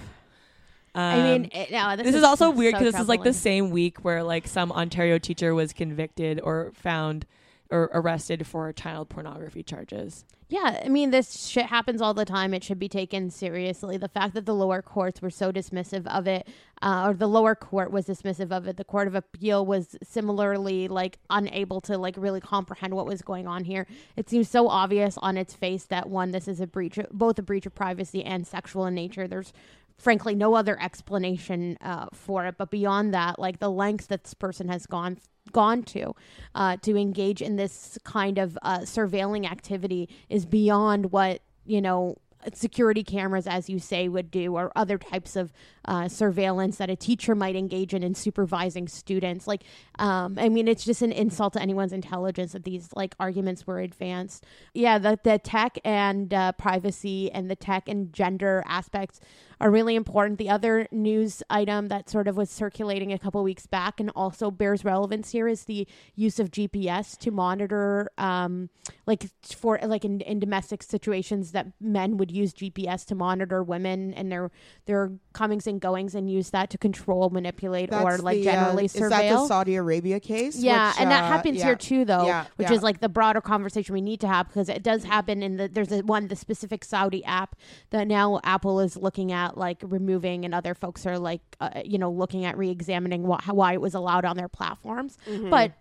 I 0.93 1.19
um, 1.19 1.23
mean, 1.23 1.51
it, 1.53 1.71
no, 1.71 1.95
this, 1.95 2.07
this, 2.07 2.15
is, 2.15 2.23
also 2.23 2.49
weird 2.51 2.73
so 2.73 2.79
because 2.79 2.93
this 2.93 3.01
is 3.01 3.07
like 3.07 3.23
the 3.23 3.33
same 3.33 3.71
week 3.71 3.99
where 4.03 4.23
like 4.23 4.47
some 4.47 4.71
Ontario 4.71 5.17
teacher 5.17 5.55
was 5.55 5.73
convicted 5.73 6.39
or 6.41 6.71
found 6.75 7.25
or 7.71 7.89
arrested 7.93 8.45
for 8.45 8.71
child 8.73 9.09
pornography 9.09 9.63
charges. 9.63 10.25
Yeah, 10.49 10.81
I 10.83 10.89
mean, 10.89 11.11
this 11.11 11.47
shit 11.47 11.67
happens 11.67 12.01
all 12.01 12.13
the 12.13 12.25
time. 12.25 12.53
It 12.53 12.61
should 12.61 12.77
be 12.77 12.89
taken 12.89 13.29
seriously. 13.29 13.95
The 13.95 14.09
fact 14.09 14.33
that 14.33 14.45
the 14.45 14.53
lower 14.53 14.81
courts 14.81 15.21
were 15.21 15.29
so 15.29 15.49
dismissive 15.49 16.05
of 16.07 16.27
it, 16.27 16.45
uh, 16.81 17.05
or 17.07 17.13
the 17.13 17.27
lower 17.27 17.55
court 17.55 17.89
was 17.89 18.07
dismissive 18.07 18.51
of 18.51 18.67
it, 18.67 18.75
the 18.75 18.83
court 18.83 19.07
of 19.07 19.15
appeal 19.15 19.65
was 19.65 19.95
similarly 20.03 20.89
like 20.89 21.19
unable 21.29 21.79
to 21.81 21.97
like 21.97 22.15
really 22.17 22.41
comprehend 22.41 22.93
what 22.93 23.05
was 23.05 23.21
going 23.21 23.47
on 23.47 23.63
here. 23.63 23.87
It 24.17 24.29
seems 24.29 24.49
so 24.49 24.67
obvious 24.67 25.17
on 25.19 25.37
its 25.37 25.53
face 25.53 25.85
that 25.85 26.09
one, 26.09 26.31
this 26.31 26.49
is 26.49 26.59
a 26.59 26.67
breach, 26.67 26.99
both 27.13 27.39
a 27.39 27.43
breach 27.43 27.65
of 27.65 27.73
privacy 27.73 28.21
and 28.25 28.45
sexual 28.45 28.85
in 28.85 28.93
nature. 28.93 29.29
There's 29.29 29.53
frankly 29.97 30.35
no 30.35 30.55
other 30.55 30.77
explanation 30.81 31.77
uh, 31.79 32.07
for 32.11 32.45
it. 32.45 32.55
But 32.57 32.71
beyond 32.71 33.13
that, 33.13 33.39
like 33.39 33.59
the 33.59 33.71
lengths 33.71 34.07
that 34.07 34.23
this 34.23 34.33
person 34.33 34.67
has 34.67 34.85
gone 34.85 35.17
gone 35.51 35.83
to 35.83 36.13
uh, 36.55 36.77
to 36.77 36.97
engage 36.97 37.41
in 37.41 37.55
this 37.55 37.97
kind 38.03 38.37
of 38.37 38.57
uh, 38.61 38.79
surveilling 38.79 39.49
activity 39.49 40.09
is 40.29 40.45
beyond 40.45 41.11
what 41.11 41.41
you 41.65 41.81
know 41.81 42.17
security 42.53 43.03
cameras 43.03 43.47
as 43.47 43.69
you 43.69 43.79
say 43.79 44.07
would 44.07 44.31
do 44.31 44.55
or 44.55 44.71
other 44.75 44.97
types 44.97 45.35
of 45.35 45.51
uh, 45.85 46.07
surveillance 46.07 46.77
that 46.77 46.89
a 46.89 46.95
teacher 46.95 47.35
might 47.35 47.55
engage 47.55 47.93
in 47.93 48.03
in 48.03 48.15
supervising 48.15 48.87
students. 48.87 49.47
Like 49.47 49.63
um, 49.99 50.37
i 50.39 50.49
mean 50.49 50.67
it's 50.67 50.83
just 50.83 51.01
an 51.01 51.11
insult 51.11 51.53
to 51.53 51.61
anyone's 51.61 51.93
intelligence 51.93 52.53
that 52.53 52.63
these 52.63 52.89
like 52.95 53.15
arguments 53.19 53.67
were 53.67 53.79
advanced. 53.79 54.45
Yeah 54.73 54.97
the, 54.97 55.19
the 55.23 55.39
tech 55.39 55.77
and 55.83 56.33
uh, 56.33 56.51
privacy 56.53 57.31
and 57.31 57.49
the 57.49 57.55
tech 57.55 57.87
and 57.87 58.11
gender 58.13 58.63
aspects 58.65 59.19
are 59.61 59.69
really 59.69 59.95
important. 59.95 60.39
The 60.39 60.49
other 60.49 60.87
news 60.91 61.43
item 61.47 61.89
that 61.89 62.09
sort 62.09 62.27
of 62.27 62.35
was 62.35 62.49
circulating 62.49 63.13
a 63.13 63.19
couple 63.19 63.43
weeks 63.43 63.67
back 63.67 63.99
and 63.99 64.09
also 64.15 64.49
bears 64.49 64.83
relevance 64.83 65.31
here 65.31 65.47
is 65.47 65.65
the 65.65 65.87
use 66.15 66.39
of 66.39 66.49
GPS 66.49 67.15
to 67.19 67.29
monitor, 67.29 68.09
um, 68.17 68.69
like 69.05 69.25
for 69.43 69.79
like 69.83 70.03
in, 70.03 70.21
in 70.21 70.39
domestic 70.39 70.81
situations 70.81 71.51
that 71.51 71.67
men 71.79 72.17
would 72.17 72.31
use 72.31 72.53
GPS 72.53 73.05
to 73.05 73.15
monitor 73.15 73.61
women 73.61 74.15
and 74.15 74.31
their 74.31 74.49
their 74.87 75.11
comings 75.33 75.67
and 75.67 75.79
goings 75.79 76.15
and 76.15 76.29
use 76.29 76.49
that 76.49 76.71
to 76.71 76.79
control, 76.79 77.29
manipulate, 77.29 77.93
or 77.93 78.17
like 78.17 78.41
the, 78.41 78.49
uh, 78.49 78.53
generally 78.53 78.85
Is 78.85 78.93
that 78.93 79.09
the 79.09 79.15
surveil. 79.15 79.47
Saudi 79.47 79.75
Arabia 79.75 80.19
case? 80.19 80.57
Yeah, 80.57 80.89
which, 80.89 81.01
and 81.01 81.11
that 81.11 81.25
uh, 81.25 81.27
happens 81.27 81.59
yeah. 81.59 81.65
here 81.65 81.75
too, 81.75 82.03
though, 82.03 82.25
Yeah, 82.25 82.45
which 82.55 82.69
yeah. 82.69 82.75
is 82.75 82.81
like 82.81 82.99
the 82.99 83.09
broader 83.09 83.41
conversation 83.41 83.93
we 83.93 84.01
need 84.01 84.21
to 84.21 84.27
have 84.27 84.47
because 84.47 84.69
it 84.69 84.81
does 84.81 85.03
happen 85.03 85.43
in 85.43 85.57
the 85.57 85.67
there's 85.67 85.91
a 85.91 85.99
one 86.01 86.29
the 86.29 86.35
specific 86.35 86.83
Saudi 86.83 87.23
app 87.25 87.55
that 87.91 88.07
now 88.07 88.39
Apple 88.43 88.79
is 88.79 88.97
looking 88.97 89.31
at 89.31 89.50
like 89.57 89.77
removing, 89.83 90.45
and 90.45 90.53
other 90.53 90.73
folks 90.73 91.05
are 91.05 91.17
like 91.19 91.41
uh, 91.59 91.81
you 91.85 91.97
know 91.97 92.11
looking 92.11 92.45
at 92.45 92.57
re-examining 92.57 93.23
wh- 93.23 93.47
why 93.53 93.73
it 93.73 93.81
was 93.81 93.93
allowed 93.93 94.25
on 94.25 94.37
their 94.37 94.49
platforms, 94.49 95.17
Mm-hmm. 95.27 95.49
but. 95.49 95.71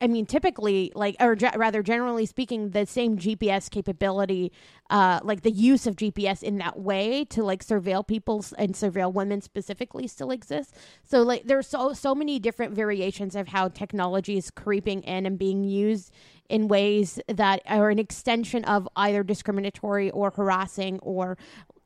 I 0.00 0.08
mean, 0.08 0.26
typically, 0.26 0.90
like, 0.96 1.14
or 1.20 1.36
ge- 1.36 1.54
rather, 1.54 1.80
generally 1.80 2.26
speaking, 2.26 2.70
the 2.70 2.86
same 2.86 3.16
GPS 3.18 3.70
capability, 3.70 4.50
uh, 4.90 5.20
like 5.22 5.42
the 5.42 5.50
use 5.52 5.86
of 5.86 5.94
GPS 5.94 6.42
in 6.42 6.58
that 6.58 6.80
way 6.80 7.24
to 7.26 7.44
like 7.44 7.64
surveil 7.64 8.04
people 8.04 8.44
and 8.58 8.74
surveil 8.74 9.12
women 9.14 9.40
specifically, 9.42 10.08
still 10.08 10.32
exists. 10.32 10.72
So, 11.04 11.22
like, 11.22 11.44
there's 11.44 11.68
so 11.68 11.92
so 11.92 12.16
many 12.16 12.40
different 12.40 12.74
variations 12.74 13.36
of 13.36 13.46
how 13.46 13.68
technology 13.68 14.36
is 14.36 14.50
creeping 14.50 15.02
in 15.04 15.24
and 15.24 15.38
being 15.38 15.62
used 15.62 16.10
in 16.48 16.66
ways 16.66 17.20
that 17.28 17.62
are 17.66 17.88
an 17.88 18.00
extension 18.00 18.64
of 18.64 18.88
either 18.96 19.22
discriminatory 19.22 20.10
or 20.10 20.30
harassing 20.32 20.98
or 20.98 21.38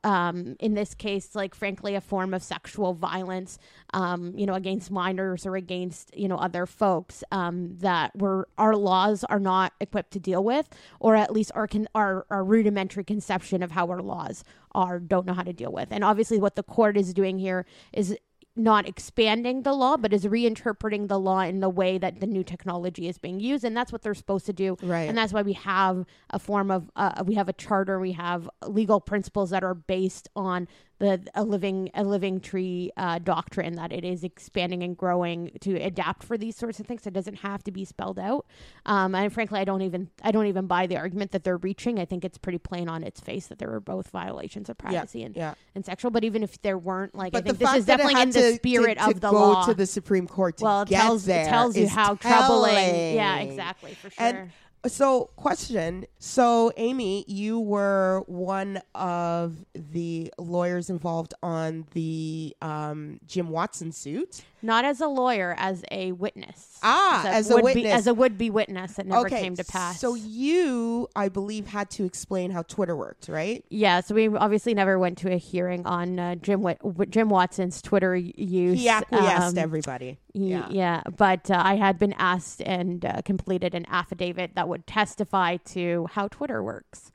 um, 0.03 0.55
in 0.59 0.73
this 0.73 0.93
case, 0.93 1.35
like 1.35 1.55
frankly, 1.55 1.95
a 1.95 2.01
form 2.01 2.33
of 2.33 2.43
sexual 2.43 2.93
violence, 2.93 3.57
um, 3.93 4.33
you 4.35 4.45
know, 4.45 4.53
against 4.53 4.91
minors 4.91 5.45
or 5.45 5.55
against 5.55 6.15
you 6.15 6.27
know 6.27 6.37
other 6.37 6.65
folks 6.65 7.23
um, 7.31 7.77
that 7.79 8.15
were 8.15 8.47
our 8.57 8.75
laws 8.75 9.23
are 9.25 9.39
not 9.39 9.73
equipped 9.79 10.11
to 10.11 10.19
deal 10.19 10.43
with, 10.43 10.69
or 10.99 11.15
at 11.15 11.31
least 11.31 11.51
our 11.55 11.67
con- 11.67 11.87
our, 11.95 12.25
our 12.29 12.43
rudimentary 12.43 13.03
conception 13.03 13.63
of 13.63 13.71
how 13.71 13.87
our 13.89 14.01
laws 14.01 14.43
are 14.73 14.99
don't 14.99 15.25
know 15.25 15.33
how 15.33 15.43
to 15.43 15.53
deal 15.53 15.71
with. 15.71 15.87
And 15.91 16.03
obviously, 16.03 16.39
what 16.39 16.55
the 16.55 16.63
court 16.63 16.97
is 16.97 17.13
doing 17.13 17.39
here 17.39 17.65
is 17.93 18.17
not 18.57 18.87
expanding 18.87 19.63
the 19.63 19.73
law, 19.73 19.97
but 19.97 20.13
is 20.13 20.25
reinterpreting 20.25 21.07
the 21.07 21.19
law 21.19 21.41
in 21.41 21.59
the 21.59 21.69
way 21.69 21.97
that 21.97 22.19
the 22.19 22.27
new 22.27 22.43
technology 22.43 23.07
is 23.07 23.17
being 23.17 23.39
used, 23.39 23.63
and 23.63 23.75
that's 23.75 23.91
what 23.91 24.01
they're 24.01 24.15
supposed 24.15 24.45
to 24.47 24.53
do. 24.53 24.77
Right. 24.81 25.07
And 25.07 25.17
that's 25.17 25.33
why 25.33 25.41
we 25.41 25.53
have 25.53 26.05
a 26.29 26.39
form 26.39 26.71
of 26.71 26.89
uh, 26.95 27.23
we 27.25 27.35
have 27.35 27.49
a 27.49 27.53
charter, 27.53 27.99
we 27.99 28.13
have 28.13 28.49
legal 28.65 28.99
principles 28.99 29.49
that 29.51 29.63
are 29.63 29.75
based 29.75 30.29
on 30.35 30.67
the 30.99 31.21
a 31.35 31.43
living 31.43 31.89
a 31.93 32.03
living 32.03 32.39
tree 32.39 32.91
uh, 32.97 33.19
doctrine 33.19 33.75
that 33.75 33.91
it 33.91 34.03
is 34.03 34.23
expanding 34.23 34.81
and 34.83 34.97
growing 34.97 35.51
to 35.61 35.75
adapt 35.75 36.23
for 36.23 36.37
these 36.37 36.55
sorts 36.55 36.79
of 36.79 36.87
things. 36.87 37.05
It 37.05 37.13
doesn't 37.13 37.35
have 37.35 37.63
to 37.65 37.71
be 37.71 37.85
spelled 37.85 38.17
out. 38.17 38.45
Um, 38.85 39.13
and 39.13 39.31
frankly, 39.31 39.59
I 39.59 39.63
don't 39.63 39.81
even 39.83 40.09
I 40.23 40.31
don't 40.31 40.47
even 40.47 40.65
buy 40.65 40.87
the 40.87 40.97
argument 40.97 41.31
that 41.31 41.43
they're 41.43 41.57
reaching. 41.57 41.99
I 41.99 42.05
think 42.05 42.25
it's 42.25 42.37
pretty 42.37 42.57
plain 42.57 42.89
on 42.89 43.03
its 43.03 43.19
face 43.19 43.47
that 43.47 43.59
there 43.59 43.69
were 43.69 43.79
both 43.79 44.09
violations 44.09 44.69
of 44.69 44.77
privacy 44.77 45.23
and, 45.23 45.35
yeah. 45.35 45.53
and 45.75 45.85
sexual. 45.85 46.09
But 46.09 46.23
even 46.23 46.41
if 46.41 46.61
there 46.61 46.77
weren't, 46.77 47.13
like 47.13 47.31
But 47.31 47.45
the 47.45 47.53
think 47.53 47.59
this 47.59 47.79
is 47.79 47.85
definitely 47.85 48.21
in 48.21 48.29
the 48.31 48.41
to- 48.41 48.53
spirit 48.55 48.97
to, 48.97 49.03
to 49.05 49.09
of 49.11 49.21
the 49.21 49.29
go 49.29 49.49
law. 49.51 49.65
to 49.65 49.73
the 49.73 49.85
Supreme 49.85 50.27
Court 50.27 50.57
to 50.57 50.63
well, 50.63 50.81
it 50.81 50.89
tells 50.89 51.27
it 51.27 51.47
tells 51.47 51.77
you 51.77 51.87
how 51.87 52.15
troubling. 52.15 53.15
Yeah, 53.15 53.39
exactly 53.39 53.93
for 53.93 54.09
sure. 54.09 54.25
And 54.25 54.51
So, 54.87 55.29
question. 55.35 56.05
So, 56.17 56.71
Amy, 56.77 57.25
you 57.27 57.59
were 57.59 58.23
one 58.27 58.81
of 58.95 59.65
the 59.73 60.31
lawyers 60.37 60.89
involved 60.89 61.33
on 61.43 61.85
the 61.93 62.55
um, 62.61 63.19
Jim 63.27 63.49
Watson 63.49 63.91
suit. 63.91 64.43
Not 64.61 64.85
as 64.85 65.01
a 65.01 65.07
lawyer, 65.07 65.53
as 65.57 65.83
a 65.91 66.13
witness. 66.13 66.79
Ah, 66.81 67.27
as 67.27 67.49
a 67.51 67.55
would-be- 67.55 67.81
witness. 67.81 67.93
as 67.93 68.07
a 68.07 68.13
would-be 68.13 68.49
witness 68.49 68.93
that 68.93 69.05
never 69.05 69.27
okay, 69.27 69.41
came 69.41 69.55
to 69.55 69.63
pass. 69.63 69.99
So, 69.99 70.15
you, 70.15 71.07
I 71.15 71.29
believe, 71.29 71.67
had 71.67 71.89
to 71.91 72.05
explain 72.05 72.49
how 72.51 72.63
Twitter 72.63 72.95
worked, 72.95 73.27
right? 73.27 73.63
yeah, 73.69 74.01
so 74.01 74.15
we 74.15 74.27
obviously 74.29 74.73
never 74.73 74.97
went 74.97 75.17
to 75.19 75.31
a 75.31 75.37
hearing 75.37 75.85
on 75.85 76.19
uh, 76.19 76.35
Jim 76.35 76.65
Jim 77.09 77.29
Watson's 77.29 77.81
Twitter 77.81 78.15
use. 78.15 78.79
He 78.79 78.89
acquiesced 78.89 79.57
Um, 79.57 79.63
everybody. 79.63 80.17
Ye- 80.33 80.49
Yeah. 80.51 80.67
Yeah, 80.69 81.01
but 81.15 81.51
uh, 81.51 81.61
I 81.63 81.75
had 81.75 81.99
been 81.99 82.13
asked 82.13 82.61
and 82.65 83.05
uh, 83.05 83.21
completed 83.23 83.75
an 83.75 83.85
affidavit 83.89 84.55
that 84.55 84.67
would 84.67 84.87
testify 84.87 85.57
to 85.73 86.07
how 86.13 86.27
Twitter 86.29 86.63
works. 86.63 87.11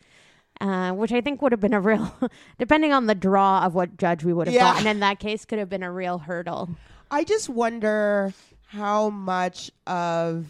Uh, 0.60 0.92
which 0.92 1.10
I 1.10 1.20
think 1.20 1.42
would 1.42 1.50
have 1.50 1.60
been 1.60 1.74
a 1.74 1.80
real, 1.80 2.14
depending 2.58 2.92
on 2.92 3.06
the 3.06 3.16
draw 3.16 3.64
of 3.64 3.74
what 3.74 3.96
judge 3.96 4.22
we 4.22 4.32
would 4.32 4.46
have 4.46 4.54
Yeah. 4.54 4.74
gotten 4.74 4.86
in 4.86 5.00
that 5.00 5.18
case, 5.18 5.44
could 5.44 5.58
have 5.58 5.68
been 5.68 5.82
a 5.82 5.90
real 5.90 6.18
hurdle. 6.18 6.68
I 7.12 7.24
just 7.24 7.48
wonder 7.48 8.32
how 8.66 9.10
much 9.10 9.70
of 9.86 10.46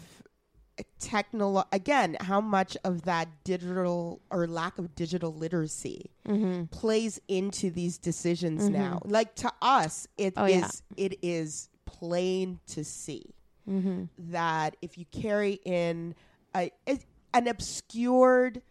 technolo 0.99 1.65
again 1.71 2.17
how 2.19 2.41
much 2.41 2.75
of 2.83 3.03
that 3.03 3.27
digital 3.43 4.21
or 4.31 4.47
lack 4.47 4.77
of 4.79 4.95
digital 4.95 5.33
literacy 5.33 6.09
Mm-hmm. 6.27 6.63
plays 6.67 7.19
into 7.27 7.69
these 7.69 7.97
decisions 7.97 8.69
now 8.69 9.01
like 9.05 9.35
to 9.35 9.51
us 9.61 10.07
it 10.17 10.27
is 10.27 10.33
Oh, 10.37 10.45
yeah. 10.45 10.69
it 10.97 11.19
is 11.21 11.69
plain 11.85 12.59
to 12.67 12.83
see 12.83 13.35
Mm-hmm. 13.69 14.05
that 14.31 14.75
if 14.81 14.97
you 14.97 15.05
carry 15.11 15.59
in 15.65 16.15
a, 16.55 16.71
a- 16.87 16.99
an 17.33 17.47
obscured 17.47 18.61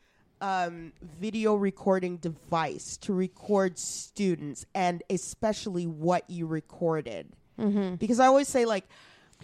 um, 0.41 0.93
video 1.21 1.55
recording 1.55 2.17
device 2.17 2.97
to 2.99 3.13
record 3.13 3.79
students 3.79 4.67
and 4.75 5.03
especially 5.09 5.87
what 5.87 6.29
you 6.29 6.47
recorded. 6.47 7.33
Mm-hmm. 7.59 7.97
Because 7.97 8.21
I 8.21 8.27
always 8.27 8.49
say, 8.49 8.65
like, 8.65 8.85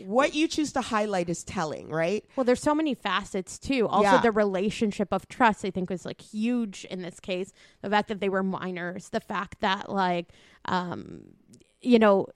what 0.04 0.34
you 0.34 0.46
choose 0.46 0.72
to 0.74 0.80
highlight 0.80 1.28
is 1.28 1.42
telling, 1.42 1.88
right? 1.90 2.24
Well, 2.36 2.44
there's 2.44 2.62
so 2.62 2.74
many 2.74 2.94
facets 2.94 3.58
too. 3.58 3.88
Also, 3.88 4.02
Yeah. 4.12 4.20
the 4.20 4.30
relationship 4.30 5.08
of 5.12 5.28
trust, 5.28 5.64
I 5.64 5.70
think, 5.70 5.90
was 5.90 6.04
like 6.04 6.20
huge 6.20 6.84
in 6.90 7.02
this 7.02 7.18
case. 7.20 7.52
The 7.82 7.90
fact 7.90 8.08
that 8.08 8.20
they 8.20 8.28
were 8.28 8.42
minors, 8.44 9.08
the 9.08 9.20
fact 9.20 9.60
that 9.60 9.90
like, 9.90 10.28
um, 10.66 11.22
you 11.80 11.98
know, 11.98 12.26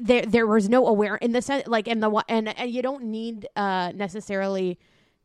there 0.00 0.22
there 0.22 0.46
was 0.46 0.68
no 0.68 0.86
aware 0.86 1.16
in 1.16 1.32
the 1.32 1.42
sense 1.42 1.66
like 1.66 1.86
in 1.86 2.00
the 2.00 2.08
one 2.08 2.24
and, 2.26 2.48
and 2.58 2.70
you 2.70 2.80
don't 2.80 3.04
need 3.04 3.46
uh 3.54 3.92
necessarily 3.94 4.78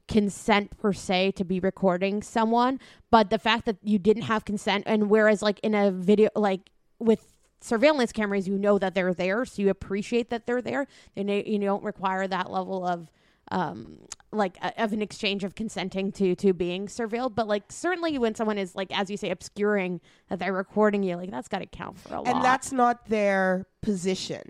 consent 0.10 0.78
per 0.78 0.92
se 0.92 1.32
to 1.32 1.46
be 1.46 1.62
recording 1.62 2.22
someone 2.22 2.78
but 3.10 3.30
the 3.30 3.40
fact 3.40 3.64
that 3.66 3.78
you 3.84 3.98
didn't 3.98 4.24
have 4.24 4.44
consent 4.44 4.84
and 4.86 5.10
whereas 5.10 5.42
like 5.42 5.62
in 5.62 5.74
a 5.74 5.92
video 5.92 6.28
like 6.36 6.72
with 7.00 7.38
surveillance 7.62 8.12
cameras 8.12 8.48
you 8.48 8.58
know 8.58 8.78
that 8.78 8.96
they're 8.96 9.14
there 9.14 9.44
so 9.46 9.62
you 9.62 9.70
appreciate 9.70 10.30
that 10.30 10.46
they're 10.46 10.62
there 10.62 10.88
and 11.16 11.30
you 11.30 11.44
you 11.46 11.60
don't 11.60 11.84
require 11.84 12.28
that 12.28 12.50
level 12.50 12.86
of 12.86 13.12
um 13.52 13.98
like 14.32 14.58
a, 14.62 14.84
of 14.84 14.94
an 14.94 15.02
exchange 15.02 15.44
of 15.44 15.56
consenting 15.56 16.12
to 16.12 16.36
to 16.36 16.54
being 16.54 16.88
surveilled 16.88 17.36
but 17.36 17.48
like 17.48 17.64
certainly 17.70 18.18
when 18.18 18.36
someone 18.36 18.58
is 18.58 18.76
like 18.76 18.96
as 18.98 19.10
you 19.10 19.18
say 19.18 19.30
obscuring 19.30 20.00
that 20.30 20.40
they're 20.40 20.54
recording 20.54 21.04
you 21.04 21.16
like 21.16 21.32
that's 21.32 21.48
got 21.48 21.60
to 21.60 21.66
count 21.66 21.98
for 22.00 22.14
a 22.14 22.22
lot 22.22 22.28
And 22.28 22.44
that's 22.46 22.72
not 22.72 23.08
their 23.08 23.66
position. 23.82 24.44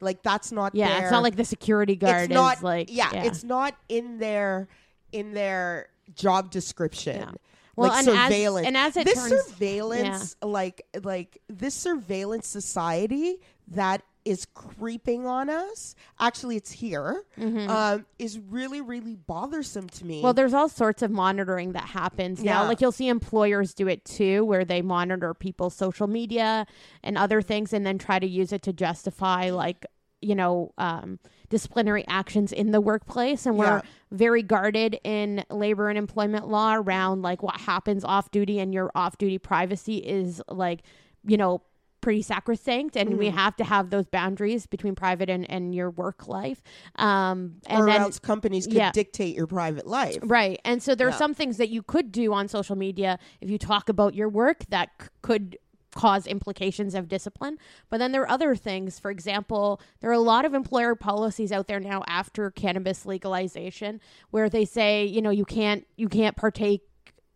Like, 0.00 0.22
that's 0.22 0.52
not 0.52 0.74
yeah 0.74 0.88
their, 0.88 1.02
it's 1.02 1.10
not 1.10 1.22
like 1.22 1.36
the 1.36 1.44
security 1.44 1.96
guard 1.96 2.24
it's 2.24 2.32
not 2.32 2.58
is 2.58 2.62
like 2.62 2.88
yeah, 2.90 3.24
it's 3.24 3.42
not 3.42 3.74
in 3.88 4.18
their 4.18 4.68
in 5.12 5.32
their 5.32 5.88
job 6.14 6.50
description. 6.50 7.16
Yeah. 7.20 7.30
Well, 7.76 7.90
like 7.90 8.06
and 8.08 8.16
as- 8.16 8.66
and 8.66 8.76
as 8.76 8.96
it 8.96 9.04
this 9.04 9.14
turns- 9.14 9.44
surveillance, 9.46 10.36
like 10.42 10.86
like 11.02 11.40
this 11.48 11.74
surveillance 11.74 12.46
society 12.46 13.36
that 13.68 14.02
is 14.24 14.44
creeping 14.54 15.24
on 15.24 15.48
us. 15.48 15.94
Actually, 16.18 16.56
it's 16.56 16.72
here. 16.72 17.22
Um, 17.38 18.06
is 18.18 18.38
really 18.40 18.80
really 18.80 19.14
bothersome 19.14 19.88
to 19.90 20.04
me. 20.04 20.16
Mm-hmm. 20.16 20.24
Well, 20.24 20.34
there's 20.34 20.54
all 20.54 20.68
sorts 20.68 21.02
of 21.02 21.10
monitoring 21.12 21.72
that 21.72 21.84
happens 21.84 22.42
now. 22.42 22.66
Like 22.66 22.80
you'll 22.80 22.90
see 22.92 23.08
employers 23.08 23.72
do 23.74 23.86
it 23.86 24.04
too, 24.04 24.44
where 24.44 24.64
they 24.64 24.82
monitor 24.82 25.32
people's 25.34 25.74
social 25.76 26.06
media 26.08 26.66
and 27.04 27.16
other 27.16 27.40
things, 27.40 27.72
and 27.72 27.86
then 27.86 27.98
try 27.98 28.18
to 28.18 28.26
use 28.26 28.52
it 28.52 28.62
to 28.62 28.72
justify 28.72 29.50
like 29.50 29.86
you 30.20 30.34
know 30.34 30.72
um, 30.78 31.20
disciplinary 31.48 32.04
actions 32.08 32.52
in 32.52 32.70
the 32.72 32.80
workplace. 32.80 33.46
And 33.46 33.56
we're 33.56 33.66
Yeah. 33.76 33.82
very 34.10 34.42
guarded 34.42 34.98
in 35.04 35.44
labor 35.50 35.88
and 35.88 35.98
employment 35.98 36.48
law 36.48 36.74
around 36.74 37.22
like 37.22 37.42
what 37.42 37.60
happens 37.60 38.04
off 38.04 38.30
duty, 38.30 38.58
and 38.58 38.72
your 38.74 38.90
off 38.94 39.18
duty 39.18 39.38
privacy 39.38 39.98
is 39.98 40.42
like 40.48 40.82
you 41.24 41.36
know 41.36 41.62
pretty 42.02 42.22
sacrosanct 42.22 42.96
and 42.96 43.18
we 43.18 43.30
have 43.30 43.56
to 43.56 43.64
have 43.64 43.90
those 43.90 44.06
boundaries 44.06 44.64
between 44.64 44.94
private 44.94 45.28
and, 45.28 45.50
and 45.50 45.74
your 45.74 45.90
work 45.90 46.28
life 46.28 46.62
um 46.96 47.54
and 47.66 47.82
or 47.82 47.86
then 47.86 48.00
else 48.02 48.20
companies 48.20 48.64
could 48.66 48.76
yeah. 48.76 48.92
dictate 48.92 49.34
your 49.34 49.48
private 49.48 49.88
life. 49.88 50.16
Right. 50.22 50.60
And 50.64 50.80
so 50.80 50.94
there 50.94 51.08
are 51.08 51.12
some 51.12 51.34
things 51.34 51.56
that 51.56 51.68
you 51.68 51.82
could 51.82 52.12
do 52.12 52.32
on 52.32 52.46
social 52.46 52.76
media 52.76 53.18
if 53.40 53.50
you 53.50 53.58
talk 53.58 53.88
about 53.88 54.14
your 54.14 54.28
work 54.28 54.66
that 54.68 54.90
c- 55.02 55.08
could 55.22 55.58
cause 55.96 56.26
implications 56.26 56.94
of 56.94 57.08
discipline. 57.08 57.58
But 57.90 57.98
then 57.98 58.12
there 58.12 58.22
are 58.22 58.30
other 58.30 58.54
things. 58.54 58.98
For 59.00 59.10
example, 59.10 59.80
there 60.00 60.10
are 60.10 60.12
a 60.14 60.18
lot 60.18 60.44
of 60.44 60.54
employer 60.54 60.94
policies 60.94 61.50
out 61.50 61.66
there 61.66 61.80
now 61.80 62.04
after 62.06 62.50
cannabis 62.50 63.06
legalization 63.06 64.00
where 64.30 64.48
they 64.48 64.64
say, 64.64 65.04
you 65.04 65.20
know, 65.20 65.30
you 65.30 65.44
can't 65.44 65.86
you 65.96 66.08
can't 66.08 66.36
partake 66.36 66.82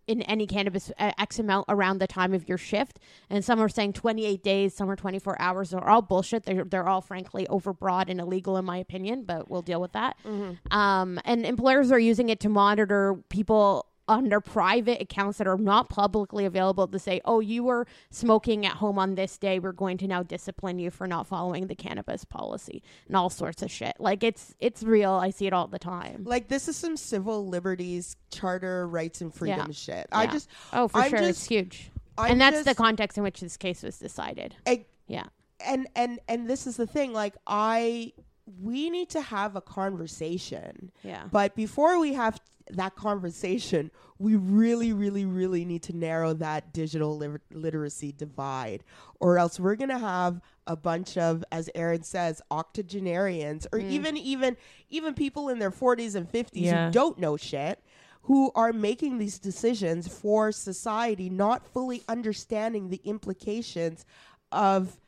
in 0.07 0.23
any 0.23 0.45
cannabis 0.45 0.91
uh, 0.99 1.13
X 1.19 1.39
amount 1.39 1.67
around 1.69 1.99
the 1.99 2.07
time 2.07 2.35
of 2.35 2.49
your 2.49 2.59
shift. 2.59 2.99
And 3.29 3.45
some 3.45 3.61
are 3.61 3.69
saying 3.69 3.93
28 3.93 4.43
days, 4.43 4.75
some 4.75 4.91
are 4.91 4.97
24 4.97 5.41
hours. 5.41 5.71
They're 5.71 5.89
all 5.89 6.03
bullshit. 6.03 6.45
They're, 6.45 6.65
they're 6.65 6.89
all, 6.89 7.01
frankly, 7.01 7.47
overbroad 7.49 8.09
and 8.09 8.19
illegal, 8.21 8.57
in 8.57 8.65
my 8.65 8.79
opinion, 8.79 9.23
but 9.23 9.49
we'll 9.49 9.63
deal 9.63 9.81
with 9.81 9.93
that. 9.93 10.17
Um, 10.73 11.21
and 11.25 11.47
employers 11.47 11.93
are 11.93 11.99
using 12.01 12.29
it 12.29 12.41
to 12.41 12.49
monitor 12.49 13.23
people 13.29 13.87
under 14.11 14.41
private 14.41 15.01
accounts 15.01 15.39
that 15.39 15.47
are 15.47 15.57
not 15.57 15.89
publicly 15.89 16.45
available 16.45 16.89
to 16.89 16.99
say, 16.99 17.21
oh, 17.25 17.39
you 17.41 17.63
were 17.65 17.87
smoking 18.11 18.67
at 18.67 18.73
home 18.73 18.99
on 18.99 19.15
this 19.15 19.39
day. 19.39 19.59
We're 19.61 19.73
going 19.73 19.97
to 19.99 20.09
now 20.09 20.23
discipline 20.25 20.79
you 20.81 20.91
for 20.91 21.07
not 21.07 21.27
following 21.29 21.69
the 21.69 21.77
cannabis 21.77 22.25
policy 22.25 22.83
and 23.07 23.17
all 23.17 23.31
sorts 23.31 23.63
of 23.63 23.71
shit. 23.71 23.95
Like 24.01 24.23
it's 24.25 24.55
it's 24.59 24.83
real. 24.83 25.13
I 25.13 25.31
see 25.31 25.47
it 25.47 25.53
all 25.53 25.69
the 25.69 25.79
time. 25.79 26.25
Like 26.25 26.49
this 26.49 26.67
is 26.69 26.77
some 26.77 26.97
civil 26.97 27.47
liberties, 27.47 28.17
charter 28.33 28.87
rights 28.89 29.21
and 29.21 29.33
freedom 29.33 29.67
Yeah. 29.69 29.73
shit. 29.73 30.07
I 30.13 30.27
just 30.27 30.49
Oh, 30.73 30.89
for 30.89 30.99
I'm 30.99 31.11
sure. 31.11 31.21
it's 31.23 31.47
huge. 31.47 31.91
I'm 32.19 32.33
and 32.33 32.41
that's 32.41 32.65
the 32.65 32.75
context 32.75 33.17
in 33.17 33.23
which 33.25 33.41
this 33.41 33.57
case 33.57 33.83
was 33.85 33.99
decided. 33.99 34.57
I, 34.67 34.85
Yeah. 35.07 35.27
and 35.65 35.87
and 35.95 36.19
and 36.29 36.49
this 36.51 36.67
is 36.67 36.77
the 36.77 36.87
thing 36.87 37.13
like 37.13 37.35
i 37.47 38.13
we 38.61 38.91
need 38.91 39.09
to 39.11 39.21
have 39.21 39.55
a 39.55 39.61
conversation 39.61 40.91
Yeah. 41.05 41.25
but 41.31 41.55
before 41.55 41.99
we 42.01 42.15
have 42.15 42.41
that 42.77 42.95
conversation 42.97 43.91
we 44.19 44.37
really 44.37 44.93
really 44.93 45.25
really 45.25 45.65
need 45.65 45.83
to 45.83 45.97
narrow 45.97 46.33
that 46.35 46.73
digital 46.73 47.17
lit- 47.17 47.41
literacy 47.53 48.13
divide 48.13 48.85
or 49.21 49.39
else 49.39 49.59
we're 49.59 49.77
going 49.77 49.91
to 49.91 49.99
have 49.99 50.41
a 50.67 50.77
bunch 50.77 51.17
of 51.17 51.45
as 51.51 51.71
aaron 51.75 52.03
says 52.03 52.41
octogenarians 52.51 53.67
or 53.73 53.79
mm. 53.79 53.91
even 53.91 54.17
even 54.17 54.57
even 54.89 55.15
people 55.15 55.49
in 55.49 55.59
their 55.59 55.71
40s 55.71 56.15
and 56.15 56.31
50s 56.31 56.51
Yeah. 56.55 56.87
who 56.87 56.93
don't 56.93 57.19
know 57.19 57.37
shit 57.37 57.83
who 58.23 58.53
are 58.55 58.73
making 58.73 59.19
these 59.19 59.39
decisions 59.39 60.07
for 60.07 60.53
society 60.53 61.31
not 61.31 61.67
fully 61.67 62.03
understanding 62.09 62.91
the 62.91 63.01
implications 63.05 64.05
of 64.53 64.99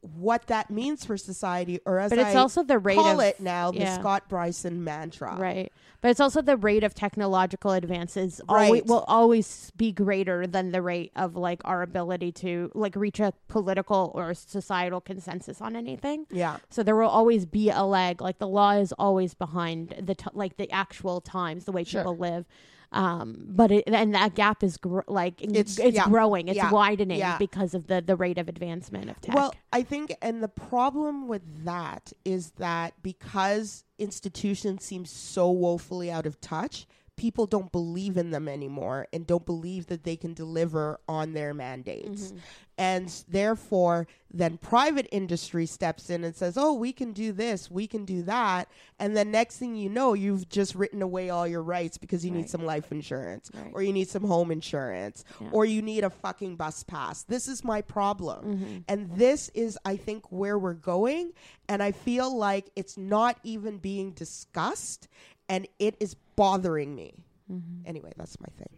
what 0.00 0.46
that 0.46 0.70
means 0.70 1.04
for 1.04 1.16
society, 1.16 1.80
or 1.84 1.98
as 1.98 2.10
But 2.10 2.20
it's 2.20 2.34
I 2.34 2.38
also 2.38 2.62
the 2.62 2.78
rate 2.78 2.96
call 2.96 3.20
of- 3.20 3.26
it 3.26 3.40
now, 3.40 3.72
the 3.72 3.80
yeah. 3.80 3.98
Scott 3.98 4.28
Brison 4.28 4.78
mantra. 4.78 5.36
Right. 5.36 5.72
But 6.00 6.12
it's 6.12 6.20
also 6.20 6.40
the 6.40 6.56
rate 6.56 6.84
of 6.84 6.94
technological 6.94 7.72
advances 7.72 8.40
always, 8.48 8.84
will 8.84 9.04
always 9.08 9.72
be 9.76 9.90
greater 9.90 10.46
than 10.46 10.70
the 10.70 10.80
rate 10.80 11.10
of 11.16 11.34
like 11.34 11.60
our 11.64 11.82
ability 11.82 12.30
to 12.32 12.70
like 12.76 12.94
reach 12.94 13.18
a 13.18 13.32
political 13.48 14.12
or 14.14 14.32
societal 14.34 15.00
consensus 15.00 15.60
on 15.60 15.74
anything. 15.74 16.26
Yeah. 16.30 16.58
So 16.70 16.84
there 16.84 16.94
will 16.94 17.08
always 17.08 17.46
be 17.46 17.68
a 17.70 17.82
lag. 17.82 18.20
Like 18.20 18.38
the 18.38 18.46
law 18.46 18.70
is 18.72 18.92
always 18.96 19.34
behind 19.34 19.96
the 20.00 20.14
t- 20.14 20.26
like 20.32 20.56
the 20.56 20.70
actual 20.70 21.20
times, 21.20 21.64
the 21.64 21.72
way 21.72 21.82
Sure. 21.82 22.02
people 22.02 22.16
live. 22.16 22.46
Um, 22.90 23.44
but 23.48 23.70
it, 23.70 23.84
and 23.86 24.14
that 24.14 24.34
gap 24.34 24.62
is 24.62 24.78
gr- 24.78 25.00
like 25.06 25.42
It's- 25.42 25.78
it's, 25.78 25.96
yeah. 25.96 26.06
growing, 26.08 26.48
it's 26.48 26.56
Yeah. 26.56 26.70
widening 26.70 27.18
Yeah. 27.18 27.36
because 27.36 27.74
of 27.74 27.86
the 27.86 28.00
the 28.00 28.16
rate 28.16 28.38
of 28.38 28.48
advancement 28.48 29.10
of 29.10 29.20
tech. 29.20 29.34
Well, 29.34 29.54
I 29.72 29.82
think, 29.82 30.14
and 30.22 30.42
the 30.42 30.48
problem 30.48 31.28
with 31.28 31.64
that 31.64 32.12
is 32.24 32.52
that 32.52 32.94
because 33.02 33.84
institutions 33.98 34.84
seem 34.84 35.04
so 35.04 35.50
woefully 35.50 36.10
out 36.10 36.24
of 36.24 36.40
touch, 36.40 36.86
people 37.16 37.46
don't 37.46 37.72
believe 37.72 38.16
in 38.16 38.30
them 38.30 38.48
anymore 38.48 39.06
and 39.12 39.26
don't 39.26 39.44
believe 39.44 39.88
that 39.88 40.04
they 40.04 40.16
can 40.16 40.32
deliver 40.32 40.98
on 41.08 41.32
their 41.34 41.52
mandates. 41.52 42.32
And 42.78 43.12
therefore, 43.28 44.06
then 44.30 44.56
private 44.56 45.08
industry 45.10 45.66
steps 45.66 46.10
in 46.10 46.22
and 46.22 46.36
says, 46.36 46.56
oh, 46.56 46.74
we 46.74 46.92
can 46.92 47.12
do 47.12 47.32
this, 47.32 47.68
we 47.70 47.88
can 47.88 48.04
do 48.04 48.22
that. 48.22 48.68
And 49.00 49.16
then 49.16 49.32
next 49.32 49.56
thing 49.56 49.74
you 49.74 49.88
know, 49.88 50.14
you've 50.14 50.48
just 50.48 50.76
written 50.76 51.02
away 51.02 51.28
all 51.28 51.44
your 51.46 51.62
rights 51.62 51.98
because 51.98 52.24
you 52.24 52.30
need 52.30 52.48
some 52.48 52.64
life 52.64 52.92
insurance 52.92 53.50
Right. 53.52 53.72
or 53.74 53.82
you 53.82 53.92
need 53.92 54.08
some 54.08 54.22
home 54.22 54.52
insurance 54.52 55.24
Yeah. 55.40 55.48
or 55.50 55.64
you 55.64 55.82
need 55.82 56.04
a 56.04 56.10
fucking 56.10 56.54
bus 56.54 56.84
pass. 56.84 57.24
This 57.24 57.48
is 57.48 57.64
my 57.64 57.80
problem. 57.82 58.44
Mm-hmm. 58.44 58.76
And 58.86 59.10
this 59.16 59.48
is, 59.54 59.76
I 59.84 59.96
think, 59.96 60.30
where 60.30 60.56
we're 60.58 60.74
going. 60.74 61.32
And 61.68 61.82
I 61.82 61.90
feel 61.90 62.32
like 62.36 62.70
it's 62.76 62.96
not 62.96 63.38
even 63.42 63.78
being 63.78 64.12
discussed 64.12 65.08
and 65.48 65.66
it 65.80 65.96
is 65.98 66.14
bothering 66.36 66.94
me. 66.94 67.24
Mm-hmm. 67.50 67.88
Anyway, 67.88 68.12
that's 68.16 68.38
my 68.38 68.46
thing. 68.56 68.68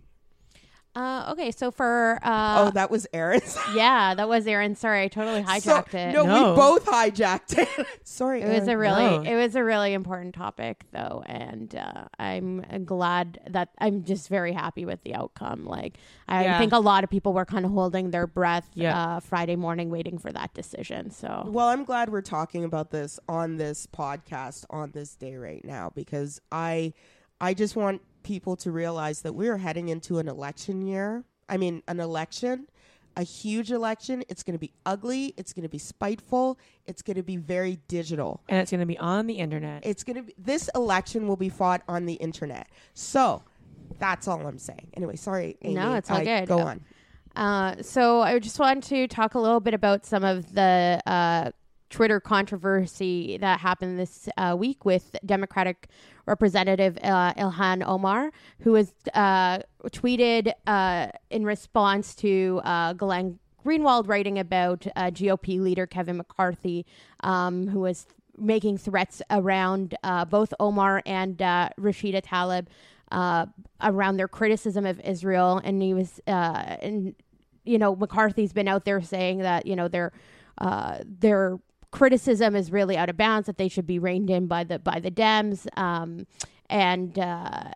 Uh, 0.96 1.28
okay, 1.32 1.50
so 1.52 1.70
for 1.70 2.18
uh, 2.22 2.64
oh, 2.66 2.70
that 2.72 2.90
was 2.90 3.06
Aaron's. 3.12 3.56
yeah, 3.74 4.14
that 4.14 4.28
was 4.28 4.46
Aaron. 4.46 4.74
Sorry, 4.74 5.04
I 5.04 5.08
totally 5.08 5.42
hijacked 5.42 5.90
So- 5.92 5.98
it. 5.98 6.12
No, 6.12 6.24
No. 6.24 6.50
we 6.50 6.56
both 6.56 6.84
hijacked 6.86 7.56
it. 7.58 7.86
Sorry, 8.04 8.42
It 8.42 8.48
was 8.58 8.66
a 8.68 8.76
really, 8.76 9.04
No. 9.18 9.22
it 9.22 9.36
was 9.36 9.54
a 9.54 9.62
really 9.62 9.92
important 9.92 10.34
topic, 10.34 10.84
though, 10.92 11.22
and 11.26 11.74
uh, 11.76 12.04
I'm 12.18 12.64
glad 12.84 13.38
that 13.50 13.68
I'm 13.78 14.02
just 14.04 14.28
very 14.28 14.52
happy 14.52 14.84
with 14.84 15.02
the 15.04 15.14
outcome. 15.14 15.64
Like, 15.64 15.96
I 16.26 16.44
Yeah. 16.44 16.58
think 16.58 16.72
a 16.72 16.78
lot 16.78 17.04
of 17.04 17.10
people 17.10 17.32
were 17.32 17.44
kind 17.44 17.64
of 17.64 17.70
holding 17.70 18.10
their 18.10 18.26
breath 18.26 18.68
Yeah. 18.74 18.98
uh, 19.16 19.20
Friday 19.20 19.56
morning, 19.56 19.90
waiting 19.90 20.18
for 20.18 20.32
that 20.32 20.54
decision. 20.54 21.10
So, 21.10 21.44
Well, 21.46 21.68
I'm 21.68 21.84
glad 21.84 22.10
we're 22.10 22.20
talking 22.20 22.64
about 22.64 22.90
this 22.90 23.20
on 23.28 23.56
this 23.58 23.86
podcast 23.86 24.64
on 24.70 24.90
this 24.90 25.14
day 25.14 25.36
right 25.36 25.64
now 25.64 25.92
because 25.94 26.40
I 26.50 26.94
I 27.42 27.54
just 27.54 27.74
want 27.74 28.02
people 28.22 28.56
to 28.56 28.70
realize 28.70 29.22
that 29.22 29.34
we're 29.34 29.58
heading 29.58 29.88
into 29.88 30.18
an 30.18 30.28
election 30.28 30.82
year. 30.82 31.24
I 31.48 31.56
mean, 31.56 31.82
an 31.88 31.98
election, 32.00 32.68
a 33.16 33.22
huge 33.22 33.72
election. 33.72 34.22
It's 34.28 34.42
going 34.42 34.54
to 34.54 34.58
be 34.58 34.72
ugly, 34.86 35.34
it's 35.36 35.52
going 35.52 35.64
to 35.64 35.68
be 35.68 35.78
spiteful, 35.78 36.58
it's 36.86 37.02
going 37.02 37.16
to 37.16 37.22
be 37.22 37.36
very 37.36 37.78
digital. 37.88 38.40
and 38.48 38.60
it's 38.60 38.70
going 38.70 38.80
to 38.80 38.86
be 38.86 38.98
on 38.98 39.26
the 39.26 39.34
internet. 39.34 39.84
It's 39.84 40.04
going 40.04 40.16
to 40.16 40.22
be 40.22 40.34
this 40.38 40.70
election 40.74 41.26
will 41.26 41.36
be 41.36 41.48
fought 41.48 41.82
on 41.88 42.06
the 42.06 42.14
internet. 42.14 42.68
So, 42.94 43.42
That's 43.98 44.28
all 44.28 44.46
I'm 44.46 44.58
saying. 44.58 44.88
Anyway, 44.94 45.16
sorry. 45.16 45.56
Amy. 45.62 45.74
No, 45.74 45.94
it's 45.94 46.10
all 46.10 46.18
I- 46.18 46.24
good. 46.24 46.48
Go 46.48 46.60
on. 46.60 46.80
Uh, 47.36 47.80
so 47.82 48.22
I 48.22 48.38
just 48.40 48.58
want 48.58 48.82
to 48.84 49.06
talk 49.06 49.34
a 49.34 49.38
little 49.38 49.60
bit 49.60 49.72
about 49.74 50.04
some 50.04 50.24
of 50.24 50.52
the 50.52 51.00
uh, 51.06 51.50
Twitter 51.90 52.20
controversy 52.20 53.36
that 53.38 53.60
happened 53.60 53.98
this 53.98 54.28
uh, 54.36 54.54
week 54.58 54.84
with 54.84 55.16
Democratic 55.26 55.88
Representative 56.26 56.96
uh, 57.02 57.34
Ilhan 57.34 57.86
Omar, 57.86 58.30
who 58.60 58.72
was 58.72 58.94
uh, 59.14 59.58
tweeted 59.86 60.52
uh, 60.66 61.08
in 61.30 61.44
response 61.44 62.14
to 62.14 62.60
uh, 62.64 62.92
Glenn 62.92 63.38
Greenwald 63.64 64.08
writing 64.08 64.38
about 64.38 64.86
uh, 64.96 65.10
GOP 65.10 65.60
leader 65.60 65.86
Kevin 65.86 66.16
McCarthy, 66.16 66.86
um, 67.24 67.66
who 67.66 67.80
was 67.80 68.06
making 68.38 68.78
threats 68.78 69.20
around 69.30 69.96
both 70.30 70.54
Omar 70.60 71.02
and 71.04 71.36
Rashida 71.36 72.22
Tlaib 72.22 72.68
around 73.82 74.16
their 74.16 74.28
criticism 74.28 74.86
of 74.86 74.98
Israel, 75.00 75.60
and 75.62 75.82
he 75.82 75.92
was, 75.92 76.20
and 76.26 77.14
you 77.64 77.78
know, 77.78 77.94
McCarthy's 77.94 78.52
been 78.52 78.68
out 78.68 78.84
there 78.84 79.02
saying 79.02 79.38
that 79.38 79.66
you 79.66 79.76
know 79.76 79.88
their 79.88 80.12
uh, 80.60 80.98
their 81.04 81.58
criticism 81.90 82.54
is 82.56 82.70
really 82.70 82.96
out 82.96 83.08
of 83.08 83.16
bounds, 83.16 83.46
that 83.46 83.58
they 83.58 83.68
should 83.68 83.86
be 83.86 83.98
reined 83.98 84.30
in 84.30 84.46
by 84.46 84.64
the 84.64 84.78
by 84.78 85.00
the 85.00 85.10
Dems, 85.10 85.66
um, 85.78 86.26
and. 86.68 87.18
Uh, 87.18 87.70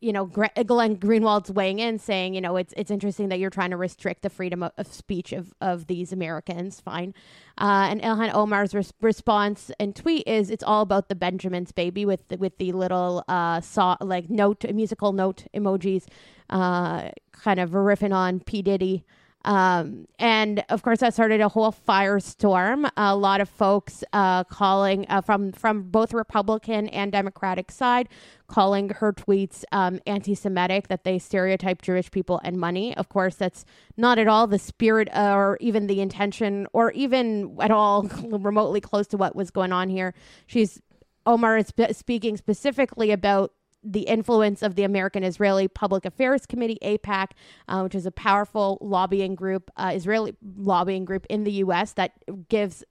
you 0.00 0.12
know, 0.12 0.26
Gre- 0.26 0.62
Glenn 0.64 0.94
Greenwald's 0.94 1.50
weighing 1.50 1.80
in, 1.80 1.98
saying, 1.98 2.32
you 2.34 2.40
know, 2.40 2.56
it's 2.56 2.72
it's 2.76 2.88
interesting 2.88 3.30
that 3.30 3.40
you're 3.40 3.50
trying 3.50 3.70
to 3.70 3.76
restrict 3.76 4.22
the 4.22 4.30
freedom 4.30 4.62
of, 4.62 4.70
of 4.78 4.86
speech 4.86 5.32
of, 5.32 5.52
of 5.60 5.88
these 5.88 6.12
Americans. 6.12 6.80
Fine. 6.80 7.14
Uh, 7.60 7.88
and 7.90 8.00
Ilhan 8.02 8.32
Omar's 8.32 8.76
res- 8.76 8.92
response 9.00 9.72
and 9.80 9.96
tweet 9.96 10.28
is, 10.28 10.50
it's 10.50 10.62
all 10.62 10.82
about 10.82 11.08
the 11.08 11.16
Benjamins, 11.16 11.72
baby, 11.72 12.06
with 12.06 12.28
the, 12.28 12.36
with 12.36 12.58
the 12.58 12.70
little 12.70 13.24
uh, 13.26 13.60
saw 13.60 13.96
like 14.00 14.30
note 14.30 14.64
musical 14.72 15.12
note 15.12 15.46
emojis, 15.52 16.06
uh, 16.48 17.08
kind 17.32 17.58
of 17.58 17.70
riffing 17.70 18.14
on 18.14 18.38
P 18.38 18.62
Diddy. 18.62 19.04
Um, 19.48 20.06
and 20.18 20.62
of 20.68 20.82
course, 20.82 20.98
that 20.98 21.14
started 21.14 21.40
a 21.40 21.48
whole 21.48 21.72
firestorm. 21.72 22.90
A 22.98 23.16
lot 23.16 23.40
of 23.40 23.48
folks 23.48 24.04
uh, 24.12 24.44
calling 24.44 25.06
uh, 25.08 25.22
from 25.22 25.52
from 25.52 25.84
both 25.84 26.12
Republican 26.12 26.86
and 26.90 27.10
Democratic 27.10 27.70
side, 27.70 28.10
calling 28.46 28.90
her 28.90 29.10
tweets 29.10 29.64
um, 29.72 30.00
anti-Semitic, 30.06 30.88
that 30.88 31.04
they 31.04 31.18
stereotype 31.18 31.80
Jewish 31.80 32.10
people 32.10 32.42
and 32.44 32.58
money. 32.58 32.94
Of 32.98 33.08
course, 33.08 33.36
that's 33.36 33.64
not 33.96 34.18
at 34.18 34.28
all 34.28 34.46
the 34.46 34.58
spirit 34.58 35.08
or 35.16 35.56
even 35.62 35.86
the 35.86 36.02
intention, 36.02 36.66
or 36.74 36.92
even 36.92 37.56
at 37.58 37.70
all 37.70 38.02
remotely 38.28 38.82
close 38.82 39.06
to 39.08 39.16
what 39.16 39.34
was 39.34 39.50
going 39.50 39.72
on 39.72 39.88
here. 39.88 40.12
She's 40.46 40.82
Omar 41.24 41.56
is 41.56 41.68
sp- 41.72 41.92
speaking 41.92 42.36
specifically 42.36 43.12
about 43.12 43.52
the 43.82 44.02
influence 44.02 44.62
of 44.62 44.74
the 44.74 44.84
American 44.84 45.22
Israeli 45.22 45.68
Public 45.68 46.04
Affairs 46.04 46.46
Committee, 46.46 46.78
AIPAC, 46.82 47.28
uh, 47.68 47.80
which 47.80 47.94
is 47.94 48.06
a 48.06 48.10
powerful 48.10 48.78
lobbying 48.80 49.34
group, 49.34 49.70
uh, 49.76 49.92
Israeli 49.94 50.36
lobbying 50.56 51.04
group 51.04 51.26
in 51.30 51.44
the 51.44 51.52
U.S. 51.52 51.92
that 51.92 52.12
gives 52.48 52.84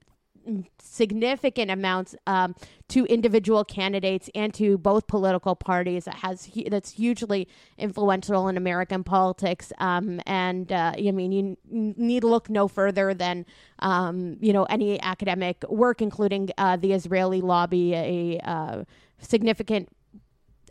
significant 0.80 1.70
amounts 1.70 2.14
um, 2.26 2.54
to 2.88 3.04
individual 3.06 3.64
candidates 3.64 4.30
and 4.34 4.52
to 4.54 4.78
both 4.78 5.06
political 5.06 5.54
parties 5.54 6.04
that 6.04 6.14
has 6.14 6.48
that's 6.68 6.90
hugely 6.92 7.48
influential 7.76 8.48
in 8.48 8.56
American 8.56 9.04
politics. 9.04 9.72
Um, 9.78 10.20
and 10.26 10.72
uh, 10.72 10.92
I 10.96 11.10
mean, 11.10 11.32
you 11.32 11.56
need 11.70 12.24
look 12.24 12.48
no 12.48 12.68
further 12.68 13.14
than 13.14 13.46
um, 13.80 14.36
you 14.40 14.52
know 14.52 14.64
any 14.64 15.00
academic 15.02 15.64
work, 15.68 16.00
including 16.00 16.50
uh, 16.58 16.76
the 16.76 16.92
Israeli 16.92 17.40
lobby, 17.40 17.94
a 17.94 18.40
uh, 18.40 18.84
significant 19.18 19.88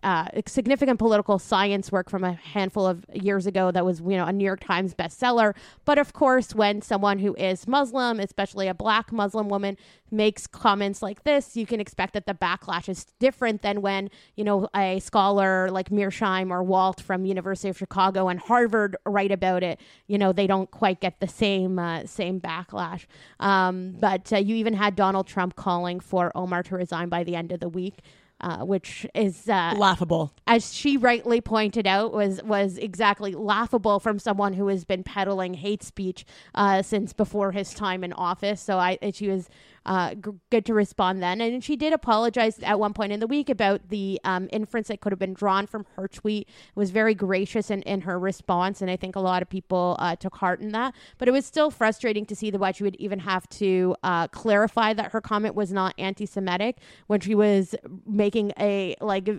uh, 0.03 0.27
significant 0.45 0.99
political 0.99 1.39
science 1.39 1.91
work 1.91 2.09
from 2.09 2.23
a 2.23 2.33
handful 2.33 2.85
of 2.85 3.05
years 3.13 3.45
ago 3.45 3.71
that 3.71 3.85
was, 3.85 3.99
you 3.99 4.17
know, 4.17 4.25
a 4.25 4.33
New 4.33 4.45
York 4.45 4.59
Times 4.59 4.93
bestseller. 4.93 5.53
But 5.85 5.97
of 5.97 6.13
course, 6.13 6.53
when 6.55 6.81
someone 6.81 7.19
who 7.19 7.35
is 7.35 7.67
Muslim, 7.67 8.19
especially 8.19 8.67
a 8.67 8.73
black 8.73 9.11
Muslim 9.11 9.49
woman, 9.49 9.77
makes 10.09 10.47
comments 10.47 11.01
like 11.01 11.23
this, 11.23 11.57
you 11.57 11.65
can 11.65 11.79
expect 11.79 12.13
that 12.13 12.25
the 12.25 12.33
backlash 12.33 12.87
is 12.87 13.05
different 13.19 13.61
than 13.61 13.81
when, 13.81 14.09
you 14.35 14.43
know, 14.43 14.67
a 14.75 14.99
scholar 14.99 15.69
like 15.69 15.89
Mearsheim 15.89 16.49
or 16.49 16.63
Walt 16.63 17.01
from 17.01 17.25
University 17.25 17.69
of 17.69 17.77
Chicago 17.77 18.27
and 18.27 18.39
Harvard 18.39 18.95
write 19.05 19.31
about 19.31 19.63
it. 19.63 19.79
You 20.07 20.17
know, 20.17 20.31
they 20.31 20.47
don't 20.47 20.71
quite 20.71 21.01
get 21.01 21.19
the 21.19 21.27
same 21.27 21.79
uh, 21.79 22.05
same 22.05 22.39
backlash. 22.39 23.05
Um, 23.39 23.95
but 23.99 24.31
uh, 24.31 24.37
you 24.37 24.55
even 24.55 24.73
had 24.73 24.95
Donald 24.95 25.27
Trump 25.27 25.55
calling 25.55 25.99
for 25.99 26.31
Omar 26.35 26.63
to 26.63 26.75
resign 26.75 27.09
by 27.09 27.23
the 27.23 27.35
end 27.35 27.51
of 27.51 27.59
the 27.59 27.69
week. 27.69 27.99
Uh, 28.39 28.59
which 28.59 29.07
is 29.15 29.49
uh, 29.49 29.73
Laughable. 29.75 30.31
as 30.45 30.71
she 30.71 30.95
rightly 30.95 31.41
pointed 31.41 31.87
out, 31.87 32.13
was 32.13 32.39
was 32.43 32.77
exactly 32.77 33.33
laughable 33.33 33.99
from 33.99 34.19
someone 34.19 34.53
who 34.53 34.67
has 34.67 34.85
been 34.85 35.01
peddling 35.03 35.55
hate 35.55 35.81
speech 35.81 36.23
uh, 36.53 36.83
since 36.83 37.13
before 37.13 37.51
his 37.51 37.73
time 37.73 38.03
in 38.03 38.13
office. 38.13 38.61
So 38.61 38.77
I, 38.77 38.99
she 39.11 39.27
was 39.27 39.49
uh, 39.87 40.13
g- 40.15 40.31
good 40.51 40.65
to 40.65 40.73
respond 40.73 41.23
then, 41.23 41.41
and 41.41 41.63
she 41.63 41.75
did 41.75 41.93
apologize 41.93 42.59
at 42.59 42.79
one 42.79 42.93
point 42.93 43.11
in 43.11 43.19
the 43.19 43.27
week 43.27 43.49
about 43.49 43.89
the 43.89 44.19
um, 44.23 44.47
inference 44.51 44.89
that 44.89 45.01
could 45.01 45.11
have 45.11 45.19
been 45.19 45.33
drawn 45.33 45.65
from 45.65 45.85
her 45.95 46.07
tweet. 46.07 46.47
Was 46.75 46.91
very 46.91 47.15
gracious 47.15 47.71
in, 47.71 47.81
in 47.83 48.01
her 48.01 48.19
response, 48.19 48.81
and 48.81 48.91
I 48.91 48.97
think 48.97 49.15
a 49.15 49.19
lot 49.19 49.41
of 49.41 49.49
people 49.49 49.95
uh, 49.99 50.15
took 50.15 50.35
heart 50.35 50.59
in 50.59 50.71
that. 50.73 50.93
But 51.17 51.27
it 51.27 51.31
was 51.31 51.45
still 51.45 51.71
frustrating 51.71 52.25
to 52.27 52.35
see 52.35 52.51
that 52.51 52.59
why 52.59 52.71
she 52.71 52.83
would 52.83 52.95
even 52.97 53.19
have 53.19 53.47
to 53.49 53.95
uh, 54.03 54.27
clarify 54.27 54.93
that 54.93 55.11
her 55.11 55.21
comment 55.21 55.55
was 55.55 55.71
not 55.71 55.95
anti-Semitic 55.97 56.77
when 57.07 57.19
she 57.19 57.33
was 57.33 57.75
making 58.05 58.51
a 58.59 58.95
like 59.01 59.29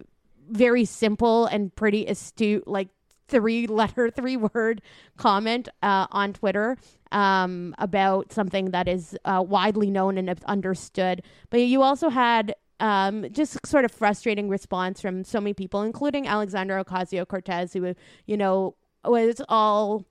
very 0.51 0.85
simple 0.85 1.47
and 1.47 1.75
pretty 1.75 2.07
astute 2.07 2.67
like 2.67 2.89
three 3.29 3.67
letter 3.67 4.11
three 4.17 4.37
word 4.37 4.81
comment 5.17 5.69
uh, 5.83 6.07
on 6.11 6.33
twitter 6.33 6.77
um, 7.13 7.75
about 7.79 8.33
something 8.33 8.71
that 8.73 8.89
is 8.89 9.17
uh, 9.25 9.43
widely 9.47 9.91
known 9.91 10.19
and 10.19 10.39
understood. 10.47 11.23
But 11.51 11.61
you 11.61 11.83
also 11.83 12.09
had 12.09 12.55
um, 12.81 13.27
just 13.33 13.67
sort 13.67 13.85
of 13.85 13.93
frustrating 13.93 14.49
response 14.49 15.01
from 15.01 15.25
so 15.25 15.41
many 15.41 15.55
people 15.55 15.83
including 15.83 16.29
Alexandria 16.29 16.85
Ocasio-Cortez 16.85 17.73
who 17.73 17.95
you 18.27 18.37
know 18.37 18.77
was 19.05 19.41
all 19.49 20.05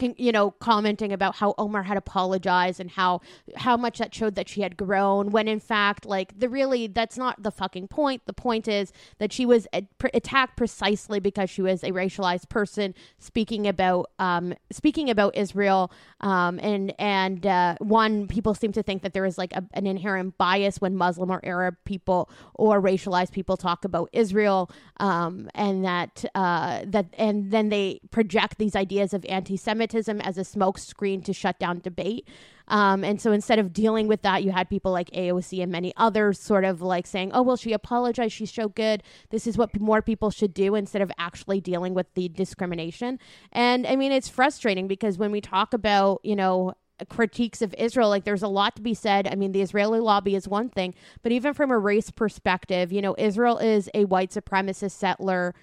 you 0.00 0.30
know 0.30 0.50
commenting 0.50 1.12
about 1.12 1.36
how 1.36 1.54
Omar 1.56 1.84
had 1.84 1.96
apologized 1.96 2.80
and 2.80 2.90
how 2.90 3.20
how 3.56 3.76
much 3.76 3.98
that 3.98 4.14
showed 4.14 4.34
that 4.34 4.48
she 4.48 4.60
had 4.60 4.76
grown 4.76 5.30
when 5.30 5.48
in 5.48 5.60
fact 5.60 6.04
like 6.04 6.38
the 6.38 6.48
really 6.48 6.86
that's 6.86 7.16
not 7.16 7.42
the 7.42 7.50
fucking 7.50 7.88
point. 7.88 8.22
The 8.26 8.32
point 8.32 8.68
is 8.68 8.92
that 9.18 9.32
she 9.32 9.46
was 9.46 9.66
attacked 10.12 10.56
precisely 10.56 11.18
because 11.18 11.48
she 11.48 11.62
was 11.62 11.82
a 11.82 11.92
racialized 11.92 12.48
person 12.48 12.94
speaking 13.18 13.66
about 13.66 14.10
um 14.18 14.54
speaking 14.70 15.08
about 15.08 15.34
Israel 15.34 15.90
um 16.20 16.60
and 16.62 16.94
and 16.98 17.46
uh, 17.46 17.76
one 17.78 18.26
people 18.26 18.54
seem 18.54 18.72
to 18.72 18.82
think 18.82 19.02
that 19.02 19.14
there 19.14 19.24
is 19.24 19.38
like 19.38 19.52
a, 19.54 19.64
an 19.72 19.86
inherent 19.86 20.36
bias 20.36 20.78
when 20.78 20.94
Muslim 20.94 21.30
or 21.30 21.40
Arab 21.42 21.76
people 21.84 22.28
or 22.54 22.82
racialized 22.82 23.32
people 23.32 23.56
talk 23.56 23.84
about 23.84 24.10
Israel 24.12 24.70
um 24.98 25.48
and 25.54 25.84
that 25.84 26.24
uh 26.34 26.82
that 26.84 27.06
and 27.16 27.50
then 27.50 27.70
they 27.70 28.00
project 28.10 28.58
these 28.58 28.76
ideas 28.76 29.14
of 29.14 29.24
anti-Semitism 29.26 29.85
as 29.94 30.08
a 30.08 30.42
smokescreen 30.42 31.24
to 31.24 31.32
shut 31.32 31.58
down 31.58 31.80
debate. 31.80 32.26
Um, 32.68 33.04
and 33.04 33.20
so 33.20 33.32
instead 33.32 33.58
of 33.58 33.72
dealing 33.72 34.08
with 34.08 34.22
that, 34.22 34.42
you 34.42 34.50
had 34.50 34.68
people 34.68 34.90
like 34.90 35.10
AOC 35.10 35.62
and 35.62 35.70
many 35.70 35.92
others 35.96 36.40
sort 36.40 36.64
of 36.64 36.82
like 36.82 37.06
saying, 37.06 37.30
oh, 37.32 37.42
well, 37.42 37.56
she 37.56 37.72
apologized. 37.72 38.34
She's 38.34 38.52
so 38.52 38.68
good. 38.68 39.02
This 39.30 39.46
is 39.46 39.56
what 39.56 39.78
more 39.80 40.02
people 40.02 40.30
should 40.30 40.52
do 40.52 40.74
instead 40.74 41.02
of 41.02 41.12
actually 41.18 41.60
dealing 41.60 41.94
with 41.94 42.12
the 42.14 42.28
discrimination. 42.28 43.18
And 43.52 43.86
I 43.86 43.96
mean, 43.96 44.12
it's 44.12 44.28
frustrating 44.28 44.88
because 44.88 45.16
when 45.18 45.30
we 45.30 45.40
talk 45.40 45.72
about, 45.72 46.20
you 46.24 46.34
know, 46.34 46.74
critiques 47.08 47.60
of 47.60 47.74
Israel, 47.78 48.08
like 48.08 48.24
there's 48.24 48.42
a 48.42 48.48
lot 48.48 48.74
to 48.76 48.82
be 48.82 48.94
said. 48.94 49.28
I 49.30 49.34
mean, 49.34 49.52
the 49.52 49.60
Israeli 49.60 50.00
lobby 50.00 50.34
is 50.34 50.48
one 50.48 50.70
thing, 50.70 50.94
but 51.22 51.30
even 51.30 51.52
from 51.52 51.70
a 51.70 51.78
race 51.78 52.10
perspective, 52.10 52.90
you 52.90 53.02
know, 53.02 53.14
Israel 53.18 53.58
is 53.58 53.90
a 53.94 54.06
white 54.06 54.30
supremacist 54.30 54.92
settler 54.92 55.54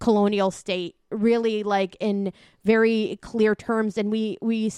colonial 0.00 0.50
state 0.50 0.96
really 1.10 1.62
like 1.62 1.96
in 2.00 2.32
very 2.64 3.18
clear 3.22 3.54
terms 3.54 3.98
and 3.98 4.10
we 4.10 4.36
we 4.40 4.72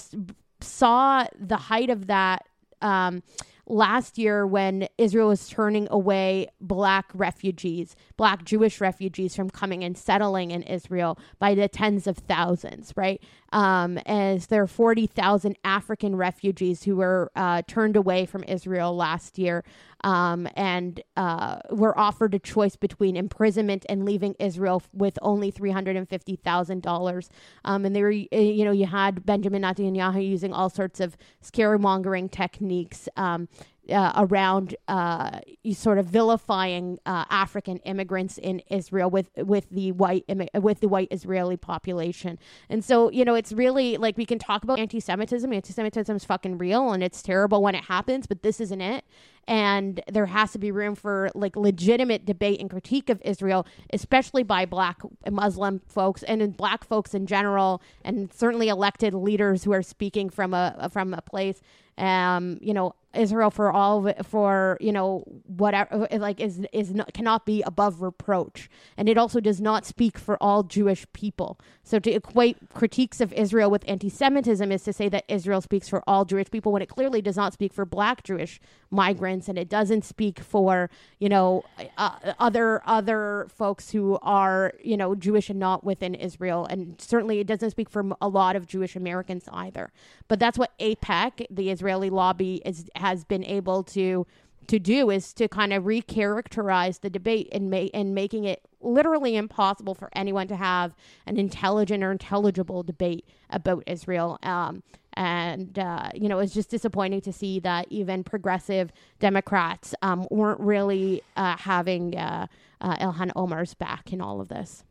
saw 0.60 1.26
the 1.38 1.56
height 1.56 1.90
of 1.90 2.06
that 2.08 2.46
um 2.80 3.22
last 3.66 4.18
year 4.18 4.46
when 4.46 4.88
Israel 4.98 5.28
was 5.28 5.48
turning 5.48 5.86
away 5.90 6.48
black 6.60 7.06
refugees, 7.14 7.94
black 8.16 8.44
Jewish 8.44 8.80
refugees 8.80 9.36
from 9.36 9.50
coming 9.50 9.84
and 9.84 9.96
settling 9.96 10.50
in 10.50 10.62
Israel 10.62 11.18
by 11.38 11.54
the 11.54 11.68
tens 11.68 12.06
of 12.06 12.18
thousands, 12.18 12.92
right? 12.96 13.22
Um, 13.52 13.98
as 13.98 14.46
there 14.46 14.62
are 14.62 14.66
40,000 14.66 15.56
African 15.64 16.16
refugees 16.16 16.82
who 16.82 16.96
were 16.96 17.30
uh, 17.36 17.62
turned 17.66 17.96
away 17.96 18.26
from 18.26 18.42
Israel 18.44 18.96
last 18.96 19.38
year 19.38 19.64
um, 20.04 20.48
and 20.56 21.02
uh, 21.16 21.58
were 21.70 21.98
offered 21.98 22.34
a 22.34 22.38
choice 22.38 22.76
between 22.76 23.16
imprisonment 23.16 23.86
and 23.88 24.04
leaving 24.04 24.34
Israel 24.38 24.82
with 24.92 25.18
only 25.22 25.52
$350,000. 25.52 27.28
Um, 27.64 27.84
and 27.84 27.94
they 27.94 28.02
were, 28.02 28.10
you 28.10 28.64
know, 28.64 28.72
you 28.72 28.86
had 28.86 29.24
Benjamin 29.24 29.62
Netanyahu 29.62 30.26
using 30.26 30.52
all 30.52 30.70
sorts 30.70 31.00
of 31.00 31.16
scaremongering 31.42 32.30
techniques. 32.30 33.08
Um, 33.16 33.48
uh, 33.90 34.12
around 34.16 34.76
uh, 34.88 35.40
sort 35.72 35.98
of 35.98 36.06
vilifying 36.06 36.98
uh, 37.04 37.24
African 37.30 37.78
immigrants 37.78 38.38
in 38.38 38.60
Israel 38.70 39.10
with 39.10 39.30
with 39.36 39.68
the 39.70 39.92
white 39.92 40.24
with 40.54 40.80
the 40.80 40.88
white 40.88 41.08
Israeli 41.10 41.56
population, 41.56 42.38
and 42.68 42.84
so 42.84 43.10
you 43.10 43.24
know 43.24 43.34
it's 43.34 43.52
really 43.52 43.96
like 43.96 44.16
we 44.16 44.26
can 44.26 44.38
talk 44.38 44.62
about 44.62 44.78
anti-Semitism. 44.78 45.52
Anti-Semitism 45.52 46.16
is 46.16 46.24
fucking 46.24 46.58
real, 46.58 46.92
and 46.92 47.02
it's 47.02 47.22
terrible 47.22 47.62
when 47.62 47.74
it 47.74 47.84
happens, 47.84 48.26
but 48.26 48.42
this 48.42 48.60
isn't 48.60 48.80
it. 48.80 49.04
And 49.48 50.00
there 50.10 50.26
has 50.26 50.52
to 50.52 50.58
be 50.58 50.70
room 50.70 50.94
for 50.94 51.30
like 51.34 51.56
legitimate 51.56 52.24
debate 52.24 52.60
and 52.60 52.70
critique 52.70 53.10
of 53.10 53.20
Israel, 53.24 53.66
especially 53.92 54.44
by 54.44 54.64
Black 54.66 55.00
Muslim 55.28 55.80
folks 55.88 56.22
and 56.22 56.56
Black 56.56 56.84
folks 56.84 57.14
in 57.14 57.26
general, 57.26 57.82
and 58.04 58.32
certainly 58.32 58.68
elected 58.68 59.14
leaders 59.14 59.64
who 59.64 59.72
are 59.72 59.82
speaking 59.82 60.30
from 60.30 60.54
a 60.54 60.88
from 60.92 61.12
a 61.12 61.22
place 61.22 61.60
um, 61.98 62.58
you 62.60 62.74
know, 62.74 62.94
Israel 63.14 63.50
for 63.50 63.70
all 63.70 64.06
it, 64.06 64.24
for 64.24 64.76
you 64.80 64.92
know 64.92 65.24
whatever 65.46 66.06
like 66.12 66.40
is 66.40 66.64
is 66.72 66.94
not, 66.94 67.12
cannot 67.12 67.46
be 67.46 67.62
above 67.62 68.02
reproach, 68.02 68.70
and 68.96 69.08
it 69.08 69.18
also 69.18 69.40
does 69.40 69.60
not 69.60 69.84
speak 69.84 70.18
for 70.18 70.36
all 70.42 70.62
Jewish 70.62 71.06
people. 71.12 71.58
So 71.82 71.98
to 71.98 72.10
equate 72.10 72.56
critiques 72.74 73.20
of 73.20 73.32
Israel 73.32 73.70
with 73.70 73.84
anti-Semitism 73.88 74.70
is 74.72 74.82
to 74.84 74.92
say 74.92 75.08
that 75.08 75.24
Israel 75.28 75.60
speaks 75.60 75.88
for 75.88 76.02
all 76.06 76.24
Jewish 76.24 76.50
people 76.50 76.72
when 76.72 76.82
it 76.82 76.88
clearly 76.88 77.22
does 77.22 77.36
not 77.36 77.52
speak 77.52 77.72
for 77.72 77.84
Black 77.84 78.22
Jewish 78.22 78.60
migrants, 78.90 79.48
and 79.48 79.58
it 79.58 79.68
doesn't 79.68 80.04
speak 80.04 80.40
for 80.40 80.90
you 81.18 81.28
know 81.28 81.64
uh, 81.98 82.34
other 82.38 82.82
other 82.86 83.46
folks 83.54 83.90
who 83.90 84.18
are 84.22 84.72
you 84.82 84.96
know 84.96 85.14
Jewish 85.14 85.50
and 85.50 85.58
not 85.58 85.84
within 85.84 86.14
Israel, 86.14 86.66
and 86.66 87.00
certainly 87.00 87.40
it 87.40 87.46
doesn't 87.46 87.70
speak 87.70 87.90
for 87.90 88.04
a 88.20 88.28
lot 88.28 88.56
of 88.56 88.66
Jewish 88.66 88.96
Americans 88.96 89.44
either. 89.52 89.92
But 90.28 90.38
that's 90.38 90.58
what 90.58 90.76
AIPAC, 90.78 91.46
the 91.50 91.70
Israeli 91.70 92.10
lobby, 92.10 92.62
is 92.64 92.88
has 93.02 93.24
been 93.24 93.44
able 93.44 93.82
to 93.82 94.26
to 94.68 94.78
do 94.78 95.10
is 95.10 95.32
to 95.34 95.48
kind 95.48 95.72
of 95.72 95.84
recharacterize 95.84 97.00
the 97.00 97.10
debate 97.10 97.48
and 97.52 97.68
make 97.68 97.90
and 97.92 98.14
making 98.14 98.44
it 98.44 98.62
literally 98.80 99.36
impossible 99.36 99.94
for 99.94 100.08
anyone 100.14 100.46
to 100.48 100.56
have 100.56 100.94
an 101.26 101.36
intelligent 101.36 102.02
or 102.02 102.12
intelligible 102.12 102.82
debate 102.82 103.26
about 103.50 103.82
Israel. 103.86 104.38
Um, 104.42 104.82
and 105.14 105.78
uh, 105.78 106.10
you 106.14 106.28
know, 106.28 106.38
it's 106.38 106.54
just 106.54 106.70
disappointing 106.70 107.20
to 107.22 107.32
see 107.32 107.60
that 107.60 107.86
even 107.90 108.24
progressive 108.24 108.92
Democrats 109.18 109.94
um, 110.00 110.26
weren't 110.30 110.60
really 110.60 111.22
uh, 111.36 111.56
having 111.56 112.16
uh, 112.16 112.46
uh 112.80 112.96
Ilhan 112.96 113.32
Omar's 113.36 113.74
back 113.74 114.12
in 114.12 114.20
all 114.20 114.40
of 114.40 114.48
this. 114.48 114.84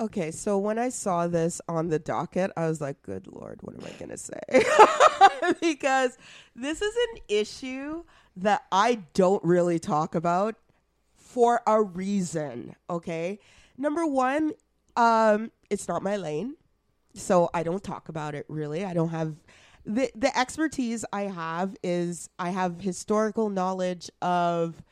Okay, 0.00 0.30
so 0.30 0.58
when 0.58 0.78
I 0.78 0.90
saw 0.90 1.26
this 1.26 1.60
on 1.68 1.88
the 1.88 1.98
docket, 1.98 2.52
I 2.56 2.68
was 2.68 2.80
like, 2.80 3.02
good 3.02 3.26
Lord, 3.26 3.58
what 3.62 3.74
am 3.74 3.84
I 3.84 3.90
going 3.98 4.10
to 4.10 4.16
say? 4.16 4.38
because 5.60 6.16
this 6.54 6.80
is 6.80 6.94
an 6.94 7.22
issue 7.28 8.04
that 8.36 8.64
I 8.70 9.00
don't 9.14 9.42
really 9.42 9.80
talk 9.80 10.14
about 10.14 10.54
for 11.16 11.62
a 11.66 11.82
reason, 11.82 12.76
okay? 12.88 13.40
Number 13.76 14.06
one, 14.06 14.52
um, 14.96 15.50
it's 15.68 15.88
not 15.88 16.04
my 16.04 16.16
lane, 16.16 16.54
so 17.14 17.50
I 17.52 17.64
don't 17.64 17.82
talk 17.82 18.08
about 18.08 18.36
it 18.36 18.46
really. 18.48 18.84
I 18.84 18.94
don't 18.94 19.08
have 19.08 19.34
the 19.84 20.10
the 20.14 20.36
expertise 20.38 21.04
I 21.12 21.22
have 21.22 21.76
is 21.82 22.28
I 22.38 22.50
have 22.50 22.80
historical 22.80 23.48
knowledge 23.48 24.10
of 24.22 24.82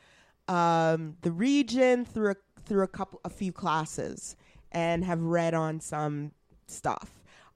um, 0.49 1.17
the 1.23 1.31
region 1.31 2.05
through 2.05 2.33
a, 2.33 2.37
through 2.65 2.83
a 2.83 2.89
couple 2.89 3.21
a 3.25 3.31
few 3.31 3.53
classes 3.53 4.37
and 4.73 5.05
have 5.05 5.23
read 5.23 5.55
on 5.55 5.81
some 5.81 6.33
stuff. 6.67 7.11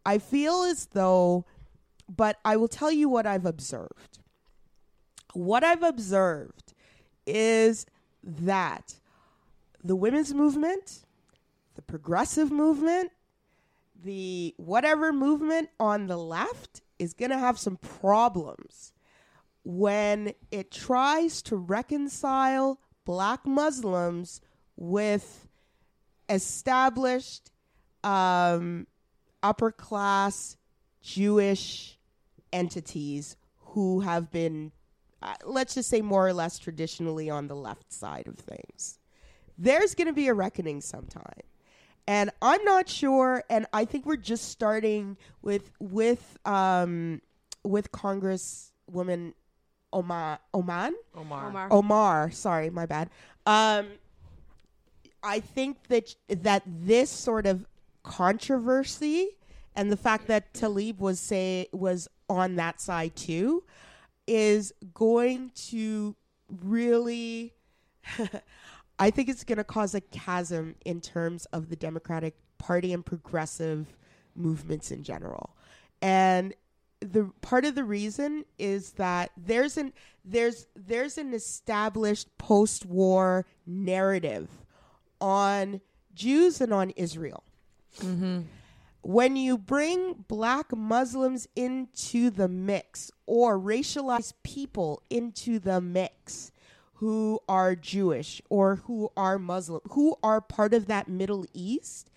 I 0.05 0.19
feel 0.19 0.62
as 0.62 0.87
though, 0.87 1.45
but 2.09 2.39
I 2.45 2.57
will 2.57 2.69
tell 2.69 2.91
you 2.91 3.09
what 3.09 3.27
I've 3.27 3.47
observed. 3.47 4.19
What 5.32 5.62
I've 5.62 5.82
observed 5.82 6.74
is 7.27 7.87
that 8.23 8.97
the 9.82 9.97
women's 9.97 10.35
movement, 10.35 11.05
the 11.74 11.82
progressive 11.82 12.51
movement, 12.51 13.12
the 14.03 14.55
whatever 14.57 15.12
movement 15.12 15.69
on 15.78 16.07
the 16.07 16.16
left 16.16 16.82
is 16.99 17.12
going 17.12 17.31
to 17.31 17.39
have 17.39 17.59
some 17.59 17.77
problems 17.77 18.93
when 19.65 20.32
it 20.51 20.70
tries 20.70 21.43
to 21.43 21.57
reconcile 21.57 22.81
black 23.05 23.47
Muslims 23.47 24.41
with 24.77 25.49
established 26.31 27.51
um, 28.05 28.86
upper 29.43 29.70
class 29.70 30.57
Jewish 31.02 31.98
entities 32.52 33.36
who 33.57 34.01
have 34.01 34.31
been, 34.31 34.73
uh, 35.23 35.35
let's 35.44 35.74
just 35.74 35.89
say, 35.89 36.01
more 36.01 36.27
or 36.27 36.32
less 36.32 36.59
traditionally 36.59 37.31
on 37.31 37.48
the 37.48 37.57
left 37.57 37.93
side 37.93 38.27
of 38.27 38.36
things. 38.36 38.98
There's 39.59 39.94
going 39.94 40.07
to 40.07 40.12
be 40.12 40.28
a 40.28 40.35
reckoning 40.35 40.81
sometime. 40.81 41.43
And 42.07 42.31
I'm 42.43 42.65
not 42.65 42.89
sure, 42.89 43.44
and 43.51 43.66
I 43.73 43.85
think 43.85 44.07
we're 44.07 44.16
just 44.16 44.48
starting 44.48 45.16
with 45.43 45.70
with 45.78 46.39
um, 46.44 47.20
with 47.62 47.93
Congresswoman 47.93 49.35
Omar 49.93 50.40
Oman 50.55 50.94
Omar. 51.15 51.48
Omar. 51.48 51.69
Omar. 51.70 52.31
Sorry, 52.32 52.70
my 52.70 52.86
bad. 52.86 53.11
Um, 53.47 53.86
I 55.23 55.41
think 55.41 55.89
that 55.89 56.15
that 56.29 56.63
this 56.67 57.11
sort 57.11 57.47
of 57.47 57.67
controversy 58.03 59.37
and 59.77 59.91
the 59.93 59.97
fact 59.97 60.27
that 60.29 60.53
Tlaib 60.55 60.99
was 60.99 61.21
say 61.21 61.69
was 61.73 62.09
on 62.29 62.57
that 62.57 62.81
side 62.81 63.15
too 63.17 63.65
is 64.27 64.73
going 64.95 65.51
to 65.69 66.15
really 66.63 67.55
I 68.99 69.11
think 69.11 69.29
it's 69.29 69.45
going 69.45 69.59
to 69.59 69.65
cause 69.65 69.95
a 69.95 70.01
chasm 70.01 70.75
in 70.85 71.01
terms 71.01 71.47
of 71.47 71.71
the 71.71 71.77
Democratic 71.77 72.35
Party 72.59 72.93
and 72.93 73.05
progressive 73.05 73.97
movements 74.37 74.91
in 74.91 75.03
general. 75.03 75.57
And 76.03 76.55
the 77.01 77.31
part 77.41 77.65
of 77.65 77.75
the 77.75 77.85
reason 77.85 78.45
is 78.59 78.93
that 78.93 79.31
there's 79.37 79.79
an 79.79 79.93
there's 80.25 80.67
there's 80.77 81.17
an 81.17 81.33
established 81.33 82.29
post-war 82.37 83.47
narrative 83.67 84.49
on 85.21 85.81
Jews 86.15 86.61
and 86.61 86.73
on 86.73 86.91
Israel. 86.91 87.45
Mm-hmm. 87.99 88.41
When 89.03 89.37
you 89.37 89.57
bring 89.57 90.25
black 90.29 90.77
Muslims 90.77 91.49
into 91.57 92.29
the 92.31 92.49
mix 92.49 93.11
or 93.27 93.59
racialized 93.59 94.35
people 94.43 95.03
into 95.09 95.59
the 95.59 95.81
mix 95.81 96.53
who 96.95 97.41
are 97.49 97.75
Jewish 97.75 98.43
or 98.51 98.77
who 98.77 99.11
are 99.17 99.39
Muslim, 99.39 99.81
who 99.93 100.17
are 100.23 100.43
part 100.43 100.75
of 100.75 100.87
that 100.87 101.09
Middle 101.09 101.47
East, 101.55 102.11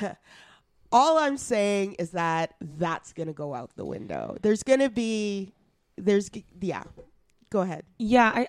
all 0.92 1.18
I'm 1.18 1.36
saying 1.36 1.94
is 1.94 2.10
that 2.10 2.54
that's 2.60 3.12
going 3.12 3.28
to 3.28 3.32
go 3.32 3.54
out 3.54 3.70
the 3.76 3.84
window. 3.84 4.36
There's 4.42 4.64
going 4.64 4.80
to 4.80 4.90
be, 4.90 5.52
there's, 5.96 6.28
yeah, 6.60 6.82
go 7.50 7.60
ahead. 7.60 7.84
Yeah, 7.98 8.32
I 8.34 8.46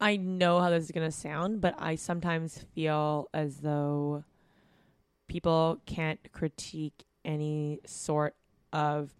I 0.00 0.16
know 0.16 0.60
how 0.60 0.70
this 0.70 0.84
is 0.84 0.90
going 0.92 1.08
to 1.08 1.16
sound, 1.16 1.60
but 1.60 1.74
I 1.78 1.96
sometimes 1.96 2.64
feel 2.74 3.28
as 3.34 3.58
though 3.58 4.24
people 5.26 5.80
can't 5.86 6.20
critique 6.32 7.04
any 7.24 7.80
sort 7.84 8.34
of 8.72 9.10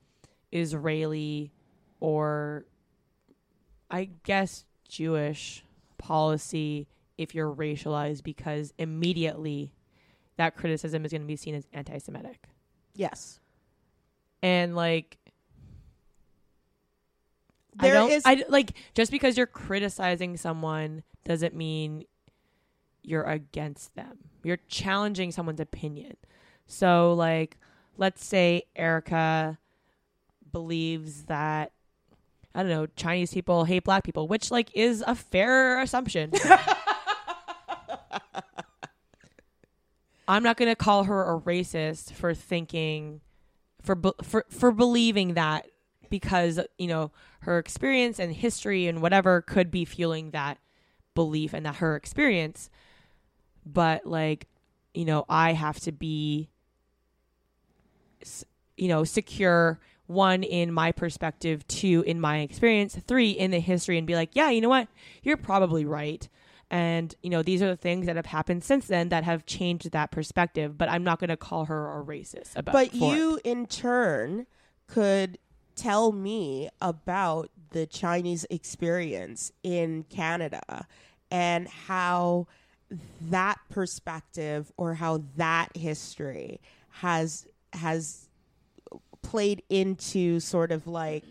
Israeli 0.53 1.53
or 2.01 2.65
I 3.91 4.11
guess 4.25 4.65
Jewish 4.89 5.65
policy 5.99 6.87
if 7.17 7.35
you're 7.35 7.53
racialized 7.53 8.23
because 8.23 8.73
immediately 8.79 9.73
that 10.37 10.57
criticism 10.57 11.05
is 11.05 11.11
going 11.11 11.23
to 11.23 11.27
be 11.27 11.37
seen 11.37 11.55
as 11.55 11.67
anti 11.73 11.99
Semitic. 11.99 12.45
Yes. 12.95 13.41
And 14.43 14.77
like 14.77 15.18
There 17.81 17.93
I 17.93 17.95
don't 17.95 18.11
is- 18.11 18.23
I 18.25 18.45
like 18.49 18.73
just 18.95 19.11
because 19.11 19.37
you're 19.37 19.47
criticizing 19.47 20.37
someone 20.37 21.03
doesn't 21.25 21.55
mean 21.55 22.05
you're 23.03 23.25
against 23.25 23.95
them. 23.95 24.19
You're 24.43 24.59
challenging 24.69 25.33
someone's 25.33 25.61
opinion. 25.61 26.17
So 26.67 27.15
like 27.15 27.57
let's 27.97 28.25
say 28.25 28.65
Erica 28.77 29.59
believes 30.53 31.25
that 31.25 31.73
I 32.55 32.63
don't 32.63 32.71
know, 32.71 32.87
Chinese 32.97 33.33
people 33.33 33.65
hate 33.65 33.85
black 33.85 34.05
people, 34.05 34.27
which 34.27 34.51
like 34.51 34.71
is 34.75 35.05
a 35.07 35.15
fair 35.15 35.81
assumption. 35.81 36.33
I'm 40.29 40.43
not 40.43 40.57
going 40.59 40.69
to 40.71 40.77
call 40.77 41.05
her 41.05 41.35
a 41.35 41.41
racist 41.41 42.13
for 42.13 42.35
thinking 42.35 43.21
for 43.83 43.99
for 44.23 44.45
for 44.51 44.73
believing 44.73 45.35
that 45.35 45.67
because 46.11 46.61
you 46.79 46.87
know 46.87 47.11
her 47.41 47.59
experience 47.59 48.19
and 48.19 48.35
history 48.35 48.87
and 48.87 49.03
whatever 49.03 49.41
could 49.41 49.71
be 49.71 49.85
fueling 49.85 50.31
that 50.31 50.59
belief 51.15 51.53
and 51.53 51.67
that 51.67 51.77
her 51.77 51.97
experience 51.97 52.71
but 53.65 54.07
like 54.07 54.47
you 54.95 55.05
know 55.05 55.25
I 55.29 55.53
have 55.53 55.81
to 55.81 55.93
be 55.93 56.49
you 58.77 58.89
know 58.89 59.05
secure 59.05 59.81
one 60.07 60.43
in 60.43 60.73
my 60.73 60.91
perspective, 60.91 61.67
two 61.69 62.03
in 62.07 62.19
my 62.19 62.39
experience, 62.39 62.99
three 63.07 63.31
in 63.31 63.51
the 63.51 63.61
history, 63.61 63.99
and 63.99 64.07
be 64.07 64.15
like, 64.15 64.31
yeah, 64.33 64.49
you 64.49 64.63
know 64.63 64.71
what, 64.71 64.89
you're 65.23 65.37
probably 65.37 65.85
right. 65.85 66.29
And 66.71 67.15
you 67.23 67.31
know 67.31 67.43
these 67.43 67.63
are 67.63 67.69
the 67.69 67.77
things 67.77 68.07
that 68.07 68.17
have 68.17 68.27
happened 68.27 68.63
since 68.65 68.87
then 68.87 69.09
that 69.11 69.25
have 69.25 69.47
changed 69.47 69.91
that 69.93 70.11
perspective. 70.11 70.77
But 70.77 70.91
I'm 70.91 71.05
not 71.05 71.19
going 71.19 71.31
to 71.31 71.37
call 71.37 71.67
her 71.67 72.01
a 72.01 72.05
racist 72.05 72.57
about. 72.57 72.73
But 72.73 72.91
for 72.91 73.15
it. 73.15 73.17
you, 73.17 73.41
in 73.43 73.67
turn, 73.67 74.47
could 74.87 75.39
tell 75.79 76.13
me 76.13 76.69
about 76.81 77.51
the 77.71 77.87
Chinese 77.87 78.45
experience 78.51 79.53
in 79.63 80.05
Canada 80.11 80.87
and 81.31 81.69
how 81.69 82.47
that 83.21 83.59
perspective 83.71 84.73
or 84.77 84.95
how 84.95 85.23
that 85.37 85.69
history 85.77 86.61
has 86.91 87.47
has 87.73 88.29
played 89.23 89.63
into 89.69 90.41
sort 90.41 90.73
of 90.73 90.87
like 90.87 91.25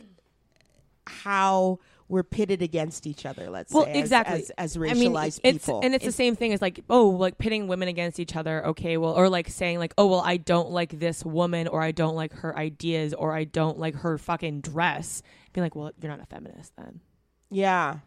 how 1.08 1.80
we're 2.10 2.24
pitted 2.24 2.62
against 2.62 3.06
each 3.06 3.26
other. 3.26 3.50
Let's 3.50 3.74
Well, 3.74 3.84
say 3.86 3.92
as- 3.92 3.98
exactly. 3.98 4.40
as, 4.40 4.50
as, 4.58 4.78
I 4.78 4.94
mean, 4.94 5.12
racialized 5.12 5.40
it's, 5.44 5.66
people. 5.66 5.82
and 5.84 5.94
it's 5.94 6.06
the 6.06 6.12
same 6.12 6.36
thing 6.36 6.54
as 6.54 6.62
like, 6.62 6.80
oh, 6.90 7.10
like 7.10 7.38
pitting 7.38 7.68
women 7.68 7.88
against 7.90 8.20
each 8.20 8.36
other. 8.36 8.66
Okay, 8.68 8.98
well, 8.98 9.14
or 9.14 9.30
like 9.30 9.50
saying 9.50 9.80
like, 9.80 9.94
oh, 9.98 10.08
well, 10.08 10.22
I 10.26 10.38
don't 10.38 10.72
like 10.72 11.00
this 11.00 11.26
woman, 11.26 11.68
or 11.68 11.82
I 11.82 11.92
don't 11.92 12.16
like 12.16 12.34
her 12.34 12.58
ideas, 12.58 13.14
or 13.14 13.34
I 13.34 13.44
don't 13.44 13.78
like 13.78 13.96
her 13.96 14.18
fucking 14.18 14.62
dress. 14.62 15.22
Being 15.54 15.64
like, 15.64 15.76
well, 15.76 15.92
you're 16.02 16.12
not 16.12 16.22
a 16.22 16.26
feminist 16.26 16.74
then. 16.78 17.02
Yeah. 17.50 18.00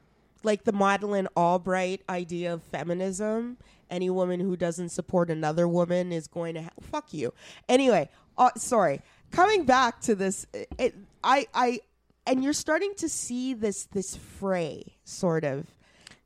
Like 0.42 0.64
the 0.64 0.72
Madeleine 0.72 1.28
Albright 1.36 2.02
idea 2.08 2.54
of 2.54 2.62
feminism. 2.62 3.58
Any 3.90 4.08
woman 4.08 4.40
who 4.40 4.56
doesn't 4.56 4.90
support 4.90 5.30
another 5.30 5.66
woman 5.68 6.12
is 6.12 6.26
going 6.28 6.54
to 6.54 6.62
ha- 6.62 6.70
fuck 6.80 7.12
you. 7.12 7.34
Anyway, 7.68 8.08
uh, 8.38 8.50
sorry. 8.56 9.02
Coming 9.32 9.64
back 9.64 10.00
to 10.02 10.14
this, 10.14 10.46
it, 10.78 10.94
I, 11.22 11.46
I, 11.52 11.80
and 12.26 12.44
you're 12.44 12.52
starting 12.52 12.94
to 12.96 13.08
see 13.08 13.54
this 13.54 13.86
this 13.86 14.16
fray 14.16 14.96
sort 15.04 15.44
of 15.44 15.66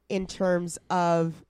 in 0.08 0.26
terms 0.26 0.78
of 0.90 1.44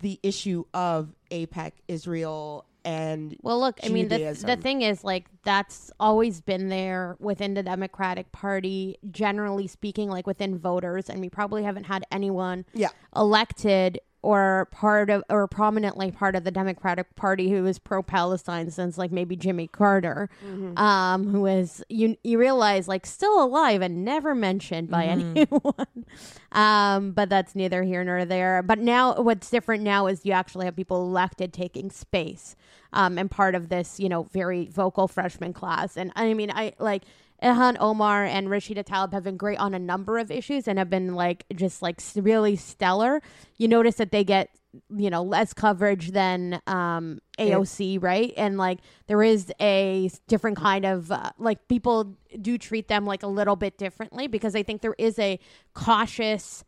the 0.00 0.18
issue 0.22 0.64
of 0.74 1.14
AIPAC, 1.30 1.72
Israel, 1.88 2.66
and 2.84 3.36
Well, 3.42 3.58
look, 3.58 3.80
I 3.82 3.88
mean, 3.88 4.08
the, 4.08 4.32
the 4.44 4.56
thing 4.56 4.82
is, 4.82 5.02
like, 5.02 5.26
that's 5.44 5.90
always 5.98 6.40
been 6.40 6.68
there 6.68 7.16
within 7.18 7.54
the 7.54 7.62
Democratic 7.62 8.30
Party, 8.30 8.96
generally 9.10 9.66
speaking, 9.66 10.08
like 10.08 10.26
within 10.26 10.56
voters. 10.56 11.10
And 11.10 11.20
we 11.20 11.28
probably 11.28 11.64
haven't 11.64 11.84
had 11.84 12.04
anyone 12.12 12.64
yeah, 12.74 12.90
elected 13.14 13.98
or 14.26 14.66
part 14.72 15.08
of 15.08 15.22
or 15.30 15.46
prominently 15.46 16.10
part 16.10 16.34
of 16.34 16.42
the 16.42 16.50
Democratic 16.50 17.14
Party 17.14 17.48
who 17.48 17.64
is 17.64 17.78
pro 17.78 18.02
Palestine 18.02 18.72
since 18.72 18.98
like 18.98 19.12
maybe 19.12 19.36
Jimmy 19.36 19.68
Carter, 19.68 20.28
um, 20.76 21.28
who 21.28 21.46
is 21.46 21.84
you 21.88 22.16
you 22.24 22.36
realize 22.36 22.88
like 22.88 23.06
still 23.06 23.40
alive 23.40 23.82
and 23.82 24.04
never 24.04 24.34
mentioned 24.34 24.90
by 24.90 25.04
anyone. 25.04 26.04
um, 26.52 27.12
but 27.12 27.28
that's 27.28 27.54
neither 27.54 27.84
here 27.84 28.02
nor 28.02 28.24
there. 28.24 28.64
But 28.64 28.80
now 28.80 29.14
what's 29.22 29.48
different 29.48 29.84
now 29.84 30.08
is 30.08 30.26
you 30.26 30.32
actually 30.32 30.64
have 30.64 30.74
people 30.74 31.04
elected 31.04 31.52
taking 31.52 31.92
space, 31.92 32.56
um, 32.92 33.18
and 33.18 33.30
part 33.30 33.54
of 33.54 33.68
this 33.68 34.00
you 34.00 34.08
know 34.08 34.24
very 34.24 34.66
vocal 34.66 35.06
freshman 35.06 35.52
class. 35.52 35.96
And 35.96 36.10
I 36.16 36.34
mean 36.34 36.50
I 36.50 36.72
like. 36.80 37.04
Ilhan 37.42 37.76
Omar 37.80 38.24
and 38.24 38.48
Rashida 38.48 38.84
Tlaib 38.84 39.12
have 39.12 39.24
been 39.24 39.36
great 39.36 39.58
on 39.58 39.74
a 39.74 39.78
number 39.78 40.18
of 40.18 40.30
issues 40.30 40.66
and 40.66 40.78
have 40.78 40.90
been 40.90 41.14
like 41.14 41.44
just 41.54 41.82
like 41.82 42.00
really 42.16 42.56
stellar. 42.56 43.20
You 43.56 43.68
notice 43.68 43.96
that 43.96 44.10
they 44.10 44.24
get 44.24 44.50
you 44.94 45.10
know 45.10 45.22
less 45.22 45.52
coverage 45.52 46.12
than 46.12 46.60
um, 46.66 47.20
AOC, 47.38 48.02
right? 48.02 48.32
And 48.36 48.56
like 48.58 48.80
there 49.06 49.22
is 49.22 49.52
a 49.60 50.10
different 50.28 50.56
kind 50.56 50.84
of 50.84 51.10
uh, 51.10 51.30
like 51.38 51.68
people 51.68 52.16
do 52.40 52.58
treat 52.58 52.88
them 52.88 53.06
like 53.06 53.22
a 53.22 53.28
little 53.28 53.56
bit 53.56 53.78
differently 53.78 54.26
because 54.26 54.54
I 54.54 54.62
think 54.62 54.82
there 54.82 54.96
is 54.98 55.18
a 55.18 55.38
cautious 55.74 56.64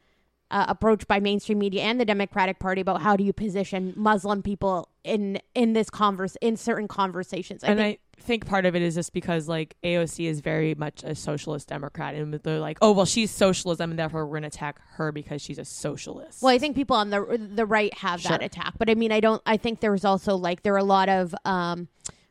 uh, 0.51 0.67
approach 0.69 1.07
by 1.07 1.21
mainstream 1.21 1.59
media 1.59 1.83
and 1.83 2.01
the 2.01 2.05
Democratic 2.05 2.59
Party 2.59 2.81
about 2.81 3.03
how 3.03 3.17
do 3.17 3.25
you 3.25 3.33
position 3.33 3.93
Muslim 3.97 4.43
people 4.43 4.89
in 5.05 5.41
in 5.55 5.73
this 5.73 5.91
converse 5.91 6.37
in 6.41 6.57
certain 6.57 6.89
conversations. 6.89 7.65
I 7.65 7.69
and 7.69 7.79
think 7.79 8.01
I 8.01 8.08
think 8.21 8.47
part 8.47 8.67
of 8.67 8.77
it 8.77 8.83
is 8.83 8.95
just 8.95 9.13
because 9.13 9.49
like 9.49 9.77
AOC 9.83 10.29
is 10.29 10.41
very 10.41 10.75
much 10.75 11.03
a 11.05 11.15
socialist 11.15 11.69
Democrat, 11.69 12.15
and 12.15 12.35
they're 12.35 12.59
like, 12.59 12.79
oh, 12.83 12.93
well, 12.93 13.07
she's 13.07 13.31
socialism, 13.31 13.91
and 13.91 13.99
therefore 13.99 14.27
we're 14.27 14.41
going 14.41 14.43
to 14.43 14.49
attack 14.49 14.81
her 14.97 15.13
because 15.13 15.43
she's 15.43 15.59
a 15.59 15.65
socialist. 15.65 16.43
Well, 16.43 16.55
I 16.55 16.59
think 16.59 16.77
people 16.77 16.97
on 16.97 17.11
the 17.11 17.49
the 17.55 17.67
right 17.67 17.93
have 17.95 18.23
that 18.25 18.43
attack, 18.43 18.75
but 18.79 18.91
I 18.91 18.95
mean, 18.95 19.13
I 19.13 19.21
don't. 19.21 19.43
I 19.47 19.57
think 19.57 19.81
there's 19.81 20.05
also 20.05 20.37
like 20.37 20.63
there 20.63 20.75
are 20.75 20.79
a 20.79 20.85
lot 20.85 21.09
of 21.09 21.35
um, 21.45 21.89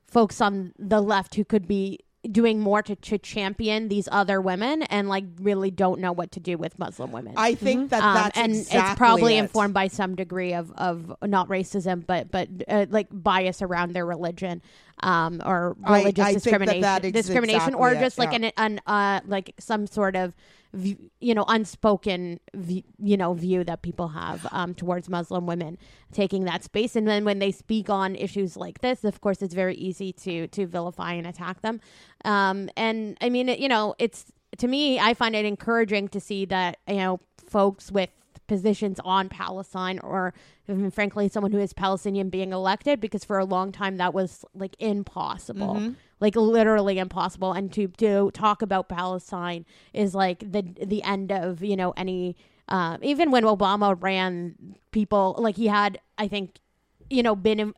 folks 0.08 0.42
on 0.42 0.74
the 0.78 1.02
left 1.02 1.36
who 1.36 1.44
could 1.44 1.68
be 1.68 2.00
doing 2.32 2.60
more 2.60 2.82
to, 2.82 2.96
to 2.96 3.18
champion 3.18 3.88
these 3.88 4.10
other 4.12 4.42
women 4.42 4.84
and 4.84 5.08
like 5.08 5.24
really 5.40 5.72
don't 5.72 6.00
know 6.02 6.12
what 6.12 6.32
to 6.32 6.40
do 6.40 6.58
with 6.58 6.78
Muslim 6.78 7.12
women. 7.12 7.34
I 7.38 7.56
think 7.56 7.92
that 7.92 8.04
Um, 8.04 8.32
and 8.36 8.52
exactly 8.54 8.80
it's 8.80 8.98
probably 8.98 9.36
it. 9.38 9.44
informed 9.44 9.74
by 9.74 9.88
some 9.88 10.16
degree 10.16 10.54
of, 10.54 10.72
of 10.78 11.16
not 11.22 11.48
racism, 11.48 12.06
but 12.06 12.32
but 12.32 12.50
uh, 12.68 12.86
like 12.90 13.08
bias 13.12 13.62
around 13.62 13.94
their 13.94 14.06
religion 14.06 14.62
um, 15.04 15.42
or 15.46 15.78
religious 15.80 16.26
I 16.26 16.34
that 16.34 16.44
discrimination, 16.44 16.82
that 16.82 17.06
is 17.06 17.12
discrimination, 17.12 17.74
or 17.76 17.90
exactly 17.90 17.98
it, 17.98 18.06
just 18.06 18.18
like 18.18 18.32
yeah. 18.32 18.50
an, 18.58 18.78
an 18.78 18.82
uh, 18.88 19.22
like 19.26 19.54
some 19.60 19.86
sort 19.86 20.16
of 20.16 20.36
view, 20.74 20.98
you 21.20 21.36
know 21.36 21.46
unspoken 21.48 22.40
view, 22.56 22.84
you 22.98 23.16
know 23.16 23.34
view 23.34 23.64
that 23.64 23.84
people 23.84 24.10
have 24.10 24.48
um, 24.52 24.74
towards 24.74 25.08
Muslim 25.08 25.46
women 25.46 25.78
taking 26.12 26.46
that 26.46 26.64
space, 26.64 26.96
and 26.96 27.08
then 27.08 27.26
when 27.26 27.38
they 27.40 27.52
speak 27.52 27.90
on 27.90 28.16
issues 28.16 28.58
like 28.58 28.82
this, 28.82 29.04
of 29.04 29.22
course, 29.22 29.42
it's 29.42 29.54
very 29.54 29.76
easy 29.76 30.12
to 30.12 30.48
to 30.48 30.66
vilify 30.66 31.14
and 31.14 31.28
attack 31.28 31.62
them. 31.62 31.80
Um, 32.26 32.70
and 32.76 33.18
I 33.22 33.30
mean, 33.30 33.50
it, 33.50 33.60
you 33.60 33.68
know, 33.68 33.96
it's 34.00 34.26
to 34.58 34.68
me, 34.68 35.00
I 35.00 35.14
find 35.14 35.36
it 35.36 35.46
encouraging 35.46 36.08
to 36.10 36.20
see 36.20 36.46
that 36.46 36.78
you 36.88 36.98
know 36.98 37.20
folks 37.50 37.92
with 37.92 38.10
positions 38.48 39.00
on 39.04 39.30
Palestine 39.30 40.00
or 40.00 40.34
even 40.70 40.90
frankly 40.90 41.28
someone 41.28 41.52
who 41.52 41.60
is 41.60 41.74
Palestinian 41.74 42.30
being 42.30 42.54
elected 42.54 43.00
because 43.02 43.26
for 43.26 43.38
a 43.38 43.46
long 43.46 43.72
time 43.74 43.98
that 43.98 44.14
was 44.14 44.46
like 44.54 44.76
impossible. 44.80 45.76
Like 46.20 46.36
literally 46.36 46.98
impossible. 46.98 47.52
And 47.54 47.72
to 47.74 47.88
to 47.90 48.32
talk 48.32 48.62
about 48.62 48.90
Palestine 48.90 49.66
is 49.94 50.16
like 50.16 50.40
the 50.40 50.64
the 50.86 51.04
end 51.04 51.32
of 51.32 51.62
you 51.62 51.76
know 51.76 51.94
any 51.98 52.36
uh, 52.70 52.98
even 53.02 53.32
when 53.32 53.44
Obama 53.44 53.96
ran 54.02 54.56
people 54.92 55.36
like 55.38 55.56
he 55.56 55.68
had 55.68 56.00
I 56.18 56.28
think 56.28 56.60
you 57.10 57.24
know 57.24 57.36
been 57.36 57.74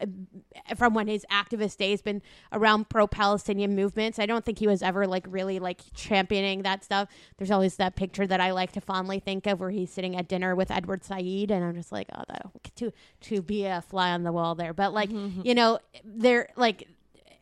from 0.75 0.93
when 0.93 1.07
his 1.07 1.25
activist 1.31 1.77
days 1.77 2.01
been 2.01 2.21
around 2.51 2.89
pro-palestinian 2.89 3.75
movements. 3.75 4.19
I 4.19 4.25
don't 4.25 4.45
think 4.45 4.59
he 4.59 4.67
was 4.67 4.81
ever 4.81 5.07
like 5.07 5.25
really 5.29 5.59
like 5.59 5.81
championing 5.93 6.63
that 6.63 6.83
stuff. 6.83 7.09
There's 7.37 7.51
always 7.51 7.75
that 7.77 7.95
picture 7.95 8.27
that 8.27 8.41
i 8.41 8.51
like 8.51 8.71
to 8.71 8.81
fondly 8.81 9.19
think 9.19 9.47
of 9.47 9.59
where 9.59 9.69
he's 9.69 9.91
sitting 9.91 10.15
at 10.15 10.27
dinner 10.27 10.55
with 10.55 10.71
edward 10.71 11.03
said 11.03 11.19
and 11.19 11.63
i'm 11.63 11.75
just 11.75 11.91
like 11.91 12.07
oh 12.13 12.23
that 12.27 12.45
to 12.75 12.91
to 13.21 13.41
be 13.41 13.65
a 13.65 13.81
fly 13.81 14.11
on 14.11 14.23
the 14.23 14.31
wall 14.31 14.55
there. 14.55 14.73
But 14.73 14.93
like 14.93 15.09
mm-hmm. 15.09 15.41
you 15.43 15.55
know 15.55 15.79
they're 16.03 16.49
like 16.55 16.87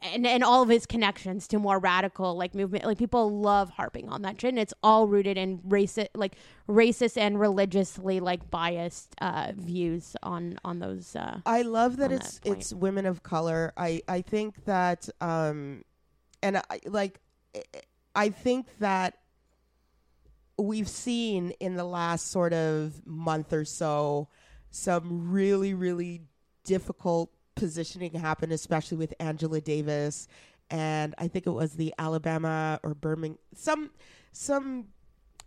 and, 0.02 0.28
and 0.28 0.44
all 0.44 0.61
of 0.64 0.69
his 0.69 0.86
connections 0.86 1.48
to 1.48 1.60
more 1.60 1.80
radical 1.80 2.36
like 2.36 2.53
movement 2.53 2.86
like 2.86 2.98
people 2.98 3.40
love 3.41 3.69
harping 3.72 4.07
on 4.10 4.22
that 4.22 4.40
shit 4.40 4.49
and 4.49 4.60
it's 4.60 4.74
all 4.84 5.07
rooted 5.07 5.38
in 5.38 5.57
racist 5.60 6.07
like 6.15 6.36
racist 6.69 7.18
and 7.18 7.40
religiously 7.40 8.19
like 8.19 8.49
biased 8.52 9.15
uh 9.22 9.52
views 9.56 10.15
on 10.22 10.57
on 10.64 10.80
those 10.80 11.15
uh 11.15 11.40
I 11.45 11.64
love 11.64 11.98
that 11.98 12.11
it's 12.11 12.40
that 12.40 12.52
it's 12.52 12.74
women 12.74 13.06
of 13.06 13.24
color. 13.24 13.74
I 13.76 14.02
I 14.07 14.22
think 14.22 14.65
that 14.65 15.10
um 15.22 15.84
and 16.44 16.57
I 16.57 16.80
like 16.86 17.19
I- 17.56 17.64
I 18.15 18.30
think 18.30 18.68
that 18.80 19.18
we've 20.57 20.90
seen 20.90 21.52
in 21.60 21.76
the 21.76 21.84
last 21.84 22.32
sort 22.32 22.52
of 22.53 23.06
month 23.06 23.53
or 23.53 23.64
so 23.65 24.28
some 24.72 25.30
really 25.32 25.74
really 25.74 26.24
difficult 26.64 27.32
positioning 27.58 28.14
happen 28.14 28.52
especially 28.52 28.98
with 28.98 29.14
Angela 29.20 29.60
Davis 29.62 30.28
and 30.70 31.16
I 31.18 31.28
think 31.28 31.48
it 31.48 31.52
was 31.52 31.74
the 31.74 31.94
Alabama 31.98 32.80
or 32.84 32.94
Birmingham 32.94 33.40
some 33.54 33.92
some 34.32 34.86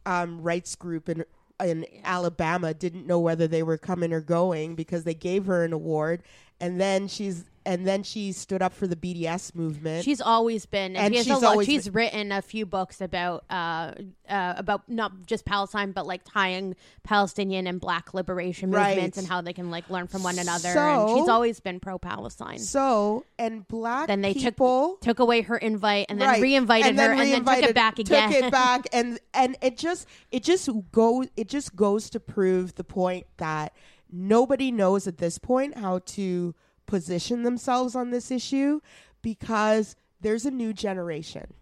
um, 0.07 0.41
rights 0.41 0.75
group 0.77 1.09
in 1.09 1.25
in 1.61 1.87
Alabama 2.05 2.75
didn't 2.75 3.07
know 3.07 3.21
whether 3.21 3.47
they 3.47 3.63
were 3.63 3.79
coming 3.79 4.13
or 4.13 4.21
going 4.21 4.75
because 4.75 5.05
they 5.05 5.15
gave 5.15 5.47
her 5.47 5.65
an 5.65 5.73
award, 5.73 6.23
and 6.61 6.81
then 6.81 7.09
she's 7.09 7.45
and 7.67 7.87
then 7.87 8.03
she 8.03 8.33
stood 8.33 8.63
up 8.63 8.73
for 8.73 8.87
the 8.87 8.97
BDS 8.97 9.55
movement. 9.55 10.03
She's 10.03 10.23
always 10.23 10.65
been, 10.65 10.97
and, 10.97 11.15
And 11.15 11.15
she 11.17 11.25
she's 11.31 11.43
always 11.43 11.67
She's 11.67 11.91
written 11.91 12.33
a 12.33 12.41
few 12.41 12.65
books 12.65 13.03
about, 13.03 13.45
uh, 13.51 13.93
uh, 14.27 14.55
about 14.57 14.89
not 14.89 15.27
just 15.27 15.45
Palestine, 15.45 15.93
but 15.93 16.07
like 16.07 16.23
tying 16.25 16.75
Palestinian 17.05 17.67
and 17.67 17.79
Black 17.79 18.15
liberation 18.15 18.71
Right. 18.71 18.95
movements 18.95 19.19
and 19.19 19.29
how 19.29 19.43
they 19.43 19.53
can 19.53 19.71
like 19.71 19.91
learn 19.91 20.07
from 20.07 20.23
one 20.23 20.39
another. 20.39 20.73
So- 20.73 20.81
and 21.11 21.19
she's 21.19 21.29
always 21.29 21.61
been 21.61 21.81
pro-Palestine. 21.81 22.61
so 22.61 23.27
and 23.39 23.69
black 23.69 24.07
Then 24.09 24.23
they 24.23 24.33
took- 24.33 24.43
people 24.43 24.97
Took 25.03 25.19
away 25.19 25.43
her 25.43 25.59
invite 25.59 26.07
and 26.09 26.19
then 26.19 26.29
right, 26.29 26.41
re-invited 26.43 26.89
and 26.89 26.99
then 26.99 27.09
her, 27.09 27.13
and 27.13 27.21
then 27.21 27.27
took 27.41 27.47
re-invited- 27.47 27.71
it 27.71 27.75
back 27.75 27.99
again. 27.99 28.33
Took 28.33 28.43
it 28.43 28.51
back, 28.51 28.87
and 28.95 29.21
and 29.35 29.57
it 29.61 29.77
just 29.77 30.07
it 30.33 30.43
just 30.43 30.69
goes 30.93 31.27
it 31.37 31.47
just 31.49 31.77
goes 31.77 32.09
to 32.11 32.21
prove 32.21 32.75
the 32.77 32.85
point 32.85 33.27
that 33.37 33.75
nobody 34.13 34.71
knows 34.71 35.07
at 35.07 35.19
this 35.19 35.39
point 35.39 35.79
how 35.79 36.01
to 36.01 36.55
position 36.87 37.43
themselves 37.43 37.95
on 37.95 38.11
this 38.11 38.31
issue 38.31 38.81
because 39.23 39.97
there's 40.21 40.45
a 40.45 40.51
new 40.51 40.73
generation. 40.73 41.55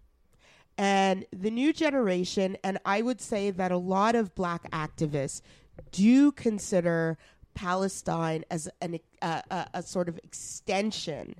And 0.76 1.26
the 1.32 1.50
new 1.50 1.72
generation, 1.72 2.56
and 2.62 2.78
I 2.84 3.02
would 3.02 3.20
say 3.20 3.50
that 3.50 3.72
a 3.72 3.76
lot 3.76 4.14
of 4.14 4.34
black 4.34 4.70
activists 4.70 5.42
do 5.90 6.30
consider 6.32 7.18
Palestine 7.54 8.44
as 8.50 8.68
an, 8.80 9.00
uh, 9.20 9.42
a, 9.50 9.66
a 9.74 9.82
sort 9.82 10.08
of 10.08 10.18
extension 10.18 11.34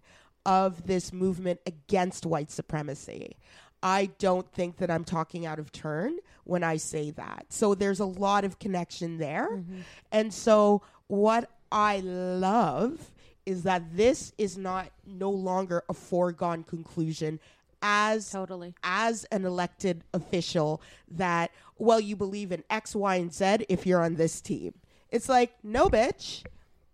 of 0.44 0.86
this 0.86 1.12
movement 1.12 1.60
against 1.66 2.26
white 2.26 2.50
supremacy. 2.50 3.36
I 3.82 4.06
don't 4.18 4.50
think 4.52 4.78
that 4.78 4.90
I'm 4.90 5.04
talking 5.04 5.46
out 5.46 5.60
of 5.60 5.70
turn 5.70 6.18
when 6.44 6.64
I 6.64 6.78
say 6.78 7.12
that. 7.12 7.46
So 7.50 7.74
there's 7.74 8.00
a 8.00 8.06
lot 8.06 8.44
of 8.44 8.58
connection 8.58 9.18
there. 9.18 9.50
Mm-hmm. 9.52 9.80
And 10.10 10.34
so 10.34 10.82
what 11.08 11.50
I 11.70 12.00
love 12.00 13.10
is 13.44 13.64
that 13.64 13.96
this 13.96 14.32
is 14.38 14.56
not 14.56 14.90
no 15.06 15.30
longer 15.30 15.82
a 15.88 15.94
foregone 15.94 16.62
conclusion 16.62 17.40
as 17.80 18.30
Totally. 18.30 18.74
as 18.82 19.24
an 19.26 19.44
elected 19.44 20.02
official 20.12 20.82
that 21.10 21.50
well 21.78 22.00
you 22.00 22.16
believe 22.16 22.52
in 22.52 22.64
X, 22.70 22.94
Y, 22.94 23.16
and 23.16 23.32
Z 23.32 23.66
if 23.68 23.86
you're 23.86 24.02
on 24.04 24.14
this 24.16 24.40
team. 24.40 24.74
It's 25.10 25.28
like, 25.28 25.54
no 25.62 25.88
bitch. 25.88 26.44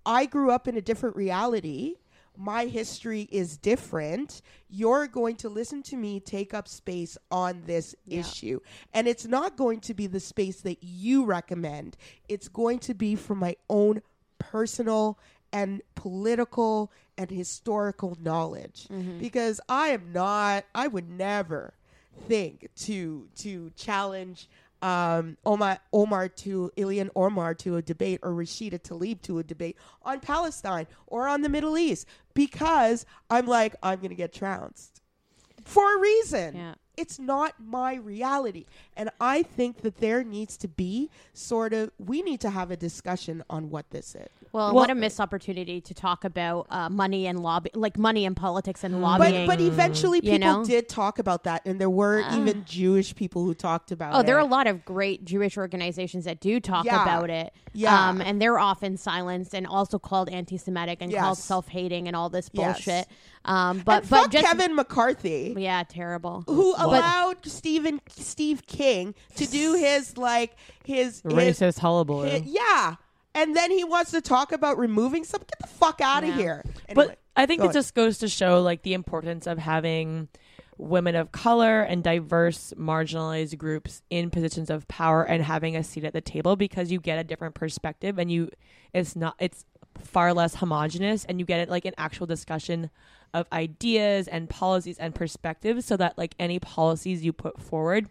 I 0.06 0.26
grew 0.26 0.50
up 0.50 0.68
in 0.68 0.76
a 0.76 0.82
different 0.82 1.16
reality. 1.16 1.96
My 2.36 2.66
history 2.66 3.28
is 3.30 3.56
different. 3.56 4.42
You're 4.68 5.06
going 5.06 5.36
to 5.36 5.48
listen 5.48 5.82
to 5.84 5.96
me 5.96 6.18
take 6.20 6.52
up 6.52 6.66
space 6.68 7.16
on 7.30 7.62
this 7.66 7.94
Yeah. 8.06 8.20
issue. 8.20 8.60
And 8.92 9.06
it's 9.06 9.26
not 9.26 9.56
going 9.56 9.80
to 9.80 9.94
be 9.94 10.06
the 10.06 10.20
space 10.20 10.60
that 10.62 10.78
you 10.82 11.24
recommend. 11.24 11.96
It's 12.28 12.48
going 12.48 12.80
to 12.80 12.94
be 12.94 13.14
from 13.14 13.38
my 13.38 13.56
own 13.70 14.02
personal 14.38 15.18
and 15.52 15.80
political 15.94 16.90
and 17.16 17.30
historical 17.30 18.16
knowledge 18.20 18.88
because 19.20 19.60
I 19.68 19.88
am 19.88 20.12
not 20.12 20.64
I 20.74 20.88
would 20.88 21.08
never 21.08 21.74
think 22.26 22.68
to 22.76 23.28
to 23.36 23.70
challenge 23.76 24.48
um, 24.82 25.36
Omar 25.46 25.78
Omar 25.92 26.28
to 26.28 26.70
Ilhan 26.76 27.08
Omar 27.14 27.54
to 27.54 27.76
a 27.76 27.82
debate 27.82 28.18
or 28.22 28.32
Rashida 28.32 28.80
Tlaib 28.82 29.22
to 29.22 29.38
a 29.38 29.44
debate 29.44 29.76
on 30.02 30.18
Palestine 30.20 30.86
or 31.06 31.28
on 31.28 31.42
the 31.42 31.48
Middle 31.48 31.78
East 31.78 32.06
because 32.34 33.06
I'm 33.30 33.46
like 33.46 33.74
I'm 33.82 34.00
gonna 34.00 34.14
get 34.14 34.32
trounced 34.32 35.00
for 35.64 35.96
a 35.96 36.00
reason. 36.00 36.56
Yeah. 36.56 36.74
It's 36.96 37.18
not 37.18 37.54
my 37.58 37.94
reality. 37.94 38.66
And 38.96 39.10
I 39.20 39.42
think 39.42 39.82
that 39.82 39.98
there 39.98 40.22
needs 40.22 40.56
to 40.58 40.68
be 40.68 41.10
sort 41.32 41.72
of, 41.72 41.90
we 41.98 42.22
need 42.22 42.40
to 42.40 42.50
have 42.50 42.70
a 42.70 42.76
discussion 42.76 43.42
on 43.50 43.70
what 43.70 43.90
this 43.90 44.14
is. 44.14 44.28
Well, 44.52 44.66
Well- 44.66 44.74
what 44.74 44.90
a 44.90 44.94
missed 44.94 45.18
opportunity 45.20 45.80
to 45.80 45.94
talk 45.94 46.24
about 46.24 46.66
uh, 46.70 46.88
money 46.88 47.26
and 47.26 47.40
lobby, 47.42 47.70
like 47.74 47.98
money 47.98 48.24
and 48.24 48.36
politics 48.36 48.84
and 48.84 48.94
But, 48.94 49.00
lobbying. 49.00 49.46
but 49.48 49.60
eventually 49.60 50.18
You 50.22 50.32
people 50.38 50.58
know? 50.60 50.64
did 50.64 50.88
talk 50.88 51.18
about 51.18 51.42
that. 51.44 51.62
And 51.66 51.80
there 51.80 51.90
were 51.90 52.22
Uh. 52.22 52.38
even 52.38 52.64
Jewish 52.64 53.14
people 53.16 53.44
who 53.44 53.54
talked 53.54 53.90
about 53.90 54.14
Oh, 54.14 54.18
it. 54.18 54.20
Oh, 54.20 54.22
there 54.26 54.36
are 54.36 54.40
a 54.40 54.44
lot 54.44 54.68
of 54.68 54.84
great 54.84 55.24
Jewish 55.24 55.56
organizations 55.58 56.24
that 56.26 56.40
do 56.40 56.60
talk 56.60 56.84
Yeah. 56.84 57.02
about 57.02 57.30
it. 57.30 57.52
Yeah. 57.72 58.08
Um, 58.10 58.20
and 58.20 58.40
they're 58.40 58.58
often 58.60 58.96
silenced 58.96 59.52
and 59.54 59.66
also 59.66 59.98
called 59.98 60.28
anti 60.28 60.56
Semitic 60.56 60.98
and 61.00 61.12
called 61.12 61.38
self 61.38 61.66
hating 61.66 62.06
and 62.06 62.14
all 62.14 62.28
this 62.28 62.48
Yes. 62.52 62.76
bullshit. 62.76 63.08
Um, 63.44 63.82
but 63.84 64.02
and 64.02 64.10
but 64.10 64.30
just 64.30 64.46
Kevin 64.46 64.74
McCarthy. 64.76 65.54
yeah, 65.58 65.82
terrible. 65.82 66.44
Who 66.46 66.74
But- 66.86 66.98
allowed 67.00 67.46
Stephen 67.46 68.00
Steve 68.08 68.66
King 68.66 69.14
to 69.36 69.46
do 69.46 69.74
his 69.74 70.16
like 70.16 70.56
his, 70.84 71.20
his 71.22 71.32
Racist 71.32 71.78
hullabaloo. 71.78 72.28
hi- 72.30 72.42
yeah, 72.46 72.96
and 73.34 73.56
then 73.56 73.70
he 73.70 73.84
wants 73.84 74.10
to 74.12 74.20
talk 74.20 74.52
about 74.52 74.78
removing 74.78 75.24
some. 75.24 75.40
Get 75.40 75.58
the 75.60 75.66
fuck 75.66 76.00
out 76.00 76.22
of 76.22 76.30
Yeah. 76.30 76.36
here. 76.36 76.64
Anyway, 76.88 77.06
But 77.08 77.18
I 77.36 77.46
think 77.46 77.62
it 77.64 77.72
just 77.72 77.94
goes 77.94 78.18
to 78.18 78.28
show 78.28 78.62
like 78.62 78.82
the 78.82 78.94
importance 78.94 79.46
of 79.46 79.58
having 79.58 80.28
women 80.76 81.14
of 81.14 81.30
color 81.30 81.82
and 81.82 82.02
diverse 82.02 82.72
marginalized 82.76 83.56
groups 83.58 84.02
in 84.10 84.28
positions 84.30 84.70
of 84.70 84.86
power 84.88 85.22
and 85.22 85.42
having 85.44 85.76
a 85.76 85.84
seat 85.84 86.02
at 86.04 86.12
the 86.12 86.20
table 86.20 86.56
because 86.56 86.90
you 86.90 86.98
get 87.00 87.16
a 87.18 87.22
different 87.24 87.54
perspective 87.54 88.18
and 88.18 88.30
you 88.30 88.50
it's 88.92 89.14
not 89.14 89.36
it's 89.38 89.64
far 90.02 90.34
less 90.34 90.56
homogenous 90.56 91.24
and 91.26 91.38
you 91.38 91.46
get 91.46 91.60
it 91.60 91.68
like 91.68 91.84
an 91.84 91.94
actual 91.96 92.26
discussion 92.26 92.90
of 93.34 93.46
ideas 93.52 94.28
and 94.28 94.48
policies 94.48 94.96
and 94.98 95.14
perspectives 95.14 95.84
so 95.84 95.96
that 95.98 96.16
like 96.16 96.34
any 96.38 96.58
policies 96.58 97.22
you 97.24 97.32
put 97.32 97.60
forward 97.60 98.08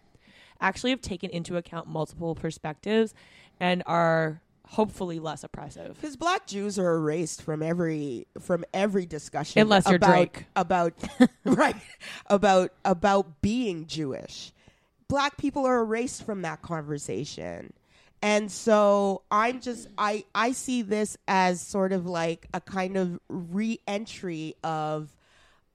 actually 0.60 0.90
have 0.90 1.00
taken 1.00 1.30
into 1.30 1.56
account 1.56 1.88
multiple 1.88 2.34
perspectives 2.34 3.14
and 3.58 3.82
are 3.86 4.40
hopefully 4.68 5.18
less 5.18 5.42
oppressive. 5.42 5.96
Because 6.00 6.16
black 6.16 6.46
Jews 6.46 6.78
are 6.78 6.94
erased 6.94 7.42
from 7.42 7.62
every 7.62 8.26
from 8.40 8.64
every 8.72 9.06
discussion, 9.06 9.62
Unless 9.62 9.86
you're 9.86 9.96
about, 9.96 10.08
Drake. 10.10 10.44
about 10.54 10.92
right 11.44 11.76
about 12.28 12.72
about 12.84 13.40
being 13.42 13.86
Jewish. 13.86 14.52
Black 15.08 15.36
people 15.36 15.66
are 15.66 15.80
erased 15.80 16.24
from 16.24 16.42
that 16.42 16.62
conversation, 16.62 17.72
and 18.22 18.50
so 18.50 19.22
I'm 19.30 19.60
just 19.60 19.88
I 19.98 20.24
I 20.34 20.52
see 20.52 20.82
this 20.82 21.16
as 21.28 21.60
sort 21.60 21.92
of 21.92 22.06
like 22.06 22.46
a 22.54 22.60
kind 22.60 22.96
of 22.96 23.18
re-entry 23.28 24.54
of 24.64 25.14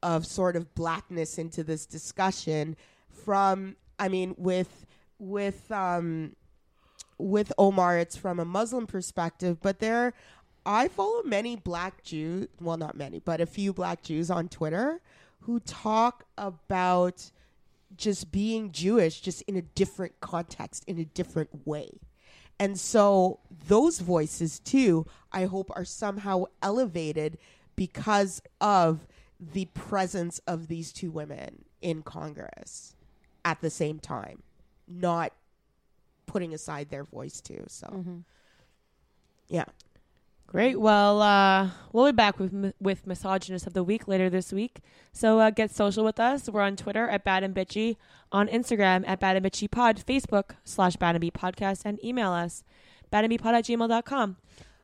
of 0.02 0.26
sort 0.26 0.56
of 0.56 0.74
blackness 0.76 1.38
into 1.38 1.64
this 1.64 1.86
discussion 1.86 2.76
from 3.10 3.76
I 4.00 4.08
mean 4.08 4.36
with 4.38 4.86
with 5.20 5.72
um 5.72 6.36
with 7.20 7.52
Omar, 7.58 8.00
it's 8.00 8.16
from 8.16 8.40
a 8.40 8.46
Muslim 8.46 8.88
perspective, 8.88 9.60
but 9.62 9.80
there, 9.80 10.14
I 10.66 10.88
follow 10.88 11.22
many 11.24 11.56
black 11.56 12.04
Jews, 12.04 12.48
well, 12.60 12.78
not 12.78 12.96
many, 12.96 13.20
but 13.20 13.42
a 13.42 13.46
few 13.46 13.74
black 13.74 14.02
Jews 14.02 14.32
on 14.32 14.48
Twitter 14.48 15.02
who 15.42 15.60
talk 15.60 16.26
about 16.38 17.32
just 17.96 18.32
being 18.32 18.72
Jewish, 18.72 19.20
just 19.20 19.42
in 19.44 19.56
a 19.56 19.62
different 19.62 20.20
context, 20.22 20.84
in 20.88 20.98
a 20.98 21.06
different 21.06 21.68
way. 21.68 22.00
And 22.60 22.78
so 22.78 23.40
those 23.68 24.00
voices, 24.00 24.60
too, 24.60 25.06
I 25.32 25.46
hope 25.46 25.72
are 25.76 25.86
somehow 25.86 26.46
elevated 26.62 27.38
because 27.76 28.42
of 28.60 29.08
the 29.40 29.66
presence 29.66 30.40
of 30.46 30.68
these 30.68 30.92
two 30.92 31.12
women 31.12 31.64
in 31.82 32.02
Congress 32.02 32.96
at 33.46 33.62
the 33.62 33.70
same 33.70 34.00
time, 34.00 34.44
not 34.88 35.32
putting 36.26 36.54
aside 36.54 36.90
their 36.90 37.06
voice 37.06 37.40
too. 37.40 37.64
So, 37.68 37.88
mm-hmm. 37.88 38.18
yeah. 39.48 39.66
Great. 40.50 40.80
Well, 40.80 41.22
uh, 41.22 41.70
we'll 41.94 42.08
be 42.08 42.12
back 42.12 42.40
with 42.40 42.74
with 42.82 43.06
misogynist 43.06 43.68
of 43.68 43.74
the 43.74 43.84
week 43.84 44.08
later 44.08 44.32
this 44.32 44.52
week. 44.52 44.80
So 45.14 45.40
uh, 45.40 45.52
get 45.52 45.70
social 45.70 46.04
with 46.04 46.20
us. 46.20 46.50
We're 46.50 46.64
on 46.64 46.76
Twitter 46.76 47.08
at 47.08 47.24
Bad 47.24 47.44
and 47.44 47.54
Bitchy, 47.54 47.98
on 48.32 48.48
Instagram 48.48 49.08
at 49.08 49.20
Bad 49.20 49.36
and 49.36 49.46
Bitchy 49.46 49.70
Pod, 49.70 50.04
Facebook 50.04 50.56
slash 50.64 50.96
Bad 50.96 51.14
and 51.14 51.22
B 51.22 51.30
Podcast, 51.30 51.84
and 51.86 52.04
email 52.04 52.32
us 52.32 52.64
badandbpod 53.14 53.54
at 53.54 53.66
gmail.com. 53.66 54.38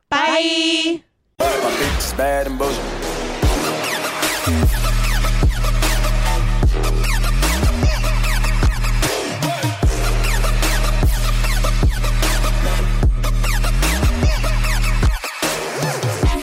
Bye. 0.08 1.02
Bye. 1.36 1.38
My 1.38 1.72
bitch 1.72 1.98
is 1.98 2.12
bad 2.12 2.46
and. 2.46 2.56